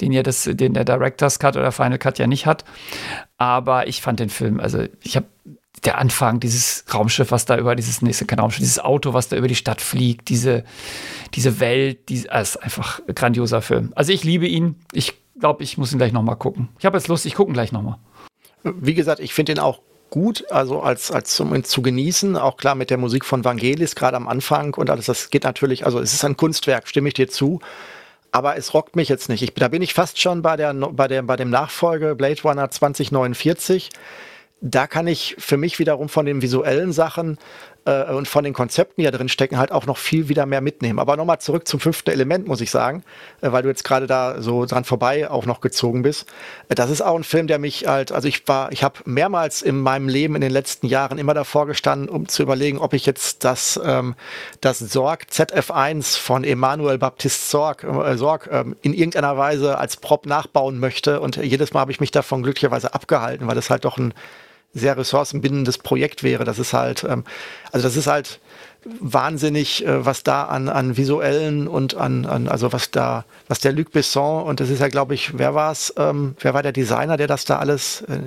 den 0.00 0.12
ja 0.12 0.22
das, 0.22 0.44
den 0.44 0.72
der 0.72 0.84
Director's 0.84 1.38
Cut 1.38 1.56
oder 1.56 1.70
Final 1.70 1.98
Cut 1.98 2.18
ja 2.18 2.26
nicht 2.26 2.46
hat. 2.46 2.64
Aber 3.36 3.88
ich 3.88 4.00
fand 4.00 4.20
den 4.20 4.30
Film, 4.30 4.58
also 4.58 4.84
ich 5.02 5.16
habe 5.16 5.26
der 5.84 5.98
Anfang, 5.98 6.40
dieses 6.40 6.84
Raumschiff, 6.92 7.30
was 7.30 7.44
da 7.44 7.56
über 7.56 7.76
dieses 7.76 8.02
nächste, 8.02 8.26
kein 8.26 8.38
Raumschiff, 8.38 8.60
dieses 8.60 8.78
Auto, 8.78 9.12
was 9.12 9.28
da 9.28 9.36
über 9.36 9.48
die 9.48 9.54
Stadt 9.54 9.80
fliegt, 9.80 10.28
diese, 10.28 10.64
diese 11.34 11.60
Welt, 11.60 12.08
die, 12.08 12.28
ah, 12.30 12.40
ist 12.40 12.56
einfach 12.56 13.00
ein 13.06 13.14
grandioser 13.14 13.62
Film. 13.62 13.92
Also 13.94 14.12
ich 14.12 14.24
liebe 14.24 14.46
ihn. 14.46 14.76
Ich 14.92 15.14
glaube, 15.38 15.62
ich 15.62 15.78
muss 15.78 15.92
ihn 15.92 15.98
gleich 15.98 16.12
nochmal 16.12 16.36
gucken. 16.36 16.68
Ich 16.78 16.84
habe 16.84 16.96
jetzt 16.96 17.08
Lust, 17.08 17.26
ich 17.26 17.34
gucke 17.34 17.50
ihn 17.50 17.54
gleich 17.54 17.72
nochmal. 17.72 17.98
Wie 18.64 18.94
gesagt, 18.94 19.20
ich 19.20 19.34
finde 19.34 19.52
ihn 19.52 19.58
auch 19.58 19.80
gut, 20.10 20.50
also 20.50 20.80
als, 20.80 21.10
als 21.10 21.34
zum, 21.34 21.62
zu 21.64 21.82
genießen, 21.82 22.36
auch 22.36 22.56
klar 22.56 22.74
mit 22.74 22.90
der 22.90 22.98
Musik 22.98 23.24
von 23.24 23.44
Vangelis, 23.44 23.94
gerade 23.94 24.16
am 24.16 24.26
Anfang 24.26 24.74
und 24.74 24.90
alles, 24.90 25.06
das 25.06 25.30
geht 25.30 25.44
natürlich, 25.44 25.84
also 25.84 26.00
es 26.00 26.12
ist 26.12 26.24
ein 26.24 26.36
Kunstwerk, 26.36 26.88
stimme 26.88 27.08
ich 27.08 27.14
dir 27.14 27.28
zu. 27.28 27.60
Aber 28.30 28.56
es 28.56 28.74
rockt 28.74 28.94
mich 28.94 29.08
jetzt 29.08 29.30
nicht. 29.30 29.42
Ich, 29.42 29.54
da 29.54 29.68
bin 29.68 29.80
ich 29.80 29.94
fast 29.94 30.20
schon 30.20 30.42
bei, 30.42 30.56
der, 30.56 30.74
bei, 30.74 31.08
der, 31.08 31.22
bei 31.22 31.36
dem 31.36 31.48
Nachfolge 31.48 32.14
Blade 32.14 32.42
Runner 32.42 32.70
2049 32.70 33.88
da 34.60 34.86
kann 34.86 35.06
ich 35.06 35.36
für 35.38 35.56
mich 35.56 35.78
wiederum 35.78 36.08
von 36.08 36.26
den 36.26 36.42
visuellen 36.42 36.92
Sachen 36.92 37.38
äh, 37.84 38.12
und 38.12 38.28
von 38.28 38.44
den 38.44 38.52
Konzepten, 38.52 39.00
die 39.00 39.04
da 39.04 39.16
drin 39.16 39.28
stecken, 39.28 39.56
halt 39.56 39.72
auch 39.72 39.86
noch 39.86 39.96
viel 39.96 40.28
wieder 40.28 40.46
mehr 40.46 40.60
mitnehmen. 40.60 40.98
Aber 40.98 41.16
nochmal 41.16 41.40
zurück 41.40 41.68
zum 41.68 41.80
fünften 41.80 42.10
Element, 42.10 42.46
muss 42.46 42.60
ich 42.60 42.70
sagen, 42.70 43.04
äh, 43.40 43.52
weil 43.52 43.62
du 43.62 43.68
jetzt 43.68 43.84
gerade 43.84 44.06
da 44.06 44.42
so 44.42 44.66
dran 44.66 44.84
vorbei 44.84 45.30
auch 45.30 45.46
noch 45.46 45.60
gezogen 45.60 46.02
bist. 46.02 46.26
Äh, 46.68 46.74
das 46.74 46.90
ist 46.90 47.00
auch 47.00 47.16
ein 47.16 47.24
Film, 47.24 47.46
der 47.46 47.58
mich 47.58 47.86
halt, 47.86 48.12
also 48.12 48.28
ich 48.28 48.46
war, 48.48 48.72
ich 48.72 48.82
habe 48.82 48.98
mehrmals 49.04 49.62
in 49.62 49.78
meinem 49.78 50.08
Leben 50.08 50.34
in 50.34 50.40
den 50.40 50.52
letzten 50.52 50.86
Jahren 50.86 51.18
immer 51.18 51.34
davor 51.34 51.66
gestanden, 51.66 52.08
um 52.08 52.28
zu 52.28 52.42
überlegen, 52.42 52.78
ob 52.78 52.92
ich 52.94 53.06
jetzt 53.06 53.44
das, 53.44 53.80
ähm, 53.82 54.14
das 54.60 54.78
Sorg 54.80 55.26
ZF1 55.30 56.18
von 56.18 56.44
Emanuel 56.44 56.98
Baptiste 56.98 57.48
Sorg, 57.48 57.84
äh, 57.84 58.16
Sorg 58.16 58.48
ähm, 58.50 58.76
in 58.82 58.92
irgendeiner 58.92 59.36
Weise 59.38 59.78
als 59.78 59.96
Prop 59.96 60.26
nachbauen 60.26 60.78
möchte. 60.78 61.20
Und 61.20 61.36
jedes 61.36 61.72
Mal 61.72 61.80
habe 61.80 61.92
ich 61.92 62.00
mich 62.00 62.10
davon 62.10 62.42
glücklicherweise 62.42 62.92
abgehalten, 62.92 63.46
weil 63.46 63.54
das 63.54 63.70
halt 63.70 63.84
doch 63.84 63.98
ein 63.98 64.12
sehr 64.74 64.96
ressourcenbindendes 64.96 65.78
Projekt 65.78 66.22
wäre. 66.22 66.44
Das 66.44 66.58
ist 66.58 66.72
halt, 66.72 67.04
ähm, 67.04 67.24
also 67.72 67.86
das 67.86 67.96
ist 67.96 68.06
halt 68.06 68.40
wahnsinnig, 68.84 69.84
äh, 69.84 70.04
was 70.04 70.22
da 70.22 70.44
an, 70.44 70.68
an 70.68 70.96
visuellen 70.96 71.68
und 71.68 71.96
an, 71.96 72.26
an, 72.26 72.48
also 72.48 72.72
was 72.72 72.90
da, 72.90 73.24
was 73.48 73.60
der 73.60 73.72
Luc 73.72 73.92
Besson 73.92 74.44
und 74.44 74.60
das 74.60 74.70
ist 74.70 74.80
ja, 74.80 74.88
glaube 74.88 75.14
ich, 75.14 75.36
wer 75.38 75.54
war 75.54 75.72
es, 75.72 75.92
ähm, 75.96 76.36
wer 76.40 76.54
war 76.54 76.62
der 76.62 76.72
Designer, 76.72 77.16
der 77.16 77.26
das 77.26 77.44
da 77.44 77.58
alles, 77.58 78.02
äh, 78.02 78.20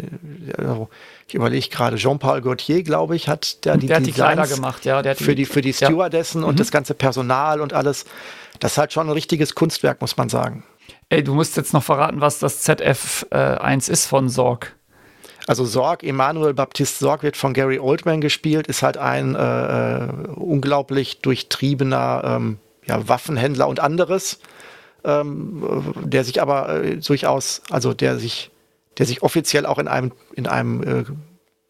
also 0.57 0.89
ich 1.27 1.35
überlege 1.35 1.69
gerade, 1.69 1.95
Jean-Paul 1.95 2.41
Gaultier, 2.41 2.83
glaube 2.83 3.15
ich, 3.15 3.27
hat 3.27 3.65
der 3.65 3.77
die, 3.77 3.87
der 3.87 3.97
hat 3.97 4.05
die 4.05 4.11
Kleider 4.11 4.47
gemacht, 4.47 4.85
ja, 4.85 5.01
der 5.01 5.11
hat 5.11 5.19
für 5.19 5.35
die, 5.35 5.45
für 5.45 5.61
die 5.61 5.73
Stewardessen 5.73 6.41
ja. 6.41 6.47
und 6.47 6.55
mhm. 6.55 6.59
das 6.59 6.71
ganze 6.71 6.93
Personal 6.93 7.61
und 7.61 7.73
alles. 7.73 8.05
Das 8.59 8.73
ist 8.73 8.77
halt 8.77 8.93
schon 8.93 9.07
ein 9.07 9.13
richtiges 9.13 9.55
Kunstwerk, 9.55 10.01
muss 10.01 10.17
man 10.17 10.29
sagen. 10.29 10.63
Ey, 11.09 11.23
du 11.23 11.33
musst 11.33 11.57
jetzt 11.57 11.73
noch 11.73 11.83
verraten, 11.83 12.21
was 12.21 12.39
das 12.39 12.67
ZF1 12.67 13.89
äh, 13.89 13.91
ist 13.91 14.05
von 14.05 14.29
Sorg. 14.29 14.75
Also 15.47 15.65
Sorg, 15.65 16.03
Emanuel 16.03 16.53
Baptiste 16.53 16.99
Sorg 16.99 17.23
wird 17.23 17.35
von 17.35 17.53
Gary 17.53 17.79
Oldman 17.79 18.21
gespielt, 18.21 18.67
ist 18.67 18.83
halt 18.83 18.97
ein 18.97 19.35
äh, 19.35 20.05
äh, 20.05 20.07
unglaublich 20.35 21.19
durchtriebener 21.21 22.21
ähm, 22.23 22.59
ja, 22.85 23.07
Waffenhändler 23.07 23.67
und 23.67 23.79
anderes, 23.79 24.39
ähm, 25.03 25.93
der 26.03 26.23
sich 26.23 26.41
aber 26.41 26.83
äh, 26.83 26.97
durchaus, 26.97 27.63
also 27.69 27.93
der 27.93 28.17
sich, 28.19 28.51
der 28.97 29.05
sich 29.05 29.23
offiziell 29.23 29.65
auch 29.65 29.79
in 29.79 29.87
einem, 29.87 30.11
in 30.35 30.47
einem, 30.47 30.83
äh, 30.83 31.03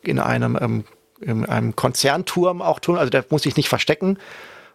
in 0.04 0.20
einem, 0.20 0.58
ähm, 0.60 0.84
in 1.22 1.46
einem 1.46 1.76
Konzernturm 1.76 2.62
auch 2.62 2.80
tun, 2.80 2.98
also 2.98 3.10
der 3.10 3.24
muss 3.30 3.44
sich 3.44 3.56
nicht 3.56 3.70
verstecken. 3.70 4.18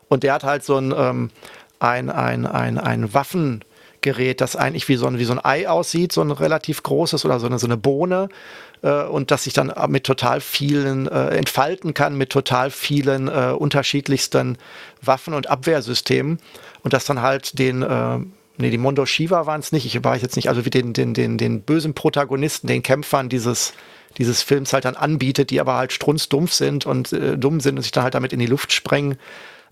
Und 0.08 0.22
der 0.22 0.34
hat 0.34 0.44
halt 0.44 0.64
so 0.64 0.76
ein, 0.76 0.94
ähm, 0.96 1.30
ein, 1.80 2.10
ein, 2.10 2.46
ein, 2.46 2.78
ein 2.78 3.12
Waffengerät, 3.12 4.40
das 4.40 4.54
eigentlich 4.54 4.88
wie 4.88 4.96
so 4.96 5.06
ein, 5.06 5.18
wie 5.18 5.24
so 5.24 5.32
ein 5.32 5.44
Ei 5.44 5.68
aussieht, 5.68 6.12
so 6.12 6.22
ein 6.22 6.30
relativ 6.30 6.82
großes 6.82 7.24
oder 7.24 7.40
so 7.40 7.46
eine, 7.46 7.58
so 7.58 7.66
eine 7.66 7.76
Bohne 7.76 8.28
äh, 8.82 9.02
und 9.04 9.30
dass 9.30 9.44
sich 9.44 9.52
dann 9.52 9.72
mit 9.88 10.04
total 10.04 10.40
vielen 10.40 11.08
äh, 11.08 11.28
entfalten 11.36 11.94
kann, 11.94 12.16
mit 12.16 12.30
total 12.30 12.70
vielen 12.70 13.28
äh, 13.28 13.54
unterschiedlichsten 13.56 14.58
Waffen 15.02 15.34
und 15.34 15.48
Abwehrsystemen 15.48 16.38
und 16.82 16.92
das 16.92 17.04
dann 17.04 17.22
halt 17.22 17.58
den 17.58 17.82
äh, 17.82 18.18
Nee, 18.58 18.70
die 18.70 18.78
Mondo 18.78 19.04
Shiva 19.04 19.44
waren 19.44 19.60
es 19.60 19.70
nicht, 19.70 19.84
ich 19.84 20.02
weiß 20.02 20.22
jetzt 20.22 20.36
nicht, 20.36 20.48
also 20.48 20.64
wie 20.64 20.70
den, 20.70 20.94
den, 20.94 21.12
den, 21.12 21.36
den 21.36 21.60
bösen 21.60 21.92
Protagonisten, 21.92 22.66
den 22.66 22.82
Kämpfern 22.82 23.28
dieses, 23.28 23.74
dieses 24.16 24.42
Films 24.42 24.72
halt 24.72 24.86
dann 24.86 24.96
anbietet, 24.96 25.50
die 25.50 25.60
aber 25.60 25.74
halt 25.74 25.92
strunzdumpf 25.92 26.52
sind 26.52 26.86
und 26.86 27.12
äh, 27.12 27.36
dumm 27.36 27.60
sind 27.60 27.76
und 27.76 27.82
sich 27.82 27.92
dann 27.92 28.04
halt 28.04 28.14
damit 28.14 28.32
in 28.32 28.38
die 28.38 28.46
Luft 28.46 28.72
sprengen. 28.72 29.18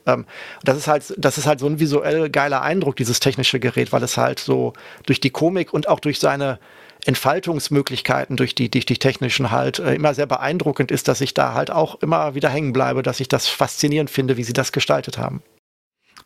Ähm, 0.06 0.26
das 0.64 0.76
ist 0.76 0.86
halt, 0.86 1.14
das 1.16 1.38
ist 1.38 1.46
halt 1.46 1.60
so 1.60 1.66
ein 1.66 1.80
visuell 1.80 2.28
geiler 2.28 2.60
Eindruck, 2.60 2.96
dieses 2.96 3.20
technische 3.20 3.58
Gerät, 3.58 3.90
weil 3.92 4.02
es 4.02 4.18
halt 4.18 4.38
so 4.38 4.74
durch 5.06 5.18
die 5.18 5.30
Komik 5.30 5.72
und 5.72 5.88
auch 5.88 6.00
durch 6.00 6.18
seine 6.18 6.58
Entfaltungsmöglichkeiten 7.04 8.36
durch 8.36 8.54
die, 8.54 8.70
durch 8.70 8.86
die 8.86 8.98
technischen 8.98 9.50
halt 9.50 9.78
äh, 9.78 9.94
immer 9.94 10.14
sehr 10.14 10.26
beeindruckend 10.26 10.90
ist, 10.90 11.08
dass 11.08 11.20
ich 11.20 11.34
da 11.34 11.54
halt 11.54 11.70
auch 11.70 12.00
immer 12.02 12.34
wieder 12.34 12.48
hängen 12.48 12.72
bleibe, 12.72 13.02
dass 13.02 13.20
ich 13.20 13.28
das 13.28 13.48
faszinierend 13.48 14.10
finde, 14.10 14.36
wie 14.36 14.44
sie 14.44 14.52
das 14.52 14.72
gestaltet 14.72 15.18
haben. 15.18 15.42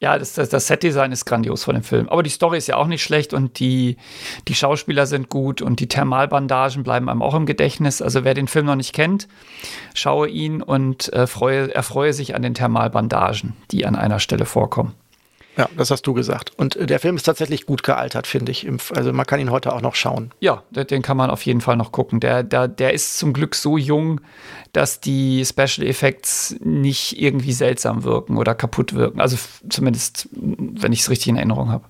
Ja, 0.00 0.16
das, 0.16 0.34
das, 0.34 0.48
das 0.48 0.68
Setdesign 0.68 1.10
ist 1.10 1.24
grandios 1.24 1.64
von 1.64 1.74
dem 1.74 1.82
Film. 1.82 2.08
Aber 2.08 2.22
die 2.22 2.30
Story 2.30 2.56
ist 2.56 2.68
ja 2.68 2.76
auch 2.76 2.86
nicht 2.86 3.02
schlecht 3.02 3.34
und 3.34 3.58
die, 3.58 3.96
die 4.46 4.54
Schauspieler 4.54 5.06
sind 5.06 5.28
gut 5.28 5.60
und 5.60 5.80
die 5.80 5.88
Thermalbandagen 5.88 6.84
bleiben 6.84 7.08
einem 7.08 7.20
auch 7.20 7.34
im 7.34 7.46
Gedächtnis. 7.46 8.00
Also 8.00 8.22
wer 8.22 8.34
den 8.34 8.46
Film 8.46 8.66
noch 8.66 8.76
nicht 8.76 8.94
kennt, 8.94 9.26
schaue 9.94 10.28
ihn 10.28 10.62
und 10.62 11.12
äh, 11.12 11.26
freue, 11.26 11.74
erfreue 11.74 12.12
sich 12.12 12.36
an 12.36 12.42
den 12.42 12.54
Thermalbandagen, 12.54 13.56
die 13.72 13.86
an 13.86 13.96
einer 13.96 14.20
Stelle 14.20 14.46
vorkommen. 14.46 14.94
Ja, 15.58 15.68
das 15.76 15.90
hast 15.90 16.06
du 16.06 16.14
gesagt. 16.14 16.52
Und 16.56 16.76
äh, 16.76 16.86
der 16.86 17.00
Film 17.00 17.16
ist 17.16 17.24
tatsächlich 17.24 17.66
gut 17.66 17.82
gealtert, 17.82 18.28
finde 18.28 18.52
ich. 18.52 18.66
Also 18.94 19.12
man 19.12 19.26
kann 19.26 19.40
ihn 19.40 19.50
heute 19.50 19.72
auch 19.72 19.80
noch 19.80 19.96
schauen. 19.96 20.30
Ja, 20.38 20.62
den 20.70 21.02
kann 21.02 21.16
man 21.16 21.30
auf 21.30 21.42
jeden 21.42 21.60
Fall 21.60 21.76
noch 21.76 21.90
gucken. 21.90 22.20
Der, 22.20 22.44
der, 22.44 22.68
der 22.68 22.94
ist 22.94 23.18
zum 23.18 23.32
Glück 23.32 23.56
so 23.56 23.76
jung, 23.76 24.20
dass 24.72 25.00
die 25.00 25.44
Special 25.44 25.84
Effects 25.84 26.54
nicht 26.60 27.20
irgendwie 27.20 27.52
seltsam 27.52 28.04
wirken 28.04 28.36
oder 28.36 28.54
kaputt 28.54 28.94
wirken. 28.94 29.20
Also 29.20 29.36
zumindest, 29.68 30.28
wenn 30.32 30.92
ich 30.92 31.00
es 31.00 31.10
richtig 31.10 31.28
in 31.28 31.36
Erinnerung 31.36 31.72
habe. 31.72 31.84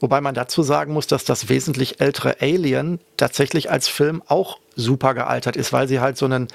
Wobei 0.00 0.20
man 0.20 0.34
dazu 0.34 0.64
sagen 0.64 0.92
muss, 0.92 1.06
dass 1.06 1.24
das 1.24 1.48
wesentlich 1.48 2.00
ältere 2.00 2.40
Alien 2.40 2.98
tatsächlich 3.16 3.70
als 3.70 3.86
Film 3.86 4.20
auch 4.26 4.58
super 4.74 5.14
gealtert 5.14 5.56
ist, 5.56 5.72
weil 5.72 5.86
sie 5.86 6.00
halt 6.00 6.18
so 6.18 6.26
einen 6.26 6.48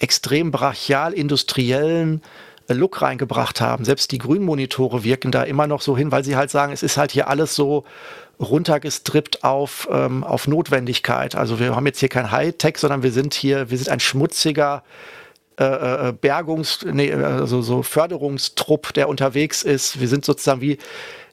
extrem 0.00 0.50
brachial-industriellen 0.50 2.22
Look 2.74 3.02
reingebracht 3.02 3.60
haben. 3.60 3.84
Selbst 3.84 4.12
die 4.12 4.18
Grünmonitore 4.18 5.04
wirken 5.04 5.32
da 5.32 5.42
immer 5.42 5.66
noch 5.66 5.80
so 5.80 5.96
hin, 5.96 6.12
weil 6.12 6.24
sie 6.24 6.36
halt 6.36 6.50
sagen, 6.50 6.72
es 6.72 6.82
ist 6.82 6.96
halt 6.96 7.12
hier 7.12 7.28
alles 7.28 7.54
so 7.54 7.84
runtergestrippt 8.40 9.44
auf, 9.44 9.88
ähm, 9.90 10.24
auf 10.24 10.48
Notwendigkeit. 10.48 11.34
Also 11.34 11.60
wir 11.60 11.76
haben 11.76 11.86
jetzt 11.86 12.00
hier 12.00 12.08
kein 12.08 12.30
Hightech, 12.30 12.78
sondern 12.78 13.02
wir 13.02 13.12
sind 13.12 13.34
hier, 13.34 13.70
wir 13.70 13.78
sind 13.78 13.88
ein 13.88 14.00
schmutziger 14.00 14.82
äh, 15.58 15.64
äh 15.64 16.12
Bergungs-, 16.12 16.84
nee, 16.84 17.12
also 17.12 17.62
so 17.62 17.82
Förderungstrupp, 17.82 18.94
der 18.94 19.08
unterwegs 19.08 19.62
ist. 19.62 20.00
Wir 20.00 20.08
sind 20.08 20.24
sozusagen 20.24 20.60
wie, 20.60 20.78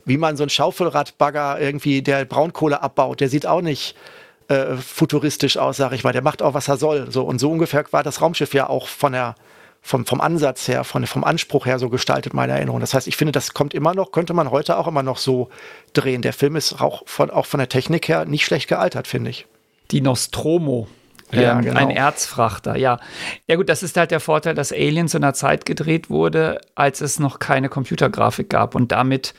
wie 0.05 0.17
man 0.17 0.37
so 0.37 0.43
ein 0.43 0.49
Schaufelradbagger 0.49 1.59
irgendwie, 1.59 2.01
der 2.01 2.25
Braunkohle 2.25 2.81
abbaut, 2.81 3.21
der 3.21 3.29
sieht 3.29 3.45
auch 3.45 3.61
nicht 3.61 3.95
äh, 4.49 4.75
futuristisch 4.77 5.57
aus, 5.57 5.77
sag 5.77 5.93
ich 5.93 6.03
mal. 6.03 6.13
Der 6.13 6.23
macht 6.23 6.41
auch, 6.41 6.53
was 6.53 6.67
er 6.67 6.77
soll. 6.77 7.11
So, 7.11 7.23
und 7.23 7.39
so 7.39 7.51
ungefähr 7.51 7.85
war 7.91 8.03
das 8.03 8.21
Raumschiff 8.21 8.53
ja 8.53 8.67
auch 8.67 8.87
von 8.87 9.13
der, 9.13 9.35
vom, 9.81 10.05
vom 10.05 10.21
Ansatz 10.21 10.67
her, 10.67 10.83
von, 10.83 11.05
vom 11.07 11.23
Anspruch 11.23 11.65
her 11.65 11.79
so 11.79 11.89
gestaltet, 11.89 12.33
meine 12.33 12.53
Erinnerung. 12.53 12.79
Das 12.79 12.93
heißt, 12.93 13.07
ich 13.07 13.17
finde, 13.17 13.31
das 13.31 13.53
kommt 13.53 13.73
immer 13.73 13.93
noch, 13.93 14.11
könnte 14.11 14.33
man 14.33 14.51
heute 14.51 14.77
auch 14.77 14.87
immer 14.87 15.03
noch 15.03 15.17
so 15.17 15.49
drehen. 15.93 16.21
Der 16.21 16.33
Film 16.33 16.55
ist 16.55 16.81
auch 16.81 17.03
von, 17.05 17.29
auch 17.29 17.45
von 17.45 17.59
der 17.59 17.69
Technik 17.69 18.07
her 18.07 18.25
nicht 18.25 18.45
schlecht 18.45 18.67
gealtert, 18.67 19.07
finde 19.07 19.29
ich. 19.29 19.47
Die 19.91 20.01
Nostromo 20.01 20.87
ja, 21.31 21.53
ähm, 21.53 21.61
genau. 21.61 21.79
Ein 21.79 21.91
Erzfrachter, 21.91 22.75
ja. 22.75 22.99
Ja 23.47 23.55
gut, 23.55 23.69
das 23.69 23.83
ist 23.83 23.97
halt 23.97 24.11
der 24.11 24.19
Vorteil, 24.19 24.55
dass 24.55 24.71
Alien 24.71 25.07
zu 25.07 25.17
einer 25.17 25.33
Zeit 25.33 25.65
gedreht 25.65 26.09
wurde, 26.09 26.59
als 26.75 27.01
es 27.01 27.19
noch 27.19 27.39
keine 27.39 27.69
Computergrafik 27.69 28.49
gab 28.49 28.75
und 28.75 28.91
damit 28.91 29.33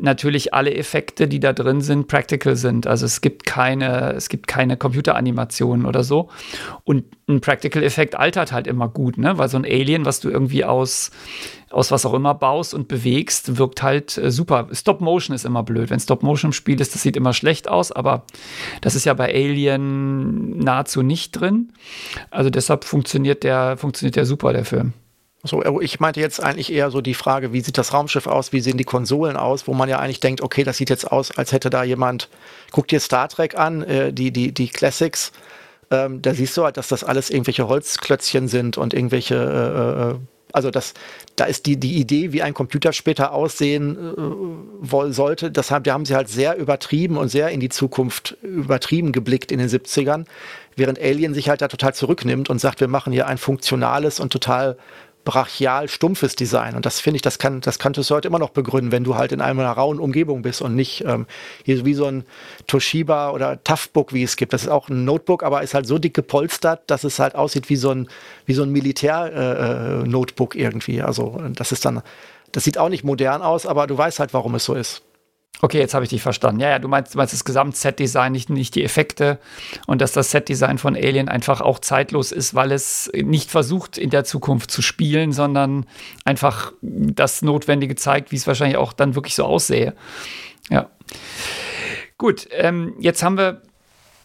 natürlich 0.00 0.54
alle 0.54 0.74
Effekte, 0.74 1.28
die 1.28 1.40
da 1.40 1.52
drin 1.52 1.80
sind, 1.80 2.08
practical 2.08 2.56
sind. 2.56 2.86
Also 2.86 3.06
es 3.06 3.20
gibt 3.20 3.44
keine, 3.44 4.12
es 4.12 4.28
gibt 4.28 4.46
keine 4.46 4.76
Computeranimationen 4.76 5.86
oder 5.86 6.04
so. 6.04 6.28
Und 6.84 7.04
ein 7.28 7.40
Practical-Effekt 7.40 8.16
altert 8.16 8.52
halt 8.52 8.66
immer 8.66 8.88
gut, 8.88 9.18
ne? 9.18 9.38
Weil 9.38 9.48
so 9.48 9.56
ein 9.56 9.64
Alien, 9.64 10.04
was 10.04 10.20
du 10.20 10.30
irgendwie 10.30 10.64
aus 10.64 11.10
aus 11.70 11.92
was 11.92 12.04
auch 12.04 12.14
immer 12.14 12.34
baust 12.34 12.74
und 12.74 12.88
bewegst, 12.88 13.56
wirkt 13.56 13.82
halt 13.82 14.18
äh, 14.18 14.30
super. 14.30 14.68
Stop 14.72 15.00
Motion 15.00 15.34
ist 15.34 15.44
immer 15.44 15.62
blöd. 15.62 15.90
Wenn 15.90 16.00
Stop 16.00 16.22
Motion 16.22 16.48
im 16.48 16.52
Spiel 16.52 16.80
ist, 16.80 16.94
das 16.94 17.02
sieht 17.02 17.16
immer 17.16 17.32
schlecht 17.32 17.68
aus, 17.68 17.92
aber 17.92 18.24
das 18.80 18.96
ist 18.96 19.04
ja 19.04 19.14
bei 19.14 19.32
Alien 19.32 20.58
nahezu 20.58 21.02
nicht 21.02 21.32
drin. 21.32 21.72
Also 22.30 22.50
deshalb 22.50 22.84
funktioniert 22.84 23.44
der, 23.44 23.76
funktioniert 23.76 24.16
der 24.16 24.26
super, 24.26 24.52
der 24.52 24.64
Film. 24.64 24.94
So, 25.42 25.62
oh, 25.64 25.80
ich 25.80 26.00
meinte 26.00 26.20
jetzt 26.20 26.42
eigentlich 26.42 26.70
eher 26.70 26.90
so 26.90 27.00
die 27.00 27.14
Frage, 27.14 27.52
wie 27.52 27.62
sieht 27.62 27.78
das 27.78 27.94
Raumschiff 27.94 28.26
aus, 28.26 28.52
wie 28.52 28.60
sehen 28.60 28.76
die 28.76 28.84
Konsolen 28.84 29.38
aus, 29.38 29.66
wo 29.66 29.72
man 29.72 29.88
ja 29.88 29.98
eigentlich 29.98 30.20
denkt, 30.20 30.42
okay, 30.42 30.64
das 30.64 30.76
sieht 30.76 30.90
jetzt 30.90 31.10
aus, 31.10 31.30
als 31.30 31.52
hätte 31.52 31.70
da 31.70 31.82
jemand, 31.82 32.28
guck 32.72 32.88
dir 32.88 33.00
Star 33.00 33.28
Trek 33.28 33.58
an, 33.58 33.82
äh, 33.82 34.12
die, 34.12 34.32
die, 34.32 34.52
die 34.52 34.68
Classics, 34.68 35.32
ähm, 35.90 36.20
da 36.20 36.34
siehst 36.34 36.56
du 36.58 36.64
halt, 36.64 36.76
dass 36.76 36.88
das 36.88 37.04
alles 37.04 37.30
irgendwelche 37.30 37.68
Holzklötzchen 37.68 38.48
sind 38.48 38.76
und 38.76 38.92
irgendwelche 38.92 39.34
äh, 39.34 40.12
äh 40.12 40.18
also 40.52 40.72
das, 40.72 40.94
da 41.36 41.44
ist 41.44 41.66
die, 41.66 41.76
die 41.76 41.94
Idee, 41.98 42.32
wie 42.32 42.42
ein 42.42 42.54
Computer 42.54 42.92
später 42.92 43.32
aussehen 43.32 43.96
äh, 44.82 45.12
sollte, 45.12 45.50
das 45.52 45.70
haben, 45.70 45.84
da 45.84 45.92
haben 45.92 46.04
sie 46.04 46.16
halt 46.16 46.28
sehr 46.28 46.56
übertrieben 46.56 47.16
und 47.16 47.28
sehr 47.28 47.50
in 47.50 47.60
die 47.60 47.68
Zukunft 47.68 48.36
übertrieben 48.42 49.12
geblickt 49.12 49.52
in 49.52 49.60
den 49.60 49.68
70ern, 49.68 50.24
während 50.74 50.98
Alien 51.00 51.34
sich 51.34 51.48
halt 51.48 51.62
da 51.62 51.68
total 51.68 51.94
zurücknimmt 51.94 52.50
und 52.50 52.58
sagt, 52.58 52.80
wir 52.80 52.88
machen 52.88 53.12
hier 53.12 53.28
ein 53.28 53.38
funktionales 53.38 54.18
und 54.18 54.32
total 54.32 54.76
brachial 55.30 55.88
stumpfes 55.88 56.34
Design. 56.34 56.74
Und 56.74 56.86
das 56.86 56.98
finde 56.98 57.14
ich, 57.14 57.22
das 57.22 57.38
kann, 57.38 57.60
das 57.60 57.78
könntest 57.78 58.10
du 58.10 58.16
heute 58.16 58.26
immer 58.26 58.40
noch 58.40 58.50
begründen, 58.50 58.90
wenn 58.90 59.04
du 59.04 59.14
halt 59.14 59.30
in 59.30 59.40
einer 59.40 59.70
rauen 59.70 60.00
Umgebung 60.00 60.42
bist 60.42 60.60
und 60.60 60.74
nicht 60.74 61.04
ähm, 61.06 61.26
hier 61.64 61.84
wie 61.84 61.94
so 61.94 62.06
ein 62.06 62.24
Toshiba 62.66 63.30
oder 63.30 63.62
Toughbook, 63.62 64.12
wie 64.12 64.24
es 64.24 64.34
gibt. 64.34 64.52
Das 64.52 64.62
ist 64.62 64.68
auch 64.68 64.88
ein 64.88 65.04
Notebook, 65.04 65.44
aber 65.44 65.62
ist 65.62 65.72
halt 65.72 65.86
so 65.86 65.98
dick 65.98 66.14
gepolstert, 66.14 66.82
dass 66.88 67.04
es 67.04 67.20
halt 67.20 67.36
aussieht 67.36 67.70
wie 67.70 67.76
so 67.76 67.92
ein, 67.92 68.08
wie 68.46 68.54
so 68.54 68.64
ein 68.64 68.70
Militär-Notebook 68.70 70.56
äh, 70.56 70.58
äh 70.58 70.62
irgendwie. 70.64 71.00
Also 71.00 71.40
das 71.54 71.70
ist 71.70 71.84
dann, 71.84 72.02
das 72.50 72.64
sieht 72.64 72.76
auch 72.76 72.88
nicht 72.88 73.04
modern 73.04 73.40
aus, 73.40 73.66
aber 73.66 73.86
du 73.86 73.96
weißt 73.96 74.18
halt, 74.18 74.34
warum 74.34 74.56
es 74.56 74.64
so 74.64 74.74
ist. 74.74 75.02
Okay, 75.62 75.78
jetzt 75.78 75.92
habe 75.92 76.04
ich 76.04 76.10
dich 76.10 76.22
verstanden. 76.22 76.60
Ja, 76.60 76.70
ja, 76.70 76.78
du 76.78 76.88
meinst, 76.88 77.14
du 77.14 77.18
meinst 77.18 77.34
das 77.34 77.44
Gesamt-Set-Design, 77.44 78.32
nicht, 78.32 78.48
nicht 78.48 78.74
die 78.74 78.84
Effekte 78.84 79.38
und 79.86 80.00
dass 80.00 80.12
das 80.12 80.30
Set-Design 80.30 80.78
von 80.78 80.96
Alien 80.96 81.28
einfach 81.28 81.60
auch 81.60 81.80
zeitlos 81.80 82.32
ist, 82.32 82.54
weil 82.54 82.72
es 82.72 83.10
nicht 83.14 83.50
versucht, 83.50 83.98
in 83.98 84.08
der 84.08 84.24
Zukunft 84.24 84.70
zu 84.70 84.80
spielen, 84.80 85.32
sondern 85.32 85.84
einfach 86.24 86.72
das 86.80 87.42
Notwendige 87.42 87.94
zeigt, 87.94 88.32
wie 88.32 88.36
es 88.36 88.46
wahrscheinlich 88.46 88.78
auch 88.78 88.94
dann 88.94 89.14
wirklich 89.14 89.34
so 89.34 89.44
aussähe. 89.44 89.94
Ja. 90.70 90.88
Gut, 92.16 92.48
ähm, 92.52 92.94
jetzt 92.98 93.22
haben 93.22 93.36
wir 93.36 93.60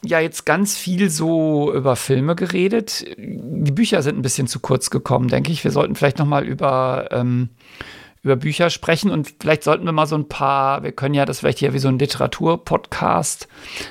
ja 0.06 0.20
jetzt 0.20 0.46
ganz 0.46 0.78
viel 0.78 1.10
so 1.10 1.74
über 1.74 1.96
Filme 1.96 2.36
geredet. 2.36 3.06
Die 3.18 3.72
Bücher 3.72 4.02
sind 4.02 4.18
ein 4.18 4.22
bisschen 4.22 4.48
zu 4.48 4.60
kurz 4.60 4.90
gekommen, 4.90 5.28
denke 5.28 5.52
ich. 5.52 5.64
Wir 5.64 5.72
sollten 5.72 5.96
vielleicht 5.96 6.20
noch 6.20 6.26
mal 6.26 6.46
über 6.46 7.10
ähm, 7.12 7.50
über 8.26 8.36
Bücher 8.36 8.72
sprechen 8.72 9.12
und 9.12 9.36
vielleicht 9.40 9.64
sollten 9.64 9.86
wir 9.86 9.92
mal 9.92 10.08
so 10.08 10.16
ein 10.16 10.28
paar, 10.28 10.82
wir 10.82 10.92
können 10.92 11.14
ja 11.14 11.26
das 11.26 11.40
vielleicht 11.40 11.60
hier 11.60 11.74
wie 11.74 11.80
so 11.80 11.90
ein 11.90 12.00
Literatur-Podcast 12.00 13.48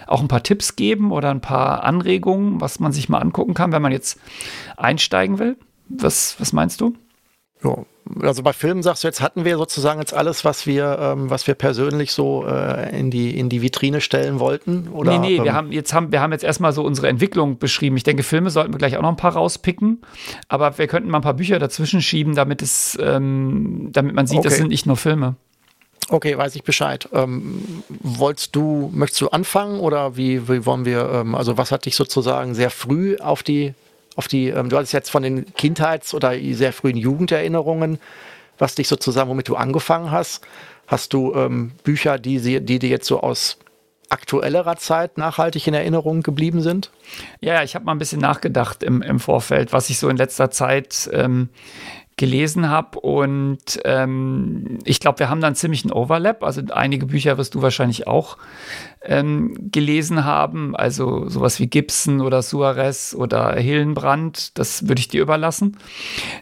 auch 0.09 0.21
ein 0.21 0.27
paar 0.27 0.43
Tipps 0.43 0.75
geben 0.75 1.13
oder 1.13 1.31
ein 1.31 1.41
paar 1.41 1.85
Anregungen, 1.85 2.61
was 2.61 2.81
man 2.81 2.93
sich 2.93 3.09
mal 3.09 3.21
angucken 3.21 3.55
kann, 3.55 3.71
wenn 3.71 3.81
man 3.81 3.93
jetzt 3.93 4.19
einsteigen 4.77 5.39
will. 5.39 5.57
Was, 5.89 6.35
was 6.41 6.53
meinst 6.53 6.81
du? 6.81 6.95
Ja, 7.63 7.77
also 8.21 8.43
bei 8.43 8.53
Filmen 8.53 8.83
sagst 8.83 9.03
du, 9.03 9.09
jetzt 9.09 9.21
hatten 9.21 9.45
wir 9.45 9.57
sozusagen 9.57 10.01
jetzt 10.01 10.13
alles, 10.13 10.45
was 10.45 10.67
wir, 10.67 10.99
ähm, 11.01 11.31
was 11.31 11.47
wir 11.47 11.55
persönlich 11.55 12.13
so 12.13 12.47
äh, 12.47 12.99
in, 12.99 13.11
die, 13.11 13.39
in 13.39 13.49
die 13.49 13.63
Vitrine 13.63 14.01
stellen 14.01 14.41
wollten? 14.41 14.89
Oder, 14.89 15.19
nee, 15.19 15.19
nee, 15.19 15.37
ähm, 15.37 15.45
wir, 15.45 15.55
haben 15.55 15.73
jetzt 15.73 15.95
haben, 15.95 16.13
wir 16.13 16.21
haben 16.21 16.33
jetzt 16.33 16.45
erstmal 16.45 16.73
so 16.73 16.85
unsere 16.85 17.09
Entwicklung 17.09 17.59
beschrieben. 17.59 17.97
Ich 17.97 18.03
denke, 18.03 18.23
Filme 18.23 18.51
sollten 18.51 18.73
wir 18.73 18.79
gleich 18.79 18.97
auch 18.97 19.03
noch 19.03 19.09
ein 19.09 19.17
paar 19.17 19.35
rauspicken, 19.35 20.03
aber 20.49 20.77
wir 20.79 20.87
könnten 20.87 21.09
mal 21.11 21.19
ein 21.19 21.23
paar 21.23 21.35
Bücher 21.35 21.59
dazwischen 21.59 22.03
schieben, 22.03 22.35
damit 22.35 22.63
es, 22.63 22.99
ähm, 23.01 23.89
damit 23.93 24.15
man 24.15 24.27
sieht, 24.27 24.39
okay. 24.39 24.49
das 24.49 24.59
sind 24.59 24.69
nicht 24.69 24.87
nur 24.87 24.97
Filme. 24.97 25.37
Okay, 26.11 26.37
weiß 26.37 26.55
ich 26.55 26.65
Bescheid. 26.65 27.09
Ähm, 27.13 27.83
wolltest 27.89 28.55
du, 28.55 28.91
möchtest 28.93 29.23
du 29.23 29.29
anfangen 29.29 29.81
oder 29.81 30.17
wie, 30.17 30.49
wie 30.49 30.67
wollen 30.67 30.85
wir, 30.85 31.09
ähm, 31.11 31.35
also 31.35 31.57
was 31.57 31.73
hat 31.73 31.87
dich 31.87 31.97
sozusagen 31.97 32.55
sehr 32.55 32.71
früh 32.71 33.17
auf 33.17 33.43
die 33.43 33.75
auf 34.17 34.29
die, 34.29 34.49
ähm, 34.49 34.69
du 34.69 34.77
hattest 34.77 34.93
jetzt 34.93 35.11
von 35.11 35.23
den 35.23 35.47
Kindheits- 35.55 36.15
oder 36.15 36.35
sehr 36.53 36.73
frühen 36.73 36.97
Jugenderinnerungen, 36.97 37.99
was 38.59 38.75
dich 38.75 38.89
sozusagen, 38.89 39.29
womit 39.31 39.49
du 39.49 39.57
angefangen 39.57 40.11
hast. 40.11 40.47
Hast 40.87 41.13
du 41.13 41.35
ähm, 41.35 41.73
Bücher, 41.83 42.19
die, 42.19 42.61
die 42.61 42.79
dir 42.79 42.89
jetzt 42.89 43.07
so 43.07 43.21
aus 43.21 43.59
aktuellerer 44.11 44.77
Zeit 44.77 45.19
nachhaltig 45.19 45.67
in 45.67 45.75
Erinnerung 45.75 46.23
geblieben 46.23 46.61
sind? 46.61 46.91
Ja, 47.41 47.63
ich 47.63 47.75
habe 47.75 47.85
mal 47.85 47.93
ein 47.93 47.99
bisschen 47.99 48.21
nachgedacht 48.21 48.83
im, 48.83 49.03
im 49.03 49.19
Vorfeld, 49.19 49.73
was 49.73 49.91
ich 49.91 49.99
so 49.99 50.09
in 50.09 50.17
letzter 50.17 50.51
Zeit 50.51 51.09
ähm, 51.13 51.49
gelesen 52.17 52.69
habe. 52.69 53.01
Und 53.01 53.81
ähm, 53.85 54.79
ich 54.85 55.01
glaube, 55.01 55.19
wir 55.19 55.29
haben 55.29 55.55
ziemlich 55.55 55.85
einen 55.85 55.93
Overlap. 55.93 56.43
Also 56.43 56.63
einige 56.73 57.07
Bücher 57.07 57.39
wirst 57.39 57.55
du 57.55 57.63
wahrscheinlich 57.63 58.07
auch 58.07 58.37
ähm, 59.03 59.71
gelesen 59.71 60.25
haben. 60.25 60.77
Also 60.77 61.29
sowas 61.29 61.59
wie 61.61 61.67
Gibson 61.67 62.21
oder 62.21 62.43
Suarez 62.43 63.15
oder 63.19 63.55
Hillenbrand. 63.55 64.59
Das 64.59 64.89
würde 64.89 65.01
ich 65.01 65.09
dir 65.09 65.23
überlassen. 65.23 65.77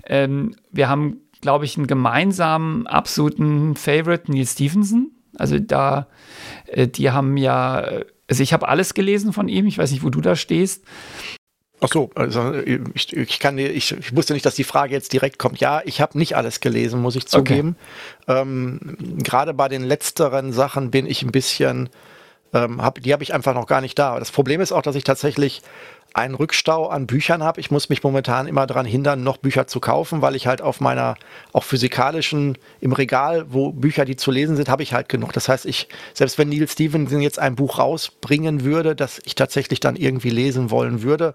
Ähm, 0.07 0.55
wir 0.71 0.89
haben, 0.89 1.19
glaube 1.41 1.65
ich, 1.65 1.77
einen 1.77 1.87
gemeinsamen 1.87 2.87
absoluten 2.87 3.75
Favorite, 3.77 4.31
Neil 4.31 4.47
Stevenson. 4.47 5.11
Also 5.39 5.59
da, 5.59 6.09
äh, 6.67 6.87
die 6.87 7.11
haben 7.11 7.37
ja, 7.39 7.83
also 8.29 8.43
ich 8.43 8.53
habe 8.53 8.69
alles 8.69 8.93
gelesen 8.93 9.33
von 9.33 9.49
ihm. 9.49 9.67
Ich 9.67 9.79
weiß 9.79 9.91
nicht, 9.93 10.05
wo 10.05 10.11
du 10.11 10.21
da 10.21 10.37
stehst. 10.37 10.85
Ach 11.83 11.89
so, 11.93 12.11
also 12.15 12.55
ich, 12.95 13.17
ich 13.17 13.39
kann 13.41 13.59
ich, 13.59 13.93
ich 13.93 14.17
wusste 14.17 14.33
nicht, 14.33 14.47
dass 14.47 14.55
die 14.55 14.65
Frage 14.65 14.93
jetzt 14.95 15.13
direkt 15.13 15.39
kommt. 15.39 15.61
Ja, 15.61 15.83
ich 15.85 16.01
habe 16.01 16.17
nicht 16.19 16.37
alles 16.37 16.61
gelesen, 16.61 17.03
muss 17.03 17.17
ich 17.17 17.27
zugeben. 17.27 17.77
Okay. 18.27 18.41
Ähm, 18.41 18.97
Gerade 19.23 19.53
bei 19.53 19.69
den 19.69 19.83
letzteren 19.83 20.53
Sachen 20.53 20.91
bin 20.91 21.07
ich 21.07 21.23
ein 21.23 21.33
bisschen 21.33 21.91
Ähm, 22.55 22.83
hab, 22.83 23.01
die 23.01 23.15
habe 23.15 23.23
ich 23.23 23.33
einfach 23.33 23.55
noch 23.55 23.67
gar 23.67 23.81
nicht 23.81 23.99
da. 23.99 24.19
Das 24.19 24.31
Problem 24.31 24.61
ist 24.61 24.73
auch, 24.73 24.83
dass 24.83 24.95
ich 24.95 25.05
tatsächlich 25.05 25.63
einen 26.13 26.35
Rückstau 26.35 26.89
an 26.89 27.07
Büchern 27.07 27.43
habe. 27.43 27.59
Ich 27.61 27.71
muss 27.71 27.89
mich 27.89 28.03
momentan 28.03 28.47
immer 28.47 28.67
daran 28.67 28.85
hindern, 28.85 29.25
noch 29.25 29.39
Bücher 29.39 29.67
zu 29.67 29.81
kaufen, 29.81 30.21
weil 30.21 30.37
ich 30.37 30.47
halt 30.47 30.61
auf 30.61 30.79
meiner 30.79 31.15
auch 31.55 31.65
physikalischen 31.65 32.59
im 32.81 32.93
Regal, 32.93 33.47
wo 33.49 33.73
Bücher, 33.73 34.05
die 34.05 34.17
zu 34.17 34.31
lesen 34.31 34.57
sind, 34.57 34.69
habe 34.69 34.83
ich 34.83 34.93
halt 34.93 35.09
genug. 35.09 35.33
Das 35.33 35.49
heißt, 35.49 35.65
ich 35.65 35.89
selbst 36.13 36.37
wenn 36.37 36.51
Neil 36.51 36.69
Stevenson 36.69 37.23
jetzt 37.23 37.39
ein 37.39 37.57
Buch 37.57 37.79
rausbringen 37.79 38.65
würde, 38.65 38.95
das 38.95 39.23
ich 39.25 39.35
tatsächlich 39.35 39.81
dann 39.81 39.97
irgendwie 39.97 40.29
lesen 40.29 40.71
wollen 40.71 41.01
würde, 41.03 41.35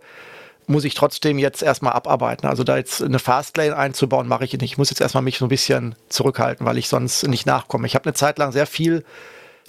muss 0.68 0.84
ich 0.84 0.94
trotzdem 0.94 1.40
jetzt 1.40 1.64
erstmal 1.64 1.94
abarbeiten. 1.94 2.48
Also 2.48 2.64
da 2.64 2.78
jetzt 2.78 3.02
eine 3.02 3.20
Fastlane 3.20 3.76
einzubauen, 3.76 4.28
mache 4.28 4.46
ich 4.46 4.54
nicht. 4.54 4.64
Ich 4.64 4.78
muss 4.78 4.90
jetzt 4.90 5.02
erstmal 5.02 5.24
mich 5.24 5.38
so 5.38 5.46
ein 5.46 5.50
bisschen 5.50 5.96
zurückhalten, 6.10 6.66
weil 6.66 6.78
ich 6.78 6.90
sonst 6.90 7.28
nicht 7.28 7.46
nachkomme. 7.46 7.88
Ich 7.88 7.96
habe 7.96 8.06
eine 8.06 8.14
Zeit 8.14 8.38
lang 8.38 8.52
sehr 8.52 8.68
viel 8.68 9.04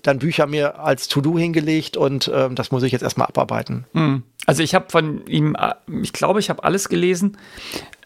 dann 0.02 0.18
Bücher 0.18 0.46
mir 0.46 0.78
als 0.78 1.08
To-Do 1.08 1.38
hingelegt 1.38 1.96
und 1.96 2.30
ähm, 2.32 2.54
das 2.54 2.70
muss 2.70 2.82
ich 2.82 2.92
jetzt 2.92 3.02
erstmal 3.02 3.26
abarbeiten. 3.26 3.84
Hm. 3.94 4.22
Also 4.46 4.62
ich 4.62 4.74
habe 4.74 4.86
von 4.90 5.26
ihm, 5.26 5.56
äh, 5.56 5.74
ich 6.00 6.12
glaube, 6.12 6.40
ich 6.40 6.50
habe 6.50 6.62
alles 6.64 6.88
gelesen, 6.88 7.36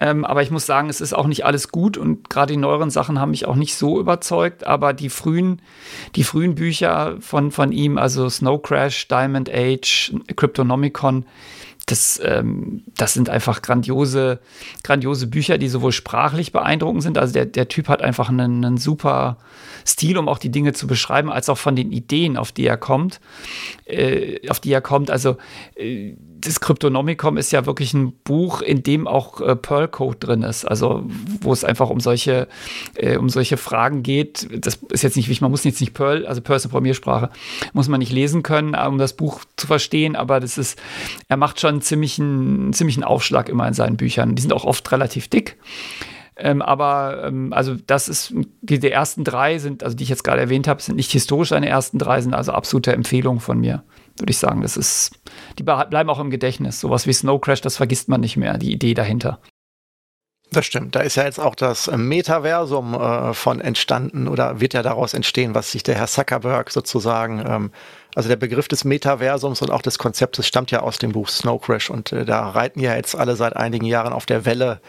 ähm, 0.01 0.25
aber 0.25 0.43
ich 0.43 0.51
muss 0.51 0.65
sagen, 0.65 0.89
es 0.89 1.01
ist 1.01 1.13
auch 1.13 1.27
nicht 1.27 1.45
alles 1.45 1.69
gut 1.69 1.97
und 1.99 2.31
gerade 2.31 2.55
die 2.55 2.59
neueren 2.59 2.91
Sachen 2.91 3.21
haben 3.21 3.31
mich 3.31 3.47
auch 3.47 3.57
nicht 3.57 3.77
so 3.77 4.01
überzeugt, 4.01 4.67
aber 4.67 4.95
die 4.95 5.11
frühen, 5.11 5.61
die 6.17 6.25
frühen 6.25 6.55
Bücher 6.55 7.17
von, 7.21 7.51
von 7.51 7.73
ihm, 7.73 7.99
also 7.99 8.29
Snow 8.29 8.61
Crash, 8.61 9.09
Diamond 9.09 9.51
Age, 9.53 10.15
Cryptonomicon, 10.35 11.27
das, 11.87 12.21
ähm, 12.23 12.85
das 12.97 13.15
sind 13.15 13.29
einfach 13.29 13.63
grandiose, 13.63 14.41
grandiose 14.83 15.27
Bücher, 15.27 15.59
die 15.59 15.69
sowohl 15.69 15.93
sprachlich 15.93 16.53
beeindruckend 16.53 17.03
sind. 17.03 17.19
Also 17.19 17.33
der, 17.33 17.47
der 17.47 17.69
Typ 17.69 17.89
hat 17.89 18.03
einfach 18.03 18.29
einen, 18.29 18.65
einen 18.65 18.77
super 18.79 19.39
Stil, 19.87 20.17
um 20.17 20.29
auch 20.29 20.39
die 20.39 20.51
Dinge 20.51 20.73
zu 20.73 20.87
beschreiben, 20.87 21.31
als 21.31 21.49
auch 21.49 21.59
von 21.59 21.75
den 21.75 21.91
Ideen, 21.91 22.37
auf 22.37 22.53
die 22.53 22.67
er 22.67 22.77
kommt, 22.77 23.21
äh, 23.85 24.49
auf 24.49 24.61
die 24.61 24.73
er 24.73 24.81
kommt. 24.81 25.11
Also 25.11 25.37
äh, 25.75 26.15
das 26.45 26.61
Cryptonomicon 26.61 27.37
ist 27.37 27.53
ja 27.53 27.67
wirklich 27.67 27.95
ein 27.95 28.13
Buch, 28.25 28.63
in 28.63 28.83
dem 28.83 29.07
auch 29.07 29.41
äh, 29.41 29.57
Pearl 29.57 29.89
Code 29.89 30.19
drin 30.19 30.43
ist. 30.43 30.65
Also 30.65 31.05
wo 31.41 31.53
es 31.53 31.65
einfach 31.65 31.91
um 31.91 32.01
solche, 32.01 32.49
äh, 32.95 33.17
um 33.17 33.29
solche 33.29 33.57
Fragen 33.57 34.03
geht. 34.03 34.49
Das 34.65 34.79
ist 34.91 35.03
jetzt 35.03 35.17
nicht 35.17 35.29
wichtig, 35.29 35.43
man 35.43 35.51
muss 35.51 35.65
jetzt 35.65 35.81
nicht 35.81 35.95
Perl, 35.95 36.27
also 36.27 36.41
Perl 36.41 36.57
ist 36.57 36.65
eine 36.65 36.71
Programmiersprache, 36.71 37.31
muss 37.73 37.89
man 37.89 38.01
nicht 38.01 38.13
lesen 38.13 38.43
können, 38.43 38.75
um 38.75 38.99
das 38.99 39.15
Buch 39.15 39.41
zu 39.57 39.67
verstehen, 39.67 40.17
aber 40.17 40.41
das 40.41 40.59
ist, 40.59 40.79
er 41.29 41.37
macht 41.37 41.61
schon 41.61 41.71
einen 41.71 41.83
ziemlichen, 41.83 42.73
ziemlichen 42.73 43.05
Aufschlag 43.05 43.49
immer 43.49 43.67
in 43.67 43.75
seinen 43.75 43.97
Büchern. 43.97 44.35
Die 44.35 44.43
sind 44.43 44.53
auch 44.53 44.65
oft 44.65 44.91
relativ 44.93 45.29
dick. 45.29 45.57
Ähm, 46.37 46.63
aber 46.63 47.25
ähm, 47.27 47.53
also 47.53 47.77
das 47.87 48.09
ist 48.09 48.35
die, 48.63 48.79
die 48.79 48.91
ersten 48.91 49.23
drei 49.23 49.59
sind, 49.59 49.85
also 49.85 49.97
die 49.97 50.03
ich 50.05 50.09
jetzt 50.09 50.25
gerade 50.25 50.41
erwähnt 50.41 50.67
habe, 50.67 50.81
sind 50.81 50.97
nicht 50.97 51.13
historisch 51.13 51.51
seine 51.51 51.69
ersten 51.69 51.99
drei, 51.99 52.21
sind 52.21 52.35
also 52.35 52.53
absolute 52.53 52.93
Empfehlungen 52.93 53.41
von 53.41 53.61
mir, 53.61 53.83
würde 54.19 54.31
ich 54.31 54.39
sagen. 54.39 54.63
Das 54.63 54.77
ist, 54.77 55.13
die 55.59 55.63
bleiben 55.63 56.11
auch 56.11 56.21
im 56.21 56.31
Gedächtnis. 56.31 56.81
Sowas 56.81 57.07
wie 57.07 57.13
Snow 57.13 57.41
Crash, 57.41 57.61
das 57.61 57.77
vergisst 57.77 58.09
man 58.09 58.21
nicht 58.21 58.37
mehr, 58.37 58.59
die 58.59 58.73
Idee 58.73 58.95
dahinter. 58.95 59.41
Das 60.53 60.67
stimmt. 60.67 60.95
Da 60.95 61.01
ist 61.01 61.17
ja 61.17 61.25
jetzt 61.25 61.41
auch 61.41 61.55
das 61.55 61.91
Metaversum 61.91 62.95
äh, 62.95 63.33
von 63.33 63.61
entstanden 63.61 64.29
oder 64.29 64.61
wird 64.61 64.75
ja 64.75 64.83
daraus 64.83 65.15
entstehen, 65.15 65.55
was 65.55 65.73
sich 65.73 65.83
der 65.83 65.95
Herr 65.95 66.09
Zuckerberg 66.09 66.71
sozusagen, 66.71 67.43
ähm, 67.47 67.71
also 68.15 68.29
der 68.29 68.37
Begriff 68.37 68.69
des 68.69 68.85
Metaversums 68.85 69.63
und 69.63 69.71
auch 69.71 69.81
des 69.81 69.99
Konzeptes 69.99 70.47
stammt 70.47 70.71
ja 70.71 70.81
aus 70.81 70.99
dem 70.99 71.13
Buch 71.13 71.29
Snow 71.29 71.59
Crash 71.59 71.89
und 71.89 72.13
äh, 72.13 72.27
da 72.27 72.51
reiten 72.51 72.81
ja 72.81 72.95
jetzt 72.95 73.17
alle 73.17 73.35
seit 73.35 73.57
einigen 73.57 73.87
Jahren 73.87 74.13
auf 74.13 74.27
der 74.27 74.45
Welle 74.45 74.83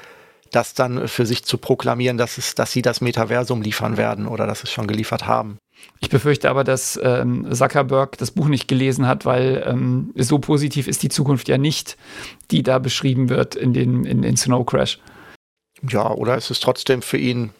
das 0.56 0.74
dann 0.74 1.08
für 1.08 1.26
sich 1.26 1.44
zu 1.44 1.58
proklamieren, 1.58 2.18
dass, 2.18 2.38
es, 2.38 2.56
dass 2.56 2.72
sie 2.72 2.82
das 2.82 3.02
Metaversum 3.02 3.62
liefern 3.62 3.98
werden 3.98 4.28
oder 4.28 4.48
dass 4.48 4.64
es 4.64 4.72
schon 4.72 4.88
geliefert 4.88 5.28
haben. 5.28 5.58
Ich 6.00 6.10
befürchte 6.10 6.50
aber, 6.50 6.64
dass 6.64 7.00
ähm, 7.04 7.48
Zuckerberg 7.52 8.18
das 8.18 8.32
Buch 8.32 8.48
nicht 8.48 8.68
gelesen 8.68 9.08
hat, 9.08 9.26
weil 9.26 9.64
ähm, 9.68 10.14
so 10.16 10.40
positiv 10.40 10.88
ist 10.88 11.04
die 11.04 11.10
Zukunft 11.10 11.50
ja 11.50 11.58
nicht, 11.58 11.98
die 12.52 12.64
da 12.64 12.80
beschrieben 12.80 13.30
wird 13.30 13.56
in 13.56 13.74
den 13.74 14.06
in, 14.06 14.24
in 14.24 14.38
Snow 14.38 14.66
Crash. 14.66 15.00
Ja, 15.88 16.10
oder 16.12 16.38
ist 16.38 16.52
es 16.52 16.60
trotzdem 16.60 17.02
für 17.02 17.18
ihn 17.18 17.52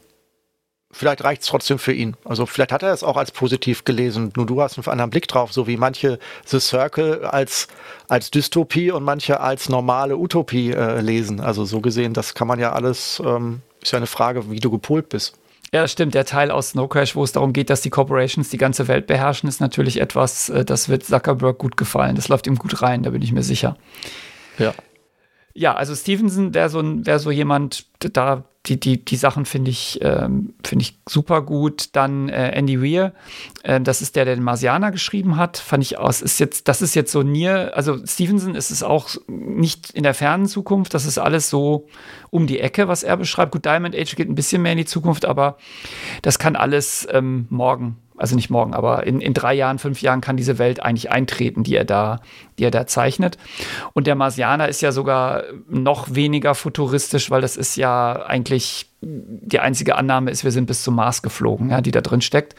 vielleicht 0.94 1.24
reicht 1.24 1.42
es 1.42 1.48
trotzdem 1.48 1.80
für 1.80 1.92
ihn. 1.92 2.16
Also 2.24 2.46
vielleicht 2.46 2.72
hat 2.72 2.84
er 2.84 2.94
es 2.94 3.04
auch 3.04 3.18
als 3.18 3.32
positiv 3.32 3.84
gelesen. 3.84 4.32
Nur 4.36 4.46
du 4.46 4.62
hast 4.62 4.78
einen 4.78 4.88
anderen 4.88 5.10
Blick 5.10 5.28
drauf, 5.28 5.52
so 5.52 5.68
wie 5.68 5.76
manche 5.76 6.20
The 6.46 6.60
Circle 6.60 7.26
als, 7.26 7.68
als 8.08 8.32
Dystopie 8.32 8.92
und 8.92 9.04
manche 9.04 9.40
als 9.42 9.68
normale 9.68 10.18
Utopie 10.18 10.72
äh, 10.72 11.02
lesen. 11.02 11.42
Also 11.42 11.66
so 11.66 11.82
gesehen, 11.82 12.14
das 12.14 12.34
kann 12.34 12.48
man 12.48 12.60
ja 12.60 12.72
alles, 12.72 13.22
ähm, 13.26 13.62
ist 13.82 13.92
ja 13.92 13.98
eine 13.98 14.08
Frage, 14.08 14.50
wie 14.50 14.60
du 14.60 14.72
gepolt 14.72 15.10
bist. 15.10 15.36
Ja, 15.74 15.88
stimmt. 15.88 16.14
Der 16.14 16.26
Teil 16.26 16.52
aus 16.52 16.70
Snow 16.70 16.88
Crash, 16.88 17.16
wo 17.16 17.24
es 17.24 17.32
darum 17.32 17.52
geht, 17.52 17.72
dass 17.72 17.82
die 17.82 17.90
Corporations 17.90 18.50
die 18.50 18.58
ganze 18.58 18.88
Welt 18.88 19.08
beherrschen, 19.08 19.50
ist 19.50 19.60
natürlich 19.60 20.00
etwas, 20.00 20.50
äh, 20.50 20.64
das 20.64 20.88
wird 20.88 21.04
Zuckerberg 21.04 21.58
gut 21.58 21.78
gefallen. 21.78 22.16
Das 22.16 22.28
läuft 22.28 22.46
ihm 22.46 22.58
gut 22.58 22.84
rein, 22.84 23.02
da 23.02 23.10
bin 23.10 23.24
ich 23.24 23.32
mir 23.32 23.44
sicher. 23.44 23.76
Ja. 24.60 24.74
Ja, 25.56 25.76
also 25.76 25.96
Stevenson 25.96 26.54
wäre 26.54 26.70
so, 26.70 26.82
wär 26.84 27.20
so 27.20 27.32
jemand, 27.32 27.86
da 28.00 28.44
die, 28.66 28.80
die, 28.80 29.04
die 29.04 29.18
Sachen 29.18 29.46
finde 29.46 29.72
ich, 29.72 30.00
ähm, 30.02 30.54
finde 30.64 30.84
ich 30.84 30.98
super 31.08 31.42
gut. 31.42 31.90
Dann 31.94 32.30
äh, 32.30 32.52
Andy 32.52 32.82
Weir, 32.82 33.14
äh, 33.64 33.82
das 33.82 34.02
ist 34.02 34.16
der, 34.16 34.24
der 34.24 34.36
den 34.36 34.44
Marsianer 34.44 34.92
geschrieben 34.92 35.36
hat, 35.36 35.58
fand 35.58 35.84
ich 35.84 35.98
aus, 35.98 36.22
ist 36.22 36.40
jetzt, 36.40 36.70
das 36.70 36.82
ist 36.82 36.96
jetzt 36.96 37.12
so 37.12 37.24
Nier, 37.24 37.76
also 37.76 38.06
Stevenson 38.06 38.56
ist 38.56 38.72
es 38.72 38.82
auch 38.82 39.10
nicht 39.28 39.92
in 39.92 40.04
der 40.04 40.14
fernen 40.14 40.46
Zukunft, 40.46 40.94
das 40.94 41.06
ist 41.06 41.18
alles 41.18 41.50
so 41.50 41.88
um 42.30 42.48
die 42.48 42.60
Ecke, 42.60 42.88
was 42.88 43.04
er 43.04 43.18
beschreibt. 43.18 43.52
Gut, 43.52 43.66
Diamond 43.66 43.96
Age 43.96 44.16
geht 44.16 44.30
ein 44.30 44.36
bisschen 44.36 44.62
mehr 44.62 44.72
in 44.72 44.78
die 44.78 44.86
Zukunft, 44.86 45.26
aber 45.26 45.58
das 46.22 46.40
kann 46.40 46.56
alles 46.56 47.06
ähm, 47.12 47.48
morgen 47.50 47.98
also 48.24 48.38
nicht 48.38 48.50
morgen, 48.50 48.74
aber 48.74 49.06
in, 49.06 49.20
in 49.20 49.34
drei 49.34 49.54
Jahren, 49.54 49.80
fünf 49.80 50.02
Jahren 50.02 50.22
kann 50.22 50.38
diese 50.38 50.58
Welt 50.58 50.82
eigentlich 50.82 51.12
eintreten, 51.12 51.64
die 51.64 51.76
er 51.76 51.84
da, 51.84 52.22
die 52.58 52.64
er 52.64 52.72
da 52.72 52.88
zeichnet. 52.88 53.38
Und 53.92 54.08
der 54.08 54.16
Marsianer 54.16 54.70
ist 54.70 54.82
ja 54.82 54.94
sogar 54.94 55.44
noch 55.68 56.16
weniger 56.16 56.56
futuristisch, 56.56 57.30
weil 57.32 57.42
das 57.42 57.58
ist 57.58 57.76
ja 57.76 58.14
eigentlich 58.26 58.94
die 59.02 59.60
einzige 59.60 59.98
Annahme 59.98 60.32
ist, 60.32 60.46
wir 60.46 60.52
sind 60.52 60.68
bis 60.68 60.84
zum 60.84 60.96
Mars 60.96 61.22
geflogen, 61.22 61.70
ja, 61.70 61.82
die 61.82 61.92
da 61.92 62.00
drin 62.00 62.22
steckt. 62.22 62.56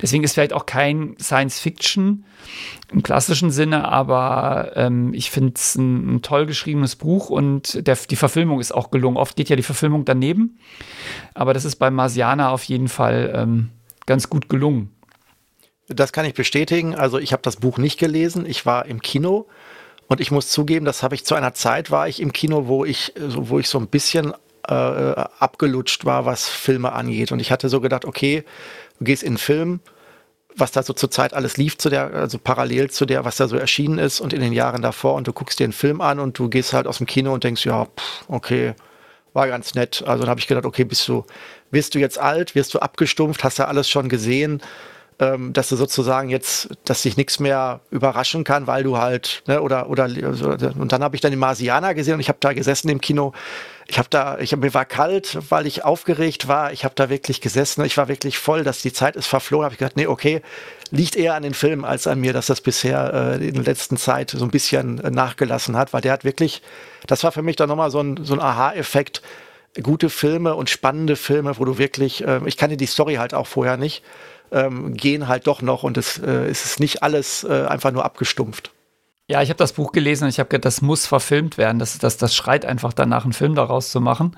Deswegen 0.00 0.22
ist 0.22 0.34
vielleicht 0.34 0.52
auch 0.52 0.66
kein 0.66 1.16
Science 1.20 1.58
Fiction 1.58 2.24
im 2.92 3.02
klassischen 3.02 3.50
Sinne, 3.50 3.88
aber 3.88 4.70
ähm, 4.76 5.12
ich 5.14 5.32
finde 5.32 5.54
es 5.56 5.74
ein, 5.74 6.14
ein, 6.14 6.22
toll 6.22 6.46
geschriebenes 6.46 6.94
Buch 6.94 7.28
und 7.28 7.84
der, 7.88 7.98
die 8.08 8.14
Verfilmung 8.14 8.60
ist 8.60 8.72
auch 8.72 8.92
gelungen. 8.92 9.16
Oft 9.16 9.34
geht 9.34 9.48
ja 9.48 9.56
die 9.56 9.64
Verfilmung 9.64 10.04
daneben, 10.04 10.60
aber 11.34 11.54
das 11.54 11.64
ist 11.64 11.74
beim 11.76 11.96
Marsianer 11.96 12.50
auf 12.50 12.62
jeden 12.62 12.86
Fall 12.86 13.32
ähm, 13.34 13.70
ganz 14.06 14.28
gut 14.28 14.48
gelungen. 14.48 14.94
Das 15.88 16.12
kann 16.12 16.24
ich 16.24 16.34
bestätigen. 16.34 16.94
Also 16.94 17.18
ich 17.18 17.32
habe 17.32 17.42
das 17.42 17.56
Buch 17.56 17.78
nicht 17.78 17.98
gelesen. 17.98 18.46
Ich 18.46 18.64
war 18.66 18.86
im 18.86 19.02
Kino 19.02 19.46
und 20.08 20.20
ich 20.20 20.30
muss 20.30 20.48
zugeben, 20.48 20.84
das 20.84 21.02
habe 21.02 21.14
ich 21.14 21.24
zu 21.24 21.34
einer 21.34 21.54
Zeit 21.54 21.90
war 21.90 22.08
ich 22.08 22.20
im 22.20 22.32
Kino, 22.32 22.66
wo 22.66 22.84
ich, 22.84 23.14
wo 23.16 23.58
ich 23.58 23.68
so 23.68 23.78
ein 23.78 23.88
bisschen 23.88 24.32
äh, 24.68 24.72
abgelutscht 24.72 26.04
war, 26.04 26.24
was 26.24 26.48
Filme 26.48 26.92
angeht. 26.92 27.32
Und 27.32 27.40
ich 27.40 27.50
hatte 27.50 27.68
so 27.68 27.80
gedacht, 27.80 28.04
okay, 28.04 28.44
du 28.98 29.04
gehst 29.04 29.22
in 29.22 29.30
einen 29.30 29.38
Film, 29.38 29.80
was 30.54 30.70
da 30.70 30.82
so 30.82 30.92
zur 30.92 31.10
Zeit 31.10 31.34
alles 31.34 31.56
lief, 31.56 31.78
zu 31.78 31.88
der, 31.88 32.12
also 32.12 32.38
parallel 32.38 32.90
zu 32.90 33.06
der, 33.06 33.24
was 33.24 33.36
da 33.36 33.48
so 33.48 33.56
erschienen 33.56 33.98
ist 33.98 34.20
und 34.20 34.32
in 34.32 34.40
den 34.40 34.52
Jahren 34.52 34.82
davor 34.82 35.14
und 35.14 35.26
du 35.26 35.32
guckst 35.32 35.58
dir 35.58 35.64
einen 35.64 35.72
Film 35.72 36.00
an 36.00 36.20
und 36.20 36.38
du 36.38 36.48
gehst 36.48 36.72
halt 36.72 36.86
aus 36.86 36.98
dem 36.98 37.06
Kino 37.06 37.32
und 37.32 37.44
denkst, 37.44 37.64
ja, 37.64 37.86
pff, 37.86 38.24
okay, 38.28 38.74
war 39.32 39.48
ganz 39.48 39.74
nett. 39.74 40.02
Also 40.06 40.22
dann 40.22 40.30
habe 40.30 40.40
ich 40.40 40.46
gedacht, 40.46 40.64
okay, 40.64 40.84
bist 40.84 41.06
du, 41.08 41.24
wirst 41.70 41.94
du 41.94 41.98
jetzt 41.98 42.18
alt, 42.18 42.54
wirst 42.54 42.74
du 42.74 42.78
abgestumpft, 42.78 43.44
hast 43.44 43.58
du 43.58 43.66
alles 43.66 43.88
schon 43.88 44.08
gesehen, 44.08 44.62
ähm, 45.22 45.52
dass 45.52 45.68
du 45.68 45.76
sozusagen 45.76 46.30
jetzt, 46.30 46.68
dass 46.84 47.02
dich 47.02 47.16
nichts 47.16 47.38
mehr 47.38 47.80
überraschen 47.90 48.42
kann, 48.42 48.66
weil 48.66 48.82
du 48.82 48.98
halt, 48.98 49.44
ne, 49.46 49.62
oder, 49.62 49.88
oder, 49.88 50.06
und 50.06 50.90
dann 50.90 51.02
habe 51.02 51.14
ich 51.14 51.20
dann 51.20 51.30
den 51.30 51.38
Marsianer 51.38 51.94
gesehen 51.94 52.14
und 52.14 52.20
ich 52.20 52.28
habe 52.28 52.38
da 52.40 52.52
gesessen 52.52 52.88
im 52.88 53.00
Kino. 53.00 53.32
Ich 53.86 53.98
habe 53.98 54.08
da, 54.10 54.38
ich, 54.38 54.56
mir 54.56 54.74
war 54.74 54.84
kalt, 54.84 55.38
weil 55.50 55.66
ich 55.66 55.84
aufgeregt 55.84 56.48
war. 56.48 56.72
Ich 56.72 56.84
habe 56.84 56.94
da 56.96 57.08
wirklich 57.08 57.40
gesessen. 57.40 57.84
Ich 57.84 57.96
war 57.96 58.08
wirklich 58.08 58.38
voll, 58.38 58.64
dass 58.64 58.82
die 58.82 58.92
Zeit 58.92 59.14
ist 59.14 59.26
verflogen. 59.26 59.64
Habe 59.64 59.74
ich 59.74 59.78
gedacht, 59.78 59.96
nee, 59.96 60.06
okay, 60.06 60.42
liegt 60.90 61.14
eher 61.14 61.34
an 61.34 61.42
den 61.42 61.54
Film 61.54 61.84
als 61.84 62.06
an 62.06 62.20
mir, 62.20 62.32
dass 62.32 62.46
das 62.46 62.60
bisher 62.60 63.38
äh, 63.40 63.46
in 63.46 63.54
der 63.54 63.64
letzten 63.64 63.96
Zeit 63.96 64.30
so 64.30 64.44
ein 64.44 64.50
bisschen 64.50 64.98
äh, 64.98 65.10
nachgelassen 65.10 65.76
hat, 65.76 65.92
weil 65.92 66.00
der 66.00 66.12
hat 66.12 66.24
wirklich, 66.24 66.62
das 67.06 67.22
war 67.22 67.30
für 67.30 67.42
mich 67.42 67.56
dann 67.56 67.68
nochmal 67.68 67.90
so 67.90 68.00
ein, 68.00 68.24
so 68.24 68.34
ein 68.34 68.40
Aha-Effekt 68.40 69.22
gute 69.82 70.10
Filme 70.10 70.54
und 70.54 70.68
spannende 70.68 71.16
Filme, 71.16 71.58
wo 71.58 71.64
du 71.64 71.78
wirklich, 71.78 72.26
äh, 72.26 72.40
ich 72.44 72.56
kannte 72.56 72.76
die 72.76 72.86
Story 72.86 73.14
halt 73.14 73.32
auch 73.32 73.46
vorher 73.46 73.76
nicht, 73.76 74.02
ähm, 74.52 74.94
gehen 74.94 75.28
halt 75.28 75.46
doch 75.46 75.62
noch 75.62 75.82
und 75.82 75.96
es, 75.96 76.18
äh, 76.18 76.50
ist 76.50 76.80
nicht 76.80 77.02
alles 77.02 77.44
äh, 77.44 77.66
einfach 77.66 77.90
nur 77.90 78.04
abgestumpft. 78.04 78.72
Ja, 79.28 79.40
ich 79.40 79.48
habe 79.48 79.58
das 79.58 79.72
Buch 79.72 79.92
gelesen 79.92 80.24
und 80.24 80.30
ich 80.30 80.38
habe 80.38 80.48
gedacht, 80.48 80.66
das 80.66 80.82
muss 80.82 81.06
verfilmt 81.06 81.56
werden. 81.56 81.78
Das, 81.78 81.96
das, 81.98 82.16
das 82.18 82.34
schreit 82.34 82.66
einfach 82.66 82.92
danach, 82.92 83.24
einen 83.24 83.32
Film 83.32 83.54
daraus 83.54 83.90
zu 83.90 84.00
machen. 84.00 84.36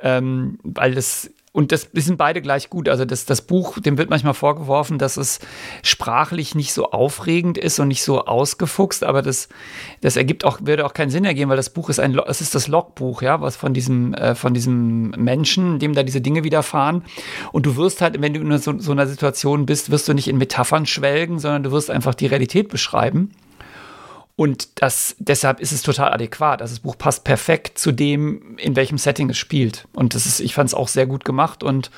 Ähm, 0.00 0.58
weil 0.62 0.94
das 0.94 1.30
und 1.54 1.70
das 1.70 1.88
sind 1.92 2.18
beide 2.18 2.42
gleich 2.42 2.68
gut. 2.68 2.88
Also 2.88 3.04
das, 3.04 3.26
das 3.26 3.40
Buch, 3.40 3.78
dem 3.78 3.96
wird 3.96 4.10
manchmal 4.10 4.34
vorgeworfen, 4.34 4.98
dass 4.98 5.16
es 5.16 5.38
sprachlich 5.84 6.56
nicht 6.56 6.72
so 6.72 6.90
aufregend 6.90 7.58
ist 7.58 7.78
und 7.78 7.86
nicht 7.86 8.02
so 8.02 8.24
ausgefuchst, 8.24 9.04
aber 9.04 9.22
das, 9.22 9.48
das 10.00 10.16
ergibt 10.16 10.44
auch, 10.44 10.58
würde 10.64 10.84
auch 10.84 10.94
keinen 10.94 11.10
Sinn 11.10 11.24
ergeben, 11.24 11.50
weil 11.50 11.56
das 11.56 11.70
Buch 11.70 11.90
ist 11.90 12.00
ein, 12.00 12.18
es 12.26 12.40
ist 12.40 12.56
das 12.56 12.66
Logbuch, 12.66 13.22
ja, 13.22 13.40
was 13.40 13.54
von 13.54 13.72
diesem, 13.72 14.14
äh, 14.14 14.34
von 14.34 14.52
diesem 14.52 15.10
Menschen, 15.10 15.78
dem 15.78 15.94
da 15.94 16.02
diese 16.02 16.20
Dinge 16.20 16.42
widerfahren. 16.42 17.04
Und 17.52 17.66
du 17.66 17.76
wirst 17.76 18.00
halt, 18.00 18.20
wenn 18.20 18.34
du 18.34 18.40
in 18.40 18.58
so, 18.58 18.76
so 18.80 18.90
einer 18.90 19.06
Situation 19.06 19.64
bist, 19.64 19.92
wirst 19.92 20.08
du 20.08 20.12
nicht 20.12 20.26
in 20.26 20.38
Metaphern 20.38 20.86
schwelgen, 20.86 21.38
sondern 21.38 21.62
du 21.62 21.70
wirst 21.70 21.88
einfach 21.88 22.16
die 22.16 22.26
Realität 22.26 22.68
beschreiben. 22.68 23.30
Und 24.36 24.82
das, 24.82 25.14
deshalb 25.18 25.60
ist 25.60 25.70
es 25.70 25.82
total 25.82 26.12
adäquat. 26.12 26.60
Also 26.60 26.74
das 26.74 26.80
Buch 26.80 26.98
passt 26.98 27.22
perfekt 27.22 27.78
zu 27.78 27.92
dem, 27.92 28.58
in 28.58 28.74
welchem 28.74 28.98
Setting 28.98 29.30
es 29.30 29.38
spielt. 29.38 29.86
Und 29.92 30.14
das 30.14 30.26
ist, 30.26 30.40
ich 30.40 30.54
fand 30.54 30.68
es 30.68 30.74
auch 30.74 30.88
sehr 30.88 31.06
gut 31.06 31.24
gemacht 31.24 31.62
und 31.62 31.92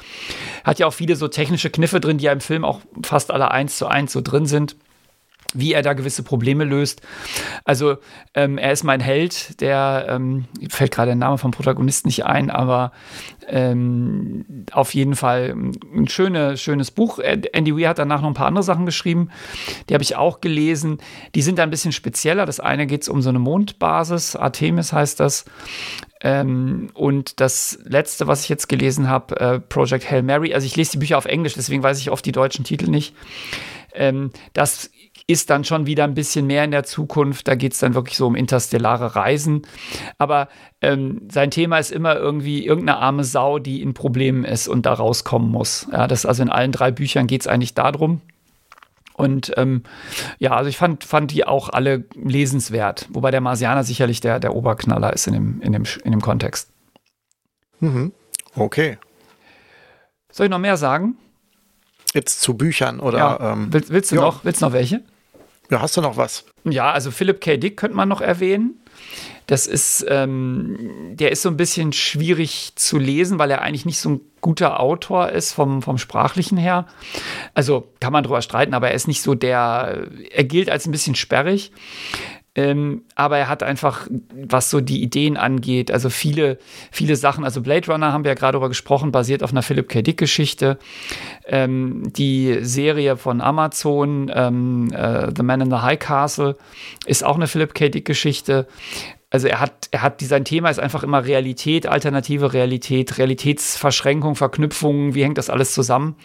hat 0.63 0.79
ja 0.79 0.87
auch 0.87 0.93
viele 0.93 1.17
so 1.17 1.29
technische 1.29 1.71
Kniffe 1.71 1.99
drin, 1.99 2.19
die 2.19 2.25
ja 2.25 2.33
im 2.33 2.43
Film 2.43 2.65
auch 2.65 2.81
fast 3.03 3.31
alle 3.31 3.51
eins 3.51 3.79
zu 3.79 3.87
eins 3.87 4.13
so 4.13 4.21
drin 4.21 4.45
sind 4.45 4.77
wie 5.57 5.73
er 5.73 5.83
da 5.83 5.93
gewisse 5.93 6.23
Probleme 6.23 6.65
löst. 6.65 7.03
Also 7.65 7.97
ähm, 8.35 8.59
er 8.59 8.73
ist 8.73 8.85
mein 8.85 9.01
Held, 9.01 9.61
der 9.61 10.07
ähm, 10.09 10.47
fällt 10.69 10.93
gerade 10.93 11.09
der 11.09 11.17
Name 11.17 11.39
vom 11.39 11.51
Protagonisten 11.51 12.09
nicht 12.09 12.25
ein, 12.25 12.51
aber 12.51 12.93
ähm, 13.49 14.45
auf 14.73 14.95
jeden 14.95 15.17
Fall 15.17 15.55
ein 15.95 16.09
schöne, 16.09 16.57
schönes 16.57 16.91
Buch. 16.91 17.19
Andy 17.19 17.77
Weir 17.77 17.91
hat 17.91 17.99
danach 17.99 18.21
noch 18.21 18.29
ein 18.29 18.35
paar 18.35 18.49
andere 18.49 18.65
Sachen 18.65 18.87
geschrieben, 18.87 19.31
die 19.89 19.95
habe 19.95 20.03
ich 20.03 20.17
auch 20.17 20.41
gelesen. 20.41 20.99
Die 21.35 21.43
sind 21.43 21.61
ein 21.61 21.71
bisschen 21.71 21.93
spezieller. 21.93 22.47
Das 22.47 22.61
eine 22.61 22.87
geht 22.87 23.03
es 23.03 23.09
um 23.09 23.23
so 23.23 23.29
eine 23.29 23.39
Mondbasis, 23.39 24.37
Artemis 24.37 24.93
heißt 24.93 25.21
das. 25.21 25.45
Ähm, 26.23 26.89
und 26.95 27.41
das 27.41 27.79
letzte, 27.85 28.27
was 28.27 28.43
ich 28.43 28.49
jetzt 28.49 28.69
gelesen 28.69 29.09
habe, 29.09 29.39
äh, 29.39 29.61
Project 29.61 30.11
Hail 30.11 30.23
Mary, 30.23 30.55
also 30.55 30.67
ich 30.67 30.77
lese 30.77 30.93
die 30.93 30.99
Bücher 30.99 31.19
auf 31.19 31.27
Englisch, 31.27 31.55
deswegen 31.55 31.83
weiß 31.83 32.01
ich 32.01 32.11
oft 32.11 32.25
die 32.25 32.33
deutschen 32.33 32.65
Titel 32.65 32.91
nicht. 32.91 33.15
Ähm, 33.93 34.31
das 34.53 34.91
ist 35.29 35.51
dann 35.51 35.65
schon 35.65 35.87
wieder 35.87 36.05
ein 36.05 36.15
bisschen 36.15 36.47
mehr 36.47 36.65
in 36.65 36.71
der 36.71 36.85
Zukunft. 36.85 37.49
Da 37.49 37.57
geht 37.57 37.73
es 37.73 37.81
dann 37.81 37.95
wirklich 37.95 38.17
so 38.17 38.27
um 38.27 38.37
interstellare 38.37 39.17
Reisen. 39.17 39.63
Aber 40.19 40.49
ähm, 40.81 41.23
sein 41.31 41.51
Thema 41.51 41.79
ist 41.79 41.91
immer 41.91 42.17
irgendwie 42.17 42.65
irgendeine 42.65 42.99
arme 42.99 43.25
Sau, 43.25 43.59
die 43.59 43.83
in 43.83 43.93
Problemen 43.93 44.45
ist 44.45 44.69
und 44.69 44.87
da 44.87 44.93
rauskommen 44.93 45.51
muss. 45.51 45.89
Ja, 45.91 46.07
das 46.07 46.27
also 46.27 46.43
in 46.43 46.49
allen 46.49 46.71
drei 46.71 46.93
Büchern 46.93 47.27
geht 47.27 47.41
es 47.41 47.49
eigentlich 47.49 47.75
darum. 47.75 48.21
Und 49.15 49.53
ähm, 49.57 49.83
ja, 50.39 50.53
also 50.53 50.69
ich 50.69 50.77
fand, 50.77 51.03
fand 51.03 51.33
die 51.33 51.47
auch 51.47 51.71
alle 51.71 52.05
lesenswert, 52.15 53.09
wobei 53.11 53.31
der 53.31 53.41
Marsianer 53.41 53.83
sicherlich 53.83 54.21
der, 54.21 54.41
der 54.41 54.55
Oberknaller 54.55 55.13
ist 55.15 55.27
in 55.27 55.33
dem, 55.33 55.61
in 55.63 55.73
dem, 55.73 55.85
in 56.05 56.11
dem 56.13 56.21
Kontext. 56.21 56.71
Mhm. 57.81 58.13
Okay. 58.55 58.99
Soll 60.31 60.47
ich 60.47 60.51
noch 60.51 60.59
mehr 60.59 60.77
sagen? 60.77 61.17
Jetzt 62.13 62.43
zu 62.43 62.55
Büchern 62.55 63.01
oder? 63.01 63.19
Ja. 63.19 63.53
Ähm, 63.53 63.69
willst, 63.71 63.91
willst, 63.91 64.13
du 64.13 64.17
noch, 64.17 64.45
willst 64.45 64.61
du 64.61 64.67
noch 64.67 64.73
welche? 64.73 65.03
Ja, 65.71 65.81
hast 65.81 65.97
du 65.97 66.01
noch 66.01 66.17
was? 66.17 66.45
Ja, 66.65 66.93
also 66.93 67.11
Philip 67.11 67.41
K. 67.41 67.57
Dick 67.57 67.77
könnte 67.77 67.97
man 67.97 68.09
noch 68.09 68.21
erwähnen. 68.21 68.81
Das 69.47 69.69
ist, 69.69 70.05
ähm, 70.09 70.77
der 71.13 71.31
ist 71.31 71.43
so 71.43 71.49
ein 71.49 71.57
bisschen 71.57 71.93
schwierig 71.93 72.73
zu 72.75 72.99
lesen, 72.99 73.39
weil 73.39 73.51
er 73.53 73.63
eigentlich 73.63 73.87
nicht 73.87 74.01
so 74.01 74.11
ein 74.11 74.21
guter 74.41 74.81
Autor 74.81 75.29
ist 75.31 75.53
vom, 75.53 75.83
vom 75.83 75.99
Sprachlichen 75.99 76.59
her. 76.59 76.87
Also 77.55 77.87
kann 78.01 78.13
man 78.13 78.25
drüber 78.25 78.43
streiten, 78.43 78.75
aber 78.75 78.89
er 78.89 78.95
ist 78.95 79.07
nicht 79.07 79.23
so 79.23 79.35
der, 79.35 80.09
er 80.31 80.45
gilt 80.45 80.69
als 80.69 80.87
ein 80.87 80.93
bisschen 80.93 81.15
sperrig. 81.15 81.71
Ähm, 82.57 83.03
aber 83.15 83.37
er 83.37 83.49
hat 83.49 83.63
einfach, 83.63 84.09
was 84.35 84.71
so 84.71 84.81
die 84.81 85.03
Ideen 85.03 85.37
angeht, 85.37 85.91
also 85.91 86.09
viele, 86.09 86.59
viele 86.91 87.15
Sachen. 87.17 87.45
Also 87.45 87.61
Blade 87.61 87.93
Runner 87.93 88.13
haben 88.13 88.25
wir 88.25 88.31
ja 88.31 88.35
gerade 88.35 88.53
darüber 88.53 88.69
gesprochen, 88.69 89.13
basiert 89.13 89.43
auf 89.43 89.51
einer 89.53 89.63
Philip 89.63 89.89
K. 89.89 90.01
Dick-Geschichte. 90.01 90.79
Ähm, 91.47 92.11
die 92.17 92.59
Serie 92.63 93.19
von 93.19 93.43
Amazon, 93.43 94.33
ähm, 94.35 94.91
äh, 94.91 95.31
The 95.37 95.43
Man 95.43 95.61
in 95.61 95.71
the 95.71 95.77
High 95.77 95.99
Castle, 95.99 96.57
ist 97.05 97.25
auch 97.25 97.37
eine 97.37 97.47
Philip 97.47 97.75
K. 97.75 97.91
Dick-Geschichte 97.91 98.67
also 99.37 99.49
er 99.49 99.61
hat, 99.61 99.89
er 99.91 100.01
hat, 100.01 100.23
sein 100.23 100.47
Thema 100.47 100.71
ist 100.71 100.81
einfach 100.81 101.03
immer 101.03 101.27
Realität, 101.27 101.87
alternative 101.87 102.55
Realität, 102.55 103.19
Realitätsverschränkung, 103.19 104.35
Verknüpfungen, 104.35 105.15
wie 105.15 105.23
hängt 105.23 105.37
das 105.37 105.51
alles 105.51 105.75
zusammen? 105.75 106.17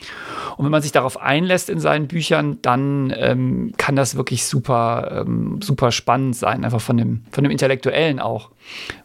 Und 0.56 0.64
wenn 0.64 0.72
man 0.72 0.82
sich 0.82 0.94
darauf 0.94 1.20
einlässt 1.20 1.70
in 1.70 1.82
seinen 1.82 2.08
Büchern, 2.08 2.60
dann 2.62 3.14
ähm, 3.18 3.74
kann 3.76 3.98
das 3.98 4.16
wirklich 4.16 4.46
super, 4.46 5.26
ähm, 5.28 5.62
super 5.62 5.92
spannend 5.92 6.38
sein, 6.38 6.64
einfach 6.64 6.80
von 6.80 6.96
dem, 6.96 7.26
von 7.32 7.44
dem 7.44 7.52
Intellektuellen 7.52 8.22
auch, 8.22 8.52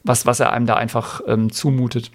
was, 0.05 0.25
was 0.25 0.39
er 0.39 0.53
einem 0.53 0.67
da 0.67 0.77
einfach 0.77 1.21
ähm, 1.27 1.51
zumutet. 1.51 2.13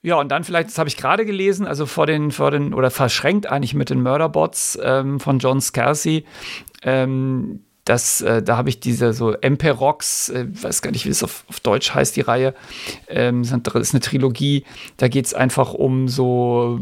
Ja, 0.00 0.14
und 0.18 0.30
dann 0.30 0.42
vielleicht, 0.42 0.70
das 0.70 0.78
habe 0.78 0.88
ich 0.88 0.96
gerade 0.96 1.26
gelesen, 1.26 1.66
also 1.66 1.84
vor 1.84 2.06
den, 2.06 2.30
vor 2.30 2.50
den, 2.50 2.72
oder 2.72 2.90
verschränkt 2.90 3.46
eigentlich 3.46 3.74
mit 3.74 3.90
den 3.90 4.02
Murderbots 4.02 4.78
ähm, 4.82 5.20
von 5.20 5.38
John 5.38 5.60
Scalzi. 5.60 6.24
Ähm, 6.82 7.60
das, 7.88 8.20
äh, 8.20 8.42
da 8.42 8.58
habe 8.58 8.68
ich 8.68 8.80
diese 8.80 9.14
so 9.14 9.32
Emperox, 9.32 10.28
äh, 10.28 10.46
weiß 10.50 10.82
gar 10.82 10.90
nicht, 10.90 11.06
wie 11.06 11.10
es 11.10 11.22
auf, 11.22 11.44
auf 11.48 11.60
Deutsch 11.60 11.94
heißt, 11.94 12.16
die 12.16 12.20
Reihe. 12.20 12.54
Ähm, 13.08 13.42
das 13.62 13.74
ist 13.74 13.94
eine 13.94 14.00
Trilogie. 14.00 14.64
Da 14.98 15.08
geht 15.08 15.24
es 15.24 15.32
einfach 15.32 15.72
um 15.72 16.06
so, 16.06 16.78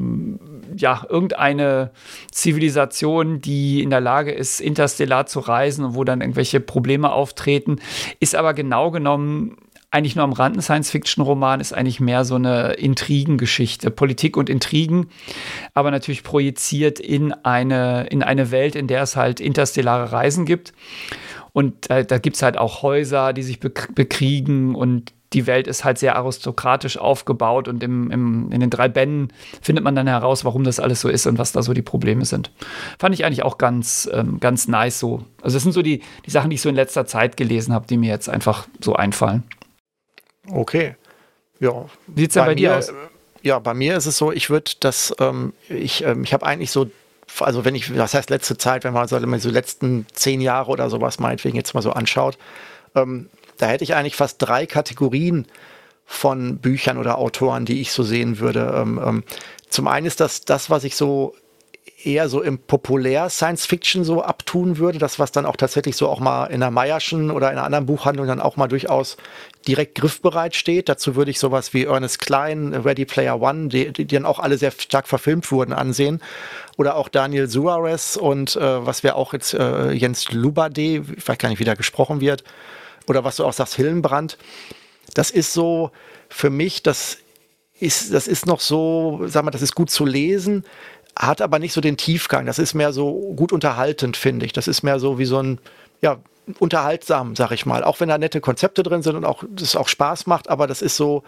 ja, 0.76 1.06
irgendeine 1.08 1.92
Zivilisation, 2.32 3.40
die 3.40 3.82
in 3.82 3.90
der 3.90 4.00
Lage 4.00 4.32
ist, 4.32 4.60
interstellar 4.60 5.26
zu 5.26 5.38
reisen 5.38 5.84
und 5.84 5.94
wo 5.94 6.02
dann 6.02 6.20
irgendwelche 6.20 6.58
Probleme 6.58 7.12
auftreten. 7.12 7.76
Ist 8.18 8.34
aber 8.34 8.52
genau 8.52 8.90
genommen 8.90 9.58
eigentlich 9.90 10.16
nur 10.16 10.24
am 10.24 10.32
Rand 10.32 10.56
ein 10.56 10.62
Science-Fiction-Roman, 10.62 11.60
ist 11.60 11.72
eigentlich 11.72 12.00
mehr 12.00 12.24
so 12.24 12.34
eine 12.34 12.74
Intrigengeschichte, 12.74 13.90
Politik 13.90 14.36
und 14.36 14.50
Intrigen, 14.50 15.08
aber 15.74 15.90
natürlich 15.90 16.22
projiziert 16.22 17.00
in 17.00 17.32
eine, 17.32 18.06
in 18.08 18.22
eine 18.22 18.50
Welt, 18.50 18.74
in 18.74 18.88
der 18.88 19.02
es 19.02 19.16
halt 19.16 19.40
interstellare 19.40 20.12
Reisen 20.12 20.44
gibt. 20.44 20.72
Und 21.52 21.88
äh, 21.88 22.04
da 22.04 22.18
gibt 22.18 22.36
es 22.36 22.42
halt 22.42 22.58
auch 22.58 22.82
Häuser, 22.82 23.32
die 23.32 23.42
sich 23.42 23.60
bekriegen 23.60 24.74
und 24.74 25.14
die 25.32 25.46
Welt 25.46 25.66
ist 25.66 25.84
halt 25.84 25.98
sehr 25.98 26.16
aristokratisch 26.16 26.98
aufgebaut 26.98 27.68
und 27.68 27.82
im, 27.82 28.10
im, 28.10 28.52
in 28.52 28.60
den 28.60 28.70
drei 28.70 28.88
Bänden 28.88 29.28
findet 29.60 29.84
man 29.84 29.94
dann 29.94 30.06
heraus, 30.06 30.44
warum 30.44 30.64
das 30.64 30.78
alles 30.78 31.00
so 31.00 31.08
ist 31.08 31.26
und 31.26 31.38
was 31.38 31.52
da 31.52 31.62
so 31.62 31.74
die 31.74 31.82
Probleme 31.82 32.24
sind. 32.24 32.50
Fand 32.98 33.14
ich 33.14 33.24
eigentlich 33.24 33.42
auch 33.42 33.58
ganz, 33.58 34.08
ähm, 34.12 34.38
ganz 34.38 34.68
nice 34.68 35.00
so. 35.00 35.24
Also 35.42 35.56
das 35.56 35.62
sind 35.62 35.72
so 35.72 35.82
die, 35.82 36.00
die 36.24 36.30
Sachen, 36.30 36.50
die 36.50 36.54
ich 36.54 36.62
so 36.62 36.68
in 36.68 36.74
letzter 36.74 37.06
Zeit 37.06 37.36
gelesen 37.36 37.74
habe, 37.74 37.86
die 37.86 37.96
mir 37.96 38.10
jetzt 38.10 38.28
einfach 38.28 38.68
so 38.80 38.94
einfallen. 38.94 39.42
Okay. 40.50 40.96
Ja. 41.60 41.86
Wie 42.06 42.22
sieht 42.22 42.30
es 42.30 42.34
denn 42.34 42.42
bei, 42.42 42.48
bei 42.48 42.54
dir 42.54 42.76
aus? 42.76 42.92
Ja, 43.42 43.58
bei 43.58 43.74
mir 43.74 43.96
ist 43.96 44.06
es 44.06 44.18
so, 44.18 44.32
ich 44.32 44.50
würde 44.50 44.72
das, 44.80 45.14
ähm, 45.20 45.52
ich, 45.68 46.02
ähm, 46.02 46.24
ich 46.24 46.32
habe 46.32 46.44
eigentlich 46.44 46.70
so, 46.70 46.90
also 47.40 47.64
wenn 47.64 47.74
ich, 47.74 47.92
das 47.94 48.14
heißt 48.14 48.30
letzte 48.30 48.58
Zeit, 48.58 48.84
wenn 48.84 48.92
man 48.92 49.06
so, 49.08 49.18
so 49.38 49.50
letzten 49.50 50.06
zehn 50.12 50.40
Jahre 50.40 50.70
oder 50.70 50.90
sowas 50.90 51.18
meinetwegen 51.18 51.56
jetzt 51.56 51.74
mal 51.74 51.82
so 51.82 51.92
anschaut, 51.92 52.38
ähm, 52.94 53.28
da 53.58 53.66
hätte 53.66 53.84
ich 53.84 53.94
eigentlich 53.94 54.16
fast 54.16 54.36
drei 54.38 54.66
Kategorien 54.66 55.46
von 56.04 56.58
Büchern 56.58 56.98
oder 56.98 57.18
Autoren, 57.18 57.66
die 57.66 57.80
ich 57.80 57.92
so 57.92 58.02
sehen 58.02 58.38
würde. 58.38 58.72
Ähm, 58.76 59.00
ähm, 59.04 59.24
zum 59.68 59.88
einen 59.88 60.06
ist 60.06 60.20
das 60.20 60.42
das, 60.42 60.70
was 60.70 60.84
ich 60.84 60.96
so 60.96 61.34
eher 62.04 62.28
so 62.28 62.42
im 62.42 62.58
populär 62.58 63.30
Science 63.30 63.66
Fiction 63.66 64.04
so 64.04 64.22
abtun 64.22 64.78
würde, 64.78 64.98
das 64.98 65.18
was 65.18 65.32
dann 65.32 65.46
auch 65.46 65.56
tatsächlich 65.56 65.96
so 65.96 66.08
auch 66.08 66.20
mal 66.20 66.46
in 66.46 66.60
der 66.60 66.70
Meierschen 66.70 67.30
oder 67.30 67.50
in 67.50 67.56
einer 67.56 67.64
anderen 67.64 67.86
Buchhandlung 67.86 68.26
dann 68.26 68.40
auch 68.40 68.56
mal 68.56 68.68
durchaus 68.68 69.16
direkt 69.66 69.96
griffbereit 69.96 70.54
steht. 70.54 70.88
Dazu 70.88 71.16
würde 71.16 71.30
ich 71.30 71.38
sowas 71.38 71.74
wie 71.74 71.84
Ernest 71.84 72.20
Klein, 72.20 72.74
Ready 72.74 73.04
Player 73.04 73.40
One, 73.40 73.68
die, 73.68 73.92
die 73.92 74.06
dann 74.06 74.26
auch 74.26 74.38
alle 74.38 74.58
sehr 74.58 74.70
stark 74.70 75.08
verfilmt 75.08 75.50
wurden, 75.50 75.72
ansehen. 75.72 76.22
Oder 76.76 76.96
auch 76.96 77.08
Daniel 77.08 77.48
Suarez 77.48 78.16
und 78.16 78.56
äh, 78.56 78.86
was 78.86 79.02
wir 79.02 79.16
auch 79.16 79.32
jetzt 79.32 79.54
äh, 79.54 79.90
Jens 79.92 80.30
Lubade, 80.32 81.04
ich 81.16 81.28
weiß 81.28 81.38
gar 81.38 81.48
nicht, 81.48 81.60
wie 81.60 81.64
da 81.64 81.74
gesprochen 81.74 82.20
wird. 82.20 82.44
Oder 83.08 83.24
was 83.24 83.36
du 83.36 83.44
auch 83.44 83.52
sagst, 83.52 83.74
Hillenbrand. 83.74 84.36
Das 85.14 85.30
ist 85.30 85.52
so 85.52 85.90
für 86.28 86.50
mich, 86.50 86.82
das 86.82 87.18
ist, 87.78 88.12
das 88.12 88.26
ist 88.26 88.46
noch 88.46 88.60
so, 88.60 89.22
sag 89.26 89.44
mal, 89.44 89.50
das 89.50 89.62
ist 89.62 89.74
gut 89.74 89.90
zu 89.90 90.04
lesen 90.04 90.64
hat 91.18 91.40
aber 91.40 91.58
nicht 91.58 91.72
so 91.72 91.80
den 91.80 91.96
Tiefgang. 91.96 92.46
Das 92.46 92.58
ist 92.58 92.74
mehr 92.74 92.92
so 92.92 93.32
gut 93.34 93.52
unterhaltend, 93.52 94.16
finde 94.16 94.46
ich. 94.46 94.52
Das 94.52 94.68
ist 94.68 94.82
mehr 94.82 95.00
so 95.00 95.18
wie 95.18 95.24
so 95.24 95.42
ein, 95.42 95.58
ja, 96.02 96.18
unterhaltsam, 96.58 97.34
sag 97.34 97.50
ich 97.52 97.66
mal. 97.66 97.82
Auch 97.82 98.00
wenn 98.00 98.08
da 98.08 98.18
nette 98.18 98.40
Konzepte 98.40 98.82
drin 98.82 99.02
sind 99.02 99.16
und 99.16 99.24
auch 99.24 99.42
das 99.48 99.76
auch 99.76 99.88
Spaß 99.88 100.26
macht, 100.26 100.48
aber 100.48 100.66
das 100.66 100.82
ist 100.82 100.96
so, 100.96 101.24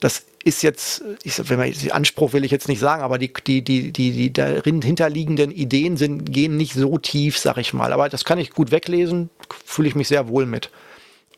das 0.00 0.24
ist 0.42 0.62
jetzt, 0.62 1.04
ich, 1.22 1.38
wenn 1.50 1.58
man 1.58 1.72
Anspruch 1.90 2.32
will 2.32 2.44
ich 2.44 2.50
jetzt 2.50 2.68
nicht 2.68 2.80
sagen, 2.80 3.02
aber 3.02 3.18
die, 3.18 3.32
die, 3.32 3.62
die, 3.62 3.92
die, 3.92 4.12
die 4.12 4.32
darin 4.32 4.80
hinterliegenden 4.80 5.50
Ideen 5.50 5.98
sind, 5.98 6.32
gehen 6.32 6.56
nicht 6.56 6.72
so 6.72 6.96
tief, 6.98 7.38
sag 7.38 7.58
ich 7.58 7.74
mal. 7.74 7.92
Aber 7.92 8.08
das 8.08 8.24
kann 8.24 8.38
ich 8.38 8.50
gut 8.50 8.70
weglesen, 8.70 9.28
fühle 9.64 9.88
ich 9.88 9.94
mich 9.94 10.08
sehr 10.08 10.28
wohl 10.28 10.46
mit. 10.46 10.70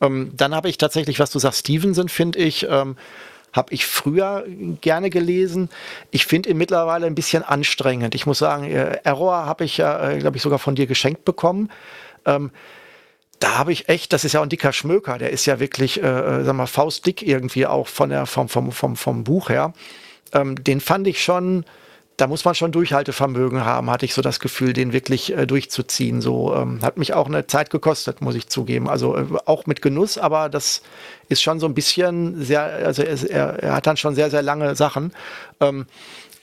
Ähm, 0.01 0.31
dann 0.37 0.55
habe 0.55 0.69
ich 0.69 0.79
tatsächlich, 0.79 1.19
was 1.19 1.31
du 1.31 1.41
sagst, 1.41 1.61
Stevenson, 1.61 2.09
finde 2.09 2.39
ich, 2.39 2.67
ähm, 2.71 2.97
habe 3.53 3.75
ich 3.75 3.87
früher 3.87 4.45
gerne 4.81 5.11
gelesen. 5.11 5.69
Ich 6.11 6.27
finde 6.27 6.51
ihn 6.51 6.57
mittlerweile 6.57 7.07
ein 7.07 7.15
bisschen 7.15 7.43
anstrengend. 7.43 8.15
Ich 8.15 8.27
muss 8.27 8.39
sagen, 8.39 8.65
äh, 8.65 8.99
Error 9.05 9.47
habe 9.47 9.65
ich 9.65 9.77
ja, 9.77 10.11
äh, 10.11 10.19
glaube 10.19 10.37
ich, 10.37 10.43
sogar 10.43 10.59
von 10.59 10.75
dir 10.75 10.87
geschenkt 10.87 11.25
bekommen. 11.25 11.71
Ähm, 12.25 12.51
da 13.39 13.59
habe 13.59 13.73
ich 13.73 13.89
echt, 13.89 14.13
das 14.13 14.25
ist 14.25 14.35
ja 14.35 14.43
ein 14.43 14.49
dicker 14.49 14.73
Schmöker, 14.73 15.19
der 15.19 15.31
ist 15.31 15.47
ja 15.47 15.59
wirklich, 15.59 16.03
äh, 16.03 16.07
äh 16.07 16.45
sag 16.45 16.55
mal, 16.55 16.67
faustdick 16.67 17.23
irgendwie 17.23 17.67
auch 17.67 17.89
von 17.89 18.11
der, 18.11 18.27
vom, 18.27 18.49
vom, 18.49 18.73
vom, 18.73 18.97
vom 18.97 19.25
Buch 19.25 19.49
her. 19.49 19.75
ähm, 20.33 20.63
den 20.63 20.81
fand 20.81 21.07
ich 21.07 21.23
schon, 21.23 21.65
da 22.17 22.27
muss 22.27 22.45
man 22.45 22.55
schon 22.55 22.73
Durchhaltevermögen 22.73 23.65
haben, 23.65 23.91
hatte 23.91 24.05
ich 24.05 24.15
so 24.15 24.23
das 24.23 24.39
Gefühl, 24.39 24.73
den 24.73 24.93
wirklich 24.93 25.37
äh, 25.37 25.47
durchzuziehen. 25.47 26.21
So 26.21 26.55
ähm, 26.55 26.81
hat 26.83 26.99
mich 26.99 27.15
auch 27.15 27.27
eine 27.27 27.47
Zeit 27.47 27.71
gekostet, 27.71 28.21
muss 28.21 28.35
ich 28.35 28.49
zugeben. 28.49 28.89
Also 28.89 29.17
äh, 29.17 29.25
auch 29.47 29.67
mit 29.67 29.83
Genuss, 29.83 30.19
aber 30.19 30.49
das 30.49 30.83
ist 31.29 31.43
schon 31.43 31.59
so 31.59 31.67
ein 31.67 31.75
bisschen 31.75 32.43
sehr, 32.43 32.63
also 32.63 33.03
er, 33.03 33.63
er 33.63 33.75
hat 33.75 33.87
dann 33.87 33.97
schon 33.97 34.15
sehr, 34.15 34.31
sehr 34.31 34.43
lange 34.43 34.75
Sachen. 34.77 35.13
Ähm, 35.61 35.87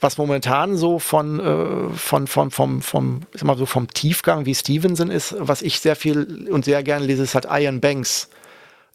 was 0.00 0.16
momentan 0.16 0.76
so 0.76 0.98
von, 0.98 1.40
äh, 1.40 1.94
von, 1.94 2.26
von, 2.26 2.50
vom, 2.50 2.82
vom, 2.82 3.22
sag 3.32 3.44
mal 3.44 3.58
so 3.58 3.66
vom 3.66 3.88
Tiefgang 3.88 4.46
wie 4.46 4.54
Stevenson 4.54 5.10
ist, 5.10 5.36
was 5.38 5.62
ich 5.62 5.80
sehr 5.80 5.94
viel 5.94 6.48
und 6.50 6.64
sehr 6.64 6.82
gerne 6.82 7.04
lese, 7.04 7.22
ist 7.22 7.34
halt 7.34 7.46
Ian 7.50 7.80
Banks, 7.80 8.30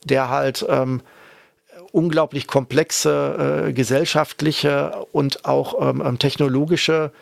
der 0.03 0.29
halt 0.29 0.65
ähm, 0.67 1.01
unglaublich 1.95 2.45
komplexe 2.45 3.65
äh, 3.67 3.73
gesellschaftliche 3.73 5.05
und 5.13 5.45
auch 5.45 5.89
ähm, 5.89 6.03
ähm, 6.05 6.19
technologische 6.19 7.13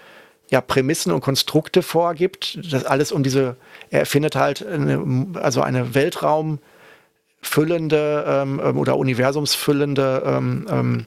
ja, 0.49 0.61
Prämissen 0.61 1.11
und 1.11 1.21
Konstrukte 1.21 1.83
vorgibt. 1.83 2.57
Das 2.73 2.83
alles 2.83 3.11
um 3.11 3.21
diese, 3.21 3.55
er 3.91 3.99
erfindet 3.99 4.35
halt 4.35 4.65
eine, 4.65 5.27
also 5.35 5.61
eine 5.61 5.93
Weltraumfüllende 5.93 8.25
ähm, 8.27 8.59
ähm, 8.63 8.79
oder 8.79 8.97
universumsfüllende 8.97 10.23
ähm, 10.25 10.65
ähm, 10.69 11.05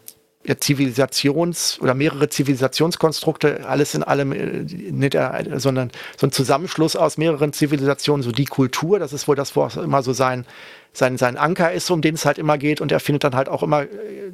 Zivilisations- 0.55 1.81
oder 1.81 1.95
mehrere 1.95 2.29
Zivilisationskonstrukte, 2.29 3.67
alles 3.67 3.95
in 3.95 4.05
allem, 4.05 4.31
äh, 4.31 4.63
nicht, 4.93 5.19
sondern 5.57 5.91
so 6.17 6.29
ein 6.29 6.31
Zusammenschluss 6.31 6.95
aus 6.95 7.19
mehreren 7.19 7.53
Zivilisationen, 7.53 8.23
so 8.23 8.31
die 8.31 8.45
Kultur, 8.45 9.01
das 9.01 9.13
ist 9.13 9.27
wohl 9.27 9.35
das, 9.35 9.57
wo 9.57 9.63
auch 9.63 9.77
immer 9.77 10.05
so 10.05 10.13
sein, 10.13 10.47
sein, 10.97 11.19
sein 11.19 11.37
Anker 11.37 11.73
ist, 11.73 11.91
um 11.91 12.01
den 12.01 12.15
es 12.15 12.25
halt 12.25 12.39
immer 12.39 12.59
geht. 12.59 12.81
Und 12.81 12.91
er 12.93 13.01
findet 13.01 13.25
dann 13.25 13.35
halt 13.35 13.49
auch 13.49 13.63
immer 13.63 13.83
äh, 13.83 13.89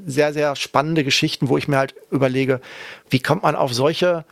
sehr, 0.06 0.32
sehr 0.32 0.56
spannende 0.56 1.04
Geschichten, 1.04 1.48
wo 1.48 1.58
ich 1.58 1.68
mir 1.68 1.78
halt 1.78 1.94
überlege, 2.10 2.60
wie 3.10 3.20
kommt 3.20 3.42
man 3.42 3.56
auf 3.56 3.74
solche, 3.74 4.24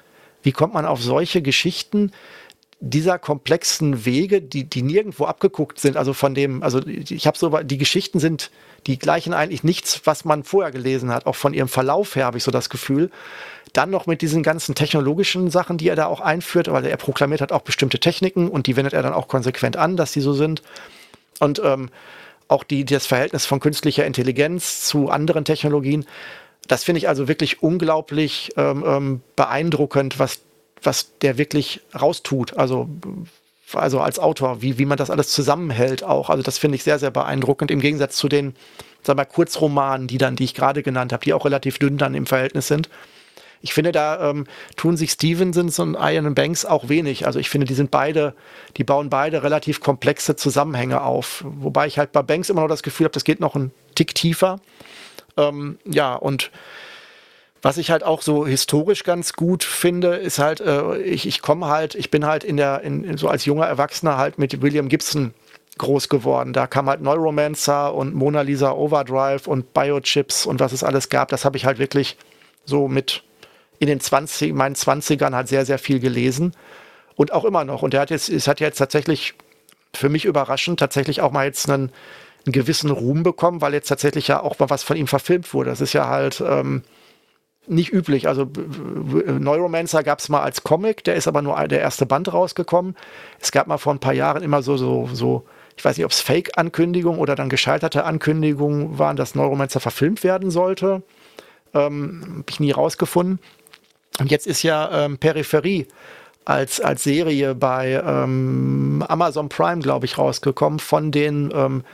wie 0.43 0.53
kommt 0.53 0.75
man 0.75 0.87
auf 0.87 1.03
solche 1.03 1.43
Geschichten, 1.43 2.13
dieser 2.83 3.19
komplexen 3.19 4.07
Wege, 4.07 4.41
die, 4.41 4.65
die 4.65 4.83
nirgendwo 4.83 5.27
abgeguckt 5.27 5.79
sind, 5.79 5.99
also 5.99 6.15
von 6.15 6.35
dem, 6.35 6.63
also 6.63 6.81
ich 6.87 7.27
habe 7.27 7.37
so, 7.37 7.51
die 7.59 7.77
Geschichten 7.77 8.21
sind, 8.21 8.51
die 8.87 8.99
gleichen 8.99 9.35
eigentlich 9.35 9.63
nichts, 9.63 10.01
was 10.05 10.25
man 10.25 10.45
vorher 10.45 10.73
gelesen 10.73 11.13
hat. 11.13 11.27
Auch 11.27 11.37
von 11.37 11.53
ihrem 11.53 11.69
Verlauf 11.69 12.17
her 12.17 12.25
habe 12.25 12.39
ich 12.39 12.45
so 12.45 12.51
das 12.51 12.71
Gefühl. 12.71 13.11
Dann 13.75 13.91
noch 13.91 14.07
mit 14.07 14.23
diesen 14.23 14.43
ganzen 14.43 14.75
technologischen 14.75 15.51
Sachen, 15.51 15.77
die 15.77 15.89
er 15.89 15.97
da 15.97 16.07
auch 16.07 16.21
einführt, 16.21 16.73
weil 16.73 16.87
er 16.87 16.97
proklamiert 16.97 17.43
hat 17.43 17.53
auch 17.53 17.61
bestimmte 17.61 18.01
Techniken 18.01 18.49
und 18.49 18.67
die 18.67 18.77
wendet 18.77 18.95
er 18.95 19.03
dann 19.03 19.13
auch 19.13 19.29
konsequent 19.29 19.77
an, 19.77 19.99
dass 19.99 20.13
die 20.13 20.23
so 20.23 20.33
sind. 20.33 20.63
Und 21.39 21.61
ähm, 21.63 21.91
auch 22.51 22.65
die, 22.65 22.85
das 22.85 23.07
Verhältnis 23.07 23.47
von 23.47 23.61
künstlicher 23.61 24.05
Intelligenz 24.05 24.87
zu 24.87 25.11
anderen 25.11 25.45
Technologien. 25.45 26.07
Das 26.69 26.85
finde 26.85 26.99
ich 26.99 27.09
also 27.09 27.29
wirklich 27.29 27.63
unglaublich 27.63 28.53
ähm, 28.57 28.85
ähm 28.87 29.21
beeindruckend, 29.37 30.19
was 30.19 30.41
was 30.83 31.19
der 31.19 31.39
wirklich 31.39 31.81
raustut. 31.99 32.57
Also, 32.57 32.89
also 33.73 34.01
als 34.01 34.19
Autor, 34.19 34.63
wie, 34.63 34.79
wie 34.79 34.87
man 34.87 34.99
das 34.99 35.11
alles 35.11 35.31
zusammenhält 35.31 36.03
auch. 36.03 36.31
Also 36.31 36.43
das 36.43 36.59
finde 36.59 36.77
ich 36.77 36.83
sehr, 36.83 36.99
sehr 36.99 37.11
beeindruckend 37.11 37.71
im 37.71 37.81
Gegensatz 37.81 38.17
zu 38.17 38.29
den, 38.29 38.55
sag 39.03 39.17
mal, 39.17 39.25
Kurzromanen, 39.25 40.07
die 40.07 40.19
dann, 40.19 40.37
die 40.37 40.45
ich 40.45 40.55
gerade 40.55 40.83
genannt 40.83 41.13
habe, 41.13 41.25
die 41.25 41.33
auch 41.33 41.45
relativ 41.45 41.79
dünn 41.79 41.99
dann 41.99 42.15
im 42.15 42.27
Verhältnis 42.27 42.69
sind. 42.69 42.89
Ich 43.63 43.75
finde, 43.75 43.93
da 43.93 44.31
ähm, 44.31 44.47
tun 44.77 44.97
sich 44.97 45.13
Stevensons 45.13 45.79
und 45.79 45.95
Ian 45.95 46.35
Banks 46.35 46.65
auch 46.65 46.89
wenig. 46.89 47.27
Also 47.27 47.39
ich 47.39 47.51
finde, 47.51 47.67
die 47.67 47.75
sind 47.75 47.91
beide, 47.91 48.35
die 48.77 48.85
bauen 48.85 49.11
beide 49.11 49.43
relativ 49.43 49.81
komplexe 49.81 50.35
Zusammenhänge 50.37 51.03
auf. 51.03 51.45
Wobei 51.47 51.87
ich 51.87 51.99
halt 51.99 52.13
bei 52.13 52.23
Banks 52.23 52.49
immer 52.49 52.63
noch 52.63 52.69
das 52.69 52.83
Gefühl 52.83 53.05
habe, 53.05 53.15
das 53.15 53.25
geht 53.25 53.41
noch 53.41 53.55
einen 53.55 53.73
Tick 53.95 54.15
tiefer. 54.15 54.61
Ähm, 55.37 55.79
ja, 55.85 56.15
und 56.15 56.51
was 57.63 57.77
ich 57.77 57.91
halt 57.91 58.03
auch 58.03 58.23
so 58.23 58.47
historisch 58.47 59.05
ganz 59.05 59.35
gut 59.35 59.65
finde, 59.65 60.17
ist 60.17 60.39
halt, 60.39 60.61
äh, 60.61 60.97
ich, 60.99 61.27
ich 61.27 61.43
komme 61.43 61.67
halt, 61.67 61.95
ich 61.95 62.11
bin 62.11 62.25
halt 62.25 62.43
in 62.45 62.57
der, 62.57 62.81
in, 62.81 63.19
so 63.19 63.29
als 63.29 63.45
junger 63.45 63.67
Erwachsener 63.67 64.17
halt 64.17 64.39
mit 64.39 64.63
William 64.63 64.89
Gibson 64.89 65.35
groß 65.77 66.09
geworden. 66.09 66.53
Da 66.53 66.67
kam 66.67 66.89
halt 66.89 67.03
Neuromancer 67.03 67.95
und 67.95 68.15
Mona 68.15 68.41
Lisa 68.43 68.73
Overdrive 68.73 69.47
und 69.47 69.75
Biochips 69.75 70.47
und 70.47 70.61
was 70.61 70.73
es 70.73 70.83
alles 70.83 71.09
gab. 71.11 71.29
Das 71.29 71.45
habe 71.45 71.57
ich 71.57 71.67
halt 71.67 71.79
wirklich 71.79 72.17
so 72.65 72.89
mit 72.89 73.23
in 73.81 73.89
den 73.89 73.99
20, 73.99 74.53
meinen 74.55 74.77
20ern 74.77 75.35
halt 75.35 75.49
sehr, 75.49 75.67
sehr 75.67 75.79
viel 75.79 75.99
gelesen. 75.99 76.55
Und 77.17 77.33
auch 77.33 77.45
immer 77.45 77.65
noch. 77.65 77.83
Und 77.83 77.93
er 77.93 78.01
hat 78.01 78.11
jetzt, 78.11 78.29
es 78.29 78.47
hat 78.47 78.61
jetzt 78.61 78.79
tatsächlich 78.79 79.35
für 79.95 80.09
mich 80.09 80.25
überraschend 80.25 80.79
tatsächlich 80.79 81.21
auch 81.21 81.33
mal 81.33 81.47
jetzt 81.47 81.69
einen, 81.69 81.91
einen 82.47 82.53
gewissen 82.53 82.91
Ruhm 82.91 83.25
bekommen, 83.25 83.61
weil 83.61 83.75
jetzt 83.75 83.89
tatsächlich 83.89 84.29
ja 84.29 84.41
auch 84.41 84.59
mal 84.59 84.71
was 84.71 84.85
von 84.85 84.97
ihm 84.97 85.09
verfilmt 85.09 85.53
wurde. 85.53 85.71
Das 85.71 85.81
ist 85.81 85.93
ja 85.93 86.07
halt, 86.07 86.41
ähm, 86.47 86.83
nicht 87.67 87.93
üblich. 87.93 88.27
Also 88.27 88.47
Neuromancer 88.47 90.03
gab 90.03 90.19
es 90.19 90.29
mal 90.29 90.41
als 90.41 90.63
Comic, 90.65 91.05
der 91.05 91.15
ist 91.15 91.29
aber 91.29 91.43
nur 91.43 91.57
der 91.69 91.81
erste 91.81 92.07
Band 92.07 92.33
rausgekommen. 92.33 92.97
Es 93.39 93.53
gab 93.53 93.67
mal 93.67 93.79
vor 93.79 93.95
ein 93.95 94.01
paar 94.01 94.13
Jahren 94.13 94.43
immer 94.43 94.63
so, 94.63 94.77
so, 94.77 95.09
so 95.13 95.47
ich 95.77 95.85
weiß 95.85 95.97
nicht, 95.97 96.05
ob 96.05 96.11
es 96.11 96.21
Fake-Ankündigungen 96.21 97.21
oder 97.21 97.37
dann 97.37 97.49
gescheiterte 97.49 98.05
Ankündigungen 98.05 98.99
waren, 98.99 99.17
dass 99.17 99.35
Neuromancer 99.35 99.81
verfilmt 99.81 100.25
werden 100.25 100.51
sollte. 100.51 101.03
Ähm, 101.73 102.25
Habe 102.39 102.45
ich 102.51 102.61
nie 102.61 102.73
rausgefunden. 102.73 103.39
Und 104.21 104.31
jetzt 104.31 104.47
ist 104.47 104.63
ja 104.63 105.05
ähm, 105.05 105.19
Peripherie 105.19 105.87
als, 106.45 106.81
als 106.81 107.03
Serie 107.05 107.55
bei 107.55 108.03
ähm, 108.05 109.05
Amazon 109.09 109.49
Prime, 109.49 109.81
glaube 109.81 110.07
ich, 110.07 110.19
rausgekommen 110.19 110.79
von 110.79 111.11
den 111.11 111.51
ähm, 111.55 111.85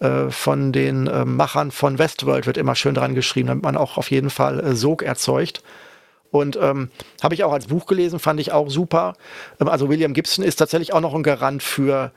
äh, 0.00 0.30
von 0.30 0.72
den 0.72 1.06
äh, 1.06 1.24
Machern 1.24 1.70
von 1.70 1.98
Westworld 1.98 2.46
wird 2.46 2.56
immer 2.56 2.74
schön 2.74 2.94
dran 2.94 3.14
geschrieben, 3.14 3.48
damit 3.48 3.62
man 3.62 3.76
auch 3.76 3.96
auf 3.96 4.10
jeden 4.10 4.30
Fall 4.30 4.58
äh, 4.60 4.74
Sog 4.74 5.02
erzeugt. 5.02 5.62
Und 6.32 6.58
ähm, 6.60 6.90
habe 7.22 7.34
ich 7.34 7.44
auch 7.44 7.52
als 7.52 7.66
Buch 7.66 7.86
gelesen, 7.86 8.18
fand 8.18 8.40
ich 8.40 8.52
auch 8.52 8.68
super. 8.68 9.14
Ähm, 9.60 9.68
also 9.68 9.88
William 9.88 10.12
Gibson 10.12 10.44
ist 10.44 10.56
tatsächlich 10.56 10.92
auch 10.92 11.00
noch 11.00 11.14
ein 11.14 11.22
Garant 11.22 11.62
für 11.62 12.10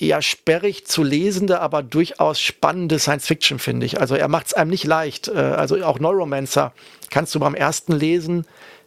eher 0.00 0.22
sperrig 0.22 0.86
zu 0.86 1.02
lesende, 1.02 1.60
aber 1.60 1.82
durchaus 1.82 2.40
spannende 2.40 2.98
Science 2.98 3.26
Fiction, 3.26 3.58
finde 3.58 3.86
ich. 3.86 4.00
Also 4.00 4.14
er 4.14 4.28
macht 4.28 4.48
es 4.48 4.54
einem 4.54 4.70
nicht 4.70 4.84
leicht. 4.84 5.28
Äh, 5.28 5.38
also 5.38 5.82
auch 5.84 5.98
Neuromancer 5.98 6.72
kannst 7.10 7.34
du 7.34 7.40
beim 7.40 7.54
ersten 7.54 7.92
Lesen 7.92 8.46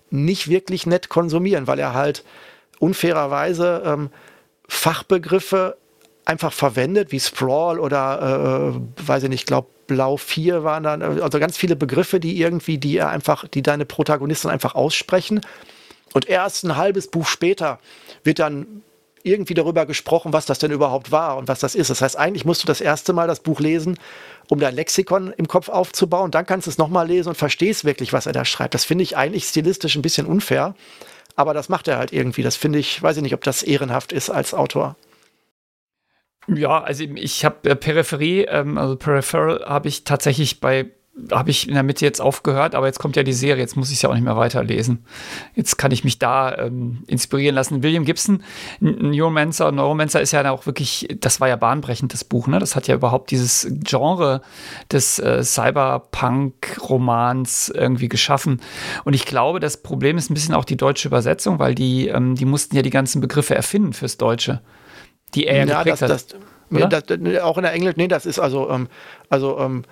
nicht 0.10 0.50
wirklich 0.50 0.86
nett 0.86 1.10
konsumieren, 1.10 1.68
weil 1.68 1.80
er 1.80 1.94
halt 1.94 2.24
unfairerweise 2.80 3.84
ähm, 3.86 4.10
Fachbegriffe 4.68 5.78
einfach 6.26 6.54
verwendet, 6.54 7.12
wie 7.12 7.20
Sprawl 7.20 7.80
oder, 7.80 8.74
äh, 8.76 9.08
weiß 9.08 9.24
ich 9.24 9.30
nicht, 9.30 9.48
glaube 9.48 9.68
Blau 9.88 10.16
4 10.16 10.64
waren 10.64 10.84
dann, 10.84 11.02
also 11.02 11.38
ganz 11.38 11.58
viele 11.58 11.76
Begriffe, 11.76 12.22
die 12.22 12.40
irgendwie, 12.40 12.78
die 12.78 12.96
er 12.96 13.10
einfach, 13.10 13.46
die 13.50 13.62
deine 13.62 13.86
Protagonisten 13.86 14.50
einfach 14.50 14.74
aussprechen. 14.74 15.42
Und 16.14 16.30
erst 16.30 16.64
ein 16.64 16.78
halbes 16.78 17.10
Buch 17.10 17.28
später 17.28 17.80
wird 18.24 18.40
dann 18.40 18.84
irgendwie 19.24 19.54
darüber 19.54 19.86
gesprochen, 19.86 20.34
was 20.34 20.46
das 20.46 20.60
denn 20.60 20.72
überhaupt 20.72 21.12
war 21.12 21.38
und 21.38 21.48
was 21.48 21.60
das 21.60 21.76
ist. 21.76 21.90
Das 21.90 22.02
heißt, 22.02 22.18
eigentlich 22.18 22.46
musst 22.46 22.64
du 22.64 22.68
das 22.68 22.82
erste 22.82 23.14
Mal 23.14 23.28
das 23.28 23.40
Buch 23.42 23.60
lesen, 23.60 24.00
um 24.50 24.60
dein 24.60 24.76
Lexikon 24.76 25.34
im 25.36 25.48
Kopf 25.48 25.70
aufzubauen. 25.70 26.32
Dann 26.32 26.46
kannst 26.46 26.68
du 26.68 26.72
es 26.72 26.78
nochmal 26.78 27.08
lesen 27.08 27.30
und 27.30 27.36
verstehst 27.36 27.86
wirklich, 27.86 28.14
was 28.14 28.26
er 28.26 28.34
da 28.34 28.46
schreibt. 28.46 28.74
Das 28.74 28.86
finde 28.86 29.04
ich 29.04 29.18
eigentlich 29.18 29.46
stilistisch 29.46 29.96
ein 29.96 30.02
bisschen 30.02 30.28
unfair. 30.28 30.76
Aber 31.36 31.54
das 31.54 31.70
macht 31.70 31.88
er 31.88 31.98
halt 31.98 32.12
irgendwie. 32.12 32.44
Das 32.44 32.56
finde 32.56 32.80
ich, 32.80 33.02
weiß 33.02 33.18
ich 33.18 33.24
nicht, 33.24 33.34
ob 33.34 33.44
das 33.44 33.64
ehrenhaft 33.64 34.12
ist 34.12 34.30
als 34.30 34.54
Autor. 34.54 34.96
Ja, 36.48 36.82
also 36.82 37.04
ich 37.04 37.46
habe 37.46 37.70
äh, 37.70 37.76
Peripherie, 37.76 38.46
ähm, 38.46 38.78
also 38.78 38.96
Peripheral 38.96 39.64
habe 39.66 39.88
ich 39.88 40.04
tatsächlich 40.04 40.60
bei, 40.60 40.88
habe 41.30 41.50
ich 41.50 41.68
in 41.68 41.74
der 41.74 41.84
Mitte 41.84 42.06
jetzt 42.06 42.22
aufgehört, 42.22 42.74
aber 42.74 42.88
jetzt 42.88 43.00
kommt 43.00 43.18
ja 43.18 43.24
die 43.24 43.34
Serie, 43.34 43.62
jetzt 43.62 43.76
muss 43.76 43.90
ich 43.90 43.96
es 43.96 44.02
ja 44.02 44.08
auch 44.10 44.14
nicht 44.14 44.24
mehr 44.24 44.38
weiterlesen. 44.38 45.04
Jetzt 45.56 45.78
kann 45.78 45.92
ich 45.92 46.06
mich 46.06 46.20
da 46.20 46.58
ähm, 46.58 47.04
inspirieren 47.08 47.54
lassen. 47.54 47.84
William 47.84 48.06
Gibson, 48.06 48.44
Neuromancer, 48.80 49.70
Neuromancer 49.72 50.22
ist 50.22 50.32
ja 50.32 50.50
auch 50.50 50.66
wirklich, 50.66 51.10
das 51.20 51.42
war 51.42 51.50
ja 51.50 51.58
bahnbrechend, 51.58 52.14
das 52.14 52.24
Buch, 52.24 52.48
ne? 52.48 52.60
Das 52.60 52.78
hat 52.78 52.88
ja 52.88 52.96
überhaupt 52.96 53.32
dieses 53.32 53.68
Genre 53.84 54.42
des 54.92 55.20
äh, 55.20 55.44
Cyberpunk-Romans 55.44 57.74
irgendwie 57.76 58.10
geschaffen. 58.10 58.62
Und 59.04 59.14
ich 59.14 59.26
glaube, 59.26 59.60
das 59.60 59.84
Problem 59.84 60.18
ist 60.18 60.32
ein 60.32 60.34
bisschen 60.34 60.56
auch 60.56 60.66
die 60.66 60.78
deutsche 60.78 61.10
Übersetzung, 61.10 61.60
weil 61.60 61.76
die, 61.76 62.08
ähm, 62.08 62.34
die 62.36 62.46
mussten 62.46 62.76
ja 62.76 62.82
die 62.82 62.90
ganzen 62.90 63.22
Begriffe 63.22 63.54
erfinden 63.54 63.94
fürs 63.94 64.18
Deutsche 64.18 64.62
die 65.34 65.48
er 65.48 65.66
ja, 65.66 65.84
das, 65.84 66.00
das, 66.00 66.28
nee, 66.70 66.86
das, 66.88 67.04
auch 67.42 67.58
in 67.58 67.64
der 67.64 67.74
Englisch, 67.74 67.96
nee, 67.96 68.08
das 68.08 68.26
ist 68.26 68.40
also, 68.40 68.70
ähm, 68.70 68.88
also 69.30 69.60
ähm, 69.60 69.84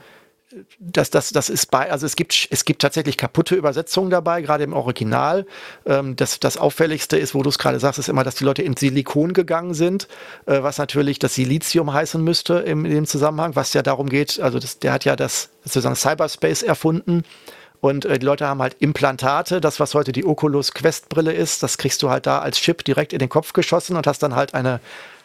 das, 0.80 1.10
das, 1.10 1.30
das 1.30 1.50
ist 1.50 1.70
bei, 1.70 1.92
also 1.92 2.06
es 2.06 2.16
gibt, 2.16 2.48
es 2.50 2.66
gibt 2.66 2.82
tatsächlich 2.82 3.18
kaputte 3.18 3.56
Übersetzungen 3.56 4.10
dabei, 4.10 4.42
gerade 4.42 4.64
im 4.64 4.74
Original. 4.74 5.46
Ähm, 5.86 6.16
das, 6.16 6.40
das 6.40 6.58
Auffälligste 6.58 7.18
ist, 7.18 7.36
wo 7.36 7.44
du 7.44 7.50
es 7.50 7.60
gerade 7.60 7.80
sagst, 7.80 8.00
ist 8.00 8.10
immer, 8.10 8.24
dass 8.24 8.36
die 8.36 8.44
Leute 8.44 8.64
in 8.64 8.76
Silikon 8.76 9.34
gegangen 9.34 9.74
sind, 9.74 10.08
äh, 10.46 10.64
was 10.64 10.78
natürlich 10.78 11.20
das 11.20 11.36
Silizium 11.36 11.94
heißen 11.94 12.24
müsste 12.24 12.56
im, 12.56 12.86
in 12.86 12.92
dem 12.92 13.06
Zusammenhang, 13.06 13.56
was 13.56 13.74
ja 13.74 13.84
darum 13.84 14.10
geht, 14.10 14.40
also 14.40 14.60
das, 14.60 14.80
der 14.80 14.94
hat 14.94 15.06
ja 15.06 15.16
das 15.16 15.50
sozusagen 15.64 15.96
Cyberspace 15.96 16.64
erfunden. 16.64 17.24
Und 17.82 18.06
äh, 18.06 18.20
die 18.20 18.26
Leute 18.26 18.48
haben 18.48 18.62
halt 18.62 18.76
Implantate, 18.80 19.62
das, 19.62 19.80
was 19.80 19.94
heute 19.94 20.12
die 20.12 20.26
Oculus 20.26 20.74
Quest 20.74 21.10
Brille 21.10 21.34
ist, 21.34 21.64
das 21.64 21.78
kriegst 21.78 22.02
du 22.02 22.10
halt 22.10 22.26
da 22.26 22.40
als 22.40 22.58
Chip 22.58 22.84
direkt 22.84 23.14
in 23.14 23.20
den 23.20 23.30
Kopf 23.30 23.54
geschossen 23.54 23.96
und 23.96 24.08
hast 24.08 24.24
dann 24.24 24.36
halt 24.36 24.54
eine 24.54 24.82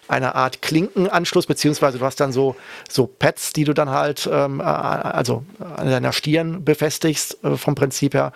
eine 0.09 0.35
Art 0.35 0.63
Klinkenanschluss, 0.63 1.47
beziehungsweise 1.47 1.99
du 1.99 2.05
hast 2.05 2.21
dann 2.21 2.33
so, 2.33 2.57
so 2.89 3.07
Pads, 3.07 3.53
die 3.53 3.65
du 3.65 3.73
dann 3.73 3.91
halt 3.91 4.29
ähm, 4.31 4.61
äh, 4.61 4.65
also 4.65 5.45
an 5.77 5.89
deiner 5.89 6.13
Stirn 6.13 6.65
befestigst, 6.65 7.43
äh, 7.45 7.57
vom 7.57 7.75
Prinzip 7.75 8.15
her. 8.15 8.33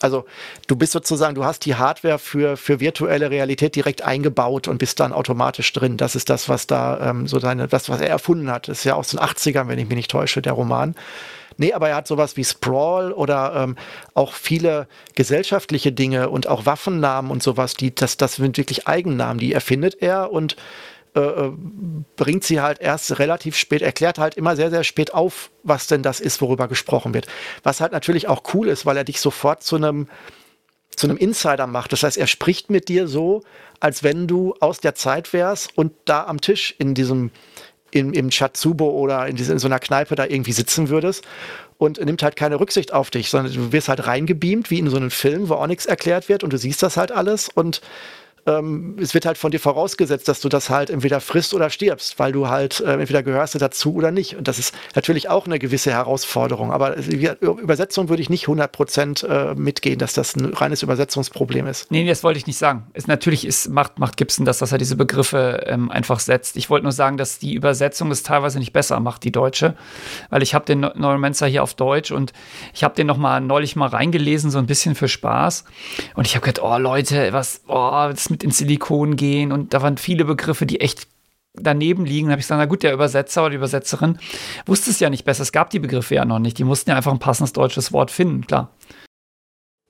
Also 0.00 0.26
du 0.66 0.76
bist 0.76 0.92
sozusagen, 0.92 1.34
du 1.34 1.44
hast 1.44 1.64
die 1.64 1.74
Hardware 1.74 2.18
für, 2.18 2.56
für 2.56 2.80
virtuelle 2.80 3.30
Realität 3.30 3.74
direkt 3.74 4.02
eingebaut 4.02 4.68
und 4.68 4.78
bist 4.78 5.00
dann 5.00 5.12
automatisch 5.12 5.72
drin. 5.72 5.96
Das 5.96 6.14
ist 6.14 6.28
das, 6.28 6.48
was 6.48 6.66
da 6.66 7.10
ähm, 7.10 7.26
so 7.26 7.38
seine, 7.38 7.66
das, 7.66 7.88
was 7.88 8.00
er 8.00 8.08
erfunden 8.08 8.50
hat. 8.50 8.68
Das 8.68 8.78
ist 8.78 8.84
ja 8.84 8.94
aus 8.94 9.08
den 9.08 9.20
80ern, 9.20 9.68
wenn 9.68 9.78
ich 9.78 9.86
mich 9.86 9.96
nicht 9.96 10.10
täusche, 10.10 10.42
der 10.42 10.52
Roman. 10.52 10.94
Nee, 11.58 11.72
aber 11.72 11.88
er 11.88 11.96
hat 11.96 12.06
sowas 12.06 12.36
wie 12.36 12.44
Sprawl 12.44 13.12
oder 13.12 13.54
ähm, 13.56 13.76
auch 14.14 14.32
viele 14.32 14.86
gesellschaftliche 15.14 15.92
Dinge 15.92 16.28
und 16.28 16.48
auch 16.48 16.66
Waffennamen 16.66 17.30
und 17.30 17.42
sowas, 17.42 17.74
die, 17.74 17.94
das, 17.94 18.16
das 18.16 18.36
sind 18.36 18.58
wirklich 18.58 18.86
Eigennamen, 18.86 19.38
die 19.38 19.52
erfindet 19.52 19.96
er 20.00 20.32
und 20.32 20.56
äh, 21.16 21.20
äh, 21.20 21.52
bringt 22.16 22.44
sie 22.44 22.60
halt 22.60 22.78
erst 22.78 23.18
relativ 23.18 23.56
spät, 23.56 23.80
erklärt 23.80 24.18
halt 24.18 24.34
immer 24.34 24.54
sehr, 24.54 24.68
sehr 24.70 24.84
spät 24.84 25.14
auf, 25.14 25.50
was 25.62 25.86
denn 25.86 26.02
das 26.02 26.20
ist, 26.20 26.42
worüber 26.42 26.68
gesprochen 26.68 27.14
wird. 27.14 27.26
Was 27.62 27.80
halt 27.80 27.92
natürlich 27.92 28.28
auch 28.28 28.42
cool 28.52 28.68
ist, 28.68 28.84
weil 28.84 28.98
er 28.98 29.04
dich 29.04 29.20
sofort 29.20 29.62
zu 29.62 29.76
einem 29.76 30.08
zu 30.94 31.06
einem 31.06 31.18
Insider 31.18 31.66
macht. 31.66 31.92
Das 31.92 32.02
heißt, 32.02 32.16
er 32.16 32.26
spricht 32.26 32.70
mit 32.70 32.88
dir 32.88 33.06
so, 33.06 33.42
als 33.80 34.02
wenn 34.02 34.26
du 34.26 34.54
aus 34.60 34.80
der 34.80 34.94
Zeit 34.94 35.32
wärst 35.32 35.76
und 35.76 35.92
da 36.06 36.24
am 36.24 36.40
Tisch 36.40 36.74
in 36.78 36.94
diesem 36.94 37.30
im, 37.98 38.12
im 38.12 38.30
Chatsubo 38.30 38.90
oder 38.90 39.26
in, 39.26 39.36
diese, 39.36 39.52
in 39.52 39.58
so 39.58 39.66
einer 39.66 39.78
Kneipe 39.78 40.14
da 40.14 40.24
irgendwie 40.24 40.52
sitzen 40.52 40.88
würdest 40.88 41.24
und 41.78 42.02
nimmt 42.04 42.22
halt 42.22 42.36
keine 42.36 42.60
Rücksicht 42.60 42.92
auf 42.92 43.10
dich, 43.10 43.28
sondern 43.28 43.52
du 43.52 43.72
wirst 43.72 43.88
halt 43.88 44.06
reingebeamt, 44.06 44.70
wie 44.70 44.78
in 44.78 44.88
so 44.88 44.96
einen 44.96 45.10
Film, 45.10 45.48
wo 45.48 45.54
auch 45.54 45.66
nichts 45.66 45.86
erklärt 45.86 46.28
wird 46.28 46.44
und 46.44 46.52
du 46.52 46.58
siehst 46.58 46.82
das 46.82 46.96
halt 46.96 47.12
alles 47.12 47.48
und 47.48 47.80
ähm, 48.46 48.96
es 49.00 49.12
wird 49.14 49.26
halt 49.26 49.38
von 49.38 49.50
dir 49.50 49.58
vorausgesetzt, 49.58 50.28
dass 50.28 50.40
du 50.40 50.48
das 50.48 50.70
halt 50.70 50.90
entweder 50.90 51.20
frisst 51.20 51.52
oder 51.52 51.68
stirbst, 51.68 52.18
weil 52.18 52.32
du 52.32 52.48
halt 52.48 52.80
äh, 52.80 52.94
entweder 52.94 53.22
gehörst 53.22 53.54
du 53.54 53.58
dazu 53.58 53.94
oder 53.94 54.10
nicht. 54.10 54.36
Und 54.36 54.46
das 54.46 54.58
ist 54.58 54.74
natürlich 54.94 55.28
auch 55.28 55.46
eine 55.46 55.58
gewisse 55.58 55.90
Herausforderung. 55.90 56.72
Aber 56.72 56.96
Übersetzung 56.96 58.08
würde 58.08 58.22
ich 58.22 58.30
nicht 58.30 58.44
100 58.44 58.70
Prozent 58.70 59.26
äh, 59.28 59.54
mitgehen, 59.54 59.98
dass 59.98 60.12
das 60.12 60.36
ein 60.36 60.54
reines 60.54 60.82
Übersetzungsproblem 60.82 61.66
ist. 61.66 61.90
Nee, 61.90 62.06
das 62.06 62.22
wollte 62.22 62.38
ich 62.38 62.46
nicht 62.46 62.58
sagen. 62.58 62.86
Es, 62.92 63.06
natürlich 63.08 63.44
ist, 63.46 63.68
macht, 63.68 63.98
macht 63.98 64.16
Gibson 64.16 64.44
das, 64.44 64.58
dass 64.58 64.70
er 64.70 64.78
diese 64.78 64.96
Begriffe 64.96 65.64
ähm, 65.66 65.90
einfach 65.90 66.20
setzt. 66.20 66.56
Ich 66.56 66.70
wollte 66.70 66.84
nur 66.84 66.92
sagen, 66.92 67.16
dass 67.16 67.38
die 67.38 67.54
Übersetzung 67.54 68.10
es 68.12 68.22
teilweise 68.22 68.58
nicht 68.58 68.72
besser 68.72 69.00
macht, 69.00 69.24
die 69.24 69.32
deutsche. 69.32 69.74
Weil 70.30 70.42
ich 70.42 70.54
habe 70.54 70.64
den 70.64 70.80
Neuromancer 70.80 71.46
hier 71.46 71.64
auf 71.64 71.74
Deutsch 71.74 72.12
und 72.12 72.32
ich 72.72 72.84
habe 72.84 72.94
den 72.94 73.08
noch 73.08 73.16
mal 73.16 73.40
neulich 73.40 73.74
mal 73.74 73.88
reingelesen, 73.88 74.50
so 74.50 74.58
ein 74.58 74.66
bisschen 74.66 74.94
für 74.94 75.08
Spaß. 75.08 75.64
Und 76.14 76.26
ich 76.26 76.36
habe 76.36 76.46
gedacht, 76.46 76.64
oh 76.64 76.78
Leute, 76.78 77.32
was, 77.32 77.62
oh, 77.66 78.08
das 78.08 78.30
mit 78.35 78.35
mit 78.36 78.44
ins 78.44 78.58
Silikon 78.58 79.16
gehen 79.16 79.50
und 79.50 79.72
da 79.72 79.80
waren 79.80 79.96
viele 79.96 80.26
Begriffe, 80.26 80.66
die 80.66 80.80
echt 80.80 81.08
daneben 81.54 82.04
liegen. 82.04 82.26
Da 82.26 82.32
habe 82.32 82.40
ich 82.40 82.46
gesagt, 82.46 82.58
na 82.58 82.66
gut, 82.66 82.82
der 82.82 82.92
Übersetzer 82.92 83.40
oder 83.40 83.50
die 83.50 83.56
Übersetzerin 83.56 84.18
wusste 84.66 84.90
es 84.90 85.00
ja 85.00 85.08
nicht 85.08 85.24
besser. 85.24 85.42
Es 85.42 85.52
gab 85.52 85.70
die 85.70 85.78
Begriffe 85.78 86.14
ja 86.14 86.26
noch 86.26 86.38
nicht. 86.38 86.58
Die 86.58 86.64
mussten 86.64 86.90
ja 86.90 86.96
einfach 86.96 87.12
ein 87.12 87.18
passendes 87.18 87.54
deutsches 87.54 87.92
Wort 87.92 88.10
finden, 88.10 88.46
klar. 88.46 88.70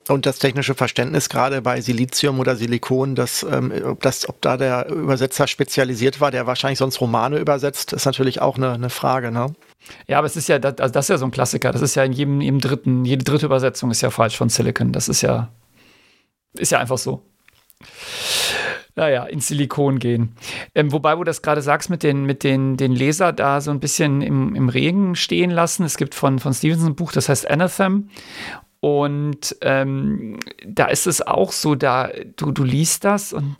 Und 0.09 0.25
das 0.27 0.39
technische 0.39 0.77
Verständnis 0.77 1.29
gerade 1.29 1.61
bei 1.61 1.81
Silizium 1.81 2.39
oder 2.39 2.55
Silikon, 2.55 3.17
dass, 3.17 3.43
ähm, 3.43 3.73
ob, 3.85 4.01
das, 4.03 4.29
ob 4.29 4.41
da 4.41 4.57
der 4.57 4.89
Übersetzer 4.89 5.49
spezialisiert 5.49 6.21
war, 6.21 6.31
der 6.31 6.47
wahrscheinlich 6.47 6.79
sonst 6.79 7.01
Romane 7.01 7.39
übersetzt, 7.39 7.93
ist 7.93 8.07
natürlich 8.07 8.41
auch 8.41 8.57
eine, 8.57 8.75
eine 8.75 8.91
Frage, 8.91 9.33
ne? 9.33 9.53
Ja, 10.07 10.19
aber 10.19 10.29
es 10.29 10.37
ist 10.37 10.49
ja, 10.49 10.61
das, 10.61 10.79
also 10.79 10.93
das 10.93 11.07
ist 11.07 11.09
ja 11.09 11.19
so 11.19 11.25
ein 11.25 11.33
Klassiker. 11.33 11.73
Das 11.73 11.83
ist 11.83 11.97
ja 11.97 12.05
in 12.05 12.13
jedem, 12.13 12.41
jedem 12.41 12.61
dritten, 12.61 13.05
jede 13.05 13.25
dritte 13.25 13.47
Übersetzung 13.47 13.91
ist 13.91 14.01
ja 14.03 14.11
falsch 14.11 14.37
von 14.37 14.49
Silicon. 14.49 14.93
Das 14.93 15.09
ist 15.09 15.23
ja, 15.23 15.49
ist 16.55 16.71
ja 16.71 16.79
einfach 16.79 16.99
so 16.99 17.25
naja, 18.95 19.25
ins 19.25 19.49
Silikon 19.49 19.99
gehen. 19.99 20.35
Ähm, 20.75 20.91
wobei, 20.93 21.15
wo 21.15 21.19
du 21.19 21.29
das 21.29 21.43
gerade 21.43 21.63
sagst, 21.63 21.91
mit 21.91 22.03
den, 22.03 22.25
mit 22.25 22.43
den, 22.43 22.77
den 22.77 22.93
Leser 22.93 23.33
da 23.33 23.61
so 23.61 23.71
ein 23.71 23.81
bisschen 23.81 24.23
im, 24.23 24.55
im 24.55 24.69
Regen 24.69 25.15
stehen 25.15 25.51
lassen. 25.51 25.85
Es 25.85 25.99
gibt 25.99 26.15
von, 26.15 26.39
von 26.39 26.55
Stevenson 26.55 26.93
ein 26.93 26.97
Buch, 26.97 27.13
das 27.13 27.29
heißt 27.29 27.49
Anathem. 27.51 28.09
Und 28.81 29.57
ähm, 29.63 30.39
da 30.67 30.87
ist 30.87 31.07
es 31.07 31.21
auch 31.21 31.53
so, 31.53 31.75
da 31.75 32.11
du, 32.37 32.53
du 32.53 32.65
liest 32.65 33.05
das 33.05 33.33
und 33.33 33.57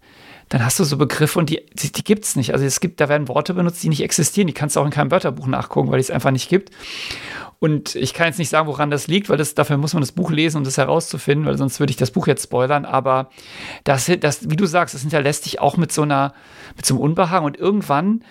dann 0.49 0.65
hast 0.65 0.79
du 0.79 0.85
so 0.85 0.97
Begriffe 0.97 1.39
und 1.39 1.51
die, 1.51 1.65
die, 1.73 1.91
die 1.91 2.05
gibt 2.05 2.25
es 2.25 2.37
nicht. 2.37 2.53
Also 2.53 2.65
es 2.65 2.81
gibt, 2.81 3.01
da 3.01 3.09
werden 3.09 3.27
Worte 3.29 3.55
benutzt, 3.55 3.83
die 3.83 3.89
nicht 3.89 4.03
existieren. 4.03 4.47
Die 4.47 4.53
kannst 4.53 4.77
du 4.77 4.81
auch 4.81 4.85
in 4.85 4.91
keinem 4.91 5.11
Wörterbuch 5.11 5.47
nachgucken, 5.49 5.91
weil 5.91 5.99
es 5.99 6.11
einfach 6.11 6.31
nicht 6.31 6.49
gibt. 6.49 6.71
Und 7.59 7.95
ich 7.95 8.15
kann 8.15 8.27
jetzt 8.27 8.39
nicht 8.39 8.51
sagen, 8.51 8.69
woran 8.69 8.91
das 8.91 9.09
liegt, 9.09 9.29
weil 9.29 9.39
das, 9.39 9.55
dafür 9.55 9.77
muss 9.77 9.95
man 9.95 10.03
das 10.03 10.13
Buch 10.13 10.31
lesen, 10.31 10.59
um 10.59 10.65
das 10.65 10.77
herauszufinden, 10.77 11.47
weil 11.47 11.57
sonst 11.57 11.81
würde 11.81 11.91
ich 11.91 11.97
das 11.97 12.11
Buch 12.11 12.27
jetzt 12.27 12.45
spoilern. 12.45 12.85
Aber 12.85 13.31
das, 13.85 14.11
das, 14.21 14.51
wie 14.51 14.57
du 14.57 14.67
sagst, 14.67 14.95
das 14.95 15.01
hinterlässt 15.01 15.47
dich 15.47 15.59
auch 15.59 15.77
mit 15.77 15.91
so 15.91 16.03
einer, 16.03 16.35
mit 16.77 16.87
so 16.87 16.95
einem 16.95 17.03
Unbehagen. 17.03 17.45
Und 17.47 17.57
irgendwann 17.57 18.23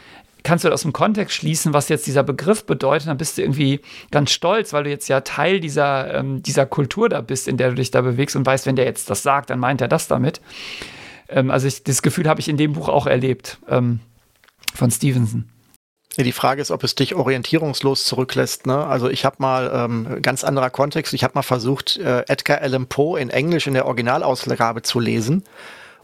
kannst 0.43 0.63
du 0.63 0.71
aus 0.71 0.83
dem 0.83 0.93
Kontext 0.93 1.35
schließen, 1.35 1.73
was 1.73 1.89
jetzt 1.89 2.07
dieser 2.07 2.23
Begriff 2.23 2.65
bedeutet, 2.65 3.07
dann 3.07 3.17
bist 3.17 3.37
du 3.37 3.41
irgendwie 3.41 3.81
ganz 4.11 4.31
stolz, 4.31 4.71
weil 4.71 4.83
du 4.85 4.89
jetzt 4.89 5.09
ja 5.09 5.21
Teil 5.21 5.59
dieser, 5.59 6.13
ähm, 6.13 6.43
dieser 6.43 6.65
Kultur 6.65 7.09
da 7.09 7.19
bist, 7.19 7.47
in 7.47 7.57
der 7.57 7.69
du 7.69 7.75
dich 7.75 7.91
da 7.91 8.01
bewegst 8.01 8.35
und 8.35 8.45
weißt, 8.45 8.67
wenn 8.67 8.75
der 8.77 8.85
jetzt 8.85 9.09
das 9.09 9.23
sagt, 9.23 9.49
dann 9.49 9.59
meint 9.59 9.81
er 9.81 9.87
das 9.87 10.07
damit. 10.07 10.39
Ähm, 11.29 11.51
also 11.51 11.67
ich, 11.67 11.83
das 11.83 12.01
Gefühl 12.01 12.27
habe 12.27 12.39
ich 12.39 12.49
in 12.49 12.57
dem 12.57 12.73
Buch 12.73 12.89
auch 12.89 13.07
erlebt 13.07 13.59
ähm, 13.69 13.99
von 14.73 14.91
Stevenson. 14.91 15.49
Die 16.17 16.31
Frage 16.31 16.61
ist, 16.61 16.71
ob 16.71 16.83
es 16.85 16.95
dich 16.95 17.13
orientierungslos 17.13 18.05
zurücklässt. 18.05 18.67
Ne? 18.67 18.85
Also 18.85 19.09
ich 19.09 19.25
habe 19.25 19.35
mal, 19.39 19.69
ähm, 19.73 20.21
ganz 20.21 20.45
anderer 20.45 20.69
Kontext, 20.69 21.13
ich 21.13 21.25
habe 21.25 21.33
mal 21.35 21.41
versucht, 21.41 21.97
äh, 21.97 22.23
Edgar 22.27 22.61
Allan 22.61 22.87
Poe 22.87 23.19
in 23.19 23.29
Englisch 23.29 23.67
in 23.67 23.73
der 23.73 23.85
Originalausgabe 23.85 24.81
zu 24.81 25.01
lesen. 25.01 25.43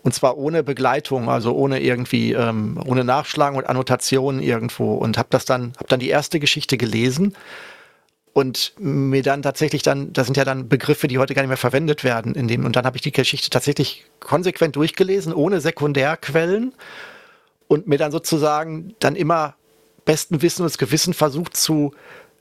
Und 0.03 0.13
zwar 0.13 0.37
ohne 0.37 0.63
Begleitung, 0.63 1.29
also 1.29 1.53
ohne 1.53 1.79
irgendwie, 1.79 2.33
ähm, 2.33 2.81
ohne 2.85 3.05
Nachschlagen 3.05 3.57
und 3.57 3.67
Annotationen 3.67 4.41
irgendwo. 4.41 4.95
Und 4.95 5.17
habe 5.17 5.29
das 5.31 5.45
dann, 5.45 5.73
habe 5.77 5.87
dann 5.87 5.99
die 6.01 6.09
erste 6.09 6.39
Geschichte 6.39 6.75
gelesen 6.75 7.33
und 8.33 8.73
mir 8.79 9.23
dann 9.23 9.41
tatsächlich 9.41 9.81
dann, 9.81 10.13
das 10.13 10.27
sind 10.27 10.37
ja 10.37 10.45
dann 10.45 10.69
Begriffe, 10.69 11.07
die 11.07 11.17
heute 11.17 11.33
gar 11.33 11.41
nicht 11.41 11.49
mehr 11.49 11.57
verwendet 11.57 12.03
werden 12.03 12.33
in 12.35 12.47
dem. 12.47 12.65
Und 12.65 12.75
dann 12.75 12.85
habe 12.85 12.95
ich 12.97 13.01
die 13.01 13.11
Geschichte 13.11 13.49
tatsächlich 13.49 14.05
konsequent 14.19 14.75
durchgelesen, 14.75 15.33
ohne 15.33 15.59
Sekundärquellen 15.59 16.73
und 17.67 17.87
mir 17.87 17.97
dann 17.97 18.11
sozusagen 18.11 18.95
dann 18.99 19.15
immer 19.15 19.55
besten 20.05 20.41
Wissen 20.41 20.63
und 20.63 20.77
Gewissen 20.77 21.13
versucht 21.13 21.55
zu 21.57 21.93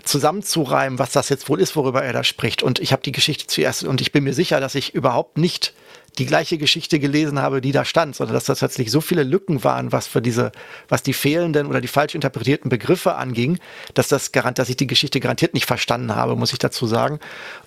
zusammenzureimen, 0.04 0.98
was 0.98 1.12
das 1.12 1.28
jetzt 1.28 1.48
wohl 1.48 1.60
ist, 1.60 1.76
worüber 1.76 2.02
er 2.02 2.12
da 2.12 2.24
spricht. 2.24 2.62
Und 2.62 2.78
ich 2.78 2.92
habe 2.92 3.02
die 3.02 3.12
Geschichte 3.12 3.46
zuerst 3.46 3.84
und 3.84 4.00
ich 4.00 4.12
bin 4.12 4.24
mir 4.24 4.32
sicher, 4.32 4.58
dass 4.58 4.74
ich 4.74 4.94
überhaupt 4.94 5.36
nicht 5.36 5.74
die 6.20 6.26
gleiche 6.26 6.58
Geschichte 6.58 6.98
gelesen 6.98 7.40
habe, 7.40 7.62
die 7.62 7.72
da 7.72 7.86
stand, 7.86 8.14
sondern 8.14 8.34
dass 8.34 8.44
das 8.44 8.58
tatsächlich 8.58 8.92
so 8.92 9.00
viele 9.00 9.22
Lücken 9.22 9.64
waren, 9.64 9.90
was 9.90 10.06
für 10.06 10.20
diese, 10.20 10.52
was 10.86 11.02
die 11.02 11.14
fehlenden 11.14 11.66
oder 11.66 11.80
die 11.80 11.88
falsch 11.88 12.14
interpretierten 12.14 12.68
Begriffe 12.68 13.14
anging, 13.14 13.58
dass 13.94 14.08
das 14.08 14.30
garant, 14.30 14.58
dass 14.58 14.68
ich 14.68 14.76
die 14.76 14.86
Geschichte 14.86 15.18
garantiert 15.18 15.54
nicht 15.54 15.64
verstanden 15.64 16.14
habe, 16.14 16.36
muss 16.36 16.52
ich 16.52 16.58
dazu 16.58 16.86
sagen. 16.86 17.20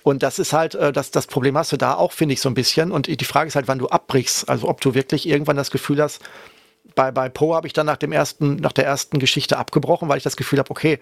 Und 0.04 0.22
das 0.22 0.38
ist 0.38 0.52
halt, 0.52 0.76
äh, 0.76 0.92
das, 0.92 1.10
das 1.10 1.26
Problem 1.26 1.58
hast 1.58 1.72
du 1.72 1.76
da 1.76 1.94
auch, 1.94 2.12
finde 2.12 2.34
ich, 2.34 2.40
so 2.40 2.48
ein 2.48 2.54
bisschen. 2.54 2.92
Und 2.92 3.08
die 3.08 3.24
Frage 3.24 3.48
ist 3.48 3.56
halt, 3.56 3.66
wann 3.66 3.80
du 3.80 3.88
abbrichst. 3.88 4.48
Also 4.48 4.68
ob 4.68 4.80
du 4.80 4.94
wirklich 4.94 5.28
irgendwann 5.28 5.56
das 5.56 5.72
Gefühl 5.72 6.00
hast, 6.00 6.22
bei, 6.94 7.10
bei 7.10 7.28
Poe 7.28 7.56
habe 7.56 7.66
ich 7.66 7.72
dann 7.72 7.86
nach 7.86 7.96
dem 7.96 8.12
ersten, 8.12 8.54
nach 8.56 8.72
der 8.72 8.86
ersten 8.86 9.18
Geschichte 9.18 9.58
abgebrochen, 9.58 10.08
weil 10.08 10.18
ich 10.18 10.22
das 10.22 10.36
Gefühl 10.36 10.60
habe, 10.60 10.70
okay, 10.70 11.00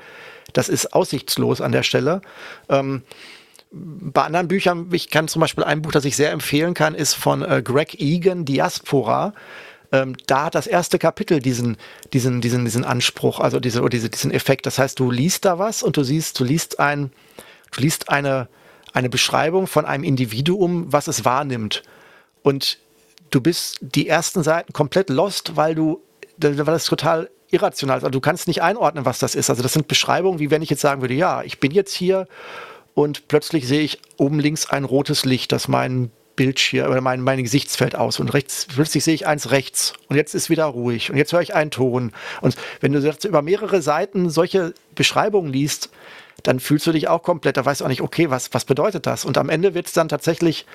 das 0.55 0.71
ist 0.71 0.95
aussichtslos 0.95 1.61
an 1.61 1.73
der 1.73 1.83
Stelle. 1.83 2.23
Ähm, 2.71 3.03
bei 3.73 4.23
anderen 4.23 4.49
Büchern, 4.49 4.89
ich 4.93 5.09
kann 5.09 5.29
zum 5.29 5.41
Beispiel 5.41 5.65
ein 5.65 5.81
Buch, 5.83 5.93
das 5.93 6.05
ich 6.05 6.15
sehr 6.15 6.31
empfehlen 6.31 6.75
kann, 6.75 6.95
ist 6.95 7.15
von 7.15 7.43
äh, 7.43 7.63
Greg 7.63 7.99
Egan, 7.99 8.45
Diaspora. 8.45 9.33
Ähm, 9.93 10.15
da 10.27 10.45
hat 10.47 10.55
das 10.55 10.67
erste 10.67 10.99
Kapitel 10.99 11.41
diesen, 11.41 11.79
diesen, 12.13 12.43
diesen, 12.43 12.65
diesen 12.65 12.85
Anspruch, 12.85 13.41
also 13.41 13.61
diese, 13.61 13.87
diese, 13.89 14.11
diesen 14.11 14.31
Effekt. 14.31 14.67
Das 14.67 14.79
heißt, 14.79 14.99
du 14.99 15.11
liest 15.11 15.47
da 15.47 15.59
was 15.59 15.83
und 15.83 15.97
du 15.97 16.03
siehst, 16.03 16.39
du 16.39 16.45
liest 16.45 16.81
ein, 16.81 17.13
du 17.71 17.81
liest 17.81 18.11
eine, 18.11 18.49
eine 18.93 19.09
Beschreibung 19.09 19.67
von 19.67 19.87
einem 19.87 20.05
Individuum, 20.05 20.93
was 20.93 21.09
es 21.09 21.25
wahrnimmt. 21.25 21.83
Und 22.43 22.79
du 23.31 23.41
bist 23.41 23.79
die 23.81 24.07
ersten 24.07 24.43
Seiten 24.43 24.75
komplett 24.75 25.09
lost, 25.09 25.57
weil 25.57 25.75
du, 25.75 26.03
weil 26.37 26.57
das 26.57 26.85
total 26.85 27.31
irrational 27.51 27.99
ist. 27.99 28.05
Also 28.05 28.13
du 28.13 28.21
kannst 28.21 28.49
nicht 28.49 28.63
einordnen, 28.63 29.07
was 29.07 29.19
das 29.19 29.35
ist. 29.35 29.49
Also 29.49 29.63
das 29.63 29.73
sind 29.73 29.89
Beschreibungen, 29.89 30.39
wie 30.39 30.51
wenn 30.51 30.63
ich 30.63 30.71
jetzt 30.71 30.81
sagen 30.81 31.01
würde, 31.01 31.15
ja, 31.15 31.43
ich 31.43 31.59
bin 31.59 31.71
jetzt 31.71 31.95
hier 31.95 32.27
und 32.95 33.29
plötzlich 33.29 33.67
sehe 33.67 33.83
ich 33.83 34.01
oben 34.17 34.39
links 34.39 34.69
ein 34.69 34.85
rotes 34.85 35.25
Licht, 35.25 35.53
das 35.53 35.69
mein 35.69 36.11
Bildschirm 36.37 36.91
oder 36.91 37.01
mein, 37.01 37.21
mein 37.21 37.43
Gesichtsfeld 37.43 37.95
aus 37.95 38.19
und 38.19 38.33
rechts, 38.33 38.67
plötzlich 38.75 39.05
sehe 39.05 39.15
ich 39.15 39.27
eins 39.27 39.51
rechts 39.51 39.93
und 40.09 40.17
jetzt 40.17 40.35
ist 40.35 40.51
wieder 40.51 40.65
ruhig 40.65 41.11
und 41.11 41.17
jetzt 41.17 41.33
höre 41.33 41.43
ich 41.43 41.55
einen 41.55 41.71
Ton. 41.71 42.13
Und 42.41 42.57
wenn 42.81 42.93
du 42.93 43.01
jetzt 43.01 43.25
über 43.25 43.43
mehrere 43.43 43.83
Seiten 43.83 44.31
solche 44.31 44.75
Beschreibungen 44.95 45.53
liest, 45.53 45.91
dann 46.43 46.61
fühlst 46.61 46.87
du 46.87 46.93
dich 46.93 47.09
auch 47.09 47.23
komplett, 47.23 47.57
da 47.57 47.65
weißt 47.65 47.81
du 47.81 47.85
auch 47.85 47.89
nicht, 47.91 48.01
okay, 48.01 48.31
was, 48.31 48.53
was 48.55 48.65
bedeutet 48.65 49.07
das? 49.07 49.25
Und 49.25 49.39
am 49.39 49.49
Ende 49.49 49.75
wird 49.75 49.87
es 49.87 49.93
dann 49.93 50.09
tatsächlich 50.09 50.67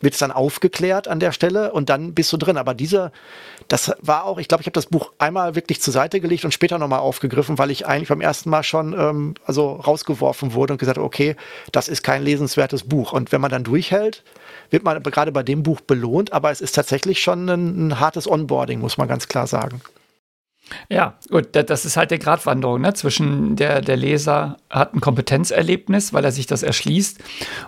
wird 0.00 0.14
es 0.14 0.20
dann 0.20 0.30
aufgeklärt 0.30 1.08
an 1.08 1.20
der 1.20 1.32
Stelle 1.32 1.72
und 1.72 1.88
dann 1.88 2.14
bist 2.14 2.32
du 2.32 2.36
drin. 2.36 2.56
Aber 2.56 2.74
dieser, 2.74 3.12
das 3.68 3.92
war 4.00 4.24
auch, 4.24 4.38
ich 4.38 4.48
glaube, 4.48 4.62
ich 4.62 4.66
habe 4.66 4.74
das 4.74 4.86
Buch 4.86 5.12
einmal 5.18 5.54
wirklich 5.54 5.80
zur 5.80 5.92
Seite 5.92 6.20
gelegt 6.20 6.44
und 6.44 6.52
später 6.52 6.78
nochmal 6.78 7.00
aufgegriffen, 7.00 7.58
weil 7.58 7.70
ich 7.70 7.86
eigentlich 7.86 8.08
beim 8.08 8.20
ersten 8.20 8.50
Mal 8.50 8.62
schon 8.62 8.92
ähm, 8.92 9.34
also 9.44 9.72
rausgeworfen 9.72 10.54
wurde 10.54 10.74
und 10.74 10.78
gesagt, 10.78 10.98
okay, 10.98 11.36
das 11.72 11.88
ist 11.88 12.02
kein 12.02 12.22
lesenswertes 12.22 12.84
Buch. 12.84 13.12
Und 13.12 13.32
wenn 13.32 13.40
man 13.40 13.50
dann 13.50 13.64
durchhält, 13.64 14.22
wird 14.70 14.84
man 14.84 15.02
gerade 15.02 15.32
bei 15.32 15.42
dem 15.42 15.62
Buch 15.62 15.80
belohnt, 15.80 16.32
aber 16.32 16.50
es 16.50 16.60
ist 16.60 16.74
tatsächlich 16.74 17.20
schon 17.20 17.48
ein, 17.48 17.88
ein 17.88 18.00
hartes 18.00 18.28
Onboarding, 18.30 18.80
muss 18.80 18.98
man 18.98 19.08
ganz 19.08 19.28
klar 19.28 19.46
sagen. 19.46 19.80
Ja, 20.88 21.14
gut, 21.30 21.48
das 21.52 21.84
ist 21.84 21.96
halt 21.96 22.10
der 22.10 22.18
Gratwanderung, 22.18 22.80
ne? 22.80 22.94
Zwischen 22.94 23.56
der, 23.56 23.80
der 23.80 23.96
Leser 23.96 24.56
hat 24.70 24.94
ein 24.94 25.00
Kompetenzerlebnis, 25.00 26.12
weil 26.12 26.24
er 26.24 26.32
sich 26.32 26.46
das 26.46 26.62
erschließt, 26.62 27.18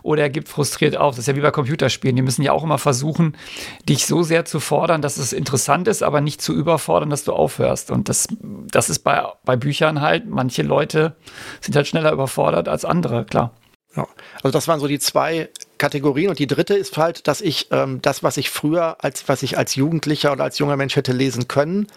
oder 0.02 0.22
er 0.22 0.30
gibt 0.30 0.48
frustriert 0.48 0.96
auf. 0.96 1.14
Das 1.14 1.20
ist 1.20 1.28
ja 1.28 1.36
wie 1.36 1.40
bei 1.40 1.50
Computerspielen. 1.50 2.16
Die 2.16 2.22
müssen 2.22 2.42
ja 2.42 2.52
auch 2.52 2.64
immer 2.64 2.78
versuchen, 2.78 3.36
dich 3.88 4.06
so 4.06 4.22
sehr 4.22 4.44
zu 4.44 4.60
fordern, 4.60 5.02
dass 5.02 5.16
es 5.16 5.32
interessant 5.32 5.88
ist, 5.88 6.02
aber 6.02 6.20
nicht 6.20 6.42
zu 6.42 6.52
überfordern, 6.52 7.10
dass 7.10 7.24
du 7.24 7.32
aufhörst. 7.32 7.90
Und 7.90 8.08
das, 8.08 8.28
das 8.70 8.90
ist 8.90 9.00
bei, 9.00 9.22
bei 9.44 9.56
Büchern 9.56 10.00
halt, 10.00 10.28
manche 10.28 10.62
Leute 10.62 11.16
sind 11.60 11.76
halt 11.76 11.86
schneller 11.86 12.12
überfordert 12.12 12.68
als 12.68 12.84
andere, 12.84 13.24
klar. 13.24 13.52
Ja, 13.96 14.06
also 14.36 14.52
das 14.52 14.68
waren 14.68 14.78
so 14.78 14.86
die 14.86 15.00
zwei 15.00 15.48
Kategorien 15.78 16.28
und 16.28 16.38
die 16.38 16.46
dritte 16.46 16.74
ist 16.74 16.96
halt, 16.96 17.26
dass 17.26 17.40
ich 17.40 17.68
ähm, 17.72 18.00
das, 18.02 18.22
was 18.22 18.36
ich 18.36 18.48
früher 18.48 19.02
als 19.02 19.28
was 19.28 19.42
ich 19.42 19.58
als 19.58 19.74
Jugendlicher 19.74 20.30
oder 20.30 20.44
als 20.44 20.58
junger 20.58 20.76
Mensch 20.76 20.94
hätte 20.94 21.12
lesen 21.12 21.48
können, 21.48 21.88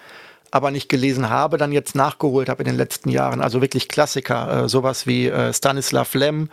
aber 0.53 0.69
nicht 0.69 0.87
gelesen 0.87 1.31
habe, 1.31 1.57
dann 1.57 1.71
jetzt 1.71 1.95
nachgeholt 1.95 2.47
habe 2.47 2.61
in 2.61 2.67
den 2.67 2.77
letzten 2.77 3.09
Jahren. 3.09 3.41
Also 3.41 3.59
wirklich 3.59 3.87
Klassiker, 3.89 4.65
äh, 4.65 4.69
sowas 4.69 5.07
wie 5.07 5.27
äh, 5.27 5.51
Stanislav 5.51 6.13
Lem 6.13 6.49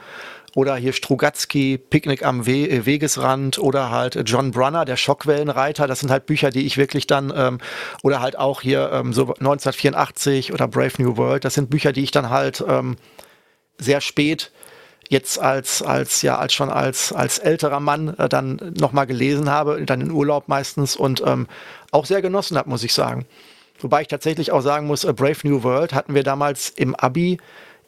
oder 0.55 0.74
hier 0.77 0.94
Strugatsky, 0.94 1.77
Picknick 1.77 2.24
am 2.24 2.47
We 2.47 2.66
äh, 2.66 2.86
Wegesrand 2.86 3.59
oder 3.59 3.90
halt 3.90 4.18
John 4.24 4.52
Brunner, 4.52 4.86
der 4.86 4.97
Schockwellenreiter. 4.97 5.86
Das 5.86 6.01
sind 6.01 6.10
halt 6.10 6.24
Bücher, 6.24 6.48
die 6.48 6.64
ich 6.64 6.78
wirklich 6.78 7.06
dann, 7.06 7.31
ähm, 7.36 7.59
oder 8.02 8.22
halt 8.22 8.39
auch 8.39 8.62
hier 8.62 8.90
ähm, 8.90 9.12
so 9.12 9.35
1984 9.35 10.55
oder 10.55 10.66
Brave 10.66 10.94
New 10.97 11.18
World. 11.18 11.44
Das 11.44 11.52
sind 11.52 11.68
Bücher, 11.68 11.93
die 11.93 12.02
ich 12.02 12.10
dann 12.10 12.31
halt 12.31 12.64
ähm, 12.66 12.97
sehr 13.77 14.01
spät 14.01 14.51
jetzt 15.10 15.39
als 15.39 15.82
als 15.82 16.22
ja 16.22 16.39
als 16.39 16.55
schon 16.55 16.70
als 16.70 17.12
als 17.12 17.39
älterer 17.39 17.81
Mann 17.81 18.14
äh, 18.16 18.31
dann 18.31 18.72
noch 18.78 18.93
mal 18.93 19.05
gelesen 19.05 19.51
habe, 19.51 19.85
dann 19.85 20.01
in 20.01 20.10
Urlaub 20.10 20.48
meistens 20.48 20.97
und 20.97 21.22
ähm, 21.27 21.48
auch 21.90 22.06
sehr 22.06 22.22
genossen 22.22 22.56
habe, 22.56 22.70
muss 22.70 22.85
ich 22.85 22.94
sagen. 22.94 23.27
Wobei 23.82 24.02
ich 24.02 24.09
tatsächlich 24.09 24.52
auch 24.52 24.61
sagen 24.61 24.86
muss, 24.86 25.05
A 25.05 25.12
Brave 25.12 25.39
New 25.43 25.62
World 25.62 25.94
hatten 25.94 26.15
wir 26.15 26.23
damals 26.23 26.70
im 26.70 26.94
Abi 26.94 27.39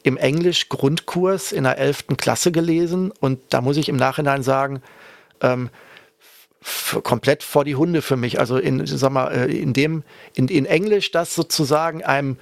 im 0.03 0.17
Englisch-Grundkurs 0.17 1.51
in 1.51 1.63
der 1.63 1.77
11. 1.77 2.17
Klasse 2.17 2.51
gelesen 2.51 3.11
und 3.19 3.39
da 3.49 3.61
muss 3.61 3.77
ich 3.77 3.87
im 3.89 3.95
Nachhinein 3.95 4.43
sagen, 4.43 4.81
ähm, 5.41 5.69
komplett 7.03 7.43
vor 7.43 7.63
die 7.65 7.75
Hunde 7.75 8.01
für 8.01 8.15
mich. 8.17 8.39
Also 8.39 8.57
in, 8.57 8.85
sag 8.85 9.11
mal, 9.11 9.29
äh, 9.29 9.51
in 9.51 9.73
dem, 9.73 10.03
in, 10.33 10.47
in 10.47 10.65
Englisch 10.65 11.11
das 11.11 11.35
sozusagen 11.35 12.03
einem, 12.03 12.37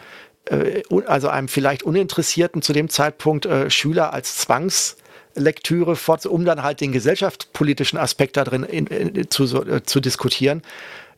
äh, 0.45 0.81
also 1.07 1.29
einem 1.29 1.47
vielleicht 1.47 1.83
uninteressierten 1.83 2.61
zu 2.61 2.73
dem 2.73 2.89
Zeitpunkt 2.89 3.45
äh, 3.45 3.69
Schüler 3.69 4.13
als 4.13 4.37
Zwangslektüre 4.37 5.95
fort, 5.95 6.25
um 6.25 6.45
dann 6.45 6.63
halt 6.63 6.81
den 6.81 6.91
gesellschaftspolitischen 6.91 7.97
Aspekt 7.97 8.37
da 8.37 8.43
drin 8.43 8.63
in, 8.63 8.87
in, 8.87 9.29
zu, 9.29 9.43
äh, 9.63 9.83
zu 9.83 9.99
diskutieren 9.99 10.61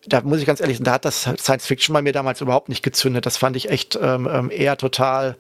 da 0.06 0.22
muss 0.22 0.40
ich 0.40 0.46
ganz 0.46 0.60
ehrlich 0.60 0.78
sagen, 0.78 0.86
da 0.86 0.94
hat 0.94 1.06
das 1.06 1.30
Science 1.38 1.66
Fiction 1.66 1.94
bei 1.94 2.02
mir 2.02 2.14
damals 2.14 2.42
überhaupt 2.42 2.70
nicht 2.70 2.84
gezündet. 2.84 3.26
Das 3.26 3.38
fand 3.38 3.56
ich 3.56 3.70
echt 3.70 3.98
ähm, 4.02 4.28
ähm, 4.32 4.52
eher 4.52 4.78
total, 4.78 5.38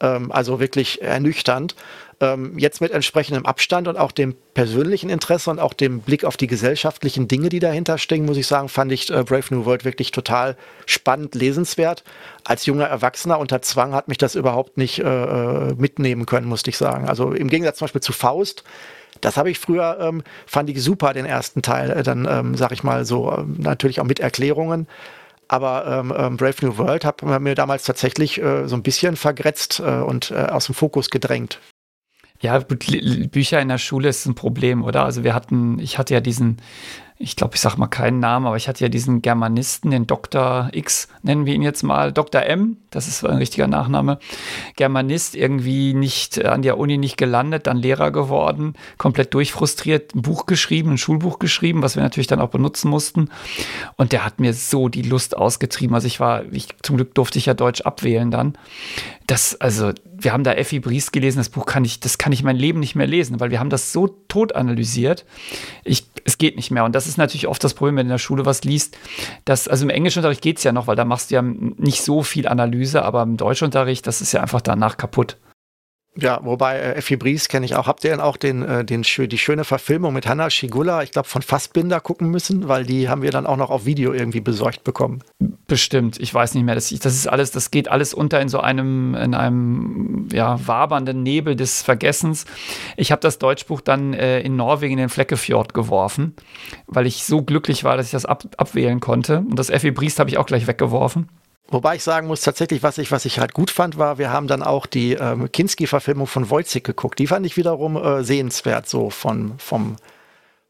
ähm, 0.00 0.30
also 0.30 0.60
wirklich 0.60 1.02
ernüchternd. 1.02 1.74
Ähm, 2.20 2.58
jetzt 2.58 2.80
mit 2.80 2.90
entsprechendem 2.90 3.46
Abstand 3.46 3.86
und 3.86 3.96
auch 3.96 4.10
dem 4.10 4.34
persönlichen 4.54 5.08
Interesse 5.08 5.50
und 5.50 5.60
auch 5.60 5.72
dem 5.72 6.00
Blick 6.00 6.24
auf 6.24 6.36
die 6.36 6.48
gesellschaftlichen 6.48 7.28
Dinge, 7.28 7.48
die 7.48 7.60
dahinter 7.60 7.96
stecken, 7.96 8.26
muss 8.26 8.36
ich 8.36 8.48
sagen, 8.48 8.68
fand 8.68 8.90
ich 8.90 9.08
äh, 9.10 9.22
Brave 9.22 9.44
New 9.50 9.64
World 9.64 9.84
wirklich 9.84 10.10
total 10.10 10.56
spannend, 10.84 11.36
lesenswert. 11.36 12.02
Als 12.42 12.66
junger 12.66 12.86
Erwachsener 12.86 13.38
unter 13.38 13.62
Zwang 13.62 13.94
hat 13.94 14.08
mich 14.08 14.18
das 14.18 14.34
überhaupt 14.34 14.78
nicht 14.78 14.98
äh, 14.98 15.04
äh 15.04 15.74
mitnehmen 15.74 16.26
können, 16.26 16.48
musste 16.48 16.70
ich 16.70 16.76
sagen. 16.76 17.08
Also 17.08 17.32
im 17.32 17.48
Gegensatz 17.48 17.78
zum 17.78 17.86
Beispiel 17.86 18.00
zu 18.00 18.12
Faust, 18.12 18.64
das 19.20 19.36
habe 19.36 19.50
ich 19.50 19.58
früher, 19.58 19.98
ähm, 20.00 20.22
fand 20.46 20.70
ich 20.70 20.82
super, 20.82 21.12
den 21.12 21.26
ersten 21.26 21.62
Teil. 21.62 21.90
Äh, 21.90 22.02
dann, 22.02 22.26
ähm, 22.28 22.54
sag 22.56 22.72
ich 22.72 22.82
mal 22.82 23.04
so, 23.04 23.32
ähm, 23.32 23.56
natürlich 23.58 24.00
auch 24.00 24.04
mit 24.04 24.20
Erklärungen. 24.20 24.86
Aber 25.48 25.86
ähm, 25.86 26.12
ähm 26.16 26.36
Brave 26.36 26.56
New 26.60 26.76
World 26.76 27.04
hat 27.04 27.22
mir 27.22 27.54
damals 27.54 27.84
tatsächlich 27.84 28.40
äh, 28.40 28.68
so 28.68 28.76
ein 28.76 28.82
bisschen 28.82 29.16
vergrätzt 29.16 29.80
äh, 29.80 30.00
und 30.00 30.30
äh, 30.30 30.34
aus 30.34 30.66
dem 30.66 30.74
Fokus 30.74 31.08
gedrängt. 31.08 31.58
Ja, 32.40 32.58
Bücher 32.60 33.60
in 33.60 33.68
der 33.68 33.78
Schule 33.78 34.08
ist 34.10 34.26
ein 34.26 34.34
Problem, 34.34 34.84
oder? 34.84 35.04
Also 35.04 35.24
wir 35.24 35.34
hatten, 35.34 35.80
ich 35.80 35.98
hatte 35.98 36.14
ja 36.14 36.20
diesen 36.20 36.58
ich 37.20 37.34
glaube, 37.34 37.56
ich 37.56 37.60
sage 37.60 37.78
mal 37.78 37.88
keinen 37.88 38.20
Namen, 38.20 38.46
aber 38.46 38.56
ich 38.56 38.68
hatte 38.68 38.84
ja 38.84 38.88
diesen 38.88 39.22
Germanisten, 39.22 39.90
den 39.90 40.06
Dr. 40.06 40.68
X, 40.72 41.08
nennen 41.22 41.46
wir 41.46 41.54
ihn 41.54 41.62
jetzt 41.62 41.82
mal, 41.82 42.12
Dr. 42.12 42.42
M, 42.42 42.76
das 42.90 43.08
ist 43.08 43.24
ein 43.24 43.38
richtiger 43.38 43.66
Nachname, 43.66 44.20
Germanist, 44.76 45.34
irgendwie 45.34 45.94
nicht 45.94 46.44
an 46.44 46.62
der 46.62 46.78
Uni 46.78 46.96
nicht 46.96 47.16
gelandet, 47.16 47.66
dann 47.66 47.76
Lehrer 47.76 48.12
geworden, 48.12 48.74
komplett 48.98 49.34
durchfrustriert, 49.34 50.14
ein 50.14 50.22
Buch 50.22 50.46
geschrieben, 50.46 50.92
ein 50.92 50.98
Schulbuch 50.98 51.40
geschrieben, 51.40 51.82
was 51.82 51.96
wir 51.96 52.04
natürlich 52.04 52.28
dann 52.28 52.40
auch 52.40 52.50
benutzen 52.50 52.88
mussten. 52.88 53.30
Und 53.96 54.12
der 54.12 54.24
hat 54.24 54.38
mir 54.38 54.54
so 54.54 54.88
die 54.88 55.02
Lust 55.02 55.36
ausgetrieben. 55.36 55.94
Also 55.94 56.06
ich 56.06 56.20
war, 56.20 56.44
ich, 56.52 56.68
zum 56.82 56.96
Glück 56.96 57.14
durfte 57.14 57.38
ich 57.38 57.46
ja 57.46 57.54
Deutsch 57.54 57.80
abwählen 57.80 58.30
dann. 58.30 58.56
Das, 59.28 59.60
also, 59.60 59.92
wir 60.10 60.32
haben 60.32 60.42
da 60.42 60.54
Effi 60.54 60.80
Briest 60.80 61.12
gelesen, 61.12 61.36
das 61.36 61.50
Buch 61.50 61.66
kann 61.66 61.84
ich, 61.84 62.00
das 62.00 62.16
kann 62.16 62.32
ich 62.32 62.42
mein 62.42 62.56
Leben 62.56 62.80
nicht 62.80 62.94
mehr 62.94 63.06
lesen, 63.06 63.38
weil 63.40 63.50
wir 63.50 63.60
haben 63.60 63.68
das 63.68 63.92
so 63.92 64.08
tot 64.08 64.54
analysiert. 64.54 65.26
Ich, 65.84 66.06
es 66.24 66.38
geht 66.38 66.56
nicht 66.56 66.70
mehr. 66.70 66.82
Und 66.84 66.94
das 66.94 67.06
ist 67.06 67.18
natürlich 67.18 67.46
oft 67.46 67.62
das 67.62 67.74
Problem, 67.74 67.96
wenn 67.96 68.06
du 68.06 68.12
in 68.12 68.14
der 68.14 68.18
Schule 68.18 68.46
was 68.46 68.64
liest. 68.64 68.96
Dass, 69.44 69.68
also 69.68 69.84
im 69.84 69.90
Englischunterricht 69.90 70.40
geht 70.40 70.56
es 70.56 70.64
ja 70.64 70.72
noch, 70.72 70.86
weil 70.86 70.96
da 70.96 71.04
machst 71.04 71.30
du 71.30 71.34
ja 71.34 71.42
nicht 71.42 72.02
so 72.02 72.22
viel 72.22 72.48
Analyse, 72.48 73.04
aber 73.04 73.22
im 73.22 73.36
Deutschunterricht, 73.36 74.06
das 74.06 74.22
ist 74.22 74.32
ja 74.32 74.40
einfach 74.40 74.62
danach 74.62 74.96
kaputt. 74.96 75.36
Ja, 76.20 76.40
wobei 76.42 76.78
äh, 76.78 76.94
Effi 76.96 77.16
Bries 77.16 77.48
kenne 77.48 77.64
ich 77.64 77.76
auch. 77.76 77.86
Habt 77.86 78.02
ihr 78.02 78.10
denn 78.10 78.20
auch 78.20 78.36
den, 78.36 78.62
äh, 78.62 78.84
den, 78.84 79.02
die 79.02 79.38
schöne 79.38 79.62
Verfilmung 79.62 80.12
mit 80.12 80.26
Hanna 80.26 80.50
Schigula, 80.50 81.04
ich 81.04 81.12
glaube 81.12 81.28
von 81.28 81.42
Fassbinder 81.42 82.00
gucken 82.00 82.28
müssen, 82.28 82.66
weil 82.66 82.84
die 82.84 83.08
haben 83.08 83.22
wir 83.22 83.30
dann 83.30 83.46
auch 83.46 83.56
noch 83.56 83.70
auf 83.70 83.86
Video 83.86 84.12
irgendwie 84.12 84.40
besorgt 84.40 84.82
bekommen. 84.82 85.22
Bestimmt, 85.68 86.18
ich 86.18 86.34
weiß 86.34 86.54
nicht 86.54 86.64
mehr. 86.64 86.74
Das, 86.74 86.88
das 86.88 87.14
ist 87.14 87.28
alles, 87.28 87.52
das 87.52 87.70
geht 87.70 87.88
alles 87.88 88.14
unter 88.14 88.40
in 88.40 88.48
so 88.48 88.58
einem, 88.58 89.14
in 89.14 89.34
einem 89.34 90.28
ja, 90.32 90.58
wabernden 90.66 91.22
Nebel 91.22 91.54
des 91.54 91.82
Vergessens. 91.82 92.46
Ich 92.96 93.12
habe 93.12 93.20
das 93.20 93.38
Deutschbuch 93.38 93.80
dann 93.80 94.12
äh, 94.12 94.40
in 94.40 94.56
Norwegen 94.56 94.94
in 94.94 94.98
den 94.98 95.10
Fleckefjord 95.10 95.72
geworfen, 95.72 96.34
weil 96.88 97.06
ich 97.06 97.22
so 97.22 97.42
glücklich 97.42 97.84
war, 97.84 97.96
dass 97.96 98.06
ich 98.06 98.12
das 98.12 98.26
ab, 98.26 98.42
abwählen 98.56 98.98
konnte. 98.98 99.44
Und 99.48 99.56
das 99.56 99.70
Effi 99.70 99.92
Briest 99.92 100.18
habe 100.18 100.30
ich 100.30 100.38
auch 100.38 100.46
gleich 100.46 100.66
weggeworfen. 100.66 101.28
Wobei 101.70 101.96
ich 101.96 102.02
sagen 102.02 102.26
muss, 102.26 102.40
tatsächlich, 102.40 102.82
was 102.82 102.96
ich, 102.96 103.12
was 103.12 103.26
ich 103.26 103.38
halt 103.38 103.52
gut 103.52 103.70
fand, 103.70 103.98
war, 103.98 104.16
wir 104.16 104.32
haben 104.32 104.46
dann 104.46 104.62
auch 104.62 104.86
die 104.86 105.12
ähm, 105.12 105.52
Kinski-Verfilmung 105.52 106.26
von 106.26 106.48
Wojcik 106.48 106.82
geguckt. 106.82 107.18
Die 107.18 107.26
fand 107.26 107.44
ich 107.44 107.58
wiederum 107.58 107.96
äh, 107.96 108.24
sehenswert, 108.24 108.88
so 108.88 109.10
von, 109.10 109.54
vom, 109.58 109.96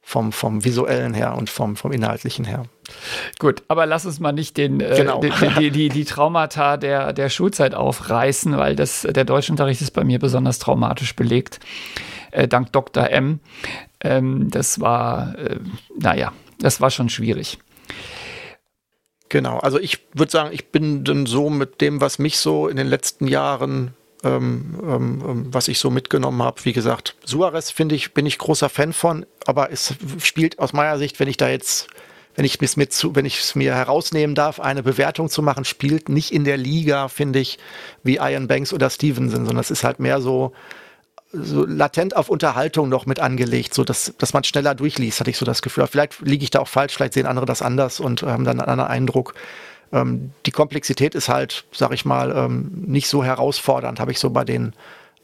vom, 0.02 0.32
vom 0.32 0.64
visuellen 0.64 1.14
her 1.14 1.36
und 1.36 1.50
vom, 1.50 1.76
vom 1.76 1.92
inhaltlichen 1.92 2.44
her. 2.44 2.64
Gut, 3.38 3.62
aber 3.68 3.86
lass 3.86 4.06
uns 4.06 4.18
mal 4.18 4.32
nicht 4.32 4.56
den, 4.56 4.80
äh, 4.80 4.94
genau. 4.96 5.20
die, 5.20 5.30
die, 5.58 5.70
die, 5.70 5.88
die, 5.88 6.04
Traumata 6.04 6.76
der, 6.76 7.12
der 7.12 7.28
Schulzeit 7.28 7.74
aufreißen, 7.74 8.56
weil 8.56 8.74
das, 8.74 9.02
der 9.02 9.24
Deutschunterricht 9.24 9.80
ist 9.80 9.92
bei 9.92 10.02
mir 10.02 10.18
besonders 10.18 10.58
traumatisch 10.58 11.14
belegt. 11.14 11.60
Äh, 12.32 12.48
dank 12.48 12.72
Dr. 12.72 13.08
M. 13.08 13.38
Ähm, 14.00 14.50
das 14.50 14.80
war, 14.80 15.38
äh, 15.38 15.60
naja, 15.96 16.32
das 16.58 16.80
war 16.80 16.90
schon 16.90 17.08
schwierig. 17.08 17.58
Genau, 19.28 19.58
also 19.58 19.78
ich 19.78 20.06
würde 20.14 20.32
sagen, 20.32 20.50
ich 20.52 20.68
bin 20.68 21.04
dann 21.04 21.26
so 21.26 21.50
mit 21.50 21.80
dem, 21.80 22.00
was 22.00 22.18
mich 22.18 22.38
so 22.38 22.68
in 22.68 22.76
den 22.76 22.86
letzten 22.86 23.26
Jahren, 23.26 23.94
ähm, 24.24 24.78
ähm, 24.82 25.22
ähm 25.26 25.46
was 25.50 25.68
ich 25.68 25.78
so 25.78 25.90
mitgenommen 25.90 26.42
habe, 26.42 26.64
wie 26.64 26.72
gesagt, 26.72 27.16
Suarez 27.24 27.70
finde 27.70 27.94
ich, 27.94 28.14
bin 28.14 28.26
ich 28.26 28.38
großer 28.38 28.68
Fan 28.68 28.92
von, 28.92 29.26
aber 29.46 29.70
es 29.70 29.94
spielt 30.22 30.58
aus 30.58 30.72
meiner 30.72 30.98
Sicht, 30.98 31.20
wenn 31.20 31.28
ich 31.28 31.36
da 31.36 31.48
jetzt, 31.48 31.88
wenn 32.36 32.44
ich 32.44 32.58
es 32.60 32.76
mir 32.76 32.88
zu, 32.88 33.14
wenn 33.14 33.26
ich 33.26 33.38
es 33.38 33.54
mir 33.54 33.74
herausnehmen 33.74 34.34
darf, 34.34 34.60
eine 34.60 34.82
Bewertung 34.82 35.28
zu 35.28 35.42
machen, 35.42 35.64
spielt 35.64 36.08
nicht 36.08 36.32
in 36.32 36.44
der 36.44 36.56
Liga, 36.56 37.08
finde 37.08 37.40
ich, 37.40 37.58
wie 38.02 38.16
Ian 38.16 38.48
Banks 38.48 38.72
oder 38.72 38.88
Stevenson, 38.88 39.44
sondern 39.44 39.58
es 39.58 39.70
ist 39.70 39.84
halt 39.84 40.00
mehr 40.00 40.22
so, 40.22 40.52
so 41.32 41.66
latent 41.66 42.16
auf 42.16 42.30
Unterhaltung 42.30 42.88
noch 42.88 43.06
mit 43.06 43.20
angelegt, 43.20 43.74
so 43.74 43.84
dass, 43.84 44.14
dass 44.18 44.32
man 44.32 44.44
schneller 44.44 44.74
durchliest, 44.74 45.20
hatte 45.20 45.30
ich 45.30 45.36
so 45.36 45.44
das 45.44 45.62
Gefühl. 45.62 45.86
vielleicht 45.86 46.20
liege 46.20 46.42
ich 46.42 46.50
da 46.50 46.60
auch 46.60 46.68
falsch, 46.68 46.94
vielleicht 46.94 47.14
sehen 47.14 47.26
andere 47.26 47.46
das 47.46 47.60
anders 47.62 48.00
und 48.00 48.22
haben 48.22 48.44
dann 48.44 48.60
einen 48.60 48.68
anderen 48.68 48.90
Eindruck. 48.90 49.34
Ähm, 49.92 50.32
die 50.46 50.50
Komplexität 50.50 51.14
ist 51.14 51.28
halt, 51.28 51.64
sag 51.72 51.92
ich 51.92 52.04
mal, 52.04 52.34
ähm, 52.34 52.70
nicht 52.86 53.08
so 53.08 53.22
herausfordernd, 53.22 54.00
habe 54.00 54.12
ich 54.12 54.18
so 54.18 54.30
bei 54.30 54.44
den 54.44 54.72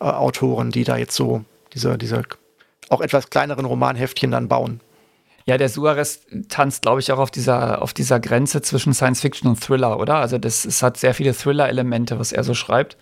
äh, 0.01 0.05
Autoren, 0.05 0.71
die 0.71 0.85
da 0.85 0.97
jetzt 0.97 1.17
so 1.17 1.45
diese, 1.73 1.97
diese 1.97 2.23
auch 2.91 3.01
etwas 3.01 3.31
kleineren 3.31 3.65
Romanheftchen 3.65 4.31
dann 4.31 4.49
bauen. 4.49 4.81
Ja, 5.47 5.59
der 5.59 5.69
Suarez 5.69 6.21
tanzt, 6.49 6.83
glaube 6.83 7.01
ich, 7.01 7.13
auch 7.13 7.19
auf 7.19 7.31
dieser, 7.31 7.83
auf 7.83 7.93
dieser 7.93 8.19
Grenze 8.19 8.63
zwischen 8.63 8.95
Science 8.95 9.21
Fiction 9.21 9.49
und 9.49 9.61
Thriller, 9.61 9.99
oder? 9.99 10.17
Also 10.17 10.39
das, 10.39 10.65
es 10.65 10.83
hat 10.83 10.97
sehr 10.97 11.15
viele 11.15 11.35
Thriller-Elemente, 11.35 12.19
was 12.19 12.33
er 12.33 12.45
so 12.45 12.55
schreibt. 12.55 12.97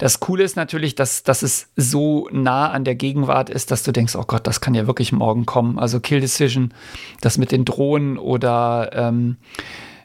Das 0.00 0.18
Coole 0.18 0.44
ist 0.44 0.56
natürlich, 0.56 0.94
dass, 0.94 1.24
dass 1.24 1.42
es 1.42 1.68
so 1.76 2.26
nah 2.32 2.70
an 2.70 2.84
der 2.84 2.94
Gegenwart 2.94 3.50
ist, 3.50 3.70
dass 3.70 3.82
du 3.82 3.92
denkst, 3.92 4.16
oh 4.16 4.24
Gott, 4.26 4.46
das 4.46 4.62
kann 4.62 4.74
ja 4.74 4.86
wirklich 4.86 5.12
morgen 5.12 5.44
kommen. 5.44 5.78
Also 5.78 6.00
Kill 6.00 6.20
Decision, 6.20 6.72
das 7.20 7.36
mit 7.36 7.52
den 7.52 7.66
Drohnen 7.66 8.16
oder 8.16 8.90
ähm, 8.94 9.36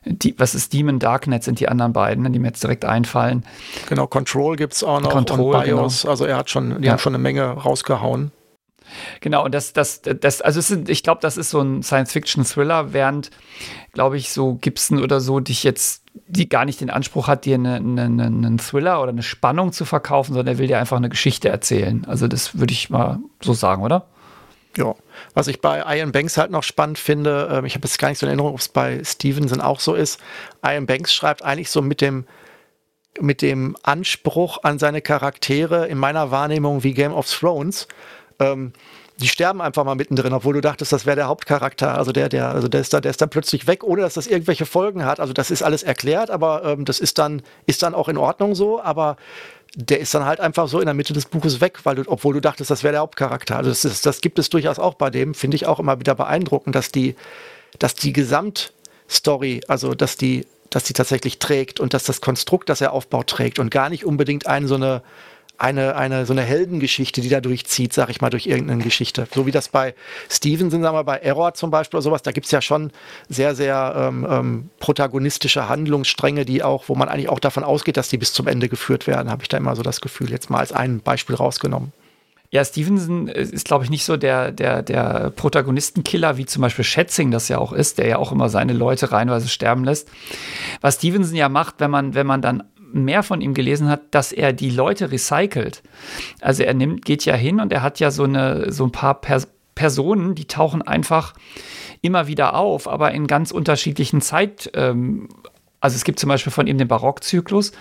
die, 0.03 0.37
was 0.37 0.53
ist 0.53 0.73
Demon 0.73 0.99
Darknet 0.99 1.45
sind 1.45 1.61
die 1.61 1.69
anderen 1.69 1.93
beiden, 1.93 2.29
die 2.33 2.39
mir 2.39 2.47
jetzt 2.47 2.61
direkt 2.61 2.83
einfallen. 2.83 3.45
Genau, 3.87 4.05
Control 4.05 4.57
gibt 4.57 4.73
es 4.73 4.83
auch 4.83 4.99
noch 4.99 5.11
Control, 5.11 5.55
und 5.55 5.63
BIOS. 5.63 6.01
Genau. 6.01 6.11
Also 6.11 6.25
er 6.25 6.35
hat 6.35 6.49
schon, 6.49 6.81
die 6.81 6.87
ja. 6.87 6.91
haben 6.91 6.99
schon 6.99 7.15
eine 7.15 7.23
Menge 7.23 7.45
rausgehauen. 7.45 8.31
Genau, 9.21 9.45
und 9.45 9.55
das, 9.55 9.71
das, 9.71 10.01
das, 10.01 10.41
also 10.41 10.59
sind, 10.59 10.89
ich 10.89 11.03
glaube, 11.03 11.21
das 11.21 11.37
ist 11.37 11.51
so 11.51 11.61
ein 11.61 11.83
Science-Fiction-Thriller, 11.83 12.91
während, 12.91 13.31
glaube 13.93 14.17
ich, 14.17 14.29
so 14.29 14.55
Gibson 14.55 15.01
oder 15.01 15.21
so 15.21 15.39
dich 15.39 15.63
jetzt 15.63 16.04
die 16.27 16.49
gar 16.49 16.65
nicht 16.65 16.81
den 16.81 16.89
Anspruch 16.89 17.27
hat, 17.27 17.45
dir 17.45 17.55
einen 17.55 17.99
eine, 17.99 18.23
eine 18.23 18.57
Thriller 18.57 19.01
oder 19.01 19.09
eine 19.09 19.23
Spannung 19.23 19.71
zu 19.71 19.85
verkaufen, 19.85 20.33
sondern 20.33 20.55
er 20.55 20.57
will 20.59 20.67
dir 20.67 20.79
einfach 20.79 20.97
eine 20.97 21.09
Geschichte 21.09 21.49
erzählen. 21.49 22.05
Also 22.05 22.27
das 22.27 22.57
würde 22.57 22.73
ich 22.73 22.89
mal 22.89 23.19
so 23.41 23.53
sagen, 23.53 23.83
oder? 23.83 24.07
Ja, 24.77 24.93
was 25.33 25.47
ich 25.47 25.61
bei 25.61 25.83
Ian 25.97 26.11
Banks 26.11 26.37
halt 26.37 26.51
noch 26.51 26.63
spannend 26.63 26.99
finde, 26.99 27.61
äh, 27.63 27.67
ich 27.67 27.75
habe 27.75 27.87
jetzt 27.87 27.97
gar 27.97 28.09
nicht 28.09 28.19
so 28.19 28.25
in 28.25 28.29
Erinnerung, 28.29 28.53
ob 28.53 28.59
es 28.59 28.67
bei 28.67 29.01
Stevenson 29.03 29.61
auch 29.61 29.79
so 29.79 29.95
ist. 29.95 30.19
Ian 30.65 30.85
Banks 30.85 31.13
schreibt 31.13 31.43
eigentlich 31.43 31.69
so 31.69 31.81
mit 31.81 32.01
dem, 32.01 32.25
mit 33.21 33.41
dem 33.41 33.77
Anspruch 33.83 34.59
an 34.63 34.77
seine 34.77 35.01
Charaktere 35.01 35.87
in 35.87 35.97
meiner 35.97 36.31
Wahrnehmung 36.31 36.83
wie 36.83 36.93
Game 36.93 37.13
of 37.13 37.29
Thrones. 37.31 37.87
Ähm, 38.39 38.73
die 39.17 39.27
sterben 39.27 39.61
einfach 39.61 39.83
mal 39.85 39.95
mittendrin, 39.95 40.33
obwohl 40.33 40.55
du 40.55 40.61
dachtest, 40.61 40.91
das 40.91 41.05
wäre 41.05 41.15
der 41.15 41.27
Hauptcharakter. 41.27 41.97
Also 41.97 42.11
der, 42.11 42.27
der, 42.27 42.49
also 42.49 42.67
der 42.67 42.81
ist, 42.81 42.93
da, 42.93 42.99
der 42.99 43.11
ist 43.11 43.21
dann 43.21 43.29
plötzlich 43.29 43.65
weg, 43.65 43.83
ohne 43.83 44.01
dass 44.01 44.15
das 44.15 44.27
irgendwelche 44.27 44.65
Folgen 44.65 45.05
hat. 45.05 45.19
Also 45.19 45.31
das 45.31 45.51
ist 45.51 45.63
alles 45.63 45.83
erklärt, 45.83 46.29
aber 46.29 46.65
ähm, 46.65 46.85
das 46.85 46.99
ist 46.99 47.17
dann, 47.17 47.41
ist 47.65 47.81
dann 47.83 47.93
auch 47.93 48.09
in 48.09 48.17
Ordnung 48.17 48.55
so, 48.55 48.81
aber 48.81 49.15
der 49.75 49.99
ist 49.99 50.13
dann 50.13 50.25
halt 50.25 50.39
einfach 50.39 50.67
so 50.67 50.79
in 50.79 50.85
der 50.85 50.93
Mitte 50.93 51.13
des 51.13 51.25
Buches 51.25 51.61
weg, 51.61 51.79
weil 51.83 51.95
du, 51.95 52.03
obwohl 52.07 52.33
du 52.33 52.41
dachtest, 52.41 52.71
das 52.71 52.83
wäre 52.83 52.93
der 52.93 53.01
Hauptcharakter. 53.01 53.57
Also 53.57 53.69
das, 53.69 53.85
ist, 53.85 54.05
das 54.05 54.21
gibt 54.21 54.39
es 54.39 54.49
durchaus 54.49 54.79
auch 54.79 54.95
bei 54.95 55.09
dem, 55.09 55.33
finde 55.33 55.55
ich 55.55 55.65
auch 55.65 55.79
immer 55.79 55.99
wieder 55.99 56.15
beeindruckend, 56.15 56.75
dass 56.75 56.91
die, 56.91 57.15
dass 57.79 57.95
die 57.95 58.13
Gesamtstory, 58.13 59.61
also 59.67 59.93
dass 59.93 60.17
die, 60.17 60.45
dass 60.69 60.83
die 60.83 60.93
tatsächlich 60.93 61.39
trägt 61.39 61.79
und 61.79 61.93
dass 61.93 62.03
das 62.03 62.21
Konstrukt, 62.21 62.69
das 62.69 62.81
er 62.81 62.91
aufbaut, 62.91 63.27
trägt 63.27 63.59
und 63.59 63.69
gar 63.69 63.89
nicht 63.89 64.05
unbedingt 64.05 64.47
eine 64.47 64.67
so 64.67 64.75
eine 64.75 65.01
eine, 65.57 65.95
eine, 65.95 66.25
so 66.25 66.33
eine 66.33 66.41
Heldengeschichte, 66.41 67.21
die 67.21 67.29
da 67.29 67.41
durchzieht, 67.41 67.93
sag 67.93 68.09
ich 68.09 68.21
mal, 68.21 68.29
durch 68.29 68.47
irgendeine 68.47 68.83
Geschichte. 68.83 69.27
So 69.33 69.45
wie 69.45 69.51
das 69.51 69.69
bei 69.69 69.95
Stevenson, 70.29 70.81
sagen 70.81 70.95
wir, 70.95 71.03
bei 71.03 71.17
Error 71.17 71.53
zum 71.53 71.71
Beispiel 71.71 71.97
oder 71.97 72.03
sowas, 72.03 72.21
da 72.21 72.31
gibt 72.31 72.45
es 72.45 72.51
ja 72.51 72.61
schon 72.61 72.91
sehr, 73.29 73.55
sehr 73.55 73.93
ähm, 73.97 74.27
ähm, 74.29 74.69
protagonistische 74.79 75.69
Handlungsstränge, 75.69 76.45
die 76.45 76.63
auch, 76.63 76.85
wo 76.87 76.95
man 76.95 77.09
eigentlich 77.09 77.29
auch 77.29 77.39
davon 77.39 77.63
ausgeht, 77.63 77.97
dass 77.97 78.09
die 78.09 78.17
bis 78.17 78.33
zum 78.33 78.47
Ende 78.47 78.69
geführt 78.69 79.07
werden, 79.07 79.29
habe 79.29 79.43
ich 79.43 79.49
da 79.49 79.57
immer 79.57 79.75
so 79.75 79.83
das 79.83 80.01
Gefühl, 80.01 80.29
jetzt 80.31 80.49
mal 80.49 80.59
als 80.59 80.71
ein 80.71 80.99
Beispiel 80.99 81.35
rausgenommen. 81.35 81.91
Ja, 82.51 82.63
Stevenson 82.63 83.27
ist, 83.27 83.65
glaube 83.65 83.83
ich, 83.83 83.89
nicht 83.89 84.05
so 84.05 84.17
der, 84.17 84.51
der, 84.51 84.81
der 84.81 85.31
Protagonistenkiller, 85.35 86.37
wie 86.37 86.45
zum 86.45 86.61
Beispiel 86.61 86.85
Schätzing 86.85 87.31
das 87.31 87.49
ja 87.49 87.57
auch 87.57 87.73
ist, 87.73 87.97
der 87.97 88.07
ja 88.07 88.17
auch 88.17 88.31
immer 88.31 88.49
seine 88.49 88.71
Leute 88.71 89.11
reinweise 89.11 89.49
sterben 89.49 89.83
lässt. 89.83 90.07
Was 90.79 90.95
Stevenson 90.95 91.35
ja 91.35 91.49
macht, 91.49 91.75
wenn 91.79 91.91
man, 91.91 92.13
wenn 92.13 92.27
man 92.27 92.41
dann 92.41 92.63
mehr 93.03 93.23
von 93.23 93.41
ihm 93.41 93.53
gelesen 93.53 93.89
hat, 93.89 94.01
dass 94.11 94.31
er 94.31 94.53
die 94.53 94.69
Leute 94.69 95.11
recycelt. 95.11 95.83
Also 96.41 96.63
er 96.63 96.73
nimmt, 96.73 97.05
geht 97.05 97.25
ja 97.25 97.35
hin 97.35 97.59
und 97.59 97.71
er 97.71 97.81
hat 97.81 97.99
ja 97.99 98.11
so, 98.11 98.23
eine, 98.23 98.71
so 98.71 98.85
ein 98.85 98.91
paar 98.91 99.21
Pers 99.21 99.47
Personen, 99.75 100.35
die 100.35 100.45
tauchen 100.45 100.81
einfach 100.81 101.33
immer 102.01 102.27
wieder 102.27 102.55
auf, 102.55 102.87
aber 102.87 103.11
in 103.11 103.27
ganz 103.27 103.51
unterschiedlichen 103.51 104.21
Zeit. 104.21 104.71
Ähm, 104.73 105.27
also 105.81 105.97
es 105.97 106.03
gibt 106.03 106.17
zum 106.17 106.29
Beispiel 106.29 106.51
von 106.51 106.65
ihm 106.65 106.79
den 106.79 106.87
Barockzyklus, 106.87 107.71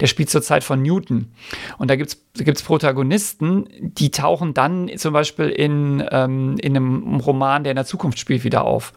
der 0.00 0.08
spielt 0.08 0.30
zur 0.30 0.42
Zeit 0.42 0.64
von 0.64 0.82
Newton. 0.82 1.30
Und 1.78 1.90
da 1.90 1.94
gibt 1.94 2.16
es 2.34 2.62
Protagonisten, 2.62 3.68
die 3.80 4.10
tauchen 4.10 4.52
dann 4.52 4.90
zum 4.96 5.12
Beispiel 5.12 5.48
in, 5.48 6.02
ähm, 6.10 6.56
in 6.60 6.76
einem 6.76 7.20
Roman, 7.20 7.62
der 7.62 7.70
in 7.70 7.76
der 7.76 7.84
Zukunft 7.84 8.18
spielt, 8.18 8.42
wieder 8.42 8.64
auf. 8.64 8.92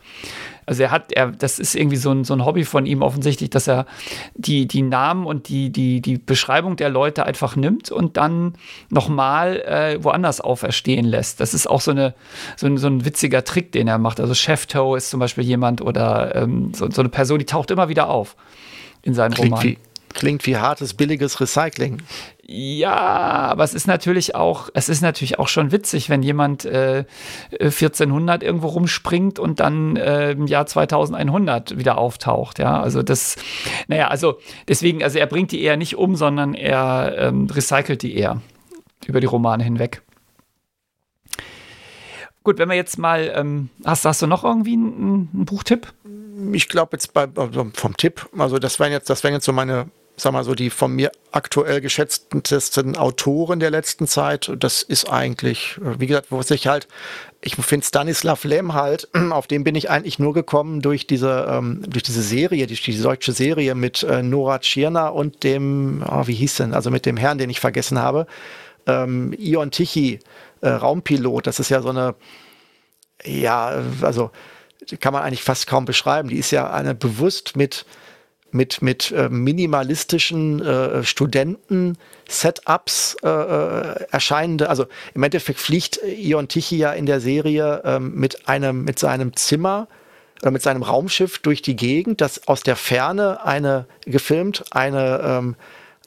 Also 0.66 0.84
er 0.84 0.92
hat, 0.92 1.12
er, 1.12 1.32
das 1.32 1.60
ist 1.60 1.76
irgendwie 1.76 1.98
so 1.98 2.12
ein, 2.12 2.24
so 2.24 2.34
ein 2.34 2.44
Hobby 2.44 2.64
von 2.64 2.86
ihm 2.86 3.02
offensichtlich, 3.02 3.50
dass 3.50 3.68
er 3.68 3.86
die, 4.34 4.68
die 4.68 4.82
Namen 4.82 5.26
und 5.26 5.48
die, 5.48 5.72
die, 5.72 6.02
die 6.02 6.18
Beschreibung 6.18 6.76
der 6.76 6.90
Leute 6.90 7.26
einfach 7.26 7.56
nimmt 7.56 7.92
und 7.92 8.18
dann 8.18 8.54
nochmal 8.90 9.62
äh, 9.62 10.04
woanders 10.04 10.42
auferstehen 10.42 11.06
lässt. 11.06 11.40
Das 11.40 11.54
ist 11.54 11.68
auch 11.68 11.82
so, 11.82 11.92
eine, 11.92 12.16
so, 12.58 12.68
ein, 12.68 12.78
so 12.78 12.88
ein 12.88 13.06
witziger 13.06 13.44
Trick, 13.44 13.72
den 13.72 13.88
er 13.88 13.98
macht. 13.98 14.20
Also 14.20 14.34
Chef 14.34 14.66
Toe 14.66 14.98
ist 14.98 15.10
zum 15.10 15.20
Beispiel 15.20 15.44
jemand 15.44 15.82
oder 15.82 16.36
ähm, 16.36 16.74
so, 16.74 16.90
so 16.90 17.02
eine 17.02 17.10
Person, 17.10 17.40
die 17.40 17.46
taucht 17.46 17.72
immer 17.72 17.90
wieder 17.90 18.10
auf 18.10 18.36
in 19.02 19.14
seinen 19.14 19.34
Klingt 19.34 19.52
Romanen. 19.52 19.70
Wie, 19.72 19.78
klingt 20.14 20.46
wie 20.48 20.58
hartes, 20.58 20.94
billiges 20.94 21.40
Recycling. 21.40 22.02
Ja, 22.48 22.94
aber 22.94 23.64
es 23.64 23.74
ist 23.74 23.88
natürlich 23.88 24.36
auch, 24.36 24.70
es 24.76 24.88
ist 24.88 25.02
natürlich 25.02 25.40
auch 25.40 25.48
schon 25.48 25.72
witzig, 25.72 26.12
wenn 26.12 26.22
jemand 26.22 26.64
äh, 26.64 27.06
1400 27.60 28.44
irgendwo 28.44 28.68
rumspringt 28.68 29.40
und 29.40 29.60
dann 29.60 29.96
äh, 29.96 30.32
im 30.32 30.46
Jahr 30.46 30.68
2100 30.68 31.80
wieder 31.80 31.98
auftaucht. 31.98 32.60
Ja, 32.60 32.80
also 32.80 33.02
das, 33.02 33.38
naja, 33.88 34.10
also 34.10 34.38
deswegen, 34.68 35.04
also 35.04 35.18
er 35.18 35.26
bringt 35.26 35.54
die 35.54 35.64
eher 35.64 35.76
nicht 35.76 35.98
um, 35.98 36.16
sondern 36.16 36.54
er 36.54 37.16
ähm, 37.18 37.48
recycelt 37.48 38.04
die 38.04 38.16
eher 38.16 38.42
über 39.08 39.22
die 39.22 39.28
Romane 39.28 39.64
hinweg. 39.64 40.04
Gut, 42.44 42.60
wenn 42.60 42.70
wir 42.70 42.76
jetzt 42.76 43.00
mal, 43.00 43.34
ähm, 43.36 43.70
hast, 43.84 44.06
hast 44.06 44.22
du 44.22 44.28
noch 44.28 44.44
irgendwie 44.44 44.74
einen, 44.74 45.30
einen 45.34 45.46
Buchtipp? 45.46 45.92
Ich 46.52 46.70
glaube 46.70 46.92
jetzt 46.94 47.12
bei, 47.12 47.28
also 47.36 47.72
vom 47.74 47.98
Tipp, 47.98 48.30
also 48.38 48.60
das 48.60 48.80
wären 48.80 48.92
jetzt, 48.92 49.10
das 49.10 49.24
wären 49.24 49.34
jetzt 49.34 49.46
so 49.46 49.52
meine 49.52 49.90
sag 50.18 50.34
mal 50.34 50.44
so, 50.44 50.56
die 50.56 50.70
von 50.70 50.94
mir 50.94 51.12
aktuell 51.32 51.82
geschätztesten 51.82 52.96
Autoren 52.96 53.60
der 53.60 53.70
letzten 53.70 54.08
Zeit. 54.08 54.52
Das 54.58 54.82
ist 54.82 55.10
eigentlich, 55.10 55.78
wie 55.82 56.08
gesagt, 56.08 56.28
wo 56.30 56.42
sich 56.42 56.68
halt, 56.68 56.88
ich 57.42 57.56
finde 57.56 57.86
Stanislav 57.86 58.44
Lem 58.44 58.74
halt, 58.74 59.10
auf 59.32 59.48
den 59.48 59.64
bin 59.64 59.76
ich 59.76 59.90
eigentlich 59.90 60.20
nur 60.20 60.34
gekommen 60.34 60.82
durch 60.82 61.06
diese, 61.08 61.48
ähm, 61.50 61.84
durch 61.88 62.04
diese 62.04 62.22
Serie, 62.22 62.68
die, 62.68 62.76
die 62.76 63.02
deutsche 63.02 63.34
Serie 63.34 63.76
mit 63.76 64.04
äh, 64.04 64.24
Nora 64.24 64.60
Tschirner 64.60 65.14
und 65.14 65.44
dem, 65.44 66.04
oh, 66.08 66.28
wie 66.28 66.36
hieß 66.36 66.58
denn, 66.58 66.74
also 66.74 66.92
mit 66.92 67.06
dem 67.06 67.18
Herrn, 67.18 67.38
den 67.38 67.50
ich 67.50 67.60
vergessen 67.60 68.00
habe, 68.00 68.28
ähm, 68.88 69.34
Ion 69.38 69.72
Tichy, 69.72 70.20
äh, 70.62 70.70
Raumpilot. 70.70 71.48
Das 71.48 71.60
ist 71.60 71.70
ja 71.70 71.82
so 71.82 71.90
eine, 71.90 72.16
ja, 73.24 73.84
also 74.02 74.32
kann 75.00 75.14
man 75.14 75.24
eigentlich 75.24 75.44
fast 75.44 75.68
kaum 75.68 75.86
beschreiben. 75.86 76.30
Die 76.30 76.38
ist 76.38 76.52
ja 76.52 76.72
eine 76.72 76.96
bewusst 76.96 77.58
mit 77.58 77.86
mit, 78.52 78.82
mit 78.82 79.12
äh, 79.12 79.30
minimalistischen 79.30 80.62
äh, 80.62 81.04
Studenten-Setups 81.04 83.18
äh, 83.24 83.28
äh, 83.28 84.06
erscheinende, 84.12 84.70
also 84.70 84.86
im 85.14 85.24
Endeffekt 85.24 85.60
fliegt 85.60 86.00
Ion 86.04 86.48
Tichy 86.48 86.78
ja 86.78 86.94
in 86.94 87.06
der 87.06 87.20
Serie 87.20 87.82
ähm, 87.84 88.16
mit 88.16 88.48
einem, 88.48 88.86
mit 88.86 88.98
seinem 89.00 89.36
Zimmer 89.36 89.90
oder 90.42 90.52
mit 90.52 90.62
seinem 90.62 90.84
Raumschiff 90.84 91.40
durch 91.40 91.62
die 91.62 91.76
Gegend, 91.76 92.22
das 92.22 92.48
aus 92.48 92.64
der 92.64 92.76
Ferne 92.76 93.46
eine 93.46 93.88
gefilmt, 94.06 94.66
eine 94.72 95.22
ähm, 95.24 95.56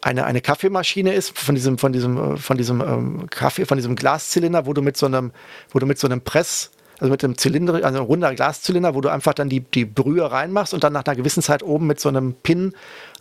eine, 0.00 0.26
eine 0.26 0.40
Kaffeemaschine 0.40 1.12
ist 1.12 1.36
von 1.36 1.56
diesem 1.56 1.76
von 1.78 1.92
diesem 1.92 2.34
äh, 2.34 2.36
von 2.36 2.56
diesem 2.56 2.80
ähm, 2.80 3.26
Kaffee 3.30 3.64
von 3.64 3.78
diesem 3.78 3.96
Glaszylinder, 3.96 4.66
wo 4.66 4.72
du 4.72 4.82
mit 4.82 4.96
so 4.96 5.06
einem 5.06 5.32
wo 5.70 5.78
du 5.78 5.86
mit 5.86 5.98
so 5.98 6.06
einem 6.06 6.20
Press 6.20 6.70
also 6.98 7.10
mit 7.10 7.22
einem 7.22 7.38
Zylinder, 7.38 7.84
also 7.84 8.02
runder 8.02 8.34
Glaszylinder, 8.34 8.94
wo 8.94 9.00
du 9.00 9.08
einfach 9.08 9.34
dann 9.34 9.48
die, 9.48 9.60
die 9.60 9.84
Brühe 9.84 10.30
reinmachst 10.30 10.74
und 10.74 10.82
dann 10.84 10.92
nach 10.92 11.04
einer 11.04 11.16
gewissen 11.16 11.42
Zeit 11.42 11.62
oben 11.62 11.86
mit 11.86 12.00
so 12.00 12.08
einem 12.08 12.34
Pin 12.34 12.74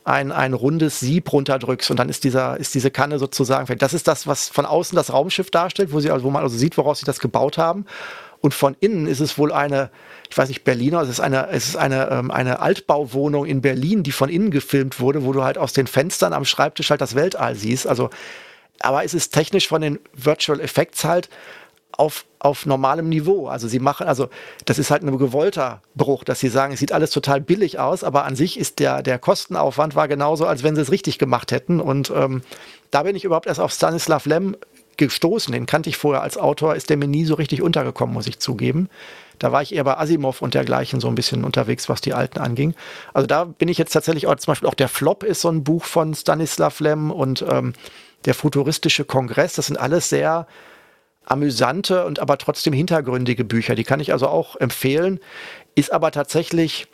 ein, 0.03 0.31
ein 0.31 0.53
rundes 0.53 0.99
Sieb 0.99 1.31
runterdrückst 1.31 1.91
und 1.91 1.97
dann 1.97 2.09
ist 2.09 2.23
dieser, 2.23 2.57
ist 2.57 2.73
diese 2.73 2.91
Kanne 2.91 3.19
sozusagen, 3.19 3.77
das 3.77 3.93
ist 3.93 4.07
das, 4.07 4.25
was 4.25 4.47
von 4.47 4.65
außen 4.65 4.95
das 4.95 5.11
Raumschiff 5.11 5.51
darstellt, 5.51 5.91
wo 5.91 5.99
sie, 5.99 6.11
also 6.11 6.25
wo 6.25 6.29
man 6.29 6.43
also 6.43 6.57
sieht, 6.57 6.77
woraus 6.77 6.99
sie 6.99 7.05
das 7.05 7.19
gebaut 7.19 7.57
haben. 7.57 7.85
Und 8.39 8.53
von 8.53 8.75
innen 8.79 9.07
ist 9.07 9.19
es 9.19 9.37
wohl 9.37 9.51
eine, 9.51 9.89
ich 10.29 10.37
weiß 10.37 10.47
nicht, 10.47 10.63
Berliner, 10.63 11.01
es 11.01 11.09
ist 11.09 11.19
eine, 11.19 11.49
es 11.49 11.67
ist 11.67 11.75
eine, 11.75 12.09
ähm, 12.11 12.31
eine 12.31 12.59
Altbauwohnung 12.59 13.45
in 13.45 13.61
Berlin, 13.61 14.03
die 14.03 14.11
von 14.11 14.29
innen 14.29 14.51
gefilmt 14.51 14.99
wurde, 14.99 15.25
wo 15.25 15.33
du 15.33 15.43
halt 15.43 15.57
aus 15.57 15.73
den 15.73 15.87
Fenstern 15.87 16.33
am 16.33 16.45
Schreibtisch 16.45 16.89
halt 16.89 17.01
das 17.01 17.15
Weltall 17.15 17.55
siehst. 17.55 17.87
Also, 17.87 18.09
aber 18.79 19.03
es 19.03 19.13
ist 19.13 19.33
technisch 19.33 19.67
von 19.67 19.81
den 19.81 19.99
Virtual 20.13 20.59
Effects 20.59 21.03
halt 21.03 21.29
auf, 21.97 22.25
auf 22.39 22.65
normalem 22.65 23.09
Niveau. 23.09 23.47
Also 23.47 23.67
sie 23.67 23.79
machen, 23.79 24.07
also 24.07 24.29
das 24.65 24.79
ist 24.79 24.91
halt 24.91 25.03
ein 25.03 25.17
gewollter 25.17 25.81
Bruch, 25.95 26.23
dass 26.23 26.39
sie 26.39 26.47
sagen, 26.47 26.73
es 26.73 26.79
sieht 26.79 26.91
alles 26.91 27.09
total 27.09 27.41
billig 27.41 27.79
aus, 27.79 28.03
aber 28.03 28.23
an 28.23 28.35
sich 28.35 28.59
ist 28.59 28.79
der, 28.79 29.01
der 29.01 29.19
Kostenaufwand 29.19 29.95
war 29.95 30.07
genauso, 30.07 30.45
als 30.45 30.63
wenn 30.63 30.75
sie 30.75 30.81
es 30.81 30.91
richtig 30.91 31.17
gemacht 31.17 31.51
hätten. 31.51 31.81
Und 31.81 32.11
ähm, 32.15 32.43
da 32.91 33.03
bin 33.03 33.15
ich 33.15 33.25
überhaupt 33.25 33.47
erst 33.47 33.59
auf 33.59 33.73
Stanislav 33.73 34.25
Lem 34.25 34.55
gestoßen. 34.97 35.51
Den 35.51 35.65
kannte 35.65 35.89
ich 35.89 35.97
vorher 35.97 36.21
als 36.21 36.37
Autor, 36.37 36.75
ist 36.75 36.89
der 36.89 36.97
mir 36.97 37.07
nie 37.07 37.25
so 37.25 37.33
richtig 37.33 37.61
untergekommen, 37.61 38.13
muss 38.13 38.27
ich 38.27 38.39
zugeben. 38.39 38.89
Da 39.39 39.51
war 39.51 39.61
ich 39.61 39.73
eher 39.73 39.83
bei 39.83 39.97
Asimov 39.97 40.41
und 40.41 40.53
dergleichen 40.53 40.99
so 40.99 41.07
ein 41.07 41.15
bisschen 41.15 41.43
unterwegs, 41.43 41.89
was 41.89 42.01
die 42.01 42.13
Alten 42.13 42.39
anging. 42.39 42.73
Also 43.13 43.27
da 43.27 43.45
bin 43.45 43.69
ich 43.69 43.77
jetzt 43.77 43.91
tatsächlich 43.91 44.27
auch, 44.27 44.35
zum 44.35 44.51
Beispiel 44.51 44.69
auch 44.69 44.73
der 44.73 44.89
Flop 44.89 45.23
ist 45.23 45.41
so 45.41 45.49
ein 45.49 45.63
Buch 45.63 45.85
von 45.85 46.13
Stanislav 46.15 46.79
Lem 46.79 47.11
und 47.11 47.45
ähm, 47.47 47.73
der 48.25 48.33
futuristische 48.33 49.05
Kongress. 49.05 49.53
Das 49.53 49.67
sind 49.67 49.77
alles 49.77 50.09
sehr 50.09 50.47
amüsante 51.27 52.05
und 52.05 52.19
aber 52.19 52.37
trotzdem 52.37 52.73
hintergründige 52.73 53.43
Bücher. 53.43 53.75
Die 53.75 53.83
kann 53.83 53.99
ich 53.99 54.13
also 54.13 54.27
auch 54.27 54.55
empfehlen. 54.55 55.19
Ist 55.75 55.91
aber 55.91 56.11
tatsächlich 56.11 56.87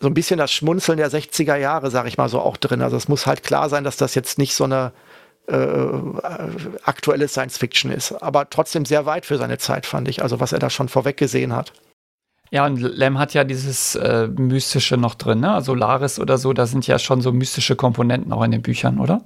so 0.00 0.08
ein 0.08 0.14
bisschen 0.14 0.38
das 0.38 0.52
Schmunzeln 0.52 0.98
der 0.98 1.10
60er 1.10 1.56
Jahre, 1.56 1.90
sage 1.90 2.08
ich 2.08 2.18
mal 2.18 2.28
so, 2.28 2.40
auch 2.40 2.56
drin. 2.56 2.82
Also 2.82 2.96
es 2.96 3.08
muss 3.08 3.26
halt 3.26 3.42
klar 3.42 3.68
sein, 3.68 3.84
dass 3.84 3.96
das 3.96 4.14
jetzt 4.14 4.38
nicht 4.38 4.54
so 4.54 4.64
eine 4.64 4.92
äh, 5.46 5.88
aktuelle 6.82 7.28
Science 7.28 7.58
Fiction 7.58 7.90
ist, 7.90 8.12
aber 8.12 8.50
trotzdem 8.50 8.84
sehr 8.84 9.06
weit 9.06 9.24
für 9.24 9.38
seine 9.38 9.58
Zeit, 9.58 9.86
fand 9.86 10.08
ich. 10.08 10.22
Also 10.22 10.40
was 10.40 10.52
er 10.52 10.58
da 10.58 10.68
schon 10.68 10.88
vorweg 10.88 11.16
gesehen 11.16 11.54
hat. 11.54 11.72
Ja, 12.50 12.66
und 12.66 12.80
Lem 12.80 13.18
hat 13.18 13.34
ja 13.34 13.44
dieses 13.44 13.94
äh, 13.94 14.28
Mystische 14.28 14.96
noch 14.96 15.14
drin, 15.14 15.40
ne? 15.40 15.60
Solaris 15.62 16.20
oder 16.20 16.38
so, 16.38 16.52
da 16.52 16.66
sind 16.66 16.86
ja 16.86 16.98
schon 16.98 17.20
so 17.20 17.32
mystische 17.32 17.74
Komponenten 17.74 18.32
auch 18.32 18.42
in 18.42 18.50
den 18.50 18.62
Büchern, 18.62 19.00
oder? 19.00 19.22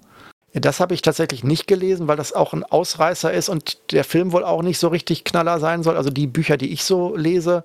Das 0.54 0.80
habe 0.80 0.94
ich 0.94 1.02
tatsächlich 1.02 1.44
nicht 1.44 1.66
gelesen, 1.66 2.08
weil 2.08 2.16
das 2.16 2.32
auch 2.32 2.54
ein 2.54 2.64
Ausreißer 2.64 3.32
ist 3.32 3.48
und 3.48 3.92
der 3.92 4.04
Film 4.04 4.32
wohl 4.32 4.44
auch 4.44 4.62
nicht 4.62 4.78
so 4.78 4.88
richtig 4.88 5.24
knaller 5.24 5.60
sein 5.60 5.82
soll. 5.82 5.96
Also 5.96 6.10
die 6.10 6.26
Bücher, 6.26 6.56
die 6.56 6.72
ich 6.72 6.84
so 6.84 7.14
lese, 7.14 7.64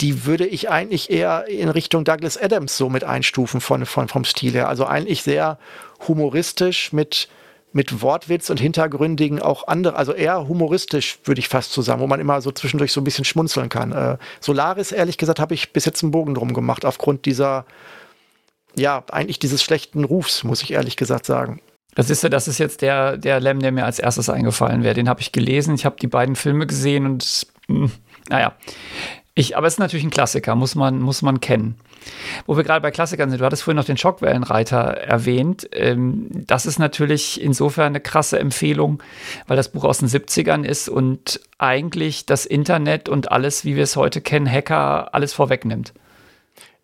die 0.00 0.26
würde 0.26 0.46
ich 0.46 0.68
eigentlich 0.68 1.10
eher 1.10 1.46
in 1.48 1.68
Richtung 1.68 2.04
Douglas 2.04 2.36
Adams 2.36 2.76
so 2.76 2.88
mit 2.88 3.04
einstufen 3.04 3.60
von, 3.60 3.86
von, 3.86 4.08
vom 4.08 4.24
Stil 4.24 4.52
her. 4.52 4.68
Also 4.68 4.84
eigentlich 4.84 5.22
sehr 5.22 5.58
humoristisch 6.06 6.92
mit, 6.92 7.28
mit 7.72 8.02
Wortwitz 8.02 8.50
und 8.50 8.60
hintergründigen 8.60 9.40
auch 9.40 9.68
andere, 9.68 9.96
also 9.96 10.12
eher 10.12 10.48
humoristisch 10.48 11.18
würde 11.24 11.38
ich 11.38 11.48
fast 11.48 11.72
zusammen, 11.72 12.02
wo 12.02 12.06
man 12.06 12.20
immer 12.20 12.40
so 12.42 12.50
zwischendurch 12.50 12.92
so 12.92 13.00
ein 13.00 13.04
bisschen 13.04 13.24
schmunzeln 13.24 13.68
kann. 13.68 13.92
Äh, 13.92 14.18
Solaris, 14.40 14.92
ehrlich 14.92 15.18
gesagt, 15.18 15.40
habe 15.40 15.54
ich 15.54 15.72
bis 15.72 15.84
jetzt 15.84 16.02
einen 16.02 16.12
Bogen 16.12 16.34
drum 16.34 16.52
gemacht, 16.52 16.84
aufgrund 16.84 17.24
dieser, 17.24 17.64
ja, 18.74 19.04
eigentlich 19.10 19.38
dieses 19.38 19.62
schlechten 19.62 20.04
Rufs, 20.04 20.44
muss 20.44 20.62
ich 20.62 20.72
ehrlich 20.72 20.96
gesagt 20.96 21.24
sagen. 21.26 21.60
Das 21.96 22.10
ist, 22.10 22.22
das 22.30 22.46
ist 22.46 22.58
jetzt 22.58 22.82
der, 22.82 23.16
der 23.16 23.40
Lem, 23.40 23.58
der 23.58 23.72
mir 23.72 23.86
als 23.86 23.98
erstes 23.98 24.28
eingefallen 24.28 24.84
wäre. 24.84 24.94
Den 24.94 25.08
habe 25.08 25.22
ich 25.22 25.32
gelesen. 25.32 25.74
Ich 25.74 25.86
habe 25.86 25.96
die 26.00 26.06
beiden 26.06 26.36
Filme 26.36 26.66
gesehen 26.66 27.06
und 27.06 27.46
mh, 27.66 27.78
hm, 27.78 27.92
naja. 28.28 28.52
Ich, 29.34 29.56
aber 29.56 29.66
es 29.66 29.74
ist 29.74 29.78
natürlich 29.78 30.04
ein 30.04 30.10
Klassiker, 30.10 30.54
muss 30.54 30.74
man, 30.74 31.00
muss 31.00 31.22
man 31.22 31.40
kennen. 31.40 31.76
Wo 32.46 32.56
wir 32.56 32.64
gerade 32.64 32.80
bei 32.80 32.90
Klassikern 32.90 33.30
sind, 33.30 33.40
du 33.40 33.44
hattest 33.44 33.62
vorhin 33.62 33.76
noch 33.76 33.84
den 33.84 33.96
Schockwellenreiter 33.96 34.76
erwähnt. 34.76 35.68
Ähm, 35.72 36.28
das 36.30 36.66
ist 36.66 36.78
natürlich 36.78 37.40
insofern 37.42 37.86
eine 37.86 38.00
krasse 38.00 38.38
Empfehlung, 38.38 39.02
weil 39.46 39.56
das 39.56 39.70
Buch 39.70 39.84
aus 39.84 39.98
den 39.98 40.08
70ern 40.08 40.64
ist 40.64 40.88
und 40.88 41.40
eigentlich 41.58 42.26
das 42.26 42.46
Internet 42.46 43.08
und 43.08 43.32
alles, 43.32 43.64
wie 43.64 43.74
wir 43.74 43.84
es 43.84 43.96
heute 43.96 44.20
kennen, 44.20 44.50
Hacker, 44.50 45.14
alles 45.14 45.32
vorwegnimmt. 45.32 45.92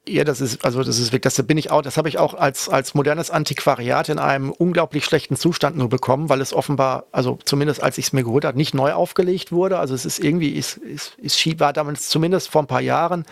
Ja, 0.08 0.24
das 0.24 0.40
ist, 0.40 0.64
also 0.64 0.82
das 0.82 0.98
ist 0.98 1.12
wirklich, 1.12 1.32
das 1.34 1.46
bin 1.46 1.56
ich 1.56 1.70
auch, 1.70 1.80
das 1.80 1.96
habe 1.96 2.08
ich 2.08 2.18
auch 2.18 2.34
als, 2.34 2.68
als 2.68 2.92
modernes 2.94 3.30
Antiquariat 3.30 4.08
in 4.08 4.18
einem 4.18 4.50
unglaublich 4.50 5.04
schlechten 5.04 5.36
Zustand 5.36 5.76
nur 5.76 5.88
bekommen, 5.88 6.28
weil 6.28 6.40
es 6.40 6.52
offenbar, 6.52 7.04
also 7.12 7.38
zumindest 7.44 7.80
als 7.80 7.98
ich 7.98 8.06
es 8.06 8.12
mir 8.12 8.24
geholt 8.24 8.44
habe, 8.44 8.58
nicht 8.58 8.74
neu 8.74 8.94
aufgelegt 8.94 9.52
wurde. 9.52 9.78
Also 9.78 9.94
es 9.94 10.04
ist 10.04 10.18
irgendwie, 10.18 10.50
ist, 10.50 10.78
ist, 10.78 11.16
ist 11.18 11.60
war 11.60 11.72
damals 11.72 12.08
zumindest 12.08 12.48
vor 12.48 12.64
ein 12.64 12.66
paar 12.66 12.80
Jahren 12.80 13.24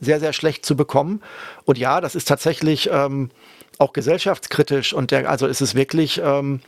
sehr, 0.00 0.18
sehr 0.18 0.32
schlecht 0.32 0.66
zu 0.66 0.76
bekommen. 0.76 1.22
Und 1.64 1.78
ja, 1.78 2.00
das 2.00 2.16
ist 2.16 2.26
tatsächlich 2.26 2.90
ähm, 2.92 3.30
auch 3.78 3.92
gesellschaftskritisch 3.92 4.92
und 4.92 5.12
der, 5.12 5.30
also 5.30 5.46
ist 5.46 5.60
es 5.60 5.76
wirklich, 5.76 6.20
ähm, 6.24 6.60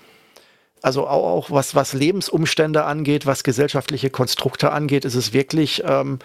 also 0.80 1.08
auch, 1.08 1.24
auch 1.24 1.50
was, 1.50 1.74
was 1.74 1.92
Lebensumstände 1.92 2.84
angeht, 2.84 3.26
was 3.26 3.42
gesellschaftliche 3.42 4.10
Konstrukte 4.10 4.70
angeht, 4.70 5.04
ist 5.04 5.16
es 5.16 5.32
wirklich, 5.32 5.82
ähm, 5.84 6.20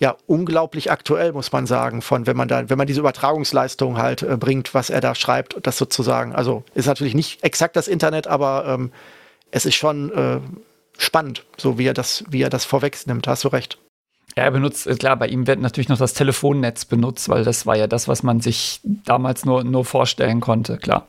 ja 0.00 0.16
unglaublich 0.26 0.90
aktuell, 0.90 1.32
muss 1.32 1.52
man 1.52 1.66
sagen, 1.66 2.02
von 2.02 2.26
wenn 2.26 2.36
man 2.36 2.48
da, 2.48 2.68
wenn 2.68 2.78
man 2.78 2.86
diese 2.86 3.00
Übertragungsleistung 3.00 3.98
halt 3.98 4.22
äh, 4.22 4.36
bringt, 4.36 4.74
was 4.74 4.90
er 4.90 5.00
da 5.00 5.14
schreibt, 5.14 5.58
das 5.62 5.76
sozusagen. 5.76 6.34
Also 6.34 6.64
ist 6.74 6.86
natürlich 6.86 7.14
nicht 7.14 7.44
exakt 7.44 7.76
das 7.76 7.86
Internet, 7.86 8.26
aber 8.26 8.64
ähm, 8.66 8.92
es 9.50 9.66
ist 9.66 9.74
schon 9.74 10.10
äh, 10.12 10.40
spannend, 10.96 11.44
so 11.58 11.78
wie 11.78 11.86
er 11.86 11.94
das, 11.94 12.24
wie 12.28 12.42
er 12.42 12.50
das 12.50 12.64
vorwegnimmt. 12.64 13.28
Hast 13.28 13.44
du 13.44 13.48
recht. 13.48 13.78
Ja, 14.36 14.44
er 14.44 14.52
benutzt, 14.52 14.86
äh, 14.86 14.94
klar, 14.94 15.16
bei 15.16 15.28
ihm 15.28 15.46
wird 15.46 15.60
natürlich 15.60 15.90
noch 15.90 15.98
das 15.98 16.14
Telefonnetz 16.14 16.86
benutzt, 16.86 17.28
weil 17.28 17.44
das 17.44 17.66
war 17.66 17.76
ja 17.76 17.86
das, 17.86 18.08
was 18.08 18.22
man 18.22 18.40
sich 18.40 18.80
damals 18.84 19.44
nur, 19.44 19.64
nur 19.64 19.84
vorstellen 19.84 20.40
konnte, 20.40 20.78
klar. 20.78 21.08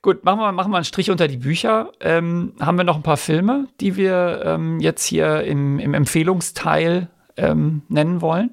Gut, 0.00 0.24
machen 0.24 0.40
wir, 0.40 0.50
machen 0.50 0.72
wir 0.72 0.76
einen 0.76 0.84
Strich 0.84 1.10
unter 1.10 1.28
die 1.28 1.36
Bücher. 1.36 1.92
Ähm, 2.00 2.54
haben 2.58 2.78
wir 2.78 2.84
noch 2.84 2.96
ein 2.96 3.02
paar 3.02 3.16
Filme, 3.16 3.68
die 3.80 3.96
wir 3.96 4.42
ähm, 4.44 4.80
jetzt 4.80 5.04
hier 5.04 5.42
im, 5.42 5.78
im 5.78 5.94
Empfehlungsteil 5.94 7.08
ähm, 7.36 7.82
nennen 7.88 8.20
wollen? 8.20 8.50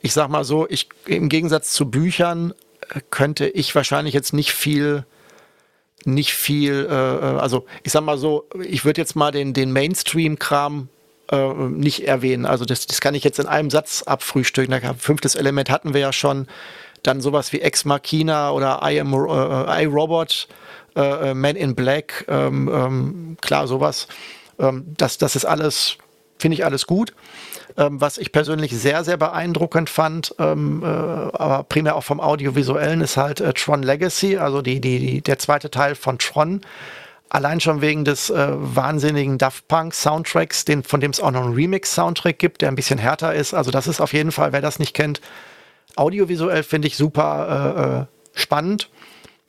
Ich 0.00 0.12
sag 0.12 0.28
mal 0.28 0.44
so, 0.44 0.66
ich, 0.68 0.88
im 1.06 1.28
Gegensatz 1.28 1.72
zu 1.72 1.90
Büchern 1.90 2.54
äh, 2.90 3.00
könnte 3.10 3.48
ich 3.48 3.74
wahrscheinlich 3.74 4.14
jetzt 4.14 4.32
nicht 4.32 4.52
viel 4.52 5.04
nicht 6.04 6.34
viel, 6.34 6.86
äh, 6.90 6.94
äh, 6.94 7.38
also 7.38 7.66
ich 7.82 7.92
sag 7.92 8.02
mal 8.02 8.18
so, 8.18 8.48
ich 8.60 8.84
würde 8.84 9.00
jetzt 9.00 9.14
mal 9.14 9.30
den, 9.30 9.52
den 9.52 9.72
Mainstream-Kram 9.72 10.88
äh, 11.30 11.52
nicht 11.52 12.06
erwähnen. 12.06 12.46
Also 12.46 12.64
das, 12.64 12.86
das 12.86 13.00
kann 13.00 13.14
ich 13.14 13.24
jetzt 13.24 13.38
in 13.38 13.46
einem 13.46 13.70
Satz 13.70 14.02
abfrühstücken. 14.02 14.78
Fünftes 14.98 15.34
Element 15.34 15.70
hatten 15.70 15.94
wir 15.94 16.00
ja 16.00 16.12
schon. 16.12 16.46
Dann 17.02 17.20
sowas 17.20 17.52
wie 17.52 17.60
Ex 17.60 17.84
Machina 17.84 18.52
oder 18.52 18.80
I 18.84 19.00
Am 19.00 19.12
äh, 19.12 19.82
I 19.82 19.86
Robot, 19.86 20.46
äh, 20.94 21.34
Man 21.34 21.56
in 21.56 21.74
Black, 21.74 22.24
ähm, 22.28 22.70
ähm, 22.72 23.36
klar, 23.40 23.66
sowas. 23.66 24.06
Ähm, 24.58 24.84
das, 24.96 25.18
das 25.18 25.34
ist 25.34 25.44
alles 25.44 25.98
finde 26.42 26.56
ich 26.56 26.64
alles 26.64 26.86
gut. 26.86 27.14
Ähm, 27.78 28.00
was 28.00 28.18
ich 28.18 28.32
persönlich 28.32 28.76
sehr, 28.76 29.02
sehr 29.04 29.16
beeindruckend 29.16 29.88
fand, 29.88 30.34
ähm, 30.38 30.82
äh, 30.82 30.86
aber 30.86 31.64
primär 31.64 31.96
auch 31.96 32.04
vom 32.04 32.20
Audiovisuellen, 32.20 33.00
ist 33.00 33.16
halt 33.16 33.40
äh, 33.40 33.54
Tron 33.54 33.82
Legacy, 33.82 34.36
also 34.36 34.60
die, 34.60 34.80
die, 34.80 34.98
die, 34.98 35.20
der 35.22 35.38
zweite 35.38 35.70
Teil 35.70 35.94
von 35.94 36.18
Tron. 36.18 36.60
Allein 37.30 37.60
schon 37.60 37.80
wegen 37.80 38.04
des 38.04 38.28
äh, 38.28 38.48
wahnsinnigen 38.50 39.38
Daft 39.38 39.66
Punk 39.68 39.94
Soundtracks, 39.94 40.66
den, 40.66 40.82
von 40.82 41.00
dem 41.00 41.12
es 41.12 41.20
auch 41.20 41.30
noch 41.30 41.46
einen 41.46 41.54
Remix-Soundtrack 41.54 42.38
gibt, 42.38 42.60
der 42.60 42.68
ein 42.68 42.74
bisschen 42.74 42.98
härter 42.98 43.34
ist. 43.34 43.54
Also 43.54 43.70
das 43.70 43.86
ist 43.86 44.02
auf 44.02 44.12
jeden 44.12 44.32
Fall, 44.32 44.52
wer 44.52 44.60
das 44.60 44.78
nicht 44.78 44.92
kennt, 44.92 45.22
audiovisuell 45.96 46.62
finde 46.62 46.88
ich 46.88 46.98
super 46.98 48.04
äh, 48.34 48.36
äh, 48.36 48.38
spannend. 48.38 48.90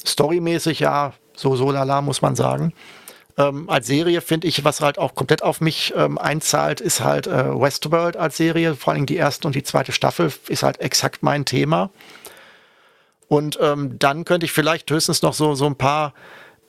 Storymäßig 0.06 0.80
ja, 0.80 1.14
so 1.36 1.58
so 1.58 1.72
lala 1.72 2.02
muss 2.02 2.22
man 2.22 2.36
sagen. 2.36 2.74
Ähm, 3.38 3.70
als 3.70 3.88
Serie 3.88 4.22
finde 4.22 4.48
ich, 4.48 4.64
was 4.64 4.82
halt 4.82 5.00
auch 5.00 5.16
komplett 5.16 5.42
auf 5.42 5.60
mich 5.60 5.94
ähm, 5.96 6.18
einzahlt, 6.18 6.82
ist 6.82 7.02
halt 7.02 7.26
äh, 7.28 7.60
Westworld 7.60 8.16
als 8.16 8.38
Serie. 8.38 8.76
Vor 8.76 8.94
allem 8.94 9.06
die 9.06 9.16
erste 9.16 9.48
und 9.48 9.56
die 9.56 9.64
zweite 9.64 9.92
Staffel 9.92 10.32
ist 10.48 10.64
halt 10.64 10.80
exakt 10.80 11.24
mein 11.24 11.46
Thema. 11.46 11.90
Und 13.28 13.58
ähm, 13.62 13.98
dann 13.98 14.26
könnte 14.26 14.46
ich 14.46 14.52
vielleicht 14.52 14.90
höchstens 14.92 15.24
noch 15.24 15.34
so, 15.34 15.56
so 15.56 15.66
ein 15.66 15.76
paar 15.76 16.14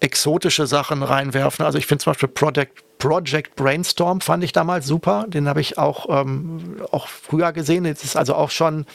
exotische 0.01 0.67
Sachen 0.67 1.03
reinwerfen. 1.03 1.65
Also 1.65 1.79
ich 1.79 1.87
finde 1.87 2.05
zum 2.05 2.13
Beispiel 2.13 2.29
Project, 2.29 2.99
Project 2.99 3.57
Brainstorm 3.57 4.21
fand 4.21 4.43
ich 4.45 4.53
damals 4.53 4.87
super. 4.87 5.27
Den 5.29 5.49
habe 5.49 5.61
ich 5.61 5.77
auch, 5.77 6.07
ähm, 6.09 6.83
auch 6.91 7.09
früher 7.09 7.53
gesehen. 7.53 7.85
Jetzt 7.85 8.05
ist 8.05 8.17
also 8.17 8.35
auch 8.35 8.51
schon 8.51 8.87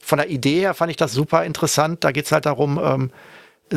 von 0.00 0.18
der 0.18 0.28
Idee 0.28 0.60
her 0.60 0.74
fand 0.74 0.90
ich 0.90 0.96
das 0.96 1.12
super 1.12 1.44
interessant. 1.44 2.04
Da 2.04 2.12
geht 2.12 2.26
es 2.26 2.32
halt 2.32 2.46
darum, 2.46 2.80
ähm, 2.82 3.10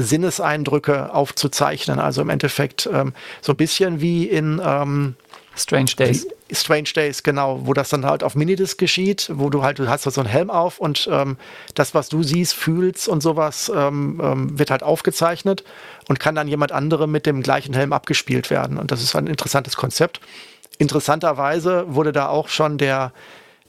Sinneseindrücke 0.02 1.14
aufzuzeichnen. 1.14 2.00
Also 2.00 2.22
im 2.22 2.30
Endeffekt 2.30 2.90
ähm, 2.92 3.14
so 3.42 3.54
ein 3.54 3.58
bisschen 3.58 4.02
wie 4.02 4.26
in 4.26 4.62
ähm, 4.64 5.16
Strange 5.56 5.92
Days. 5.98 6.28
Strange 6.52 6.90
Days, 6.96 7.24
genau, 7.24 7.66
wo 7.66 7.74
das 7.74 7.90
dann 7.90 8.06
halt 8.06 8.24
auf 8.24 8.36
Minidisc 8.36 8.78
geschieht, 8.78 9.30
wo 9.34 9.50
du 9.50 9.64
halt, 9.64 9.80
du 9.80 9.90
hast 9.90 10.04
so 10.04 10.22
einen 10.22 10.30
Helm 10.30 10.50
auf 10.50 10.80
und 10.80 11.10
ähm, 11.12 11.38
das, 11.76 11.94
was 11.94 12.08
du 12.08 12.24
siehst, 12.24 12.54
fühlst 12.54 13.10
und 13.10 13.22
sowas, 13.22 13.70
ähm, 13.76 14.22
ähm, 14.24 14.58
wird 14.58 14.72
halt 14.72 14.84
aufgezeichnet 14.84 15.64
und 16.08 16.20
kann 16.20 16.36
dann 16.36 16.48
jemand 16.48 16.72
anderem 16.72 17.12
mit 17.12 17.26
dem 17.26 17.44
gleichen 17.44 17.74
Helm 17.74 17.92
abgespielt 17.92 18.50
werden. 18.50 18.78
Und 18.78 18.92
das 18.92 19.04
ist 19.04 19.16
ein 19.16 19.28
interessantes 19.28 19.76
Konzept. 19.76 20.22
Interessanterweise 20.78 21.86
wurde 21.94 22.14
da 22.14 22.30
auch 22.30 22.48
schon 22.48 22.78
der 22.78 23.12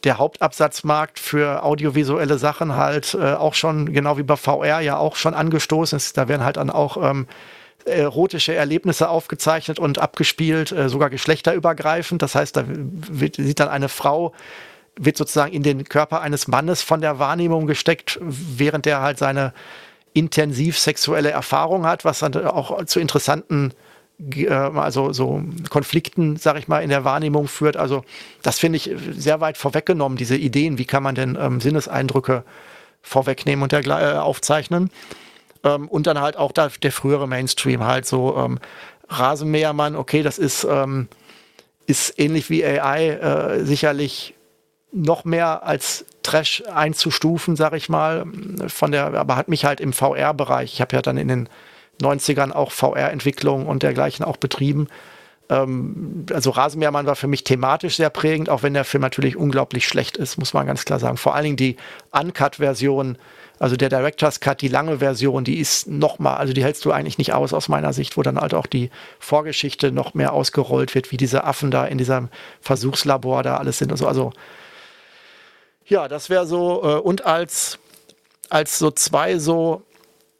der 0.04 0.18
Hauptabsatzmarkt 0.18 1.18
für 1.18 1.62
audiovisuelle 1.62 2.38
Sachen 2.38 2.76
halt 2.76 3.14
äh, 3.14 3.34
auch 3.34 3.54
schon, 3.54 3.92
genau 3.92 4.18
wie 4.18 4.22
bei 4.22 4.36
VR 4.36 4.80
ja 4.80 4.96
auch 4.96 5.16
schon 5.16 5.34
angestoßen 5.34 5.96
ist. 5.96 6.16
Da 6.16 6.28
werden 6.28 6.44
halt 6.44 6.56
dann 6.56 6.70
auch 6.70 6.96
ähm, 7.02 7.26
erotische 7.84 8.54
Erlebnisse 8.54 9.08
aufgezeichnet 9.08 9.78
und 9.78 9.98
abgespielt, 9.98 10.72
äh, 10.72 10.88
sogar 10.88 11.10
geschlechterübergreifend. 11.10 12.22
Das 12.22 12.34
heißt, 12.34 12.56
da 12.56 12.64
wird, 12.66 13.36
sieht 13.36 13.60
dann 13.60 13.68
eine 13.68 13.88
Frau, 13.88 14.32
wird 14.96 15.16
sozusagen 15.16 15.52
in 15.52 15.62
den 15.62 15.84
Körper 15.84 16.20
eines 16.20 16.48
Mannes 16.48 16.82
von 16.82 17.00
der 17.00 17.18
Wahrnehmung 17.18 17.66
gesteckt, 17.66 18.18
während 18.20 18.86
der 18.86 19.00
halt 19.00 19.18
seine 19.18 19.52
intensiv 20.12 20.78
sexuelle 20.78 21.30
Erfahrung 21.30 21.86
hat, 21.86 22.04
was 22.04 22.20
dann 22.20 22.34
auch 22.46 22.84
zu 22.86 22.98
interessanten 23.00 23.72
also 24.50 25.12
so 25.12 25.42
Konflikten, 25.70 26.36
sag 26.36 26.58
ich 26.58 26.66
mal, 26.66 26.80
in 26.80 26.90
der 26.90 27.04
Wahrnehmung 27.04 27.46
führt. 27.46 27.76
Also 27.76 28.04
das 28.42 28.58
finde 28.58 28.78
ich 28.78 28.90
sehr 29.12 29.40
weit 29.40 29.56
vorweggenommen, 29.56 30.18
diese 30.18 30.36
Ideen, 30.36 30.78
wie 30.78 30.86
kann 30.86 31.02
man 31.02 31.14
denn 31.14 31.38
ähm, 31.40 31.60
Sinneseindrücke 31.60 32.42
vorwegnehmen 33.00 33.62
und 33.62 33.72
äh, 33.72 33.90
aufzeichnen. 33.92 34.90
Ähm, 35.64 35.88
und 35.88 36.06
dann 36.06 36.20
halt 36.20 36.36
auch 36.36 36.52
da, 36.52 36.68
der 36.82 36.92
frühere 36.92 37.28
Mainstream 37.28 37.84
halt 37.84 38.06
so 38.06 38.36
ähm, 38.36 38.58
Rasenmähermann, 39.08 39.96
okay, 39.96 40.22
das 40.22 40.38
ist, 40.38 40.64
ähm, 40.64 41.08
ist 41.86 42.18
ähnlich 42.18 42.50
wie 42.50 42.64
AI 42.64 43.08
äh, 43.10 43.64
sicherlich 43.64 44.34
noch 44.92 45.24
mehr 45.24 45.62
als 45.64 46.04
Trash 46.22 46.62
einzustufen, 46.72 47.56
sag 47.56 47.72
ich 47.74 47.88
mal, 47.88 48.24
von 48.66 48.92
der, 48.92 49.14
aber 49.14 49.36
hat 49.36 49.48
mich 49.48 49.64
halt 49.64 49.80
im 49.80 49.92
VR-Bereich, 49.92 50.74
ich 50.74 50.80
habe 50.80 50.96
ja 50.96 51.02
dann 51.02 51.16
in 51.16 51.28
den 51.28 51.48
90ern 52.00 52.52
auch 52.52 52.72
VR-Entwicklung 52.72 53.66
und 53.66 53.82
dergleichen 53.82 54.24
auch 54.24 54.36
betrieben. 54.36 54.88
Ähm, 55.48 56.26
also 56.32 56.50
Rasenmähermann 56.50 57.06
war 57.06 57.16
für 57.16 57.26
mich 57.26 57.44
thematisch 57.44 57.96
sehr 57.96 58.10
prägend, 58.10 58.50
auch 58.50 58.62
wenn 58.62 58.74
der 58.74 58.84
Film 58.84 59.02
natürlich 59.02 59.36
unglaublich 59.36 59.86
schlecht 59.86 60.16
ist, 60.16 60.38
muss 60.38 60.54
man 60.54 60.66
ganz 60.66 60.84
klar 60.84 60.98
sagen. 60.98 61.16
Vor 61.16 61.34
allen 61.34 61.44
Dingen 61.44 61.56
die 61.56 61.76
Uncut-Version, 62.12 63.18
also 63.58 63.76
der 63.76 63.88
Director's 63.88 64.40
Cut, 64.40 64.60
die 64.60 64.68
lange 64.68 64.98
Version, 64.98 65.44
die 65.44 65.58
ist 65.58 65.88
noch 65.88 66.18
mal, 66.18 66.36
also 66.36 66.52
die 66.52 66.62
hältst 66.62 66.84
du 66.84 66.92
eigentlich 66.92 67.18
nicht 67.18 67.32
aus 67.32 67.52
aus 67.52 67.68
meiner 67.68 67.92
Sicht, 67.92 68.16
wo 68.16 68.22
dann 68.22 68.38
halt 68.38 68.54
auch 68.54 68.66
die 68.66 68.90
Vorgeschichte 69.18 69.90
noch 69.90 70.14
mehr 70.14 70.32
ausgerollt 70.32 70.94
wird, 70.94 71.10
wie 71.12 71.16
diese 71.16 71.44
Affen 71.44 71.70
da 71.70 71.84
in 71.86 71.98
diesem 71.98 72.28
Versuchslabor 72.60 73.42
da 73.42 73.56
alles 73.56 73.78
sind. 73.78 73.90
Also, 73.90 74.06
also 74.06 74.32
ja, 75.86 76.06
das 76.06 76.28
wäre 76.28 76.46
so 76.46 76.82
äh, 76.84 77.00
und 77.00 77.24
als 77.24 77.78
als 78.50 78.78
so 78.78 78.90
zwei 78.90 79.38
so 79.38 79.82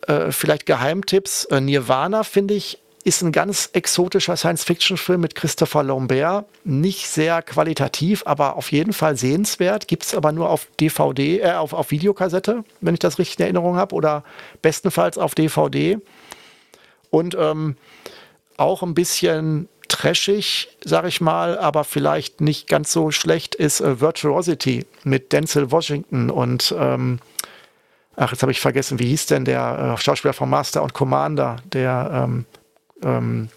äh, 0.07 0.33
vielleicht 0.33 0.67
Geheimtipps. 0.67 1.47
Äh, 1.47 1.61
Nirvana 1.61 2.23
finde 2.23 2.55
ich 2.55 2.79
ist 3.05 3.23
ein 3.23 3.33
ganz 3.33 3.71
exotischer 3.73 4.37
Science-Fiction-Film 4.37 5.21
mit 5.21 5.35
Christopher 5.35 5.83
Lambert. 5.83 6.45
Nicht 6.65 7.09
sehr 7.09 7.41
qualitativ, 7.43 8.23
aber 8.27 8.57
auf 8.57 8.71
jeden 8.71 8.93
Fall 8.93 9.17
sehenswert. 9.17 9.89
Gibt 9.89 10.03
es 10.05 10.15
aber 10.15 10.31
nur 10.33 10.51
auf 10.51 10.69
DVD, 10.79 11.41
äh, 11.41 11.53
auf, 11.53 11.73
auf 11.73 11.91
Videokassette, 11.91 12.65
wenn 12.83 12.95
ich 12.95 13.01
das 13.01 13.19
richtig 13.19 13.39
in 13.39 13.45
Erinnerung 13.45 13.77
habe, 13.77 13.95
oder 13.95 14.25
bestenfalls 14.61 15.17
auf 15.17 15.35
DVD. 15.35 15.99
Und 17.11 17.35
ähm, 17.41 17.77
auch 18.59 18.83
ein 18.83 18.95
bisschen 18.95 19.69
trashig, 19.89 20.69
sag 20.85 21.07
ich 21.07 21.21
mal, 21.23 21.59
aber 21.59 21.85
vielleicht 21.85 22.43
nicht 22.43 22.69
ganz 22.69 22.93
so 22.93 23.11
schlecht 23.11 23.55
ist 23.55 23.81
äh, 23.81 24.01
Virtuosity 24.01 24.85
mit 25.05 25.33
Denzel 25.33 25.71
Washington 25.71 26.29
und 26.29 26.75
ähm, 26.79 27.21
ach, 28.19 28.33
jetzt 28.33 28.43
habe 28.43 28.53
ich 28.53 28.61
vergessen, 28.61 28.99
wie 28.99 29.09
hieß 29.09 29.27
denn 29.27 29.45
der 29.45 29.95
äh, 29.95 30.01
Schauspieler 30.01 30.35
von 30.35 30.51
Master 30.51 30.83
und 30.83 30.93
Commander, 30.93 31.57
der 31.73 32.11
ähm, 32.13 32.45
ähm, 33.03 33.49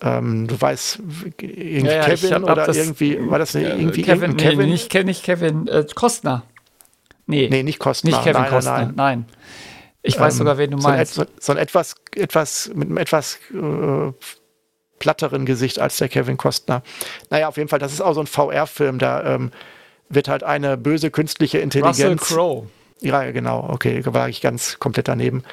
ähm, 0.00 0.46
du 0.46 0.60
weißt, 0.60 1.00
irgendwie 1.40 1.86
ja, 1.86 1.92
ja, 1.92 2.04
Kevin 2.04 2.34
hab, 2.34 2.42
oder 2.42 2.74
irgendwie, 2.74 3.30
war 3.30 3.38
das 3.38 3.54
nicht, 3.54 3.66
irgendwie 3.66 4.02
Kevin, 4.02 4.36
Kevin? 4.36 4.58
Nee, 4.58 4.66
nicht, 4.66 4.92
nicht 4.92 5.22
Kevin, 5.22 5.68
äh, 5.68 5.86
Kostner. 5.94 6.42
Nee. 7.26 7.48
Nee, 7.50 7.62
nicht 7.62 7.78
Kostner. 7.78 8.10
Nicht 8.10 8.22
Kevin 8.22 8.42
nein, 8.42 8.50
Kostner, 8.50 8.78
nein. 8.78 8.92
nein. 8.96 9.26
Ich 10.02 10.18
weiß 10.18 10.34
ähm, 10.34 10.38
sogar, 10.38 10.58
wen 10.58 10.72
du 10.72 10.76
meinst. 10.78 11.14
So 11.14 11.22
ein, 11.22 11.28
so 11.40 11.52
ein, 11.52 11.58
etwas, 11.58 11.94
etwas, 12.14 12.70
mit 12.74 12.88
einem 12.88 12.98
etwas 12.98 13.38
äh, 13.54 14.12
platteren 14.98 15.46
Gesicht 15.46 15.78
als 15.78 15.96
der 15.96 16.08
Kevin 16.08 16.36
Kostner. 16.36 16.82
Naja, 17.30 17.48
auf 17.48 17.56
jeden 17.56 17.68
Fall, 17.68 17.78
das 17.78 17.92
ist 17.92 18.02
auch 18.02 18.12
so 18.12 18.20
ein 18.20 18.26
VR-Film, 18.26 18.98
da 18.98 19.34
ähm, 19.34 19.52
wird 20.10 20.28
halt 20.28 20.42
eine 20.42 20.76
böse 20.76 21.10
künstliche 21.10 21.58
Intelligenz. 21.58 21.98
Russell 21.98 22.16
Crowe. 22.16 22.66
Ja, 23.04 23.30
genau, 23.32 23.68
okay, 23.68 24.02
war 24.06 24.28
ich 24.28 24.40
ganz 24.40 24.78
komplett 24.78 25.08
daneben. 25.08 25.44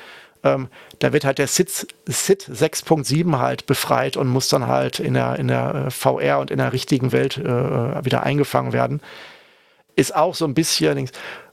Ähm, 0.43 0.69
da 0.99 1.13
wird 1.13 1.25
halt 1.25 1.37
der 1.37 1.47
SID, 1.47 1.87
SID 2.07 2.49
6.7 2.49 3.37
halt 3.37 3.65
befreit 3.65 4.17
und 4.17 4.27
muss 4.27 4.49
dann 4.49 4.67
halt 4.67 4.99
in 4.99 5.13
der, 5.13 5.37
in 5.37 5.47
der 5.49 5.87
äh, 5.87 5.91
VR 5.91 6.39
und 6.39 6.49
in 6.49 6.57
der 6.57 6.73
richtigen 6.73 7.11
Welt 7.11 7.37
äh, 7.37 7.41
äh, 7.41 8.05
wieder 8.05 8.23
eingefangen 8.23 8.73
werden. 8.73 9.01
Ist 9.95 10.15
auch 10.15 10.33
so 10.33 10.45
ein 10.45 10.53
bisschen. 10.53 11.09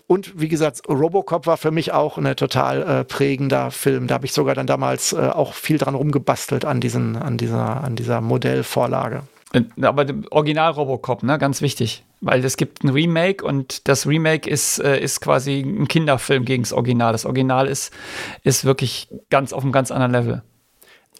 Und 0.06 0.40
wie 0.40 0.48
gesagt, 0.48 0.88
Robocop 0.88 1.46
war 1.46 1.58
für 1.58 1.72
mich 1.72 1.92
auch 1.92 2.16
ein 2.16 2.36
total 2.36 2.82
äh, 2.82 3.04
prägender 3.04 3.70
Film. 3.70 4.06
Da 4.06 4.14
habe 4.14 4.24
ich 4.24 4.32
sogar 4.32 4.54
dann 4.54 4.66
damals 4.66 5.12
äh, 5.12 5.16
auch 5.16 5.52
viel 5.52 5.76
dran 5.78 5.94
rumgebastelt 5.94 6.64
an, 6.64 6.80
diesen, 6.80 7.16
an, 7.16 7.36
dieser, 7.36 7.82
an 7.84 7.96
dieser 7.96 8.20
Modellvorlage. 8.20 9.24
Äh, 9.52 9.62
aber 9.82 10.06
Original 10.30 10.70
Robocop, 10.70 11.24
ne, 11.24 11.38
ganz 11.38 11.60
wichtig. 11.60 12.04
Weil 12.20 12.44
es 12.44 12.56
gibt 12.56 12.82
ein 12.82 12.88
Remake 12.88 13.44
und 13.44 13.86
das 13.88 14.06
Remake 14.06 14.48
ist, 14.48 14.78
äh, 14.80 14.98
ist 14.98 15.20
quasi 15.20 15.60
ein 15.60 15.86
Kinderfilm 15.86 16.44
gegen 16.44 16.64
das 16.64 16.72
Original. 16.72 17.12
Das 17.12 17.24
Original 17.24 17.66
ist, 17.66 17.92
ist 18.42 18.64
wirklich 18.64 19.08
ganz 19.30 19.52
auf 19.52 19.62
einem 19.62 19.72
ganz 19.72 19.90
anderen 19.90 20.12
Level. 20.12 20.42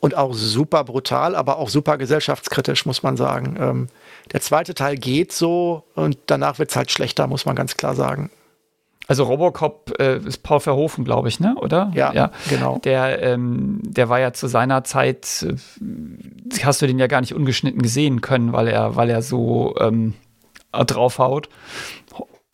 Und 0.01 0.17
auch 0.17 0.33
super 0.35 0.85
brutal, 0.85 1.35
aber 1.35 1.59
auch 1.59 1.69
super 1.69 1.99
gesellschaftskritisch, 1.99 2.87
muss 2.87 3.03
man 3.03 3.17
sagen. 3.17 3.57
Ähm, 3.61 3.87
der 4.33 4.41
zweite 4.41 4.75
Teil 4.75 4.97
geht 4.97 5.33
so 5.33 5.85
und 5.95 6.19
danach 6.27 6.59
wird 6.59 6.71
es 6.71 6.77
halt 6.77 6.91
schlechter, 6.91 7.27
muss 7.27 7.47
man 7.47 7.57
ganz 7.57 7.77
klar 7.77 7.95
sagen. 7.95 8.31
Also 9.09 9.25
Robocop 9.25 9.95
äh, 9.99 10.19
ist 10.19 10.43
Paul 10.43 10.61
Verhoeven, 10.61 11.03
glaube 11.05 11.29
ich, 11.29 11.41
ne? 11.41 11.57
Oder? 11.57 11.91
Ja, 11.95 12.13
ja. 12.13 12.31
genau. 12.51 12.79
Der, 12.85 13.23
ähm, 13.23 13.81
der 13.83 14.11
war 14.11 14.21
ja 14.21 14.35
zu 14.35 14.49
seiner 14.49 14.85
Zeit, 14.85 15.47
äh, 15.49 16.63
hast 16.63 16.83
du 16.83 16.87
den 16.87 16.99
ja 16.99 17.07
gar 17.07 17.23
nicht 17.23 17.35
ungeschnitten 17.35 17.81
gesehen 17.81 18.21
können, 18.21 18.53
weil 18.53 18.69
er, 18.69 18.97
weil 18.97 19.09
er 19.09 19.23
so 19.23 19.75
ähm, 19.81 20.13
draufhaut. 20.73 21.49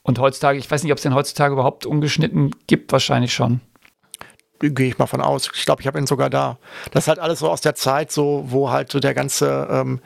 Und 0.02 0.18
heutzutage, 0.18 0.58
ich 0.58 0.70
weiß 0.70 0.82
nicht, 0.82 0.92
ob 0.92 0.98
es 0.98 1.02
den 1.02 1.14
heutzutage 1.14 1.54
überhaupt 1.54 1.86
ungeschnitten 1.86 2.54
gibt, 2.66 2.92
wahrscheinlich 2.92 3.32
schon. 3.32 3.60
Gehe 4.60 4.88
ich 4.88 4.98
mal 4.98 5.06
von 5.06 5.20
aus. 5.20 5.50
Ich 5.54 5.64
glaube, 5.64 5.80
ich 5.80 5.86
habe 5.86 5.98
ihn 5.98 6.06
sogar 6.06 6.30
da. 6.30 6.58
Das 6.92 7.04
ist 7.04 7.08
halt 7.08 7.18
alles 7.18 7.38
so 7.38 7.50
aus 7.50 7.60
der 7.60 7.74
Zeit, 7.74 8.12
so, 8.12 8.44
wo 8.46 8.70
halt 8.70 8.92
so 8.92 9.00
der 9.00 9.14
ganze 9.14 9.66
ähm, 9.70 10.00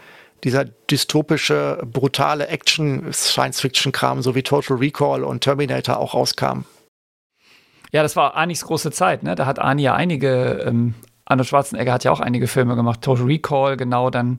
dieser 0.44 0.64
dystopische, 0.64 1.82
brutale 1.84 2.46
Action-Science-Fiction-Kram, 2.48 4.22
so 4.22 4.34
wie 4.34 4.42
Total 4.42 4.76
Recall 4.76 5.24
und 5.24 5.42
Terminator 5.42 5.98
auch 5.98 6.14
rauskam. 6.14 6.64
Ja, 7.92 8.02
das 8.02 8.16
war 8.16 8.36
Anis 8.36 8.64
große 8.64 8.92
Zeit, 8.92 9.22
ne? 9.22 9.34
Da 9.34 9.46
hat 9.46 9.58
Ani 9.58 9.82
ja 9.82 9.94
einige, 9.94 10.64
ähm, 10.66 10.94
Arnold 11.28 11.46
Schwarzenegger 11.46 11.92
hat 11.92 12.04
ja 12.04 12.10
auch 12.10 12.20
einige 12.20 12.46
Filme 12.46 12.74
gemacht, 12.74 13.02
Total 13.02 13.24
Recall, 13.24 13.76
genau, 13.76 14.08
dann, 14.08 14.38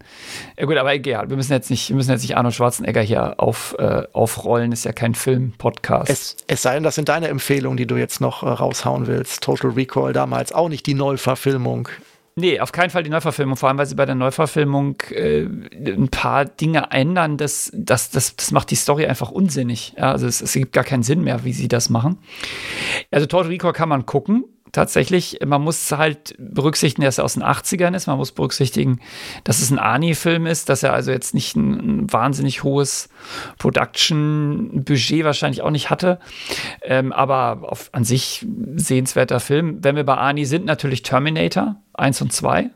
ja 0.57 0.65
gut, 0.65 0.75
aber 0.77 0.93
egal, 0.93 1.29
wir 1.29 1.37
müssen 1.37 1.53
jetzt 1.53 1.69
nicht, 1.69 1.89
wir 1.89 1.95
müssen 1.95 2.09
jetzt 2.11 2.23
nicht 2.23 2.35
Arnold 2.35 2.55
Schwarzenegger 2.55 3.01
hier 3.01 3.39
auf, 3.39 3.75
äh, 3.77 4.03
aufrollen, 4.11 4.71
ist 4.71 4.85
ja 4.85 4.91
kein 4.91 5.13
Film-Podcast. 5.13 6.09
Es, 6.09 6.37
es 6.47 6.61
sei 6.63 6.73
denn, 6.73 6.83
das 6.83 6.95
sind 6.95 7.07
deine 7.07 7.27
Empfehlungen, 7.27 7.77
die 7.77 7.85
du 7.85 7.95
jetzt 7.95 8.21
noch 8.21 8.41
äh, 8.41 8.47
raushauen 8.47 9.05
willst. 9.05 9.43
Total 9.43 9.71
Recall 9.71 10.13
damals, 10.13 10.51
auch 10.51 10.67
nicht 10.67 10.87
die 10.87 10.95
Neuverfilmung. 10.95 11.89
Nee, 12.35 12.59
auf 12.61 12.71
keinen 12.71 12.89
Fall 12.89 13.03
die 13.03 13.09
Neuverfilmung, 13.09 13.57
vor 13.57 13.67
allem 13.67 13.77
weil 13.77 13.85
sie 13.85 13.95
bei 13.95 14.05
der 14.05 14.15
Neuverfilmung 14.15 14.95
äh, 15.11 15.41
ein 15.41 16.07
paar 16.09 16.45
Dinge 16.45 16.87
ändern, 16.89 17.37
das, 17.37 17.69
das, 17.75 18.11
das, 18.11 18.35
das 18.35 18.51
macht 18.51 18.71
die 18.71 18.75
Story 18.75 19.05
einfach 19.05 19.29
unsinnig. 19.29 19.93
Ja, 19.97 20.11
also 20.13 20.25
es, 20.25 20.41
es 20.41 20.53
gibt 20.53 20.71
gar 20.71 20.85
keinen 20.85 21.03
Sinn 21.03 21.21
mehr, 21.21 21.43
wie 21.43 21.53
sie 21.53 21.67
das 21.67 21.89
machen. 21.89 22.17
Also 23.11 23.25
Total 23.25 23.49
Recall 23.49 23.73
kann 23.73 23.89
man 23.89 24.05
gucken, 24.05 24.45
tatsächlich, 24.71 25.39
man 25.45 25.61
muss 25.61 25.91
halt 25.91 26.35
berücksichtigen, 26.37 27.05
dass 27.05 27.17
er 27.17 27.23
aus 27.23 27.33
den 27.33 27.43
80ern 27.43 27.95
ist. 27.95 28.07
Man 28.07 28.17
muss 28.17 28.31
berücksichtigen, 28.31 28.99
dass 29.43 29.59
es 29.59 29.71
ein 29.71 29.79
Ani-Film 29.79 30.45
ist, 30.45 30.69
dass 30.69 30.83
er 30.83 30.93
also 30.93 31.11
jetzt 31.11 31.33
nicht 31.33 31.55
ein, 31.55 32.01
ein 32.01 32.13
wahnsinnig 32.13 32.63
hohes 32.63 33.09
Production-Budget 33.57 35.23
wahrscheinlich 35.23 35.61
auch 35.61 35.71
nicht 35.71 35.89
hatte. 35.89 36.19
Ähm, 36.81 37.11
aber 37.11 37.59
auf, 37.63 37.89
an 37.91 38.03
sich 38.03 38.45
sehenswerter 38.75 39.39
Film. 39.39 39.83
Wenn 39.83 39.95
wir 39.95 40.03
bei 40.03 40.15
Ani 40.15 40.45
sind, 40.45 40.65
natürlich 40.65 41.03
Terminator 41.03 41.75
1 41.93 42.21
und 42.21 42.33
2. 42.33 42.69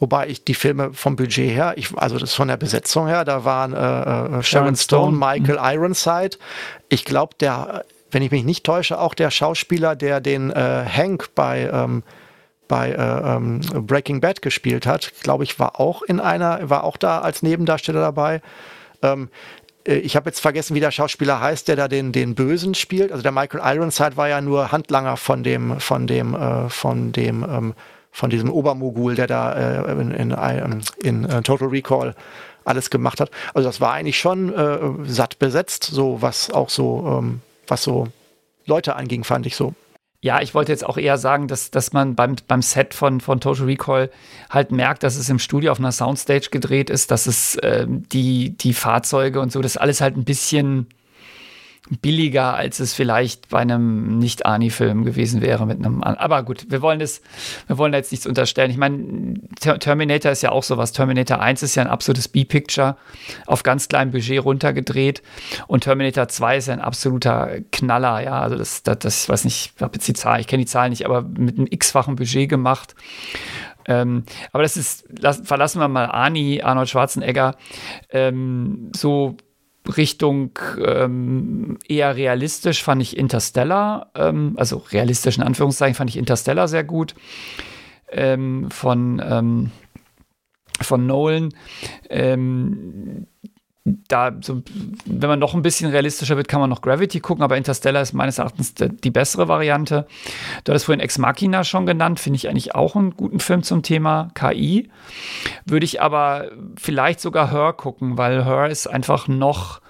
Wobei 0.00 0.28
ich 0.28 0.44
die 0.44 0.54
Filme 0.54 0.92
vom 0.92 1.16
Budget 1.16 1.50
her, 1.50 1.74
ich, 1.76 1.96
also 1.96 2.18
das 2.18 2.32
von 2.32 2.46
der 2.46 2.56
Besetzung 2.56 3.08
her, 3.08 3.24
da 3.24 3.44
waren 3.44 3.72
äh, 3.72 4.38
äh 4.38 4.42
Sharon 4.44 4.76
Stone, 4.76 5.16
Michael 5.16 5.58
mhm. 5.58 5.80
Ironside. 5.80 6.38
Ich 6.88 7.04
glaube, 7.04 7.34
der 7.40 7.84
wenn 8.10 8.22
ich 8.22 8.30
mich 8.30 8.44
nicht 8.44 8.64
täusche, 8.64 8.98
auch 9.00 9.14
der 9.14 9.30
Schauspieler, 9.30 9.96
der 9.96 10.20
den 10.20 10.50
äh, 10.50 10.84
Hank 10.86 11.30
bei, 11.34 11.70
ähm, 11.72 12.02
bei 12.66 12.90
äh, 12.90 13.36
ähm, 13.36 13.60
Breaking 13.86 14.20
Bad 14.20 14.42
gespielt 14.42 14.86
hat, 14.86 15.12
glaube 15.22 15.44
ich, 15.44 15.58
war 15.58 15.80
auch 15.80 16.02
in 16.02 16.20
einer, 16.20 16.70
war 16.70 16.84
auch 16.84 16.96
da 16.96 17.20
als 17.20 17.42
Nebendarsteller 17.42 18.00
dabei. 18.00 18.40
Ähm, 19.02 19.28
äh, 19.84 19.96
ich 19.96 20.16
habe 20.16 20.28
jetzt 20.28 20.40
vergessen, 20.40 20.74
wie 20.74 20.80
der 20.80 20.90
Schauspieler 20.90 21.40
heißt, 21.40 21.68
der 21.68 21.76
da 21.76 21.88
den, 21.88 22.12
den 22.12 22.34
Bösen 22.34 22.74
spielt. 22.74 23.10
Also 23.10 23.22
der 23.22 23.32
Michael 23.32 23.60
Ironside 23.64 24.16
war 24.16 24.28
ja 24.28 24.40
nur 24.40 24.72
Handlanger 24.72 25.16
von 25.16 25.42
dem, 25.42 25.80
von 25.80 26.06
dem, 26.06 26.34
äh, 26.34 26.68
von 26.68 27.12
dem, 27.12 27.44
ähm, 27.44 27.74
von 28.10 28.30
diesem 28.30 28.50
Obermogul, 28.50 29.14
der 29.14 29.26
da 29.26 29.52
äh, 29.52 29.92
in, 29.92 30.10
in, 30.10 30.30
in, 30.30 30.82
in 31.02 31.24
uh, 31.24 31.40
Total 31.42 31.68
Recall 31.68 32.14
alles 32.64 32.90
gemacht 32.90 33.20
hat. 33.20 33.30
Also 33.54 33.68
das 33.68 33.80
war 33.80 33.92
eigentlich 33.92 34.18
schon 34.18 34.52
äh, 34.54 34.78
satt 35.04 35.38
besetzt, 35.38 35.84
so 35.84 36.20
was 36.20 36.50
auch 36.50 36.68
so 36.68 37.18
ähm, 37.18 37.40
was 37.70 37.82
so 37.82 38.08
Leute 38.66 38.96
anging, 38.96 39.24
fand 39.24 39.46
ich 39.46 39.56
so. 39.56 39.74
Ja, 40.20 40.40
ich 40.40 40.52
wollte 40.52 40.72
jetzt 40.72 40.84
auch 40.84 40.98
eher 40.98 41.16
sagen, 41.16 41.46
dass, 41.46 41.70
dass 41.70 41.92
man 41.92 42.16
beim, 42.16 42.34
beim 42.48 42.60
Set 42.60 42.92
von, 42.92 43.20
von 43.20 43.38
Total 43.40 43.66
Recall 43.66 44.10
halt 44.50 44.72
merkt, 44.72 45.04
dass 45.04 45.16
es 45.16 45.28
im 45.28 45.38
Studio 45.38 45.70
auf 45.70 45.78
einer 45.78 45.92
Soundstage 45.92 46.50
gedreht 46.50 46.90
ist, 46.90 47.12
dass 47.12 47.28
es 47.28 47.54
äh, 47.56 47.86
die, 47.88 48.50
die 48.58 48.74
Fahrzeuge 48.74 49.40
und 49.40 49.52
so, 49.52 49.62
das 49.62 49.76
alles 49.76 50.00
halt 50.00 50.16
ein 50.16 50.24
bisschen 50.24 50.88
billiger, 52.02 52.54
als 52.54 52.80
es 52.80 52.94
vielleicht 52.94 53.48
bei 53.48 53.58
einem 53.58 54.18
Nicht-Ani-Film 54.18 55.04
gewesen 55.04 55.40
wäre 55.40 55.66
mit 55.66 55.78
einem. 55.78 56.02
Aber 56.02 56.42
gut, 56.42 56.66
wir 56.70 56.82
wollen 56.82 56.98
das, 56.98 57.22
wir 57.66 57.78
wollen 57.78 57.92
jetzt 57.92 58.12
nichts 58.12 58.26
unterstellen. 58.26 58.70
Ich 58.70 58.76
meine, 58.76 59.34
Terminator 59.60 60.32
ist 60.32 60.42
ja 60.42 60.50
auch 60.50 60.62
sowas. 60.62 60.92
Terminator 60.92 61.40
1 61.40 61.62
ist 61.62 61.74
ja 61.74 61.82
ein 61.82 61.88
absolutes 61.88 62.28
B-Picture 62.28 62.96
auf 63.46 63.62
ganz 63.62 63.88
kleinem 63.88 64.10
Budget 64.10 64.44
runtergedreht 64.44 65.22
und 65.66 65.84
Terminator 65.84 66.28
2 66.28 66.56
ist 66.56 66.68
ja 66.68 66.74
ein 66.74 66.80
absoluter 66.80 67.60
Knaller, 67.72 68.22
ja. 68.22 68.40
Also 68.40 68.56
das, 68.56 68.82
das, 68.82 68.98
das 68.98 69.22
ich 69.24 69.28
weiß 69.28 69.44
nicht, 69.44 69.72
ich 69.76 69.80
jetzt 69.80 70.08
die 70.08 70.12
Zahl, 70.12 70.40
ich 70.40 70.46
kenne 70.46 70.62
die 70.62 70.70
Zahl 70.70 70.90
nicht, 70.90 71.06
aber 71.06 71.22
mit 71.22 71.58
einem 71.58 71.66
x-fachen 71.68 72.16
Budget 72.16 72.48
gemacht. 72.48 72.94
Ähm, 73.86 74.24
aber 74.52 74.62
das 74.62 74.76
ist, 74.76 75.06
lass, 75.18 75.40
verlassen 75.44 75.80
wir 75.80 75.88
mal 75.88 76.04
Ani, 76.04 76.60
Arnold 76.62 76.90
Schwarzenegger, 76.90 77.56
ähm, 78.10 78.92
so 78.94 79.38
Richtung 79.96 80.58
ähm, 80.84 81.78
eher 81.88 82.16
realistisch 82.16 82.82
fand 82.82 83.02
ich 83.02 83.16
Interstellar, 83.16 84.10
ähm, 84.14 84.54
also 84.56 84.78
realistisch 84.92 85.38
in 85.38 85.42
Anführungszeichen 85.42 85.94
fand 85.94 86.10
ich 86.10 86.16
Interstellar 86.16 86.68
sehr 86.68 86.84
gut. 86.84 87.14
Ähm, 88.10 88.70
von, 88.70 89.22
ähm, 89.24 89.70
von 90.80 91.06
Nolan. 91.06 91.50
Da, 94.08 94.32
so, 94.40 94.62
wenn 95.04 95.28
man 95.28 95.38
noch 95.38 95.54
ein 95.54 95.62
bisschen 95.62 95.90
realistischer 95.90 96.36
wird, 96.36 96.48
kann 96.48 96.60
man 96.60 96.70
noch 96.70 96.82
Gravity 96.82 97.20
gucken, 97.20 97.42
aber 97.42 97.56
Interstellar 97.56 98.02
ist 98.02 98.12
meines 98.12 98.38
Erachtens 98.38 98.74
die 98.74 99.10
bessere 99.10 99.48
Variante. 99.48 100.06
Du 100.64 100.70
hattest 100.70 100.86
vorhin 100.86 101.00
Ex 101.00 101.18
Machina 101.18 101.64
schon 101.64 101.86
genannt, 101.86 102.20
finde 102.20 102.36
ich 102.36 102.48
eigentlich 102.48 102.74
auch 102.74 102.96
einen 102.96 103.16
guten 103.16 103.40
Film 103.40 103.62
zum 103.62 103.82
Thema 103.82 104.30
KI. 104.34 104.90
Würde 105.64 105.84
ich 105.84 106.02
aber 106.02 106.50
vielleicht 106.76 107.20
sogar 107.20 107.50
Her 107.50 107.72
gucken, 107.72 108.18
weil 108.18 108.44
Her 108.44 108.68
ist 108.68 108.86
einfach 108.86 109.28
noch 109.28 109.80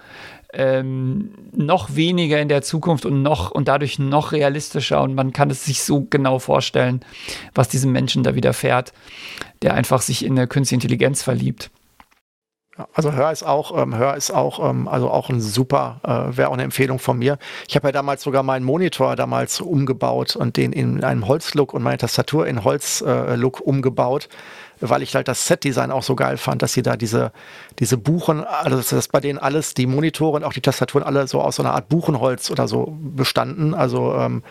ähm, 0.53 1.31
noch 1.53 1.95
weniger 1.95 2.41
in 2.41 2.49
der 2.49 2.63
Zukunft 2.63 3.05
und 3.05 3.23
noch 3.23 3.51
und 3.51 3.69
dadurch 3.69 3.99
noch 3.99 4.33
realistischer 4.33 5.03
und 5.03 5.15
man 5.15 5.33
kann 5.33 5.51
es 5.51 5.65
sich 5.65 5.83
so 5.83 6.07
genau 6.09 6.39
vorstellen, 6.39 7.01
was 7.55 7.69
diesem 7.69 7.93
Menschen 7.93 8.23
da 8.23 8.35
widerfährt, 8.35 8.93
der 9.63 9.75
einfach 9.75 10.01
sich 10.01 10.25
in 10.25 10.39
eine 10.39 10.47
künstliche 10.47 10.77
Intelligenz 10.77 11.23
verliebt. 11.23 11.71
Also 12.93 13.13
Hör 13.13 13.33
ist 13.33 13.43
auch, 13.43 13.77
ähm, 13.77 13.97
Hör 13.97 14.17
ist 14.17 14.31
auch, 14.31 14.71
ähm, 14.71 14.87
also 14.87 15.11
auch 15.11 15.31
ein 15.31 15.41
super, 15.41 16.01
äh, 16.05 16.37
wäre 16.37 16.49
auch 16.49 16.53
eine 16.53 16.63
Empfehlung 16.63 16.99
von 16.99 17.19
mir. 17.19 17.39
Ich 17.67 17.75
habe 17.75 17.89
ja 17.89 17.93
damals 17.93 18.23
sogar 18.23 18.43
meinen 18.43 18.65
Monitor 18.65 19.17
damals 19.17 19.61
umgebaut 19.61 20.37
und 20.37 20.57
den 20.57 20.73
in 20.73 21.03
einem 21.03 21.27
Holzlook 21.27 21.75
und 21.75 21.83
meine 21.83 21.99
Tastatur 21.99 22.47
in 22.47 22.63
Holzlook 22.63 23.61
äh, 23.61 23.65
umgebaut 23.65 24.29
weil 24.81 25.03
ich 25.03 25.15
halt 25.15 25.29
das 25.29 25.47
Set-Design 25.47 25.91
auch 25.91 26.03
so 26.03 26.17
geil 26.17 26.37
fand, 26.37 26.63
dass 26.63 26.73
sie 26.73 26.83
da 26.83 26.97
diese, 26.97 27.33
diese 27.79 27.97
Buchen, 27.97 28.45
also 28.45 28.97
dass 28.97 29.09
bei 29.09 29.21
denen 29.21 29.39
alles, 29.39 29.75
die 29.75 29.87
Monitore 29.87 30.37
und 30.37 30.45
auch 30.45 30.53
die 30.53 30.61
Tastaturen 30.61 31.05
alle 31.05 31.27
so 31.27 31.41
aus 31.41 31.57
so 31.57 31.63
einer 31.63 31.75
Art 31.75 31.89
Buchenholz 31.89 32.51
oder 32.51 32.69
so 32.69 32.97
bestanden. 33.01 33.75
Also 33.75 34.15
ähm, 34.15 34.43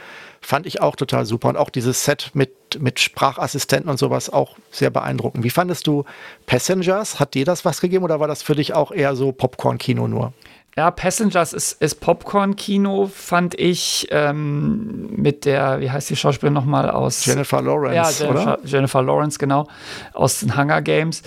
fand 0.41 0.65
ich 0.65 0.81
auch 0.81 0.95
total 0.95 1.25
super. 1.25 1.49
Und 1.49 1.57
auch 1.57 1.69
dieses 1.69 2.05
Set 2.05 2.31
mit, 2.33 2.51
mit 2.79 2.99
Sprachassistenten 2.99 3.89
und 3.89 3.97
sowas 3.97 4.29
auch 4.29 4.55
sehr 4.71 4.89
beeindruckend. 4.89 5.43
Wie 5.43 5.49
fandest 5.49 5.87
du 5.87 6.05
Passengers? 6.45 7.19
Hat 7.19 7.33
dir 7.33 7.45
das 7.45 7.65
was 7.65 7.81
gegeben 7.81 8.03
oder 8.03 8.19
war 8.19 8.27
das 8.27 8.41
für 8.41 8.55
dich 8.55 8.73
auch 8.73 8.91
eher 8.91 9.15
so 9.15 9.31
Popcorn-Kino 9.31 10.07
nur? 10.07 10.33
Ja, 10.77 10.91
Passengers 10.91 11.53
ist, 11.53 11.81
ist 11.81 12.01
Popcorn-Kino, 12.01 13.09
fand 13.11 13.59
ich, 13.59 14.07
ähm, 14.11 15.09
mit 15.09 15.45
der, 15.45 15.79
wie 15.79 15.89
heißt 15.89 16.07
die 16.11 16.15
Schauspielerin 16.15 16.53
nochmal 16.53 16.91
aus? 16.91 17.25
Jennifer 17.25 17.63
Lawrence, 17.63 17.95
ja, 17.95 18.27
Jennifer, 18.27 18.53
oder? 18.53 18.59
Jennifer 18.63 19.01
Lawrence, 19.01 19.39
genau, 19.39 19.67
aus 20.13 20.41
den 20.41 20.55
Hunger 20.55 20.83
Games. 20.83 21.23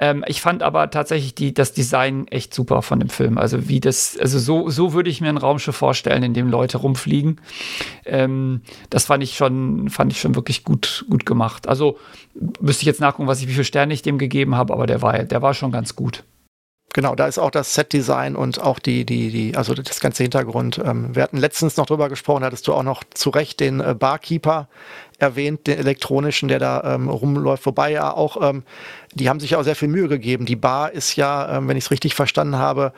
Ähm, 0.00 0.24
ich 0.26 0.40
fand 0.40 0.62
aber 0.62 0.88
tatsächlich 0.90 1.34
die, 1.34 1.52
das 1.52 1.74
Design 1.74 2.26
echt 2.28 2.54
super 2.54 2.80
von 2.80 2.98
dem 2.98 3.10
Film. 3.10 3.36
Also 3.36 3.68
wie 3.68 3.78
das, 3.78 4.16
also 4.18 4.38
so, 4.38 4.70
so 4.70 4.94
würde 4.94 5.10
ich 5.10 5.20
mir 5.20 5.28
ein 5.28 5.36
Raumschiff 5.36 5.76
vorstellen, 5.76 6.22
in 6.22 6.32
dem 6.32 6.48
Leute 6.48 6.78
rumfliegen. 6.78 7.42
Ähm, 8.06 8.62
das 8.88 9.04
fand 9.04 9.22
ich 9.22 9.36
schon, 9.36 9.90
fand 9.90 10.12
ich 10.12 10.20
schon 10.22 10.34
wirklich 10.34 10.64
gut, 10.64 11.04
gut 11.10 11.26
gemacht. 11.26 11.68
Also 11.68 11.98
müsste 12.58 12.80
ich 12.80 12.86
jetzt 12.86 13.02
nachgucken, 13.02 13.28
was 13.28 13.42
ich, 13.42 13.48
wie 13.48 13.52
viele 13.52 13.64
Sterne 13.64 13.92
ich 13.92 14.00
dem 14.00 14.16
gegeben 14.16 14.54
habe, 14.54 14.72
aber 14.72 14.86
der 14.86 15.02
war, 15.02 15.24
der 15.24 15.42
war 15.42 15.52
schon 15.52 15.72
ganz 15.72 15.94
gut. 15.94 16.24
Genau, 16.94 17.16
da 17.16 17.26
ist 17.26 17.40
auch 17.40 17.50
das 17.50 17.74
Set-Design 17.74 18.36
und 18.36 18.60
auch 18.62 18.78
die, 18.78 19.04
die, 19.04 19.30
die, 19.30 19.56
also 19.56 19.74
das 19.74 19.98
ganze 19.98 20.22
Hintergrund. 20.22 20.80
Ähm, 20.82 21.12
wir 21.12 21.24
hatten 21.24 21.38
letztens 21.38 21.76
noch 21.76 21.86
drüber 21.86 22.08
gesprochen, 22.08 22.44
hattest 22.44 22.68
du 22.68 22.72
auch 22.72 22.84
noch 22.84 23.02
zu 23.12 23.30
Recht 23.30 23.58
den 23.58 23.80
äh, 23.80 23.96
Barkeeper 23.98 24.68
erwähnt, 25.18 25.66
den 25.66 25.76
elektronischen, 25.76 26.48
der 26.48 26.60
da 26.60 26.94
ähm, 26.94 27.08
rumläuft. 27.08 27.66
Wobei 27.66 27.90
ja 27.90 28.12
auch, 28.14 28.48
ähm, 28.48 28.62
die 29.12 29.28
haben 29.28 29.40
sich 29.40 29.50
ja 29.50 29.58
auch 29.58 29.64
sehr 29.64 29.74
viel 29.74 29.88
Mühe 29.88 30.06
gegeben. 30.06 30.46
Die 30.46 30.54
Bar 30.54 30.92
ist 30.92 31.16
ja, 31.16 31.56
ähm, 31.56 31.66
wenn 31.66 31.76
ich 31.76 31.86
es 31.86 31.90
richtig 31.90 32.14
verstanden 32.14 32.58
habe, 32.58 32.92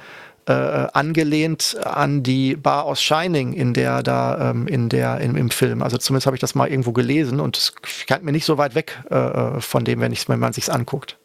äh, 0.45 0.53
angelehnt 0.53 1.79
an 1.83 2.23
die 2.23 2.55
Bar 2.55 2.85
aus 2.85 3.01
Shining 3.01 3.55
in 3.55 3.73
der 3.73 4.03
da 4.03 4.51
ähm, 4.51 4.69
in 4.69 4.91
der 4.91 5.21
in, 5.23 5.37
im 5.37 5.49
Film. 5.49 5.83
Also 5.83 5.97
zumindest 5.97 6.27
habe 6.27 6.37
ich 6.37 6.41
das 6.41 6.55
mal 6.55 6.69
irgendwo 6.69 6.93
gelesen 6.93 7.41
und 7.41 7.57
es 7.57 7.75
scheint 7.83 8.25
mir 8.25 8.33
nicht 8.33 8.45
so 8.45 8.59
weit 8.59 8.75
weg 8.75 9.03
äh, 9.11 9.17
äh 9.17 9.61
von 9.63 9.87
dem, 9.87 10.01
wenn, 10.01 10.13
wenn 10.13 10.39
man 10.39 10.53
sich's 10.53 10.69
anguckt. 10.69 11.17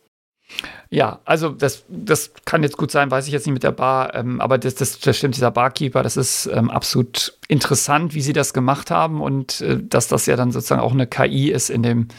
Ja, 0.90 1.20
also 1.24 1.50
das, 1.50 1.86
das 1.88 2.34
kann 2.44 2.64
jetzt 2.64 2.78
gut 2.78 2.92
sein, 2.92 3.10
weiß 3.10 3.26
ich 3.26 3.32
jetzt 3.32 3.46
nicht 3.46 3.54
mit 3.54 3.64
der 3.64 3.72
Bar, 3.72 4.14
ähm, 4.14 4.42
aber 4.42 4.58
das, 4.58 4.76
das, 4.76 5.00
das 5.00 5.18
stimmt, 5.18 5.38
dieser 5.38 5.52
Barkeeper, 5.52 6.04
das 6.04 6.18
ist 6.18 6.48
ähm, 6.48 6.70
absolut 6.70 7.38
interessant, 7.48 8.14
wie 8.14 8.22
sie 8.22 8.34
das 8.34 8.54
gemacht 8.54 8.92
haben 8.92 9.22
und 9.22 9.62
äh, 9.62 9.78
dass 9.82 10.10
das 10.10 10.26
ja 10.26 10.36
dann 10.36 10.52
sozusagen 10.52 10.82
auch 10.82 10.92
eine 10.92 11.08
KI 11.08 11.50
ist 11.50 11.70
in 11.70 11.82
dem, 11.82 12.10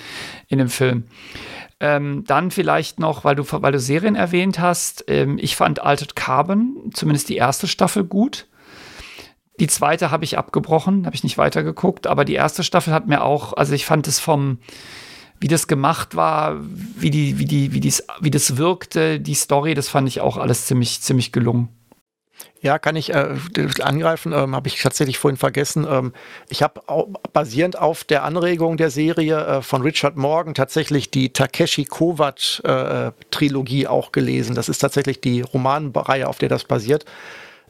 in 0.48 0.58
dem 0.58 0.70
Film. 0.70 1.04
Ähm, 1.80 2.24
dann 2.26 2.50
vielleicht 2.50 2.98
noch, 2.98 3.24
weil 3.24 3.34
du, 3.34 3.44
weil 3.50 3.72
du 3.72 3.80
Serien 3.80 4.14
erwähnt 4.14 4.58
hast, 4.58 5.04
ähm, 5.08 5.36
ich 5.38 5.56
fand 5.56 5.82
Altered 5.82 6.16
Carbon, 6.16 6.90
zumindest 6.94 7.28
die 7.28 7.36
erste 7.36 7.66
Staffel, 7.66 8.04
gut. 8.04 8.46
Die 9.60 9.66
zweite 9.66 10.10
habe 10.10 10.24
ich 10.24 10.38
abgebrochen, 10.38 11.04
habe 11.04 11.14
ich 11.14 11.24
nicht 11.24 11.36
weitergeguckt, 11.36 12.06
aber 12.06 12.24
die 12.24 12.34
erste 12.34 12.64
Staffel 12.64 12.94
hat 12.94 13.06
mir 13.06 13.22
auch, 13.22 13.52
also 13.52 13.74
ich 13.74 13.84
fand 13.84 14.08
es 14.08 14.18
vom, 14.18 14.58
wie 15.42 15.48
das 15.48 15.66
gemacht 15.66 16.14
war, 16.14 16.60
wie, 16.62 17.10
die, 17.10 17.38
wie, 17.40 17.46
die, 17.46 17.72
wie, 17.72 17.80
dies, 17.80 18.04
wie 18.20 18.30
das 18.30 18.56
wirkte, 18.58 19.18
die 19.18 19.34
Story, 19.34 19.74
das 19.74 19.88
fand 19.88 20.06
ich 20.06 20.20
auch 20.20 20.36
alles 20.36 20.66
ziemlich, 20.66 21.02
ziemlich 21.02 21.32
gelungen. 21.32 21.68
Ja, 22.60 22.78
kann 22.78 22.94
ich 22.94 23.12
äh, 23.12 23.34
angreifen, 23.80 24.32
ähm, 24.32 24.54
habe 24.54 24.68
ich 24.68 24.80
tatsächlich 24.80 25.18
vorhin 25.18 25.36
vergessen. 25.36 25.84
Ähm, 25.88 26.12
ich 26.48 26.62
habe 26.62 26.80
basierend 27.32 27.76
auf 27.76 28.04
der 28.04 28.22
Anregung 28.22 28.76
der 28.76 28.90
Serie 28.90 29.44
äh, 29.44 29.62
von 29.62 29.82
Richard 29.82 30.16
Morgan 30.16 30.54
tatsächlich 30.54 31.10
die 31.10 31.32
Takeshi 31.32 31.86
Kovacs 31.86 32.60
äh, 32.60 33.10
auch 33.88 34.12
gelesen. 34.12 34.54
Das 34.54 34.68
ist 34.68 34.78
tatsächlich 34.78 35.20
die 35.20 35.40
Romanreihe, 35.40 36.28
auf 36.28 36.38
der 36.38 36.48
das 36.48 36.62
basiert. 36.62 37.04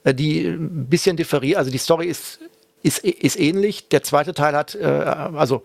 Äh, 0.05 0.13
die 0.13 0.45
ein 0.45 0.91
bisschen 0.91 1.17
differiert, 1.17 1.57
also 1.57 1.71
die 1.71 1.79
Story 1.79 2.09
ist, 2.09 2.41
ist, 2.83 2.99
ist 2.99 3.41
ähnlich. 3.41 3.89
Der 3.89 4.03
zweite 4.03 4.35
Teil 4.35 4.55
hat, 4.55 4.75
äh, 4.75 4.85
also 4.85 5.63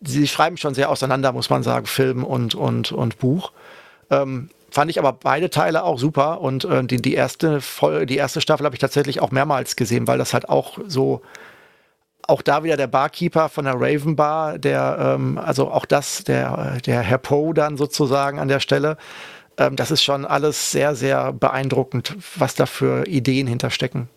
sie 0.00 0.26
schreiben 0.26 0.56
schon 0.56 0.74
sehr 0.74 0.90
auseinander, 0.90 1.32
muss 1.32 1.50
man 1.50 1.62
sagen, 1.62 1.86
Film 1.86 2.24
und, 2.24 2.54
und, 2.54 2.92
und 2.92 3.18
Buch. 3.18 3.52
Ähm, 4.10 4.50
fand 4.70 4.90
ich 4.90 4.98
aber 4.98 5.12
beide 5.12 5.50
Teile 5.50 5.84
auch 5.84 5.98
super 5.98 6.40
und 6.40 6.64
äh, 6.64 6.84
die, 6.84 7.02
die, 7.02 7.14
erste 7.14 7.60
Voll 7.60 8.06
die 8.06 8.16
erste 8.16 8.40
Staffel 8.40 8.64
habe 8.64 8.74
ich 8.74 8.80
tatsächlich 8.80 9.20
auch 9.20 9.30
mehrmals 9.30 9.76
gesehen, 9.76 10.06
weil 10.06 10.18
das 10.18 10.32
halt 10.32 10.48
auch 10.48 10.78
so 10.86 11.22
auch 12.26 12.42
da 12.42 12.62
wieder 12.62 12.76
der 12.76 12.86
Barkeeper 12.86 13.48
von 13.48 13.64
der 13.64 13.74
Raven 13.76 14.14
Bar, 14.14 14.58
der 14.58 15.16
ähm, 15.16 15.38
also 15.38 15.70
auch 15.70 15.84
das 15.84 16.24
der 16.24 16.78
der 16.86 17.00
Herr 17.00 17.18
Poe 17.18 17.54
dann 17.54 17.76
sozusagen 17.76 18.38
an 18.38 18.48
der 18.48 18.60
Stelle, 18.60 18.96
ähm, 19.58 19.76
das 19.76 19.90
ist 19.90 20.02
schon 20.02 20.24
alles 20.24 20.70
sehr 20.70 20.94
sehr 20.94 21.32
beeindruckend, 21.32 22.16
was 22.36 22.54
da 22.54 22.66
für 22.66 23.06
Ideen 23.06 23.46
hinterstecken. 23.46 24.08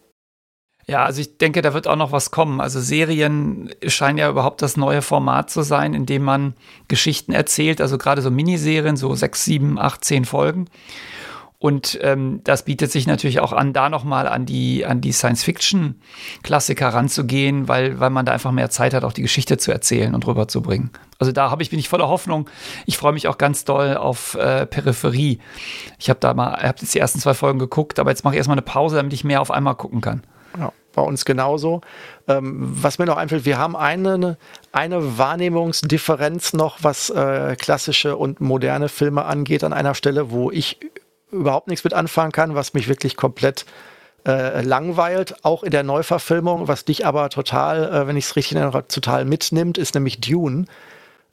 Ja, 0.85 1.05
also 1.05 1.21
ich 1.21 1.37
denke, 1.37 1.61
da 1.61 1.73
wird 1.73 1.87
auch 1.87 1.95
noch 1.95 2.11
was 2.11 2.31
kommen. 2.31 2.59
Also 2.59 2.81
Serien 2.81 3.73
scheinen 3.87 4.17
ja 4.17 4.29
überhaupt 4.29 4.61
das 4.61 4.75
neue 4.75 5.01
Format 5.01 5.49
zu 5.49 5.61
sein, 5.61 5.93
in 5.93 6.05
dem 6.05 6.23
man 6.23 6.55
Geschichten 6.89 7.31
erzählt, 7.31 7.79
also 7.79 7.97
gerade 7.97 8.21
so 8.21 8.29
Miniserien, 8.29 8.97
so 8.97 9.15
sechs, 9.15 9.45
sieben, 9.45 9.79
acht, 9.79 10.03
zehn 10.03 10.25
Folgen. 10.25 10.67
Und 11.63 11.97
ähm, 12.01 12.41
das 12.43 12.65
bietet 12.65 12.91
sich 12.91 13.07
natürlich 13.07 13.39
auch 13.39 13.53
an, 13.53 13.71
da 13.71 13.87
nochmal 13.87 14.27
an 14.27 14.45
die, 14.45 14.85
an 14.85 14.99
die 14.99 15.13
Science-Fiction-Klassiker 15.13 16.89
ranzugehen, 16.89 17.69
weil, 17.69 18.01
weil 18.01 18.09
man 18.09 18.25
da 18.25 18.33
einfach 18.33 18.51
mehr 18.51 18.69
Zeit 18.69 18.93
hat, 18.93 19.05
auch 19.05 19.13
die 19.13 19.21
Geschichte 19.21 19.57
zu 19.57 19.71
erzählen 19.71 20.13
und 20.13 20.27
rüberzubringen. 20.27 20.91
Also 21.19 21.31
da 21.31 21.49
habe 21.49 21.63
ich, 21.63 21.69
bin 21.69 21.79
ich 21.79 21.87
voller 21.87 22.09
Hoffnung. 22.09 22.49
Ich 22.85 22.97
freue 22.97 23.13
mich 23.13 23.29
auch 23.29 23.37
ganz 23.37 23.63
doll 23.63 23.95
auf 23.95 24.35
äh, 24.35 24.65
Peripherie. 24.65 25.39
Ich 25.99 26.09
habe 26.09 26.19
da 26.19 26.33
mal, 26.33 26.51
habe 26.51 26.79
jetzt 26.81 26.93
die 26.93 26.99
ersten 26.99 27.19
zwei 27.19 27.33
Folgen 27.33 27.59
geguckt, 27.59 27.97
aber 27.97 28.09
jetzt 28.09 28.25
mache 28.25 28.33
ich 28.35 28.39
erstmal 28.39 28.55
eine 28.55 28.61
Pause, 28.63 28.97
damit 28.97 29.13
ich 29.13 29.23
mehr 29.23 29.39
auf 29.39 29.49
einmal 29.49 29.75
gucken 29.75 30.01
kann. 30.01 30.21
Ja, 30.57 30.71
bei 30.93 31.01
uns 31.01 31.25
genauso. 31.25 31.81
Ähm, 32.27 32.55
was 32.81 32.99
mir 32.99 33.05
noch 33.05 33.17
einfällt, 33.17 33.45
wir 33.45 33.57
haben 33.57 33.75
eine, 33.75 34.37
eine 34.71 35.17
Wahrnehmungsdifferenz 35.17 36.53
noch, 36.53 36.77
was 36.81 37.09
äh, 37.09 37.55
klassische 37.55 38.15
und 38.15 38.39
moderne 38.39 38.89
Filme 38.89 39.25
angeht, 39.25 39.63
an 39.63 39.73
einer 39.73 39.95
Stelle, 39.95 40.31
wo 40.31 40.51
ich 40.51 40.79
überhaupt 41.31 41.67
nichts 41.67 41.83
mit 41.83 41.93
anfangen 41.93 42.31
kann, 42.31 42.55
was 42.55 42.73
mich 42.73 42.87
wirklich 42.87 43.17
komplett 43.17 43.65
äh, 44.25 44.61
langweilt, 44.61 45.43
auch 45.43 45.63
in 45.63 45.71
der 45.71 45.83
Neuverfilmung, 45.83 46.67
was 46.67 46.85
dich 46.85 47.05
aber 47.05 47.29
total, 47.29 47.91
äh, 47.91 48.07
wenn 48.07 48.15
ich 48.15 48.25
es 48.25 48.35
richtig 48.35 48.55
erinnere, 48.55 48.87
total 48.87 49.25
mitnimmt, 49.25 49.77
ist 49.77 49.95
nämlich 49.95 50.21
Dune. 50.21 50.65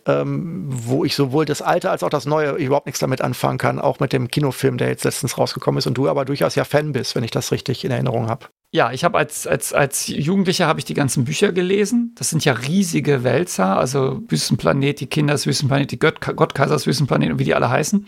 Ähm, 0.07 0.65
wo 0.71 1.05
ich 1.05 1.15
sowohl 1.15 1.45
das 1.45 1.61
alte 1.61 1.91
als 1.91 2.03
auch 2.03 2.09
das 2.09 2.25
neue 2.25 2.53
überhaupt 2.53 2.87
nichts 2.87 3.01
damit 3.01 3.21
anfangen 3.21 3.59
kann, 3.59 3.79
auch 3.79 4.01
mit 4.01 4.15
dem 4.15 4.29
Kinofilm, 4.29 4.79
der 4.79 4.89
jetzt 4.89 5.05
letztens 5.05 5.37
rausgekommen 5.37 5.79
ist 5.79 5.87
und 5.87 5.93
du 5.93 6.09
aber 6.09 6.25
durchaus 6.25 6.55
ja 6.55 6.65
Fan 6.65 6.93
bist, 6.93 7.15
wenn 7.15 7.23
ich 7.23 7.31
das 7.31 7.53
richtig 7.53 7.85
in 7.85 7.91
Erinnerung 7.91 8.27
habe. 8.27 8.47
Ja, 8.73 8.93
ich 8.93 9.03
habe 9.03 9.19
als, 9.19 9.49
als, 9.49 9.73
als 9.73 10.07
Jugendlicher 10.07 10.67
habe 10.69 10.79
ich 10.79 10.85
die 10.85 10.95
ganzen 10.95 11.25
Bücher 11.25 11.51
gelesen. 11.51 12.13
Das 12.17 12.31
sind 12.31 12.45
ja 12.45 12.53
riesige 12.53 13.25
Wälzer, 13.25 13.77
also 13.77 14.23
Wüstenplanet, 14.29 15.01
die 15.01 15.09
Kinder 15.09 15.35
des 15.35 15.47
Wüstenplanet, 15.47 15.91
die 15.91 15.99
Gott, 15.99 16.21
Gottkaisers 16.21 16.87
Wüstenplanet 16.87 17.33
und 17.33 17.41
wie 17.41 17.45
die 17.45 17.55
alle 17.55 17.69
heißen. 17.69 18.07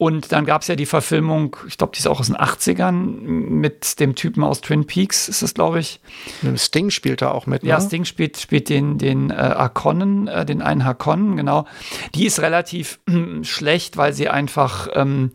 Und 0.00 0.30
dann 0.30 0.46
gab 0.46 0.62
es 0.62 0.68
ja 0.68 0.76
die 0.76 0.86
Verfilmung, 0.86 1.56
ich 1.66 1.76
glaube, 1.76 1.92
die 1.92 1.98
ist 1.98 2.06
auch 2.06 2.20
aus 2.20 2.28
den 2.28 2.36
80ern, 2.36 2.92
mit 2.92 3.98
dem 3.98 4.14
Typen 4.14 4.44
aus 4.44 4.60
Twin 4.60 4.86
Peaks, 4.86 5.28
ist 5.28 5.42
das, 5.42 5.54
glaube 5.54 5.80
ich. 5.80 5.98
Sting 6.54 6.90
spielt 6.90 7.20
da 7.20 7.32
auch 7.32 7.46
mit, 7.46 7.64
ne? 7.64 7.70
Ja, 7.70 7.80
Sting 7.80 8.04
spielt, 8.04 8.38
spielt 8.38 8.68
den, 8.68 8.98
den 8.98 9.30
äh, 9.30 9.34
Harkonnen, 9.34 10.28
äh, 10.28 10.46
den 10.46 10.62
einen 10.62 10.84
Harkonnen, 10.84 11.36
genau. 11.36 11.66
Die 12.14 12.26
ist 12.26 12.38
relativ 12.38 13.00
äh, 13.08 13.42
schlecht, 13.42 13.96
weil 13.96 14.12
sie 14.12 14.28
einfach, 14.28 14.86
ähm, 14.94 15.32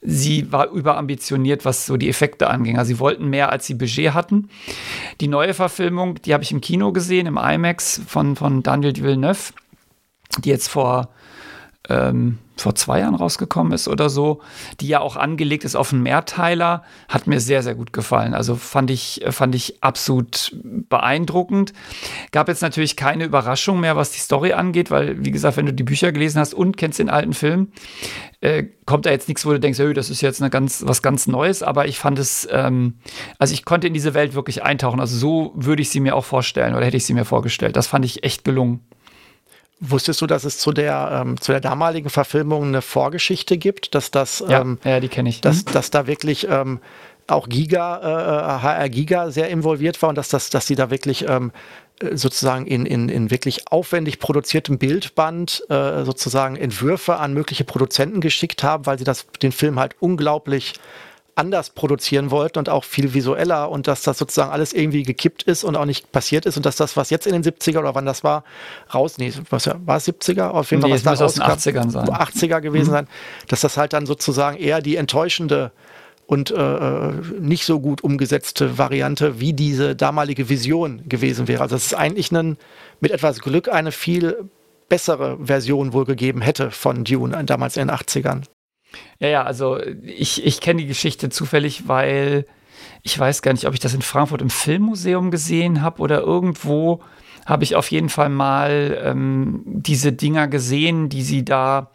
sie 0.00 0.50
war 0.50 0.70
überambitioniert, 0.70 1.64
was 1.64 1.86
so 1.86 1.96
die 1.96 2.08
Effekte 2.08 2.50
anging. 2.50 2.78
Also 2.78 2.88
sie 2.88 2.98
wollten 2.98 3.28
mehr, 3.28 3.52
als 3.52 3.68
sie 3.68 3.74
Budget 3.74 4.12
hatten. 4.12 4.48
Die 5.20 5.28
neue 5.28 5.54
Verfilmung, 5.54 6.20
die 6.22 6.34
habe 6.34 6.42
ich 6.42 6.50
im 6.50 6.60
Kino 6.60 6.90
gesehen, 6.90 7.28
im 7.28 7.36
IMAX 7.36 8.00
von, 8.08 8.34
von 8.34 8.64
Daniel 8.64 8.96
Villeneuve, 8.96 9.52
die 10.42 10.48
jetzt 10.48 10.66
vor 10.66 11.10
ähm, 11.88 12.38
vor 12.60 12.74
zwei 12.74 13.00
Jahren 13.00 13.14
rausgekommen 13.14 13.72
ist 13.72 13.88
oder 13.88 14.10
so, 14.10 14.40
die 14.80 14.88
ja 14.88 15.00
auch 15.00 15.16
angelegt 15.16 15.64
ist 15.64 15.76
auf 15.76 15.92
einen 15.92 16.02
Mehrteiler, 16.02 16.84
hat 17.08 17.26
mir 17.26 17.40
sehr, 17.40 17.62
sehr 17.62 17.74
gut 17.74 17.92
gefallen. 17.92 18.34
Also 18.34 18.56
fand 18.56 18.90
ich, 18.90 19.22
fand 19.30 19.54
ich 19.54 19.82
absolut 19.82 20.56
beeindruckend. 20.62 21.72
Gab 22.32 22.48
jetzt 22.48 22.62
natürlich 22.62 22.96
keine 22.96 23.24
Überraschung 23.24 23.80
mehr, 23.80 23.96
was 23.96 24.10
die 24.12 24.20
Story 24.20 24.52
angeht, 24.52 24.90
weil, 24.90 25.24
wie 25.24 25.30
gesagt, 25.30 25.56
wenn 25.56 25.66
du 25.66 25.72
die 25.72 25.82
Bücher 25.82 26.12
gelesen 26.12 26.38
hast 26.38 26.54
und 26.54 26.76
kennst 26.76 26.98
den 26.98 27.10
alten 27.10 27.32
Film, 27.32 27.68
äh, 28.40 28.64
kommt 28.86 29.06
da 29.06 29.10
jetzt 29.10 29.28
nichts, 29.28 29.44
wo 29.44 29.50
du 29.50 29.60
denkst, 29.60 29.78
hey, 29.78 29.92
das 29.92 30.10
ist 30.10 30.20
jetzt 30.20 30.40
eine 30.40 30.50
ganz, 30.50 30.82
was 30.86 31.02
ganz 31.02 31.26
Neues, 31.26 31.62
aber 31.62 31.86
ich 31.86 31.98
fand 31.98 32.18
es, 32.18 32.48
ähm, 32.50 32.94
also 33.38 33.52
ich 33.54 33.64
konnte 33.64 33.86
in 33.86 33.94
diese 33.94 34.14
Welt 34.14 34.34
wirklich 34.34 34.62
eintauchen. 34.62 35.00
Also 35.00 35.16
so 35.16 35.52
würde 35.54 35.82
ich 35.82 35.90
sie 35.90 36.00
mir 36.00 36.16
auch 36.16 36.24
vorstellen 36.24 36.74
oder 36.74 36.86
hätte 36.86 36.96
ich 36.96 37.04
sie 37.04 37.14
mir 37.14 37.24
vorgestellt. 37.24 37.76
Das 37.76 37.86
fand 37.86 38.04
ich 38.04 38.24
echt 38.24 38.44
gelungen. 38.44 38.80
Wusstest 39.80 40.20
du, 40.20 40.26
dass 40.26 40.44
es 40.44 40.58
zu 40.58 40.72
der, 40.72 41.22
ähm, 41.22 41.40
zu 41.40 41.52
der 41.52 41.60
damaligen 41.60 42.10
Verfilmung 42.10 42.64
eine 42.64 42.82
Vorgeschichte 42.82 43.56
gibt, 43.56 43.94
dass 43.94 44.10
das, 44.10 44.44
ja, 44.46 44.60
ähm, 44.60 44.78
ja 44.84 45.00
die 45.00 45.08
kenne 45.08 45.30
ich. 45.30 45.40
Dass, 45.40 45.64
mhm. 45.64 45.72
dass 45.72 45.90
da 45.90 46.06
wirklich 46.06 46.46
ähm, 46.48 46.80
auch 47.26 47.48
Giga, 47.48 47.98
äh, 47.98 48.62
HR 48.62 48.88
Giga 48.90 49.30
sehr 49.30 49.48
involviert 49.48 50.00
war 50.02 50.10
und 50.10 50.18
dass, 50.18 50.28
das, 50.28 50.50
dass 50.50 50.66
sie 50.66 50.74
da 50.74 50.90
wirklich 50.90 51.26
ähm, 51.28 51.52
sozusagen 52.12 52.66
in, 52.66 52.86
in, 52.86 53.08
in 53.08 53.30
wirklich 53.30 53.70
aufwendig 53.70 54.18
produziertem 54.18 54.78
Bildband 54.78 55.62
äh, 55.68 56.04
sozusagen 56.04 56.56
Entwürfe 56.56 57.16
an 57.16 57.34
mögliche 57.34 57.64
Produzenten 57.64 58.20
geschickt 58.20 58.62
haben, 58.62 58.86
weil 58.86 58.98
sie 58.98 59.04
das, 59.04 59.26
den 59.42 59.52
Film 59.52 59.78
halt 59.78 59.96
unglaublich 60.00 60.74
anders 61.34 61.70
produzieren 61.70 62.30
wollten 62.30 62.58
und 62.58 62.68
auch 62.68 62.84
viel 62.84 63.14
visueller 63.14 63.70
und 63.70 63.86
dass 63.86 64.02
das 64.02 64.18
sozusagen 64.18 64.50
alles 64.50 64.72
irgendwie 64.72 65.02
gekippt 65.02 65.42
ist 65.42 65.64
und 65.64 65.76
auch 65.76 65.84
nicht 65.84 66.12
passiert 66.12 66.46
ist 66.46 66.56
und 66.56 66.66
dass 66.66 66.76
das, 66.76 66.96
was 66.96 67.10
jetzt 67.10 67.26
in 67.26 67.32
den 67.32 67.42
70er 67.42 67.78
oder 67.78 67.94
wann 67.94 68.06
das 68.06 68.24
war, 68.24 68.44
raus, 68.92 69.18
nee, 69.18 69.32
was 69.48 69.66
war 69.66 69.96
es 69.96 70.08
70er? 70.08 70.48
Auf 70.48 70.70
jeden 70.70 70.82
Fall, 70.82 70.90
nee, 70.90 70.96
was 71.04 71.18
da 71.18 71.24
aus 71.24 71.34
den 71.34 71.42
80ern 71.42 71.90
sein. 71.90 72.08
80er 72.08 72.60
gewesen 72.60 72.88
mhm. 72.88 72.94
sein, 72.94 73.08
dass 73.48 73.60
das 73.60 73.76
halt 73.76 73.92
dann 73.92 74.06
sozusagen 74.06 74.56
eher 74.56 74.80
die 74.80 74.96
enttäuschende 74.96 75.72
und 76.26 76.52
äh, 76.52 76.54
äh, 76.54 77.12
nicht 77.40 77.64
so 77.64 77.80
gut 77.80 78.04
umgesetzte 78.04 78.78
Variante 78.78 79.40
wie 79.40 79.52
diese 79.52 79.96
damalige 79.96 80.48
Vision 80.48 81.02
gewesen 81.08 81.48
wäre. 81.48 81.62
Also 81.62 81.74
dass 81.74 81.86
es 81.86 81.94
eigentlich 81.94 82.30
einen, 82.30 82.56
mit 83.00 83.10
etwas 83.10 83.40
Glück 83.40 83.68
eine 83.68 83.90
viel 83.90 84.48
bessere 84.88 85.38
Version 85.44 85.92
wohl 85.92 86.04
gegeben 86.04 86.40
hätte 86.40 86.70
von 86.70 87.02
Dune 87.04 87.44
damals 87.44 87.76
in 87.76 87.88
den 87.88 87.96
80ern. 87.96 88.44
Ja, 89.18 89.28
ja, 89.28 89.42
also 89.44 89.78
ich, 90.02 90.44
ich 90.44 90.60
kenne 90.60 90.82
die 90.82 90.88
Geschichte 90.88 91.28
zufällig, 91.28 91.88
weil 91.88 92.46
ich 93.02 93.18
weiß 93.18 93.42
gar 93.42 93.52
nicht, 93.52 93.66
ob 93.66 93.74
ich 93.74 93.80
das 93.80 93.94
in 93.94 94.02
Frankfurt 94.02 94.42
im 94.42 94.50
Filmmuseum 94.50 95.30
gesehen 95.30 95.82
habe 95.82 96.00
oder 96.02 96.20
irgendwo 96.20 97.00
habe 97.46 97.64
ich 97.64 97.74
auf 97.74 97.90
jeden 97.90 98.08
Fall 98.08 98.28
mal 98.28 98.98
ähm, 99.02 99.62
diese 99.64 100.12
Dinger 100.12 100.48
gesehen, 100.48 101.08
die 101.08 101.22
sie 101.22 101.44
da 101.44 101.90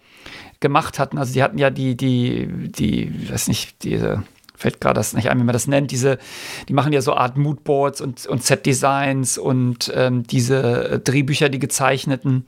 gemacht 0.60 1.00
hatten. 1.00 1.18
Also 1.18 1.34
die 1.34 1.44
hatten 1.44 1.58
ja 1.58 1.70
die, 1.70 1.96
die, 1.96 2.48
die, 2.72 3.30
weiß 3.30 3.48
nicht, 3.48 3.84
diese, 3.84 4.24
fällt 4.56 4.82
gerade 4.82 4.96
das 4.96 5.14
nicht 5.14 5.30
ein, 5.30 5.40
wie 5.40 5.44
man 5.44 5.54
das 5.54 5.68
nennt, 5.68 5.92
diese, 5.92 6.18
die 6.68 6.74
machen 6.74 6.94
ja 6.94 7.02
so 7.02 7.14
Art 7.14 7.38
Moodboards 7.38 8.02
und, 8.02 8.26
und 8.26 8.44
Set-Designs 8.44 9.38
und 9.38 9.92
ähm, 9.96 10.24
diese 10.24 11.00
Drehbücher, 11.04 11.50
die 11.50 11.60
gezeichneten. 11.60 12.46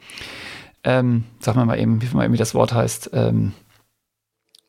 Ähm, 0.83 1.25
sag 1.39 1.55
mal 1.55 1.65
mal 1.65 1.79
eben, 1.79 2.01
wie, 2.01 2.13
wie 2.13 2.37
das 2.37 2.55
Wort 2.55 2.73
heißt. 2.73 3.11
Ähm, 3.13 3.53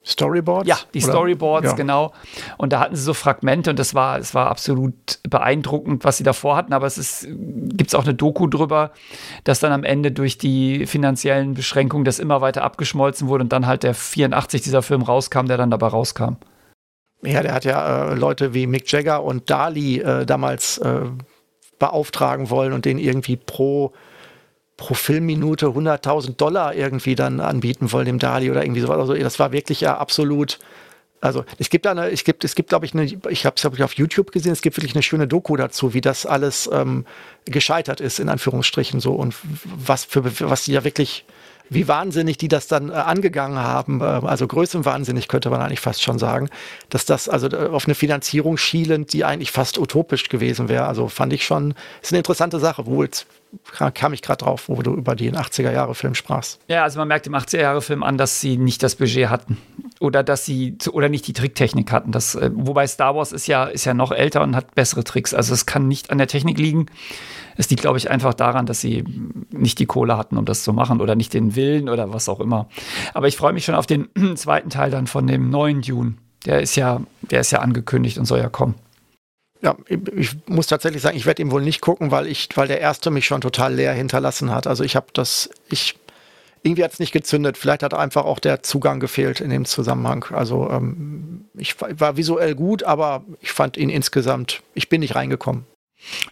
Storyboards? 0.09 0.67
Ja, 0.67 0.79
die 0.95 1.03
oder? 1.03 1.13
Storyboards, 1.13 1.67
ja. 1.69 1.73
genau. 1.75 2.13
Und 2.57 2.73
da 2.73 2.81
hatten 2.81 2.97
sie 2.97 3.03
so 3.03 3.13
Fragmente 3.13 3.71
und 3.71 3.79
das 3.79 3.95
war, 3.95 4.19
es 4.19 4.35
war 4.35 4.49
absolut 4.49 4.95
beeindruckend, 5.29 6.05
was 6.05 6.17
sie 6.17 6.25
davor 6.25 6.57
hatten. 6.57 6.73
Aber 6.73 6.87
es 6.87 7.27
gibt 7.29 7.89
es 7.89 7.95
auch 7.95 8.05
eine 8.05 8.15
Doku 8.15 8.47
drüber, 8.47 8.93
dass 9.45 9.61
dann 9.61 9.73
am 9.73 9.85
Ende 9.85 10.11
durch 10.11 10.39
die 10.39 10.87
finanziellen 10.87 11.55
Beschränkungen 11.55 12.05
das 12.05 12.19
immer 12.19 12.41
weiter 12.41 12.65
abgeschmolzen 12.65 13.29
wurde 13.29 13.45
und 13.45 13.53
dann 13.53 13.67
halt 13.67 13.83
der 13.83 13.95
84 13.95 14.63
dieser 14.63 14.83
Film 14.83 15.03
rauskam, 15.03 15.47
der 15.47 15.59
dann 15.59 15.71
dabei 15.71 15.89
rauskam. 15.89 16.37
Ja, 17.23 17.43
der 17.43 17.53
hat 17.53 17.65
ja 17.65 18.13
äh, 18.13 18.15
Leute 18.15 18.55
wie 18.55 18.67
Mick 18.67 18.91
Jagger 18.91 19.23
und 19.23 19.51
Dali 19.51 20.01
äh, 20.01 20.25
damals 20.25 20.79
äh, 20.79 21.01
beauftragen 21.79 22.49
wollen 22.49 22.73
und 22.73 22.85
den 22.85 22.99
irgendwie 22.99 23.37
pro 23.37 23.93
pro 24.79 24.95
Filmminute 24.95 25.67
100.000 25.67 26.37
Dollar 26.37 26.75
irgendwie 26.75 27.17
dann 27.17 27.41
anbieten 27.41 27.93
wollen 27.93 28.07
dem 28.07 28.19
Dali 28.19 28.51
oder 28.51 28.65
irgendwie 28.65 28.81
sowas. 28.81 28.97
Also 28.97 29.15
das 29.15 29.39
war 29.39 29.53
wirklich 29.53 29.83
ja 29.83 29.99
absolut. 29.99 30.59
Also 31.21 31.45
es 31.59 31.69
gibt 31.69 31.85
eine, 31.87 32.11
es 32.11 32.23
gibt, 32.23 32.45
es 32.45 32.55
gibt, 32.55 32.69
glaube 32.69 32.87
ich, 32.87 32.95
eine, 32.95 33.05
ich 33.05 33.45
habe 33.45 33.57
es 33.57 33.65
hab 33.65 33.79
auf 33.81 33.95
YouTube 33.95 34.31
gesehen, 34.31 34.53
es 34.53 34.63
gibt 34.63 34.77
wirklich 34.77 34.95
eine 34.95 35.03
schöne 35.03 35.27
Doku 35.27 35.57
dazu, 35.57 35.95
wie 35.95 36.01
das 36.01 36.27
alles 36.27 36.71
ähm, 36.73 37.05
gescheitert 37.45 38.01
ist, 38.01 38.21
in 38.21 38.29
Anführungsstrichen 38.29 39.01
so 39.01 39.15
und 39.15 39.35
was 39.65 40.05
für 40.05 40.25
was 40.49 40.65
die 40.65 40.73
ja 40.73 40.85
wirklich 40.85 41.25
wie 41.71 41.89
wahnsinnig 41.89 42.39
die 42.39 42.49
das 42.49 42.67
dann 42.67 42.91
äh, 42.91 42.93
angegangen 42.93 43.59
haben, 43.59 44.01
äh, 44.01 44.05
also 44.05 44.47
größenwahnsinnig 44.47 45.29
könnte 45.29 45.51
man 45.51 45.61
eigentlich 45.61 45.81
fast 45.81 46.03
schon 46.03 46.19
sagen, 46.19 46.49
dass 46.89 47.05
das 47.05 47.29
also 47.29 47.49
äh, 47.49 47.67
auf 47.69 47.87
eine 47.87 47.95
Finanzierung 47.95 48.57
schielend, 48.57 49.13
die 49.13 49.25
eigentlich 49.25 49.51
fast 49.51 49.79
utopisch 49.79 50.29
gewesen 50.29 50.69
wäre. 50.69 50.87
Also 50.87 51.09
fand 51.09 51.33
ich 51.33 51.45
schon, 51.45 51.75
ist 52.03 52.13
eine 52.13 52.19
interessante 52.19 52.59
Sache, 52.59 52.87
wo 52.87 53.03
jetzt 53.03 53.27
kam 53.95 54.13
ich 54.13 54.23
gerade 54.23 54.45
drauf, 54.45 54.69
wo 54.69 54.83
du 54.83 54.95
über 54.95 55.15
den 55.15 55.37
80er-Jahre-Film 55.37 56.15
sprachst. 56.15 56.61
Ja, 56.69 56.83
also 56.83 56.99
man 56.99 57.09
merkt 57.09 57.27
im 57.27 57.35
80er-Jahre-Film 57.35 58.03
an, 58.03 58.19
dass 58.19 58.41
sie 58.41 58.57
nicht 58.57 58.83
das 58.83 58.97
Budget 58.97 59.29
hatten. 59.29 59.59
Oder 60.01 60.23
dass 60.23 60.45
sie, 60.45 60.77
oder 60.93 61.09
nicht 61.09 61.27
die 61.27 61.33
Tricktechnik 61.33 61.91
hatten. 61.91 62.13
Das, 62.13 62.39
wobei 62.53 62.87
Star 62.87 63.17
Wars 63.17 63.33
ist 63.33 63.47
ja, 63.47 63.65
ist 63.65 63.85
ja 63.85 63.95
noch 63.95 64.13
älter 64.13 64.43
und 64.43 64.55
hat 64.55 64.75
bessere 64.75 65.03
Tricks. 65.03 65.35
Also 65.35 65.55
es 65.55 65.67
kann 65.67 65.89
nicht 65.89 66.11
an 66.11 66.19
der 66.19 66.29
Technik 66.29 66.59
liegen. 66.59 66.87
Es 67.57 67.69
liegt, 67.71 67.83
glaube 67.83 67.99
ich, 67.99 68.11
einfach 68.11 68.35
daran, 68.35 68.67
dass 68.67 68.81
sie 68.81 69.05
nicht 69.51 69.79
die 69.81 69.87
Kohle 69.87 70.17
hatten, 70.17 70.37
um 70.37 70.45
das 70.45 70.63
zu 70.63 70.73
machen 70.73 71.01
oder 71.01 71.17
nicht 71.17 71.35
den 71.35 71.57
Willen 71.57 71.89
oder 71.89 72.13
was 72.13 72.29
auch 72.29 72.41
immer. 72.41 72.69
Aber 73.15 73.27
ich 73.27 73.37
freue 73.37 73.53
mich 73.53 73.65
schon 73.65 73.75
auf 73.75 73.87
den 73.87 74.09
zweiten 74.37 74.71
Teil 74.71 74.91
dann 74.91 75.07
von 75.07 75.27
dem 75.27 75.51
neuen 75.51 75.83
Dune. 75.83 76.15
Der 76.47 76.61
ist 76.61 76.77
ja, 76.77 77.01
der 77.23 77.41
ist 77.41 77.51
ja 77.51 77.59
angekündigt 77.59 78.19
und 78.19 78.27
soll 78.27 78.39
ja 78.39 78.49
kommen. 78.49 78.77
Ja, 79.61 79.77
ich 79.89 80.37
muss 80.47 80.69
tatsächlich 80.69 81.03
sagen, 81.03 81.17
ich 81.17 81.27
werde 81.27 81.43
ihn 81.43 81.51
wohl 81.51 81.63
nicht 81.63 81.81
gucken, 81.81 82.11
weil 82.11 82.27
ich, 82.27 82.49
weil 82.55 82.69
der 82.69 82.81
erste 82.81 83.11
mich 83.11 83.27
schon 83.27 83.41
total 83.41 83.75
leer 83.75 83.93
hinterlassen 83.93 84.53
hat. 84.53 84.67
Also 84.67 84.85
ich 84.85 84.95
habe 84.95 85.07
das, 85.13 85.51
ich 85.69 85.97
irgendwie 86.63 86.85
hat 86.85 86.93
es 86.93 87.01
nicht 87.01 87.13
gezündet. 87.13 87.59
Vielleicht 87.59 87.83
hat 87.83 87.95
einfach 87.95 88.25
auch 88.25 88.39
der 88.39 88.63
Zugang 88.63 89.01
gefehlt 89.01 89.41
in 89.41 89.51
dem 89.51 89.65
Zusammenhang. 89.65 90.27
Also 90.31 90.71
ähm, 90.71 91.47
ich 91.55 91.77
war 91.81 92.17
visuell 92.17 92.55
gut, 92.55 92.85
aber 92.85 93.25
ich 93.41 93.53
fand 93.53 93.77
ihn 93.77 93.91
insgesamt, 93.91 94.63
ich 94.75 94.89
bin 94.89 95.01
nicht 95.01 95.15
reingekommen. 95.15 95.65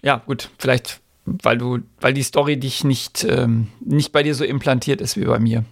Ja, 0.03 0.23
gut, 0.27 0.51
vielleicht 0.59 1.01
weil 1.27 1.59
du, 1.59 1.81
weil 2.01 2.15
die 2.15 2.23
Story 2.23 2.57
dich 2.57 2.85
nicht, 2.85 3.25
ähm, 3.25 3.69
nicht 3.81 4.13
bei 4.13 4.23
dir 4.23 4.35
so 4.35 4.45
implantiert 4.45 5.01
ist 5.01 5.17
wie 5.17 5.25
bei 5.25 5.39
mir. 5.39 5.65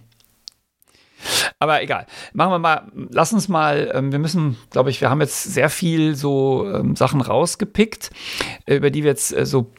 Aber 1.59 1.81
egal. 1.81 2.05
Machen 2.33 2.51
wir 2.51 2.59
mal, 2.59 2.91
lass 3.09 3.33
uns 3.33 3.47
mal, 3.47 3.91
ähm, 3.93 4.11
wir 4.11 4.19
müssen, 4.19 4.57
glaube 4.69 4.89
ich, 4.89 5.01
wir 5.01 5.09
haben 5.09 5.21
jetzt 5.21 5.43
sehr 5.43 5.69
viel 5.69 6.15
so 6.15 6.69
ähm, 6.71 6.95
Sachen 6.95 7.21
rausgepickt, 7.21 8.11
äh, 8.65 8.75
über 8.75 8.89
die 8.89 9.03
wir 9.03 9.11
jetzt 9.11 9.35
äh, 9.35 9.45
so 9.45 9.71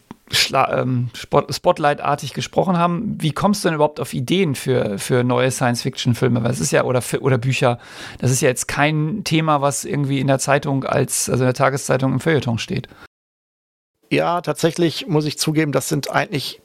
ähm, 0.52 1.08
Spotlight-artig 1.14 2.34
gesprochen 2.34 2.76
haben. 2.78 3.16
Wie 3.20 3.32
kommst 3.32 3.64
du 3.64 3.68
denn 3.68 3.76
überhaupt 3.76 4.00
auf 4.00 4.12
Ideen 4.12 4.54
für, 4.54 4.98
für 4.98 5.22
neue 5.22 5.50
Science-Fiction-Filme? 5.50 6.42
Weil 6.42 6.50
es 6.50 6.60
ist 6.60 6.72
ja, 6.72 6.84
oder, 6.84 7.02
oder 7.20 7.38
Bücher, 7.38 7.78
das 8.18 8.30
ist 8.30 8.40
ja 8.40 8.48
jetzt 8.48 8.66
kein 8.66 9.22
Thema, 9.24 9.60
was 9.60 9.84
irgendwie 9.84 10.18
in 10.20 10.26
der 10.26 10.38
Zeitung 10.38 10.84
als, 10.84 11.30
also 11.30 11.44
in 11.44 11.48
der 11.48 11.54
Tageszeitung 11.54 12.12
im 12.12 12.20
Feuilleton 12.20 12.58
steht. 12.58 12.88
Ja, 14.10 14.40
tatsächlich 14.40 15.06
muss 15.06 15.26
ich 15.26 15.38
zugeben, 15.38 15.72
das 15.72 15.88
sind 15.88 16.10
eigentlich 16.10 16.60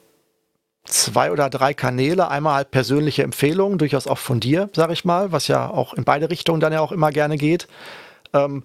zwei 0.84 1.30
oder 1.30 1.50
drei 1.50 1.74
Kanäle. 1.74 2.28
Einmal 2.28 2.54
halt 2.54 2.70
persönliche 2.70 3.22
Empfehlungen, 3.22 3.78
durchaus 3.78 4.06
auch 4.06 4.18
von 4.18 4.40
dir, 4.40 4.68
sag 4.74 4.90
ich 4.90 5.04
mal, 5.04 5.32
was 5.32 5.48
ja 5.48 5.68
auch 5.68 5.94
in 5.94 6.04
beide 6.04 6.30
Richtungen 6.30 6.60
dann 6.60 6.72
ja 6.72 6.80
auch 6.80 6.92
immer 6.92 7.10
gerne 7.10 7.36
geht. 7.36 7.68
Ähm, 8.32 8.64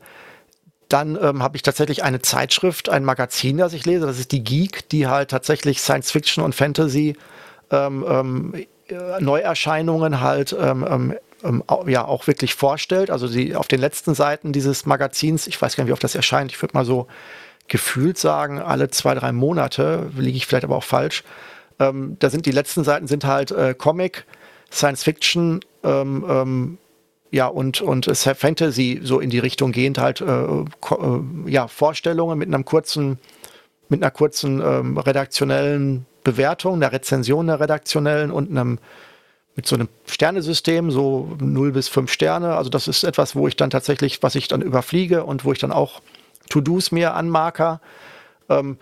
dann 0.89 1.17
ähm, 1.21 1.43
habe 1.43 1.57
ich 1.57 1.63
tatsächlich 1.63 2.03
eine 2.03 2.21
Zeitschrift, 2.21 2.89
ein 2.89 3.03
Magazin, 3.03 3.57
das 3.57 3.73
ich 3.73 3.85
lese. 3.85 4.05
Das 4.05 4.19
ist 4.19 4.31
die 4.31 4.43
Geek, 4.43 4.87
die 4.89 5.07
halt 5.07 5.29
tatsächlich 5.29 5.81
Science 5.81 6.11
Fiction 6.11 6.43
und 6.43 6.55
Fantasy 6.55 7.17
ähm, 7.71 8.05
ähm 8.07 8.53
äh, 8.89 9.21
Neuerscheinungen 9.21 10.21
halt 10.21 10.55
ähm, 10.57 11.13
ähm, 11.43 11.63
ja 11.87 12.05
auch 12.05 12.27
wirklich 12.27 12.55
vorstellt. 12.55 13.11
Also 13.11 13.27
sie 13.27 13.55
auf 13.55 13.67
den 13.67 13.79
letzten 13.79 14.15
Seiten 14.15 14.53
dieses 14.53 14.85
Magazins, 14.85 15.47
ich 15.47 15.61
weiß 15.61 15.75
gar 15.75 15.83
nicht, 15.83 15.89
wie 15.89 15.93
oft 15.93 16.03
das 16.03 16.15
erscheint, 16.15 16.51
ich 16.51 16.61
würde 16.61 16.73
mal 16.73 16.85
so 16.85 17.07
gefühlt 17.67 18.17
sagen, 18.17 18.61
alle 18.61 18.89
zwei, 18.89 19.13
drei 19.13 19.31
Monate, 19.31 20.09
liege 20.15 20.37
ich 20.37 20.47
vielleicht 20.47 20.63
aber 20.63 20.77
auch 20.77 20.83
falsch. 20.83 21.23
Ähm, 21.79 22.17
da 22.19 22.29
sind 22.29 22.45
die 22.45 22.51
letzten 22.51 22.83
Seiten 22.83 23.07
sind 23.07 23.25
halt 23.25 23.51
äh, 23.51 23.73
Comic, 23.73 24.25
Science 24.71 25.03
Fiction, 25.03 25.59
ähm, 25.83 26.25
ähm, 26.27 26.77
ja, 27.31 27.47
und, 27.47 27.81
und 27.81 28.05
Fantasy 28.05 29.01
so 29.03 29.19
in 29.19 29.29
die 29.29 29.39
Richtung 29.39 29.71
gehend 29.71 29.97
halt, 29.97 30.21
äh, 30.21 30.25
äh, 30.25 30.65
ja, 31.45 31.67
Vorstellungen 31.67 32.39
mit 32.39 32.47
einem 32.47 32.63
kurzen, 32.63 33.19
mit 33.89 34.01
einer 34.01 34.11
kurzen 34.11 34.61
ähm, 34.61 34.97
redaktionellen 34.97 36.05
Bewertung, 36.23 36.75
einer 36.75 36.91
Rezension 36.91 37.47
der 37.47 37.59
redaktionellen 37.59 38.31
und 38.31 38.49
einem 38.49 38.79
mit 39.55 39.65
so 39.65 39.75
einem 39.75 39.89
Sternesystem, 40.05 40.91
so 40.91 41.35
0 41.39 41.71
bis 41.71 41.87
5 41.87 42.11
Sterne. 42.11 42.55
Also 42.55 42.69
das 42.69 42.87
ist 42.87 43.03
etwas, 43.03 43.35
wo 43.35 43.47
ich 43.47 43.55
dann 43.55 43.71
tatsächlich, 43.71 44.21
was 44.21 44.35
ich 44.35 44.47
dann 44.47 44.61
überfliege 44.61 45.23
und 45.23 45.45
wo 45.45 45.51
ich 45.51 45.59
dann 45.59 45.71
auch 45.71 46.01
To-Dos 46.49 46.91
mir 46.91 47.15
anmarker. 47.15 47.81
Ähm, 48.49 48.77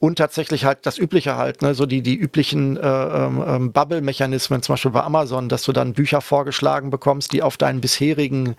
und 0.00 0.16
tatsächlich 0.16 0.64
halt 0.64 0.86
das 0.86 0.98
Übliche 0.98 1.36
halt, 1.36 1.62
ne, 1.62 1.74
so 1.74 1.86
die, 1.86 2.02
die 2.02 2.14
üblichen 2.14 2.76
äh, 2.76 2.80
ähm, 2.86 3.44
ähm, 3.46 3.72
Bubble-Mechanismen, 3.72 4.62
zum 4.62 4.74
Beispiel 4.74 4.92
bei 4.92 5.02
Amazon, 5.02 5.48
dass 5.48 5.64
du 5.64 5.72
dann 5.72 5.92
Bücher 5.92 6.20
vorgeschlagen 6.20 6.90
bekommst, 6.90 7.32
die 7.32 7.42
auf 7.42 7.56
deinen 7.56 7.80
bisherigen 7.80 8.54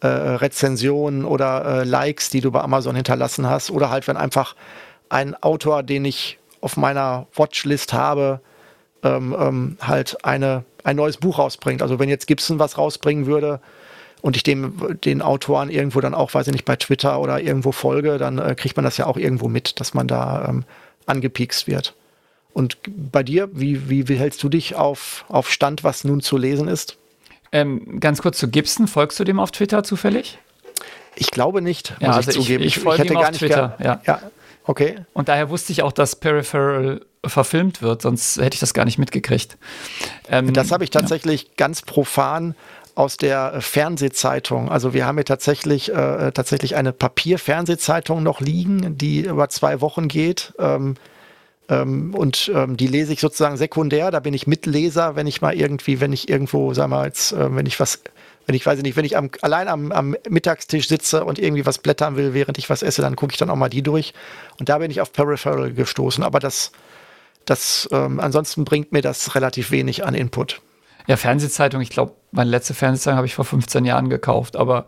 äh, 0.00 0.06
Rezensionen 0.06 1.24
oder 1.24 1.64
äh, 1.64 1.84
Likes, 1.84 2.30
die 2.30 2.40
du 2.40 2.50
bei 2.50 2.60
Amazon 2.60 2.96
hinterlassen 2.96 3.48
hast, 3.48 3.70
oder 3.70 3.90
halt, 3.90 4.08
wenn 4.08 4.16
einfach 4.16 4.54
ein 5.10 5.34
Autor, 5.42 5.82
den 5.82 6.04
ich 6.04 6.38
auf 6.60 6.76
meiner 6.76 7.26
Watchlist 7.34 7.92
habe, 7.92 8.40
ähm, 9.02 9.36
ähm, 9.38 9.76
halt 9.80 10.24
eine, 10.24 10.64
ein 10.84 10.96
neues 10.96 11.18
Buch 11.18 11.38
rausbringt. 11.38 11.82
Also 11.82 11.98
wenn 11.98 12.08
jetzt 12.08 12.26
Gibson 12.26 12.58
was 12.58 12.78
rausbringen 12.78 13.26
würde, 13.26 13.60
und 14.20 14.36
ich 14.36 14.42
dem, 14.42 14.98
den 15.04 15.22
Autoren 15.22 15.70
irgendwo 15.70 16.00
dann 16.00 16.14
auch, 16.14 16.34
weiß 16.34 16.46
ich 16.48 16.52
nicht, 16.52 16.64
bei 16.64 16.76
Twitter 16.76 17.20
oder 17.20 17.40
irgendwo 17.40 17.72
folge, 17.72 18.18
dann 18.18 18.38
äh, 18.38 18.54
kriegt 18.54 18.76
man 18.76 18.84
das 18.84 18.96
ja 18.96 19.06
auch 19.06 19.16
irgendwo 19.16 19.48
mit, 19.48 19.80
dass 19.80 19.94
man 19.94 20.08
da 20.08 20.46
ähm, 20.48 20.64
angepiekst 21.06 21.66
wird. 21.66 21.94
Und 22.52 22.78
bei 22.86 23.22
dir, 23.22 23.48
wie, 23.52 23.88
wie, 23.88 24.08
wie 24.08 24.16
hältst 24.16 24.42
du 24.42 24.48
dich 24.48 24.74
auf, 24.74 25.24
auf 25.28 25.50
Stand, 25.50 25.84
was 25.84 26.04
nun 26.04 26.20
zu 26.20 26.36
lesen 26.36 26.66
ist? 26.66 26.96
Ähm, 27.52 28.00
ganz 28.00 28.20
kurz 28.20 28.38
zu 28.38 28.48
Gibson, 28.48 28.88
folgst 28.88 29.20
du 29.20 29.24
dem 29.24 29.38
auf 29.38 29.52
Twitter 29.52 29.84
zufällig? 29.84 30.38
Ich 31.14 31.30
glaube 31.30 31.62
nicht, 31.62 31.92
muss 31.92 32.00
ja, 32.00 32.12
also 32.12 32.30
ich 32.30 32.36
zugeben. 32.36 32.64
Ich, 32.64 32.76
ich, 32.76 32.82
folge 32.82 33.04
ich 33.04 33.10
ihm 33.10 33.16
auf 33.16 33.30
Twitter, 33.30 33.76
ja. 33.82 34.00
ja. 34.06 34.20
Okay. 34.64 34.96
Und 35.14 35.28
daher 35.28 35.48
wusste 35.48 35.72
ich 35.72 35.82
auch, 35.82 35.92
dass 35.92 36.16
Peripheral 36.16 37.00
verfilmt 37.24 37.80
wird, 37.80 38.02
sonst 38.02 38.36
hätte 38.36 38.54
ich 38.54 38.60
das 38.60 38.74
gar 38.74 38.84
nicht 38.84 38.98
mitgekriegt. 38.98 39.56
Ähm, 40.28 40.52
das 40.52 40.70
habe 40.70 40.84
ich 40.84 40.90
tatsächlich 40.90 41.42
ja. 41.44 41.48
ganz 41.56 41.82
profan 41.82 42.54
aus 42.98 43.16
der 43.16 43.60
Fernsehzeitung. 43.60 44.68
Also 44.68 44.92
wir 44.92 45.06
haben 45.06 45.18
hier 45.18 45.24
tatsächlich, 45.24 45.94
äh, 45.94 46.32
tatsächlich 46.32 46.74
eine 46.74 46.92
Papier-Fernsehzeitung 46.92 48.24
noch 48.24 48.40
liegen, 48.40 48.98
die 48.98 49.20
über 49.20 49.48
zwei 49.48 49.80
Wochen 49.80 50.08
geht. 50.08 50.52
Ähm, 50.58 50.96
ähm, 51.68 52.12
und 52.12 52.50
ähm, 52.52 52.76
die 52.76 52.88
lese 52.88 53.12
ich 53.12 53.20
sozusagen 53.20 53.56
sekundär. 53.56 54.10
Da 54.10 54.18
bin 54.18 54.34
ich 54.34 54.48
Mitleser, 54.48 55.14
wenn 55.14 55.28
ich 55.28 55.40
mal 55.40 55.54
irgendwie, 55.54 56.00
wenn 56.00 56.12
ich 56.12 56.28
irgendwo, 56.28 56.74
sag 56.74 56.88
mal 56.88 57.06
jetzt, 57.06 57.30
äh, 57.30 57.54
wenn 57.54 57.66
ich 57.66 57.78
was, 57.78 58.02
wenn 58.46 58.56
ich 58.56 58.66
weiß 58.66 58.82
nicht, 58.82 58.96
wenn 58.96 59.04
ich 59.04 59.16
am, 59.16 59.30
allein 59.42 59.68
am, 59.68 59.92
am 59.92 60.16
Mittagstisch 60.28 60.88
sitze 60.88 61.22
und 61.24 61.38
irgendwie 61.38 61.66
was 61.66 61.78
blättern 61.78 62.16
will, 62.16 62.34
während 62.34 62.58
ich 62.58 62.68
was 62.68 62.82
esse, 62.82 63.00
dann 63.00 63.14
gucke 63.14 63.30
ich 63.30 63.38
dann 63.38 63.50
auch 63.50 63.54
mal 63.56 63.68
die 63.68 63.82
durch. 63.82 64.12
Und 64.58 64.70
da 64.70 64.78
bin 64.78 64.90
ich 64.90 65.00
auf 65.00 65.12
Peripheral 65.12 65.72
gestoßen. 65.72 66.24
Aber 66.24 66.40
das, 66.40 66.72
das, 67.44 67.88
ähm, 67.92 68.18
ansonsten 68.18 68.64
bringt 68.64 68.90
mir 68.90 69.02
das 69.02 69.36
relativ 69.36 69.70
wenig 69.70 70.04
an 70.04 70.16
Input. 70.16 70.60
Ja, 71.06 71.16
Fernsehzeitung, 71.16 71.80
ich 71.80 71.90
glaube, 71.90 72.14
meine 72.30 72.50
letzte 72.50 72.74
Fernsehzeitung 72.74 73.16
habe 73.16 73.26
ich 73.26 73.34
vor 73.34 73.44
15 73.44 73.84
Jahren 73.84 74.10
gekauft. 74.10 74.56
Aber 74.56 74.86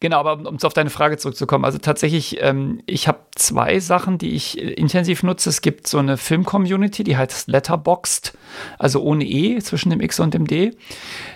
genau, 0.00 0.18
aber 0.20 0.48
um 0.48 0.58
auf 0.60 0.74
deine 0.74 0.90
Frage 0.90 1.16
zurückzukommen, 1.16 1.64
also 1.64 1.78
tatsächlich, 1.78 2.38
ähm, 2.42 2.82
ich 2.86 3.06
habe 3.06 3.18
zwei 3.34 3.78
Sachen, 3.78 4.18
die 4.18 4.34
ich 4.34 4.58
äh, 4.58 4.72
intensiv 4.72 5.22
nutze. 5.22 5.48
Es 5.50 5.60
gibt 5.60 5.86
so 5.86 5.98
eine 5.98 6.16
Film-Community, 6.16 7.04
die 7.04 7.16
heißt 7.16 7.48
Letterboxd, 7.48 8.36
also 8.78 9.02
ohne 9.02 9.24
E 9.24 9.58
zwischen 9.60 9.90
dem 9.90 10.00
X 10.00 10.18
und 10.20 10.34
dem 10.34 10.46
D. 10.46 10.72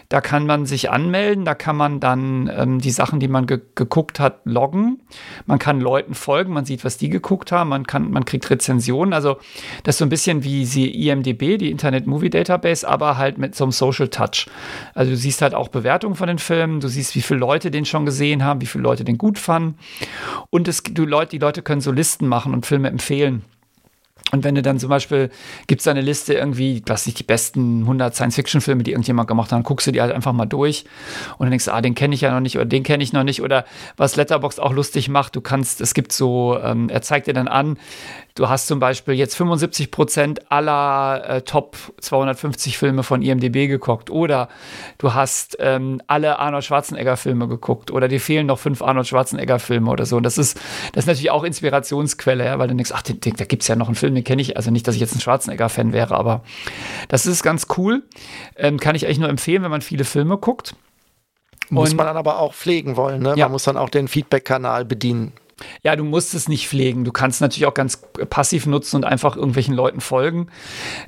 Da 0.09 0.21
kann 0.21 0.45
man 0.45 0.67
sich 0.67 0.91
anmelden, 0.91 1.47
da 1.47 1.55
kann 1.55 1.75
man 1.75 1.99
dann 1.99 2.51
ähm, 2.55 2.81
die 2.81 2.91
Sachen, 2.91 3.19
die 3.19 3.29
man 3.29 3.47
ge 3.47 3.61
geguckt 3.75 4.21
hat, 4.21 4.41
loggen. 4.45 5.01
Man 5.47 5.59
kann 5.59 5.81
Leuten 5.81 6.15
folgen, 6.15 6.53
man 6.53 6.67
sieht, 6.67 6.85
was 6.85 6.99
die 6.99 7.09
geguckt 7.09 7.51
haben, 7.51 7.71
man, 7.71 7.87
kann, 7.87 8.11
man 8.11 8.27
kriegt 8.27 8.51
Rezensionen. 8.51 9.15
Also 9.15 9.39
das 9.85 9.95
ist 9.95 9.99
so 10.01 10.05
ein 10.05 10.11
bisschen 10.11 10.45
wie 10.45 10.67
sie 10.67 11.09
IMDB, 11.09 11.57
die 11.57 11.71
Internet 11.71 12.07
Movie 12.07 12.29
Database, 12.29 12.87
aber 12.87 13.17
halt 13.17 13.39
mit 13.39 13.55
so 13.55 13.65
einem 13.65 13.73
Social 13.73 14.09
Touch. 14.09 14.49
Also 14.95 15.12
du 15.13 15.17
siehst 15.17 15.43
halt 15.43 15.55
auch 15.55 15.69
Bewertungen 15.69 16.15
von 16.15 16.27
den 16.27 16.39
Filmen, 16.39 16.81
du 16.81 16.89
siehst, 16.89 17.15
wie 17.15 17.21
viele 17.21 17.41
Leute 17.41 17.71
den 17.71 17.85
schon 17.85 18.07
gesehen 18.07 18.45
haben, 18.45 18.61
wie 18.63 18.67
viele 18.67 18.83
Leute 18.83 19.05
den 19.05 19.19
gut 19.19 19.39
fanden. 19.39 19.79
Und 20.51 20.69
es, 20.69 20.83
du, 20.83 21.05
Leute, 21.05 21.33
die 21.33 21.39
Leute 21.39 21.63
können 21.63 21.83
so 21.83 21.93
Listen 21.93 22.27
machen 22.27 22.55
und 22.55 22.67
Filme 22.67 22.89
empfehlen. 22.89 23.45
Und 24.31 24.45
wenn 24.45 24.55
du 24.55 24.63
dann 24.63 24.79
zum 24.79 24.89
Beispiel, 24.89 25.31
gibt 25.67 25.83
es 25.83 25.89
eine 25.89 26.01
Liste 26.01 26.33
irgendwie, 26.33 26.83
was 26.87 27.05
nicht 27.05 27.19
die 27.19 27.25
besten 27.25 27.83
100 27.83 28.15
Science-Fiction-Filme, 28.15 28.83
die 28.83 28.93
irgendjemand 28.93 29.29
gemacht 29.29 29.53
hat, 29.53 29.57
dann 29.57 29.63
guckst 29.63 29.87
du 29.87 29.93
die 29.93 30.01
halt 30.01 30.13
einfach 30.13 30.33
mal 30.33 30.47
durch 30.47 30.87
und 31.33 31.41
dann 31.41 31.51
denkst 31.51 31.69
ah, 31.69 31.83
den 31.83 31.95
kenne 31.95 32.15
ich 32.15 32.23
ja 32.23 32.33
noch 32.33 32.41
nicht 32.41 32.57
oder 32.57 32.65
den 32.65 32.83
kenne 32.83 33.03
ich 33.03 33.13
noch 33.13 33.25
nicht 33.25 33.43
oder 33.43 33.67
was 33.99 34.17
Letterbox 34.17 34.59
auch 34.59 34.73
lustig 34.73 35.11
macht, 35.11 35.37
du 35.37 35.43
kannst, 35.43 35.83
es 35.83 35.93
gibt 35.93 36.13
so, 36.13 36.59
ähm, 36.63 36.89
er 36.89 37.03
zeigt 37.03 37.27
dir 37.27 37.35
dann 37.35 37.49
an, 37.49 37.77
Du 38.35 38.49
hast 38.49 38.67
zum 38.67 38.81
Beispiel 38.81 39.15
jetzt 39.15 39.37
75 39.37 39.91
Prozent 39.91 40.51
aller 40.51 41.25
äh, 41.29 41.43
Top 41.43 41.77
250 42.01 42.79
Filme 42.79 43.03
von 43.03 43.23
IMDb 43.23 43.69
geguckt 43.69 44.11
oder 44.11 44.49
du 44.99 45.13
hast 45.13 45.57
ähm, 45.61 46.01
alle 46.07 46.39
Arnold 46.39 46.65
Schwarzenegger 46.65 47.17
Filme 47.17 47.49
geguckt 47.49 47.91
oder 47.91 48.09
dir 48.09 48.21
fehlen 48.21 48.47
noch 48.47 48.59
fünf 48.59 48.81
Arnold 48.83 49.07
Schwarzenegger 49.07 49.59
Filme 49.59 49.91
oder 49.91 50.07
so. 50.07 50.17
Und 50.17 50.23
das 50.23 50.39
ist, 50.39 50.59
das 50.93 51.05
ist 51.05 51.09
natürlich 51.09 51.31
auch 51.31 51.45
Inspirationsquelle, 51.45 52.45
ja, 52.45 52.59
weil 52.59 52.69
du 52.69 52.75
denkst, 52.75 52.93
ach, 52.95 53.03
den, 53.03 53.21
den, 53.21 53.35
da 53.37 53.45
gibt 53.45 53.63
es 53.63 53.69
ja 53.69 53.77
noch 53.77 53.89
einen 53.89 53.97
Film, 53.97 54.15
den 54.15 54.25
kenne 54.25 54.41
ich. 54.41 54.57
Also 54.57 54.71
nicht, 54.71 54.89
dass 54.89 54.95
ich 54.95 55.01
jetzt 55.01 55.15
ein 55.15 55.21
Schwarzenegger-Fan 55.21 55.93
wäre, 55.93 56.15
aber 56.15 56.43
das 57.09 57.27
ist 57.27 57.43
ganz 57.43 57.67
cool. 57.77 58.03
Ähm, 58.57 58.81
kann 58.81 58.95
ich 58.95 59.07
eigentlich 59.07 59.19
nur 59.19 59.29
empfehlen, 59.29 59.63
wenn 59.63 59.71
man 59.71 59.83
viele 59.83 60.05
Filme 60.05 60.39
guckt. 60.39 60.75
Muss 61.69 61.91
Und, 61.91 61.97
man 61.97 62.07
dann 62.07 62.17
aber 62.17 62.39
auch 62.39 62.55
pflegen 62.55 62.97
wollen, 62.97 63.23
ne? 63.23 63.35
Ja. 63.37 63.47
Man 63.47 63.53
muss 63.53 63.65
dann 63.65 63.77
auch 63.77 63.89
den 63.89 64.09
Feedback-Kanal 64.09 64.85
bedienen. 64.85 65.33
Ja, 65.83 65.97
du 65.97 66.05
musst 66.05 66.35
es 66.35 66.49
nicht 66.49 66.69
pflegen. 66.69 67.05
Du 67.05 67.13
kannst 67.13 67.41
natürlich 67.41 67.67
auch 67.67 67.75
ganz 67.75 68.03
passiv 68.31 68.67
nutzen 68.67 68.97
und 68.97 69.05
einfach 69.05 69.37
irgendwelchen 69.37 69.75
Leuten 69.75 70.01
folgen. 70.01 70.49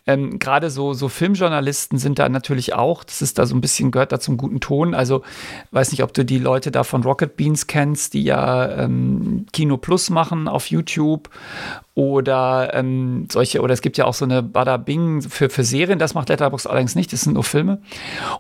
Ähm, 0.06 0.39
Gerade 0.39 0.70
so, 0.70 0.94
so 0.94 1.09
Filmjournalisten 1.09 1.98
sind 1.98 2.18
da 2.18 2.28
natürlich 2.28 2.74
auch. 2.74 3.05
Das 3.05 3.22
ist 3.22 3.39
da 3.39 3.47
so 3.47 3.55
ein 3.55 3.60
bisschen, 3.60 3.90
gehört 3.90 4.12
da 4.12 4.20
zum 4.20 4.36
guten 4.36 4.60
Ton. 4.60 4.94
Also, 4.94 5.22
weiß 5.70 5.90
nicht, 5.90 6.02
ob 6.02 6.12
du 6.14 6.24
die 6.24 6.39
Leute 6.39 6.70
da 6.70 6.85
von 6.85 7.02
Rocket 7.02 7.36
Beans 7.36 7.66
kennst, 7.66 8.14
die 8.14 8.24
ja 8.24 8.70
ähm, 8.70 9.47
Kino 9.52 9.76
Plus 9.76 10.10
machen 10.10 10.48
auf 10.48 10.70
YouTube 10.70 11.31
oder 11.94 12.72
ähm, 12.74 13.28
solche, 13.30 13.60
oder 13.60 13.72
es 13.72 13.80
gibt 13.80 13.96
ja 13.96 14.04
auch 14.04 14.14
so 14.14 14.24
eine 14.24 14.42
Bada 14.42 14.78
Bing 14.78 15.22
für, 15.22 15.48
für 15.48 15.62
Serien, 15.62 16.00
das 16.00 16.14
macht 16.14 16.28
Letterboxd 16.28 16.68
allerdings 16.68 16.96
nicht, 16.96 17.12
das 17.12 17.20
sind 17.20 17.34
nur 17.34 17.44
Filme. 17.44 17.78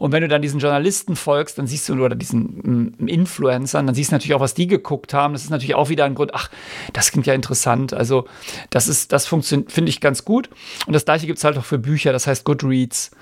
Und 0.00 0.10
wenn 0.10 0.22
du 0.22 0.28
dann 0.28 0.42
diesen 0.42 0.58
Journalisten 0.58 1.14
folgst, 1.14 1.56
dann 1.56 1.68
siehst 1.68 1.88
du, 1.88 1.94
oder 1.94 2.16
diesen 2.16 2.94
mm, 2.98 3.06
Influencern, 3.06 3.86
dann 3.86 3.94
siehst 3.94 4.10
du 4.10 4.16
natürlich 4.16 4.34
auch, 4.34 4.40
was 4.40 4.54
die 4.54 4.66
geguckt 4.66 5.14
haben. 5.14 5.34
Das 5.34 5.44
ist 5.44 5.50
natürlich 5.50 5.76
auch 5.76 5.88
wieder 5.88 6.04
ein 6.04 6.16
Grund, 6.16 6.34
ach, 6.34 6.50
das 6.92 7.12
klingt 7.12 7.26
ja 7.26 7.34
interessant. 7.34 7.94
Also, 7.94 8.26
das 8.70 8.88
ist, 8.88 9.12
das 9.12 9.26
funktioniert, 9.28 9.70
finde 9.70 9.90
ich 9.90 10.00
ganz 10.00 10.24
gut. 10.24 10.50
Und 10.86 10.92
das 10.92 11.04
gleiche 11.04 11.26
gibt 11.26 11.38
es 11.38 11.44
halt 11.44 11.56
auch 11.56 11.64
für 11.64 11.78
Bücher, 11.78 12.12
das 12.12 12.26
heißt 12.26 12.44
Goodreads. 12.44 13.12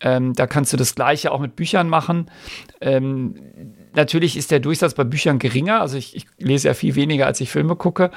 Ähm, 0.00 0.32
da 0.32 0.46
kannst 0.46 0.72
du 0.72 0.78
das 0.78 0.94
gleiche 0.94 1.32
auch 1.32 1.40
mit 1.40 1.54
Büchern 1.54 1.88
machen. 1.90 2.30
Ähm, 2.80 3.34
natürlich 3.94 4.36
ist 4.36 4.50
der 4.50 4.60
Durchsatz 4.60 4.94
bei 4.94 5.04
Büchern 5.04 5.38
geringer. 5.38 5.80
Also 5.80 5.96
ich, 5.96 6.16
ich, 6.16 6.26
lese 6.38 6.68
ja 6.68 6.74
viel 6.74 6.94
weniger, 6.94 7.26
als 7.26 7.40
ich 7.40 7.50
Filme 7.50 7.76
gucke. 7.76 8.10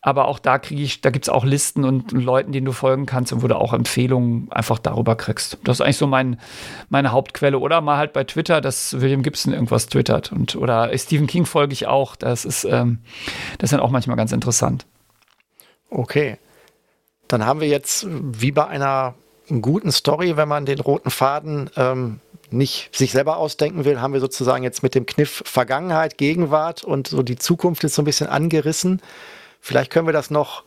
Aber 0.00 0.28
auch 0.28 0.38
da 0.38 0.58
kriege 0.58 0.82
ich, 0.82 1.00
da 1.00 1.10
gibt 1.10 1.26
es 1.26 1.28
auch 1.28 1.44
Listen 1.44 1.84
und, 1.84 2.12
Leuten, 2.12 2.52
denen 2.52 2.66
du 2.66 2.72
folgen 2.72 3.06
kannst 3.06 3.32
und 3.32 3.42
wo 3.42 3.48
du 3.48 3.56
auch 3.56 3.72
Empfehlungen 3.72 4.50
einfach 4.50 4.78
darüber 4.78 5.16
kriegst. 5.16 5.58
Das 5.64 5.78
ist 5.78 5.80
eigentlich 5.80 5.96
so 5.96 6.06
mein, 6.06 6.40
meine 6.88 7.12
Hauptquelle. 7.12 7.58
Oder 7.58 7.80
mal 7.80 7.96
halt 7.96 8.12
bei 8.12 8.24
Twitter, 8.24 8.60
dass 8.60 9.00
William 9.00 9.22
Gibson 9.22 9.52
irgendwas 9.52 9.86
twittert. 9.86 10.32
Und, 10.32 10.56
oder 10.56 10.96
Stephen 10.96 11.26
King 11.26 11.46
folge 11.46 11.72
ich 11.72 11.86
auch. 11.86 12.16
Das 12.16 12.44
ist, 12.44 12.64
ähm, 12.64 12.98
das 13.58 13.68
ist 13.68 13.72
dann 13.72 13.80
auch 13.80 13.90
manchmal 13.90 14.16
ganz 14.16 14.32
interessant. 14.32 14.86
Okay. 15.90 16.38
Dann 17.28 17.44
haben 17.44 17.60
wir 17.60 17.68
jetzt 17.68 18.06
wie 18.08 18.52
bei 18.52 18.66
einer 18.66 19.14
guten 19.60 19.92
Story, 19.92 20.36
wenn 20.36 20.48
man 20.48 20.66
den 20.66 20.80
roten 20.80 21.10
Faden 21.10 21.70
ähm, 21.76 22.20
nicht 22.50 22.94
sich 22.96 23.12
selber 23.12 23.36
ausdenken 23.36 23.84
will, 23.84 24.00
haben 24.00 24.12
wir 24.12 24.20
sozusagen 24.20 24.64
jetzt 24.64 24.82
mit 24.82 24.94
dem 24.94 25.06
Kniff 25.06 25.42
Vergangenheit, 25.44 26.18
Gegenwart 26.18 26.84
und 26.84 27.08
so 27.08 27.22
die 27.22 27.36
Zukunft 27.36 27.84
ist 27.84 27.94
so 27.94 28.02
ein 28.02 28.04
bisschen 28.04 28.28
angerissen. 28.28 29.00
Vielleicht 29.60 29.90
können 29.90 30.06
wir 30.06 30.12
das 30.12 30.30
noch 30.30 30.64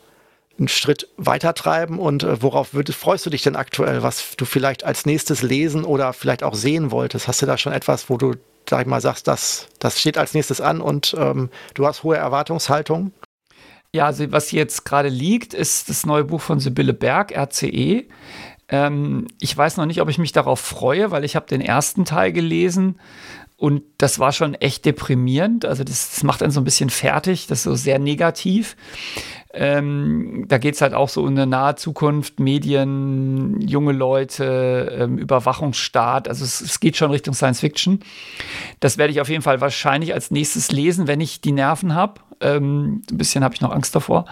einen 0.57 0.67
Schritt 0.67 1.07
weiter 1.17 1.53
treiben 1.53 1.99
und 1.99 2.23
äh, 2.23 2.41
worauf 2.41 2.73
würdest, 2.73 2.99
freust 2.99 3.25
du 3.25 3.29
dich 3.29 3.41
denn 3.41 3.55
aktuell, 3.55 4.03
was 4.03 4.35
du 4.37 4.45
vielleicht 4.45 4.83
als 4.83 5.05
nächstes 5.05 5.41
lesen 5.41 5.83
oder 5.83 6.13
vielleicht 6.13 6.43
auch 6.43 6.55
sehen 6.55 6.91
wolltest? 6.91 7.27
Hast 7.27 7.41
du 7.41 7.45
da 7.45 7.57
schon 7.57 7.73
etwas, 7.73 8.09
wo 8.09 8.17
du, 8.17 8.35
sag 8.69 8.85
mal, 8.87 9.01
sagst, 9.01 9.27
das, 9.27 9.67
das 9.79 9.99
steht 9.99 10.17
als 10.17 10.33
nächstes 10.33 10.61
an 10.61 10.81
und 10.81 11.15
ähm, 11.17 11.49
du 11.73 11.85
hast 11.87 12.03
hohe 12.03 12.17
Erwartungshaltung? 12.17 13.11
Ja, 13.93 14.05
also 14.05 14.31
was 14.31 14.51
jetzt 14.51 14.85
gerade 14.85 15.09
liegt, 15.09 15.53
ist 15.53 15.89
das 15.89 16.05
neue 16.05 16.23
Buch 16.23 16.39
von 16.39 16.61
Sibylle 16.61 16.93
Berg, 16.93 17.33
RCE. 17.35 18.05
Ähm, 18.71 19.27
ich 19.39 19.55
weiß 19.55 19.77
noch 19.77 19.85
nicht, 19.85 20.01
ob 20.01 20.09
ich 20.09 20.17
mich 20.17 20.31
darauf 20.31 20.59
freue, 20.59 21.11
weil 21.11 21.25
ich 21.25 21.35
habe 21.35 21.45
den 21.45 21.61
ersten 21.61 22.05
Teil 22.05 22.31
gelesen 22.31 22.95
und 23.61 23.83
das 23.99 24.17
war 24.17 24.31
schon 24.31 24.55
echt 24.55 24.85
deprimierend. 24.85 25.65
Also 25.65 25.83
das, 25.83 26.09
das 26.09 26.23
macht 26.23 26.41
einen 26.41 26.51
so 26.51 26.59
ein 26.59 26.63
bisschen 26.63 26.89
fertig, 26.89 27.45
das 27.45 27.59
ist 27.59 27.63
so 27.65 27.75
sehr 27.75 27.99
negativ. 27.99 28.75
Ähm, 29.53 30.45
da 30.47 30.57
geht 30.57 30.75
es 30.75 30.81
halt 30.81 30.95
auch 30.95 31.09
so 31.09 31.27
in 31.27 31.37
eine 31.37 31.45
nahe 31.45 31.75
Zukunft, 31.75 32.39
Medien, 32.39 33.61
junge 33.61 33.91
Leute, 33.91 34.97
ähm, 34.97 35.17
Überwachungsstaat. 35.19 36.27
Also 36.27 36.43
es, 36.43 36.61
es, 36.61 36.79
geht 36.79 36.97
schon 36.97 37.11
Richtung 37.11 37.33
Science 37.35 37.59
Fiction. 37.59 37.99
Das 38.79 38.97
werde 38.97 39.11
ich 39.11 39.21
auf 39.21 39.29
jeden 39.29 39.43
Fall 39.43 39.61
wahrscheinlich 39.61 40.13
als 40.15 40.31
nächstes 40.31 40.71
lesen, 40.71 41.05
wenn 41.05 41.21
ich 41.21 41.41
die 41.41 41.51
Nerven 41.51 41.93
habe. 41.93 42.21
Ähm, 42.39 43.03
ein 43.11 43.17
bisschen 43.17 43.43
habe 43.43 43.53
ich 43.53 43.61
noch 43.61 43.71
Angst 43.71 43.93
davor. 43.93 44.25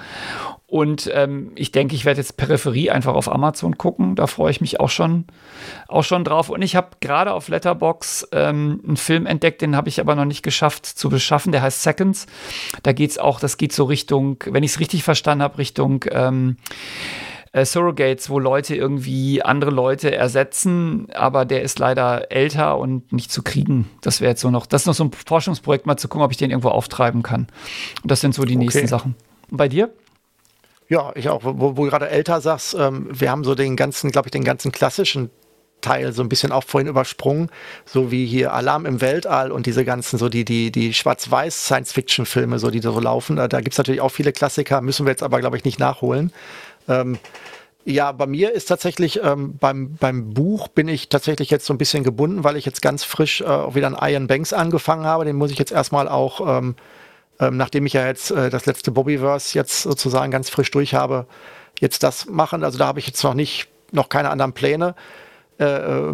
Und 0.69 1.09
ähm, 1.15 1.51
ich 1.55 1.71
denke, 1.71 1.95
ich 1.95 2.05
werde 2.05 2.21
jetzt 2.21 2.37
Peripherie 2.37 2.91
einfach 2.91 3.15
auf 3.15 3.31
Amazon 3.31 3.79
gucken. 3.79 4.15
Da 4.15 4.27
freue 4.27 4.51
ich 4.51 4.61
mich 4.61 4.79
auch 4.79 4.89
schon, 4.89 5.25
auch 5.87 6.03
schon 6.03 6.23
drauf. 6.23 6.49
Und 6.49 6.61
ich 6.61 6.75
habe 6.75 6.89
gerade 6.99 7.33
auf 7.33 7.47
Letterbox 7.47 8.27
ähm, 8.33 8.79
einen 8.85 8.97
Film 8.97 9.25
entdeckt, 9.25 9.63
den 9.63 9.75
habe 9.75 9.89
ich 9.89 9.99
aber 9.99 10.13
noch 10.13 10.25
nicht 10.25 10.43
geschafft 10.43 10.85
zu 10.85 11.09
beschaffen. 11.09 11.51
Der 11.51 11.63
heißt 11.63 11.81
Seconds. 11.81 12.27
Da 12.83 12.91
geht 12.91 13.09
es 13.09 13.17
auch, 13.17 13.39
das 13.39 13.57
geht 13.57 13.73
so 13.73 13.85
Richtung, 13.85 14.43
wenn 14.45 14.61
ich 14.61 14.71
es 14.71 14.79
richtig 14.79 15.03
verstanden 15.03 15.41
habe, 15.41 15.57
Richtung 15.57 16.05
ähm, 16.11 16.57
äh, 17.51 17.65
Surrogates, 17.65 18.29
wo 18.29 18.37
Leute 18.37 18.75
irgendwie 18.75 19.41
andere 19.41 19.71
Leute 19.71 20.15
ersetzen, 20.15 21.07
aber 21.15 21.45
der 21.45 21.63
ist 21.63 21.79
leider 21.79 22.31
älter 22.31 22.77
und 22.77 23.11
nicht 23.11 23.31
zu 23.31 23.41
kriegen. 23.41 23.89
Das 24.01 24.21
wäre 24.21 24.31
jetzt 24.31 24.41
so 24.41 24.51
noch, 24.51 24.67
das 24.67 24.83
ist 24.83 24.85
noch 24.85 24.93
so 24.93 25.05
ein 25.05 25.11
Forschungsprojekt, 25.11 25.87
mal 25.87 25.97
zu 25.97 26.07
gucken, 26.07 26.25
ob 26.25 26.31
ich 26.31 26.37
den 26.37 26.51
irgendwo 26.51 26.69
auftreiben 26.69 27.23
kann. 27.23 27.47
Und 28.03 28.11
das 28.11 28.21
sind 28.21 28.35
so 28.35 28.43
die 28.43 28.53
okay. 28.53 28.65
nächsten 28.65 28.87
Sachen. 28.87 29.15
Und 29.49 29.57
bei 29.57 29.67
dir? 29.67 29.89
Ja, 30.89 31.11
ich 31.15 31.29
auch, 31.29 31.43
wo, 31.43 31.77
wo 31.77 31.85
du 31.85 31.89
gerade 31.89 32.09
älter 32.09 32.41
sagst, 32.41 32.75
ähm, 32.77 33.07
wir 33.11 33.29
haben 33.29 33.43
so 33.43 33.53
den 33.53 33.75
ganzen, 33.75 34.09
glaube 34.09 34.27
ich, 34.27 34.31
den 34.31 34.43
ganzen 34.43 34.71
klassischen 34.71 35.29
Teil 35.81 36.11
so 36.13 36.23
ein 36.23 36.29
bisschen 36.29 36.51
auch 36.51 36.63
vorhin 36.63 36.87
übersprungen, 36.87 37.49
so 37.85 38.11
wie 38.11 38.25
hier 38.25 38.53
Alarm 38.53 38.87
im 38.87 38.99
Weltall 38.99 39.51
und 39.51 39.67
diese 39.67 39.85
ganzen, 39.85 40.17
so 40.17 40.29
die, 40.29 40.43
die, 40.43 40.71
die 40.71 40.93
schwarz-weiß 40.93 41.65
Science-Fiction-Filme, 41.65 42.57
so 42.57 42.71
die 42.71 42.79
da 42.79 42.91
so 42.91 42.99
laufen. 42.99 43.35
Da, 43.35 43.47
da 43.47 43.61
gibt 43.61 43.73
es 43.73 43.77
natürlich 43.77 44.01
auch 44.01 44.09
viele 44.09 44.33
Klassiker, 44.33 44.81
müssen 44.81 45.05
wir 45.05 45.11
jetzt 45.11 45.23
aber, 45.23 45.39
glaube 45.39 45.57
ich, 45.57 45.63
nicht 45.63 45.79
nachholen. 45.79 46.33
Ähm, 46.87 47.19
ja, 47.85 48.11
bei 48.11 48.25
mir 48.25 48.51
ist 48.51 48.65
tatsächlich 48.65 49.21
ähm, 49.23 49.57
beim, 49.57 49.95
beim 49.95 50.33
Buch 50.33 50.67
bin 50.69 50.87
ich 50.87 51.07
tatsächlich 51.07 51.49
jetzt 51.51 51.65
so 51.65 51.73
ein 51.73 51.77
bisschen 51.77 52.03
gebunden, 52.03 52.43
weil 52.43 52.57
ich 52.57 52.65
jetzt 52.65 52.81
ganz 52.81 53.03
frisch 53.03 53.41
äh, 53.41 53.75
wieder 53.75 53.87
an 53.87 53.97
Iron 54.01 54.27
Banks 54.27 54.53
angefangen 54.53 55.05
habe. 55.05 55.23
Den 55.23 55.37
muss 55.37 55.51
ich 55.51 55.59
jetzt 55.59 55.71
erstmal 55.71 56.09
auch 56.09 56.57
ähm, 56.57 56.75
ähm, 57.39 57.57
nachdem 57.57 57.85
ich 57.85 57.93
ja 57.93 58.05
jetzt 58.05 58.31
äh, 58.31 58.49
das 58.49 58.65
letzte 58.65 58.91
Bobbyverse 58.91 59.57
jetzt 59.57 59.83
sozusagen 59.83 60.31
ganz 60.31 60.49
frisch 60.49 60.71
durch 60.71 60.93
habe, 60.93 61.25
jetzt 61.79 62.03
das 62.03 62.25
machen. 62.25 62.63
Also 62.63 62.77
da 62.77 62.87
habe 62.87 62.99
ich 62.99 63.07
jetzt 63.07 63.23
noch 63.23 63.33
nicht, 63.33 63.67
noch 63.91 64.09
keine 64.09 64.29
anderen 64.29 64.53
Pläne. 64.53 64.95
Äh, 65.59 65.65
äh 65.65 66.13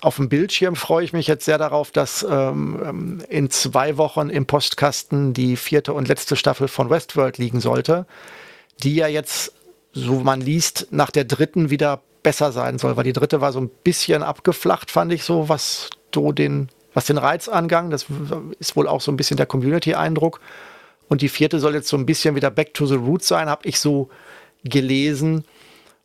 auf 0.00 0.16
dem 0.16 0.28
Bildschirm 0.28 0.76
freue 0.76 1.04
ich 1.04 1.12
mich 1.12 1.26
jetzt 1.26 1.44
sehr 1.44 1.58
darauf, 1.58 1.90
dass 1.90 2.26
ähm, 2.28 2.80
ähm, 2.84 3.22
in 3.28 3.50
zwei 3.50 3.96
Wochen 3.96 4.30
im 4.30 4.46
Postkasten 4.46 5.34
die 5.34 5.56
vierte 5.56 5.92
und 5.92 6.08
letzte 6.08 6.36
Staffel 6.36 6.68
von 6.68 6.90
Westworld 6.90 7.38
liegen 7.38 7.60
sollte, 7.60 8.06
die 8.82 8.94
ja 8.94 9.06
jetzt, 9.06 9.52
so 9.92 10.20
man 10.20 10.40
liest, 10.40 10.88
nach 10.90 11.10
der 11.10 11.24
dritten 11.24 11.70
wieder 11.70 12.00
besser 12.22 12.52
sein 12.52 12.78
soll, 12.78 12.96
weil 12.96 13.04
die 13.04 13.12
dritte 13.12 13.40
war 13.40 13.52
so 13.52 13.60
ein 13.60 13.70
bisschen 13.84 14.22
abgeflacht, 14.22 14.90
fand 14.90 15.12
ich 15.12 15.24
so, 15.24 15.48
was 15.48 15.90
so 16.12 16.32
den 16.32 16.68
was 16.94 17.06
den 17.06 17.18
Reiz 17.18 17.48
angang. 17.48 17.90
Das 17.90 18.06
ist 18.58 18.76
wohl 18.76 18.88
auch 18.88 19.00
so 19.00 19.12
ein 19.12 19.16
bisschen 19.16 19.36
der 19.36 19.46
Community-Eindruck. 19.46 20.40
Und 21.08 21.20
die 21.20 21.28
vierte 21.28 21.58
soll 21.60 21.74
jetzt 21.74 21.88
so 21.88 21.96
ein 21.96 22.06
bisschen 22.06 22.34
wieder 22.34 22.50
Back 22.50 22.72
to 22.72 22.86
the 22.86 22.94
Roots 22.94 23.28
sein, 23.28 23.48
habe 23.48 23.68
ich 23.68 23.78
so 23.78 24.08
gelesen. 24.64 25.44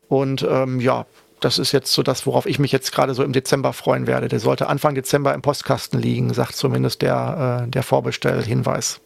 Und 0.09 0.45
ähm, 0.49 0.81
ja, 0.81 1.05
das 1.39 1.57
ist 1.57 1.71
jetzt 1.71 1.93
so 1.93 2.03
das, 2.03 2.25
worauf 2.25 2.45
ich 2.45 2.59
mich 2.59 2.71
jetzt 2.71 2.91
gerade 2.91 3.13
so 3.13 3.23
im 3.23 3.31
Dezember 3.31 3.73
freuen 3.73 4.07
werde. 4.07 4.27
Der 4.27 4.39
sollte 4.39 4.67
Anfang 4.67 4.95
Dezember 4.95 5.33
im 5.33 5.41
Postkasten 5.41 5.99
liegen, 5.99 6.33
sagt 6.33 6.55
zumindest 6.55 7.01
der, 7.01 7.63
äh, 7.65 7.69
der 7.69 7.83
Vorbestellhinweis. 7.83 8.99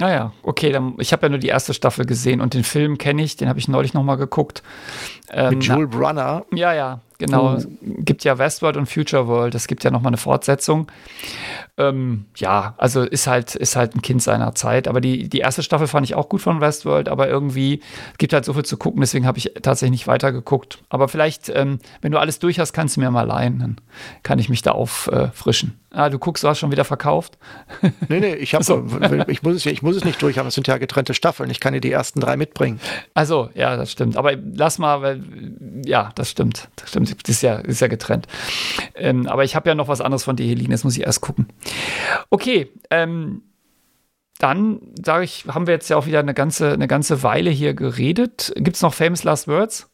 Ah 0.00 0.10
ja, 0.10 0.32
okay, 0.42 0.70
dann, 0.70 0.94
ich 0.98 1.12
habe 1.12 1.26
ja 1.26 1.30
nur 1.30 1.38
die 1.38 1.48
erste 1.48 1.74
Staffel 1.74 2.06
gesehen 2.06 2.40
und 2.40 2.54
den 2.54 2.62
Film 2.62 2.98
kenne 2.98 3.22
ich, 3.22 3.36
den 3.36 3.48
habe 3.48 3.58
ich 3.58 3.66
neulich 3.66 3.94
nochmal 3.94 4.16
geguckt. 4.16 4.62
Ähm, 5.30 5.54
Mit 5.54 5.64
Jules 5.64 5.90
Brunner? 5.90 6.44
Ja, 6.52 6.72
ja, 6.72 7.00
genau. 7.18 7.56
Oh. 7.56 7.62
Gibt 7.80 8.24
ja 8.24 8.38
Westworld 8.38 8.76
und 8.76 8.86
Future 8.86 9.26
World, 9.28 9.54
es 9.54 9.66
gibt 9.66 9.84
ja 9.84 9.90
nochmal 9.90 10.10
eine 10.10 10.16
Fortsetzung. 10.16 10.90
Ähm, 11.76 12.26
ja, 12.36 12.74
also 12.78 13.02
ist 13.02 13.26
halt, 13.26 13.54
ist 13.54 13.76
halt 13.76 13.94
ein 13.94 14.02
Kind 14.02 14.22
seiner 14.22 14.54
Zeit. 14.54 14.88
Aber 14.88 15.00
die, 15.00 15.28
die 15.28 15.38
erste 15.38 15.62
Staffel 15.62 15.86
fand 15.86 16.06
ich 16.06 16.14
auch 16.14 16.28
gut 16.28 16.40
von 16.40 16.60
Westworld, 16.60 17.08
aber 17.08 17.28
irgendwie 17.28 17.80
gibt 18.18 18.32
halt 18.32 18.44
so 18.44 18.52
viel 18.52 18.64
zu 18.64 18.76
gucken, 18.76 19.00
deswegen 19.00 19.26
habe 19.26 19.38
ich 19.38 19.52
tatsächlich 19.62 19.92
nicht 19.92 20.06
weitergeguckt. 20.06 20.78
Aber 20.88 21.08
vielleicht, 21.08 21.48
ähm, 21.50 21.78
wenn 22.00 22.12
du 22.12 22.18
alles 22.18 22.38
durch 22.38 22.58
hast, 22.58 22.72
kannst 22.72 22.96
du 22.96 23.00
mir 23.00 23.10
mal 23.10 23.22
leihen, 23.22 23.58
dann 23.58 23.76
kann 24.22 24.38
ich 24.38 24.48
mich 24.48 24.62
da 24.62 24.72
auffrischen. 24.72 25.78
Äh, 25.90 25.96
ah, 25.98 26.10
du 26.10 26.18
guckst, 26.18 26.44
du 26.44 26.48
hast 26.48 26.58
schon 26.58 26.70
wieder 26.70 26.84
verkauft? 26.84 27.38
Nee, 28.08 28.20
nee, 28.20 28.34
ich, 28.34 28.54
hab, 28.54 28.62
so. 28.64 28.86
ich, 29.28 29.42
muss 29.42 29.56
es, 29.56 29.66
ich 29.66 29.82
muss 29.82 29.96
es 29.96 30.04
nicht 30.04 30.20
durch 30.20 30.38
haben. 30.38 30.48
Es 30.48 30.54
sind 30.54 30.66
ja 30.66 30.78
getrennte 30.78 31.14
Staffeln. 31.14 31.50
Ich 31.50 31.60
kann 31.60 31.72
dir 31.72 31.80
die 31.80 31.92
ersten 31.92 32.20
drei 32.20 32.36
mitbringen. 32.36 32.80
Also, 33.14 33.50
ja, 33.54 33.76
das 33.76 33.92
stimmt. 33.92 34.16
Aber 34.16 34.32
lass 34.36 34.78
mal, 34.78 35.00
weil, 35.02 35.22
ja, 35.84 36.10
das 36.14 36.30
stimmt. 36.30 36.68
Das 36.76 36.90
stimmt. 36.90 37.07
Das 37.14 37.36
ist 37.36 37.42
ja, 37.42 37.56
ist 37.56 37.80
ja 37.80 37.88
getrennt. 37.88 38.26
Ähm, 38.94 39.26
aber 39.26 39.44
ich 39.44 39.56
habe 39.56 39.68
ja 39.68 39.74
noch 39.74 39.88
was 39.88 40.00
anderes 40.00 40.24
von 40.24 40.36
dir, 40.36 40.46
Helene. 40.46 40.70
Das 40.70 40.84
muss 40.84 40.96
ich 40.96 41.04
erst 41.04 41.20
gucken. 41.20 41.48
Okay, 42.30 42.70
ähm, 42.90 43.42
dann 44.38 44.80
sage 45.04 45.24
ich, 45.24 45.46
haben 45.48 45.66
wir 45.66 45.74
jetzt 45.74 45.88
ja 45.88 45.96
auch 45.96 46.06
wieder 46.06 46.20
eine 46.20 46.34
ganze, 46.34 46.72
eine 46.72 46.88
ganze 46.88 47.22
Weile 47.22 47.50
hier 47.50 47.74
geredet. 47.74 48.52
Gibt 48.56 48.76
es 48.76 48.82
noch 48.82 48.94
Famous 48.94 49.24
Last 49.24 49.48
Words? 49.48 49.88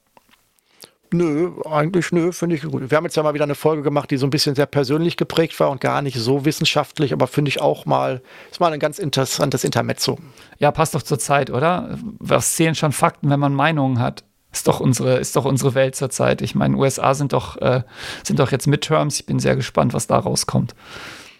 Nö, 1.14 1.52
eigentlich 1.64 2.10
nö, 2.10 2.32
finde 2.32 2.56
ich 2.56 2.62
gut. 2.62 2.90
Wir 2.90 2.96
haben 2.96 3.04
jetzt 3.04 3.16
ja 3.16 3.22
mal 3.22 3.34
wieder 3.34 3.44
eine 3.44 3.54
Folge 3.54 3.82
gemacht, 3.82 4.10
die 4.10 4.16
so 4.16 4.26
ein 4.26 4.30
bisschen 4.30 4.56
sehr 4.56 4.66
persönlich 4.66 5.16
geprägt 5.16 5.58
war 5.60 5.70
und 5.70 5.80
gar 5.80 6.02
nicht 6.02 6.18
so 6.18 6.44
wissenschaftlich, 6.44 7.12
aber 7.12 7.28
finde 7.28 7.50
ich 7.50 7.60
auch 7.60 7.86
mal, 7.86 8.20
ist 8.50 8.58
mal 8.58 8.72
ein 8.72 8.80
ganz 8.80 8.98
interessantes 8.98 9.62
Intermezzo. 9.62 10.18
Ja, 10.58 10.72
passt 10.72 10.94
doch 10.94 11.02
zur 11.02 11.20
Zeit, 11.20 11.50
oder? 11.50 11.98
Was 12.18 12.56
zählen 12.56 12.74
schon 12.74 12.90
Fakten, 12.90 13.30
wenn 13.30 13.38
man 13.38 13.54
Meinungen 13.54 14.00
hat? 14.00 14.24
Ist 14.55 14.68
doch 14.68 14.81
unsere, 14.81 15.16
ist 15.16 15.36
doch 15.36 15.44
unsere 15.44 15.74
Welt 15.74 15.97
zurzeit. 15.97 16.40
Ich 16.40 16.55
meine, 16.55 16.76
USA 16.76 17.12
sind 17.12 17.35
doch, 17.35 17.56
äh, 17.59 17.82
sind 18.22 18.39
doch 18.39 18.52
jetzt 18.52 18.66
Midterms. 18.66 19.20
Ich 19.20 19.26
bin 19.26 19.39
sehr 19.39 19.56
gespannt, 19.56 19.93
was 19.93 20.06
da 20.06 20.18
rauskommt 20.18 20.74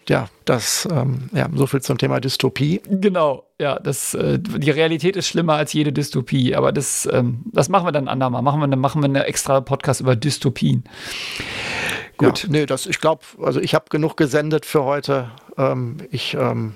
ja, 0.09 0.27
das, 0.45 0.87
ähm, 0.91 1.29
ja, 1.33 1.47
so 1.53 1.65
viel 1.67 1.81
zum 1.81 1.97
Thema 1.97 2.19
Dystopie. 2.19 2.81
Genau, 2.87 3.43
ja, 3.59 3.79
das, 3.79 4.13
äh, 4.13 4.39
die 4.39 4.69
Realität 4.69 5.15
ist 5.15 5.27
schlimmer 5.27 5.53
als 5.53 5.73
jede 5.73 5.91
Dystopie, 5.91 6.55
aber 6.55 6.71
das, 6.71 7.07
ähm, 7.11 7.43
das 7.51 7.69
machen 7.69 7.87
wir 7.87 7.91
dann 7.91 8.07
andermal. 8.07 8.41
Machen 8.41 8.59
wir, 8.59 8.67
dann 8.67 8.79
machen 8.79 9.01
wir 9.01 9.09
eine 9.09 9.25
extra 9.25 9.61
Podcast 9.61 10.01
über 10.01 10.15
Dystopien. 10.15 10.83
Gut. 12.17 12.43
Ja, 12.43 12.49
nee, 12.49 12.65
das, 12.65 12.85
ich 12.85 12.99
glaube, 12.99 13.23
also 13.41 13.59
ich 13.59 13.73
habe 13.73 13.85
genug 13.89 14.15
gesendet 14.15 14.65
für 14.65 14.83
heute. 14.83 15.31
Ähm, 15.57 15.97
ich, 16.11 16.35
ähm, 16.35 16.75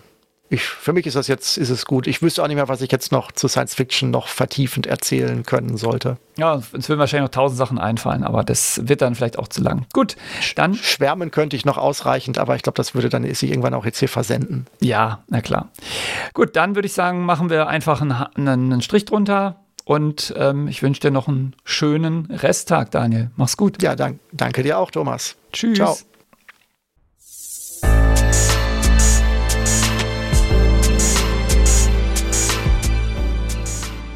ich, 0.49 0.63
für 0.63 0.93
mich 0.93 1.05
ist 1.05 1.15
das 1.15 1.27
jetzt, 1.27 1.57
ist 1.57 1.69
es 1.69 1.85
gut. 1.85 2.07
Ich 2.07 2.21
wüsste 2.21 2.41
auch 2.43 2.47
nicht 2.47 2.55
mehr, 2.55 2.67
was 2.67 2.81
ich 2.81 2.91
jetzt 2.91 3.11
noch 3.11 3.31
zu 3.31 3.47
Science 3.47 3.76
Fiction 3.76 4.09
noch 4.09 4.27
vertiefend 4.27 4.88
erzählen 4.88 5.43
können 5.43 5.77
sollte. 5.77 6.17
Ja, 6.38 6.53
uns 6.53 6.89
würden 6.89 6.99
wahrscheinlich 6.99 7.30
noch 7.30 7.35
tausend 7.35 7.57
Sachen 7.57 7.77
einfallen, 7.77 8.23
aber 8.23 8.43
das 8.43 8.88
wird 8.88 9.01
dann 9.01 9.13
vielleicht 9.13 9.38
auch 9.38 9.47
zu 9.47 9.61
lang. 9.61 9.85
Gut, 9.93 10.15
dann. 10.55 10.73
Schwärmen 10.73 11.30
könnte 11.30 11.55
ich 11.55 11.65
noch 11.65 11.77
ausreichend, 11.77 12.39
aber 12.39 12.55
ich 12.55 12.63
glaube, 12.63 12.77
das 12.77 12.95
würde 12.95 13.09
dann 13.09 13.23
sich 13.23 13.49
irgendwann 13.49 13.76
auch 13.76 13.85
jetzt 13.85 13.99
hier 13.99 14.09
versenden. 14.09 14.65
Ja, 14.81 15.23
na 15.27 15.41
klar. 15.41 15.69
Gut, 16.34 16.55
dann 16.55 16.76
würde 16.76 16.88
ich 16.88 16.93
sagen, 16.93 17.26
machen 17.26 17.49
wir 17.49 17.67
einfach 17.67 18.01
einen, 18.01 18.11
einen 18.38 18.81
Strich 18.81 19.05
drunter. 19.05 19.57
Und 19.85 20.35
ähm, 20.38 20.67
ich 20.67 20.84
wünsche 20.84 21.01
dir 21.01 21.09
noch 21.09 21.27
einen 21.27 21.55
schönen 21.63 22.27
Resttag, 22.27 22.91
Daniel. 22.91 23.31
Mach's 23.38 23.57
gut. 23.57 23.81
Ja, 23.81 23.95
dank, 23.95 24.19
danke 24.31 24.61
dir 24.61 24.77
auch, 24.77 24.91
Thomas. 24.91 25.35
Tschüss. 25.51 25.77
Ciao. 25.77 25.97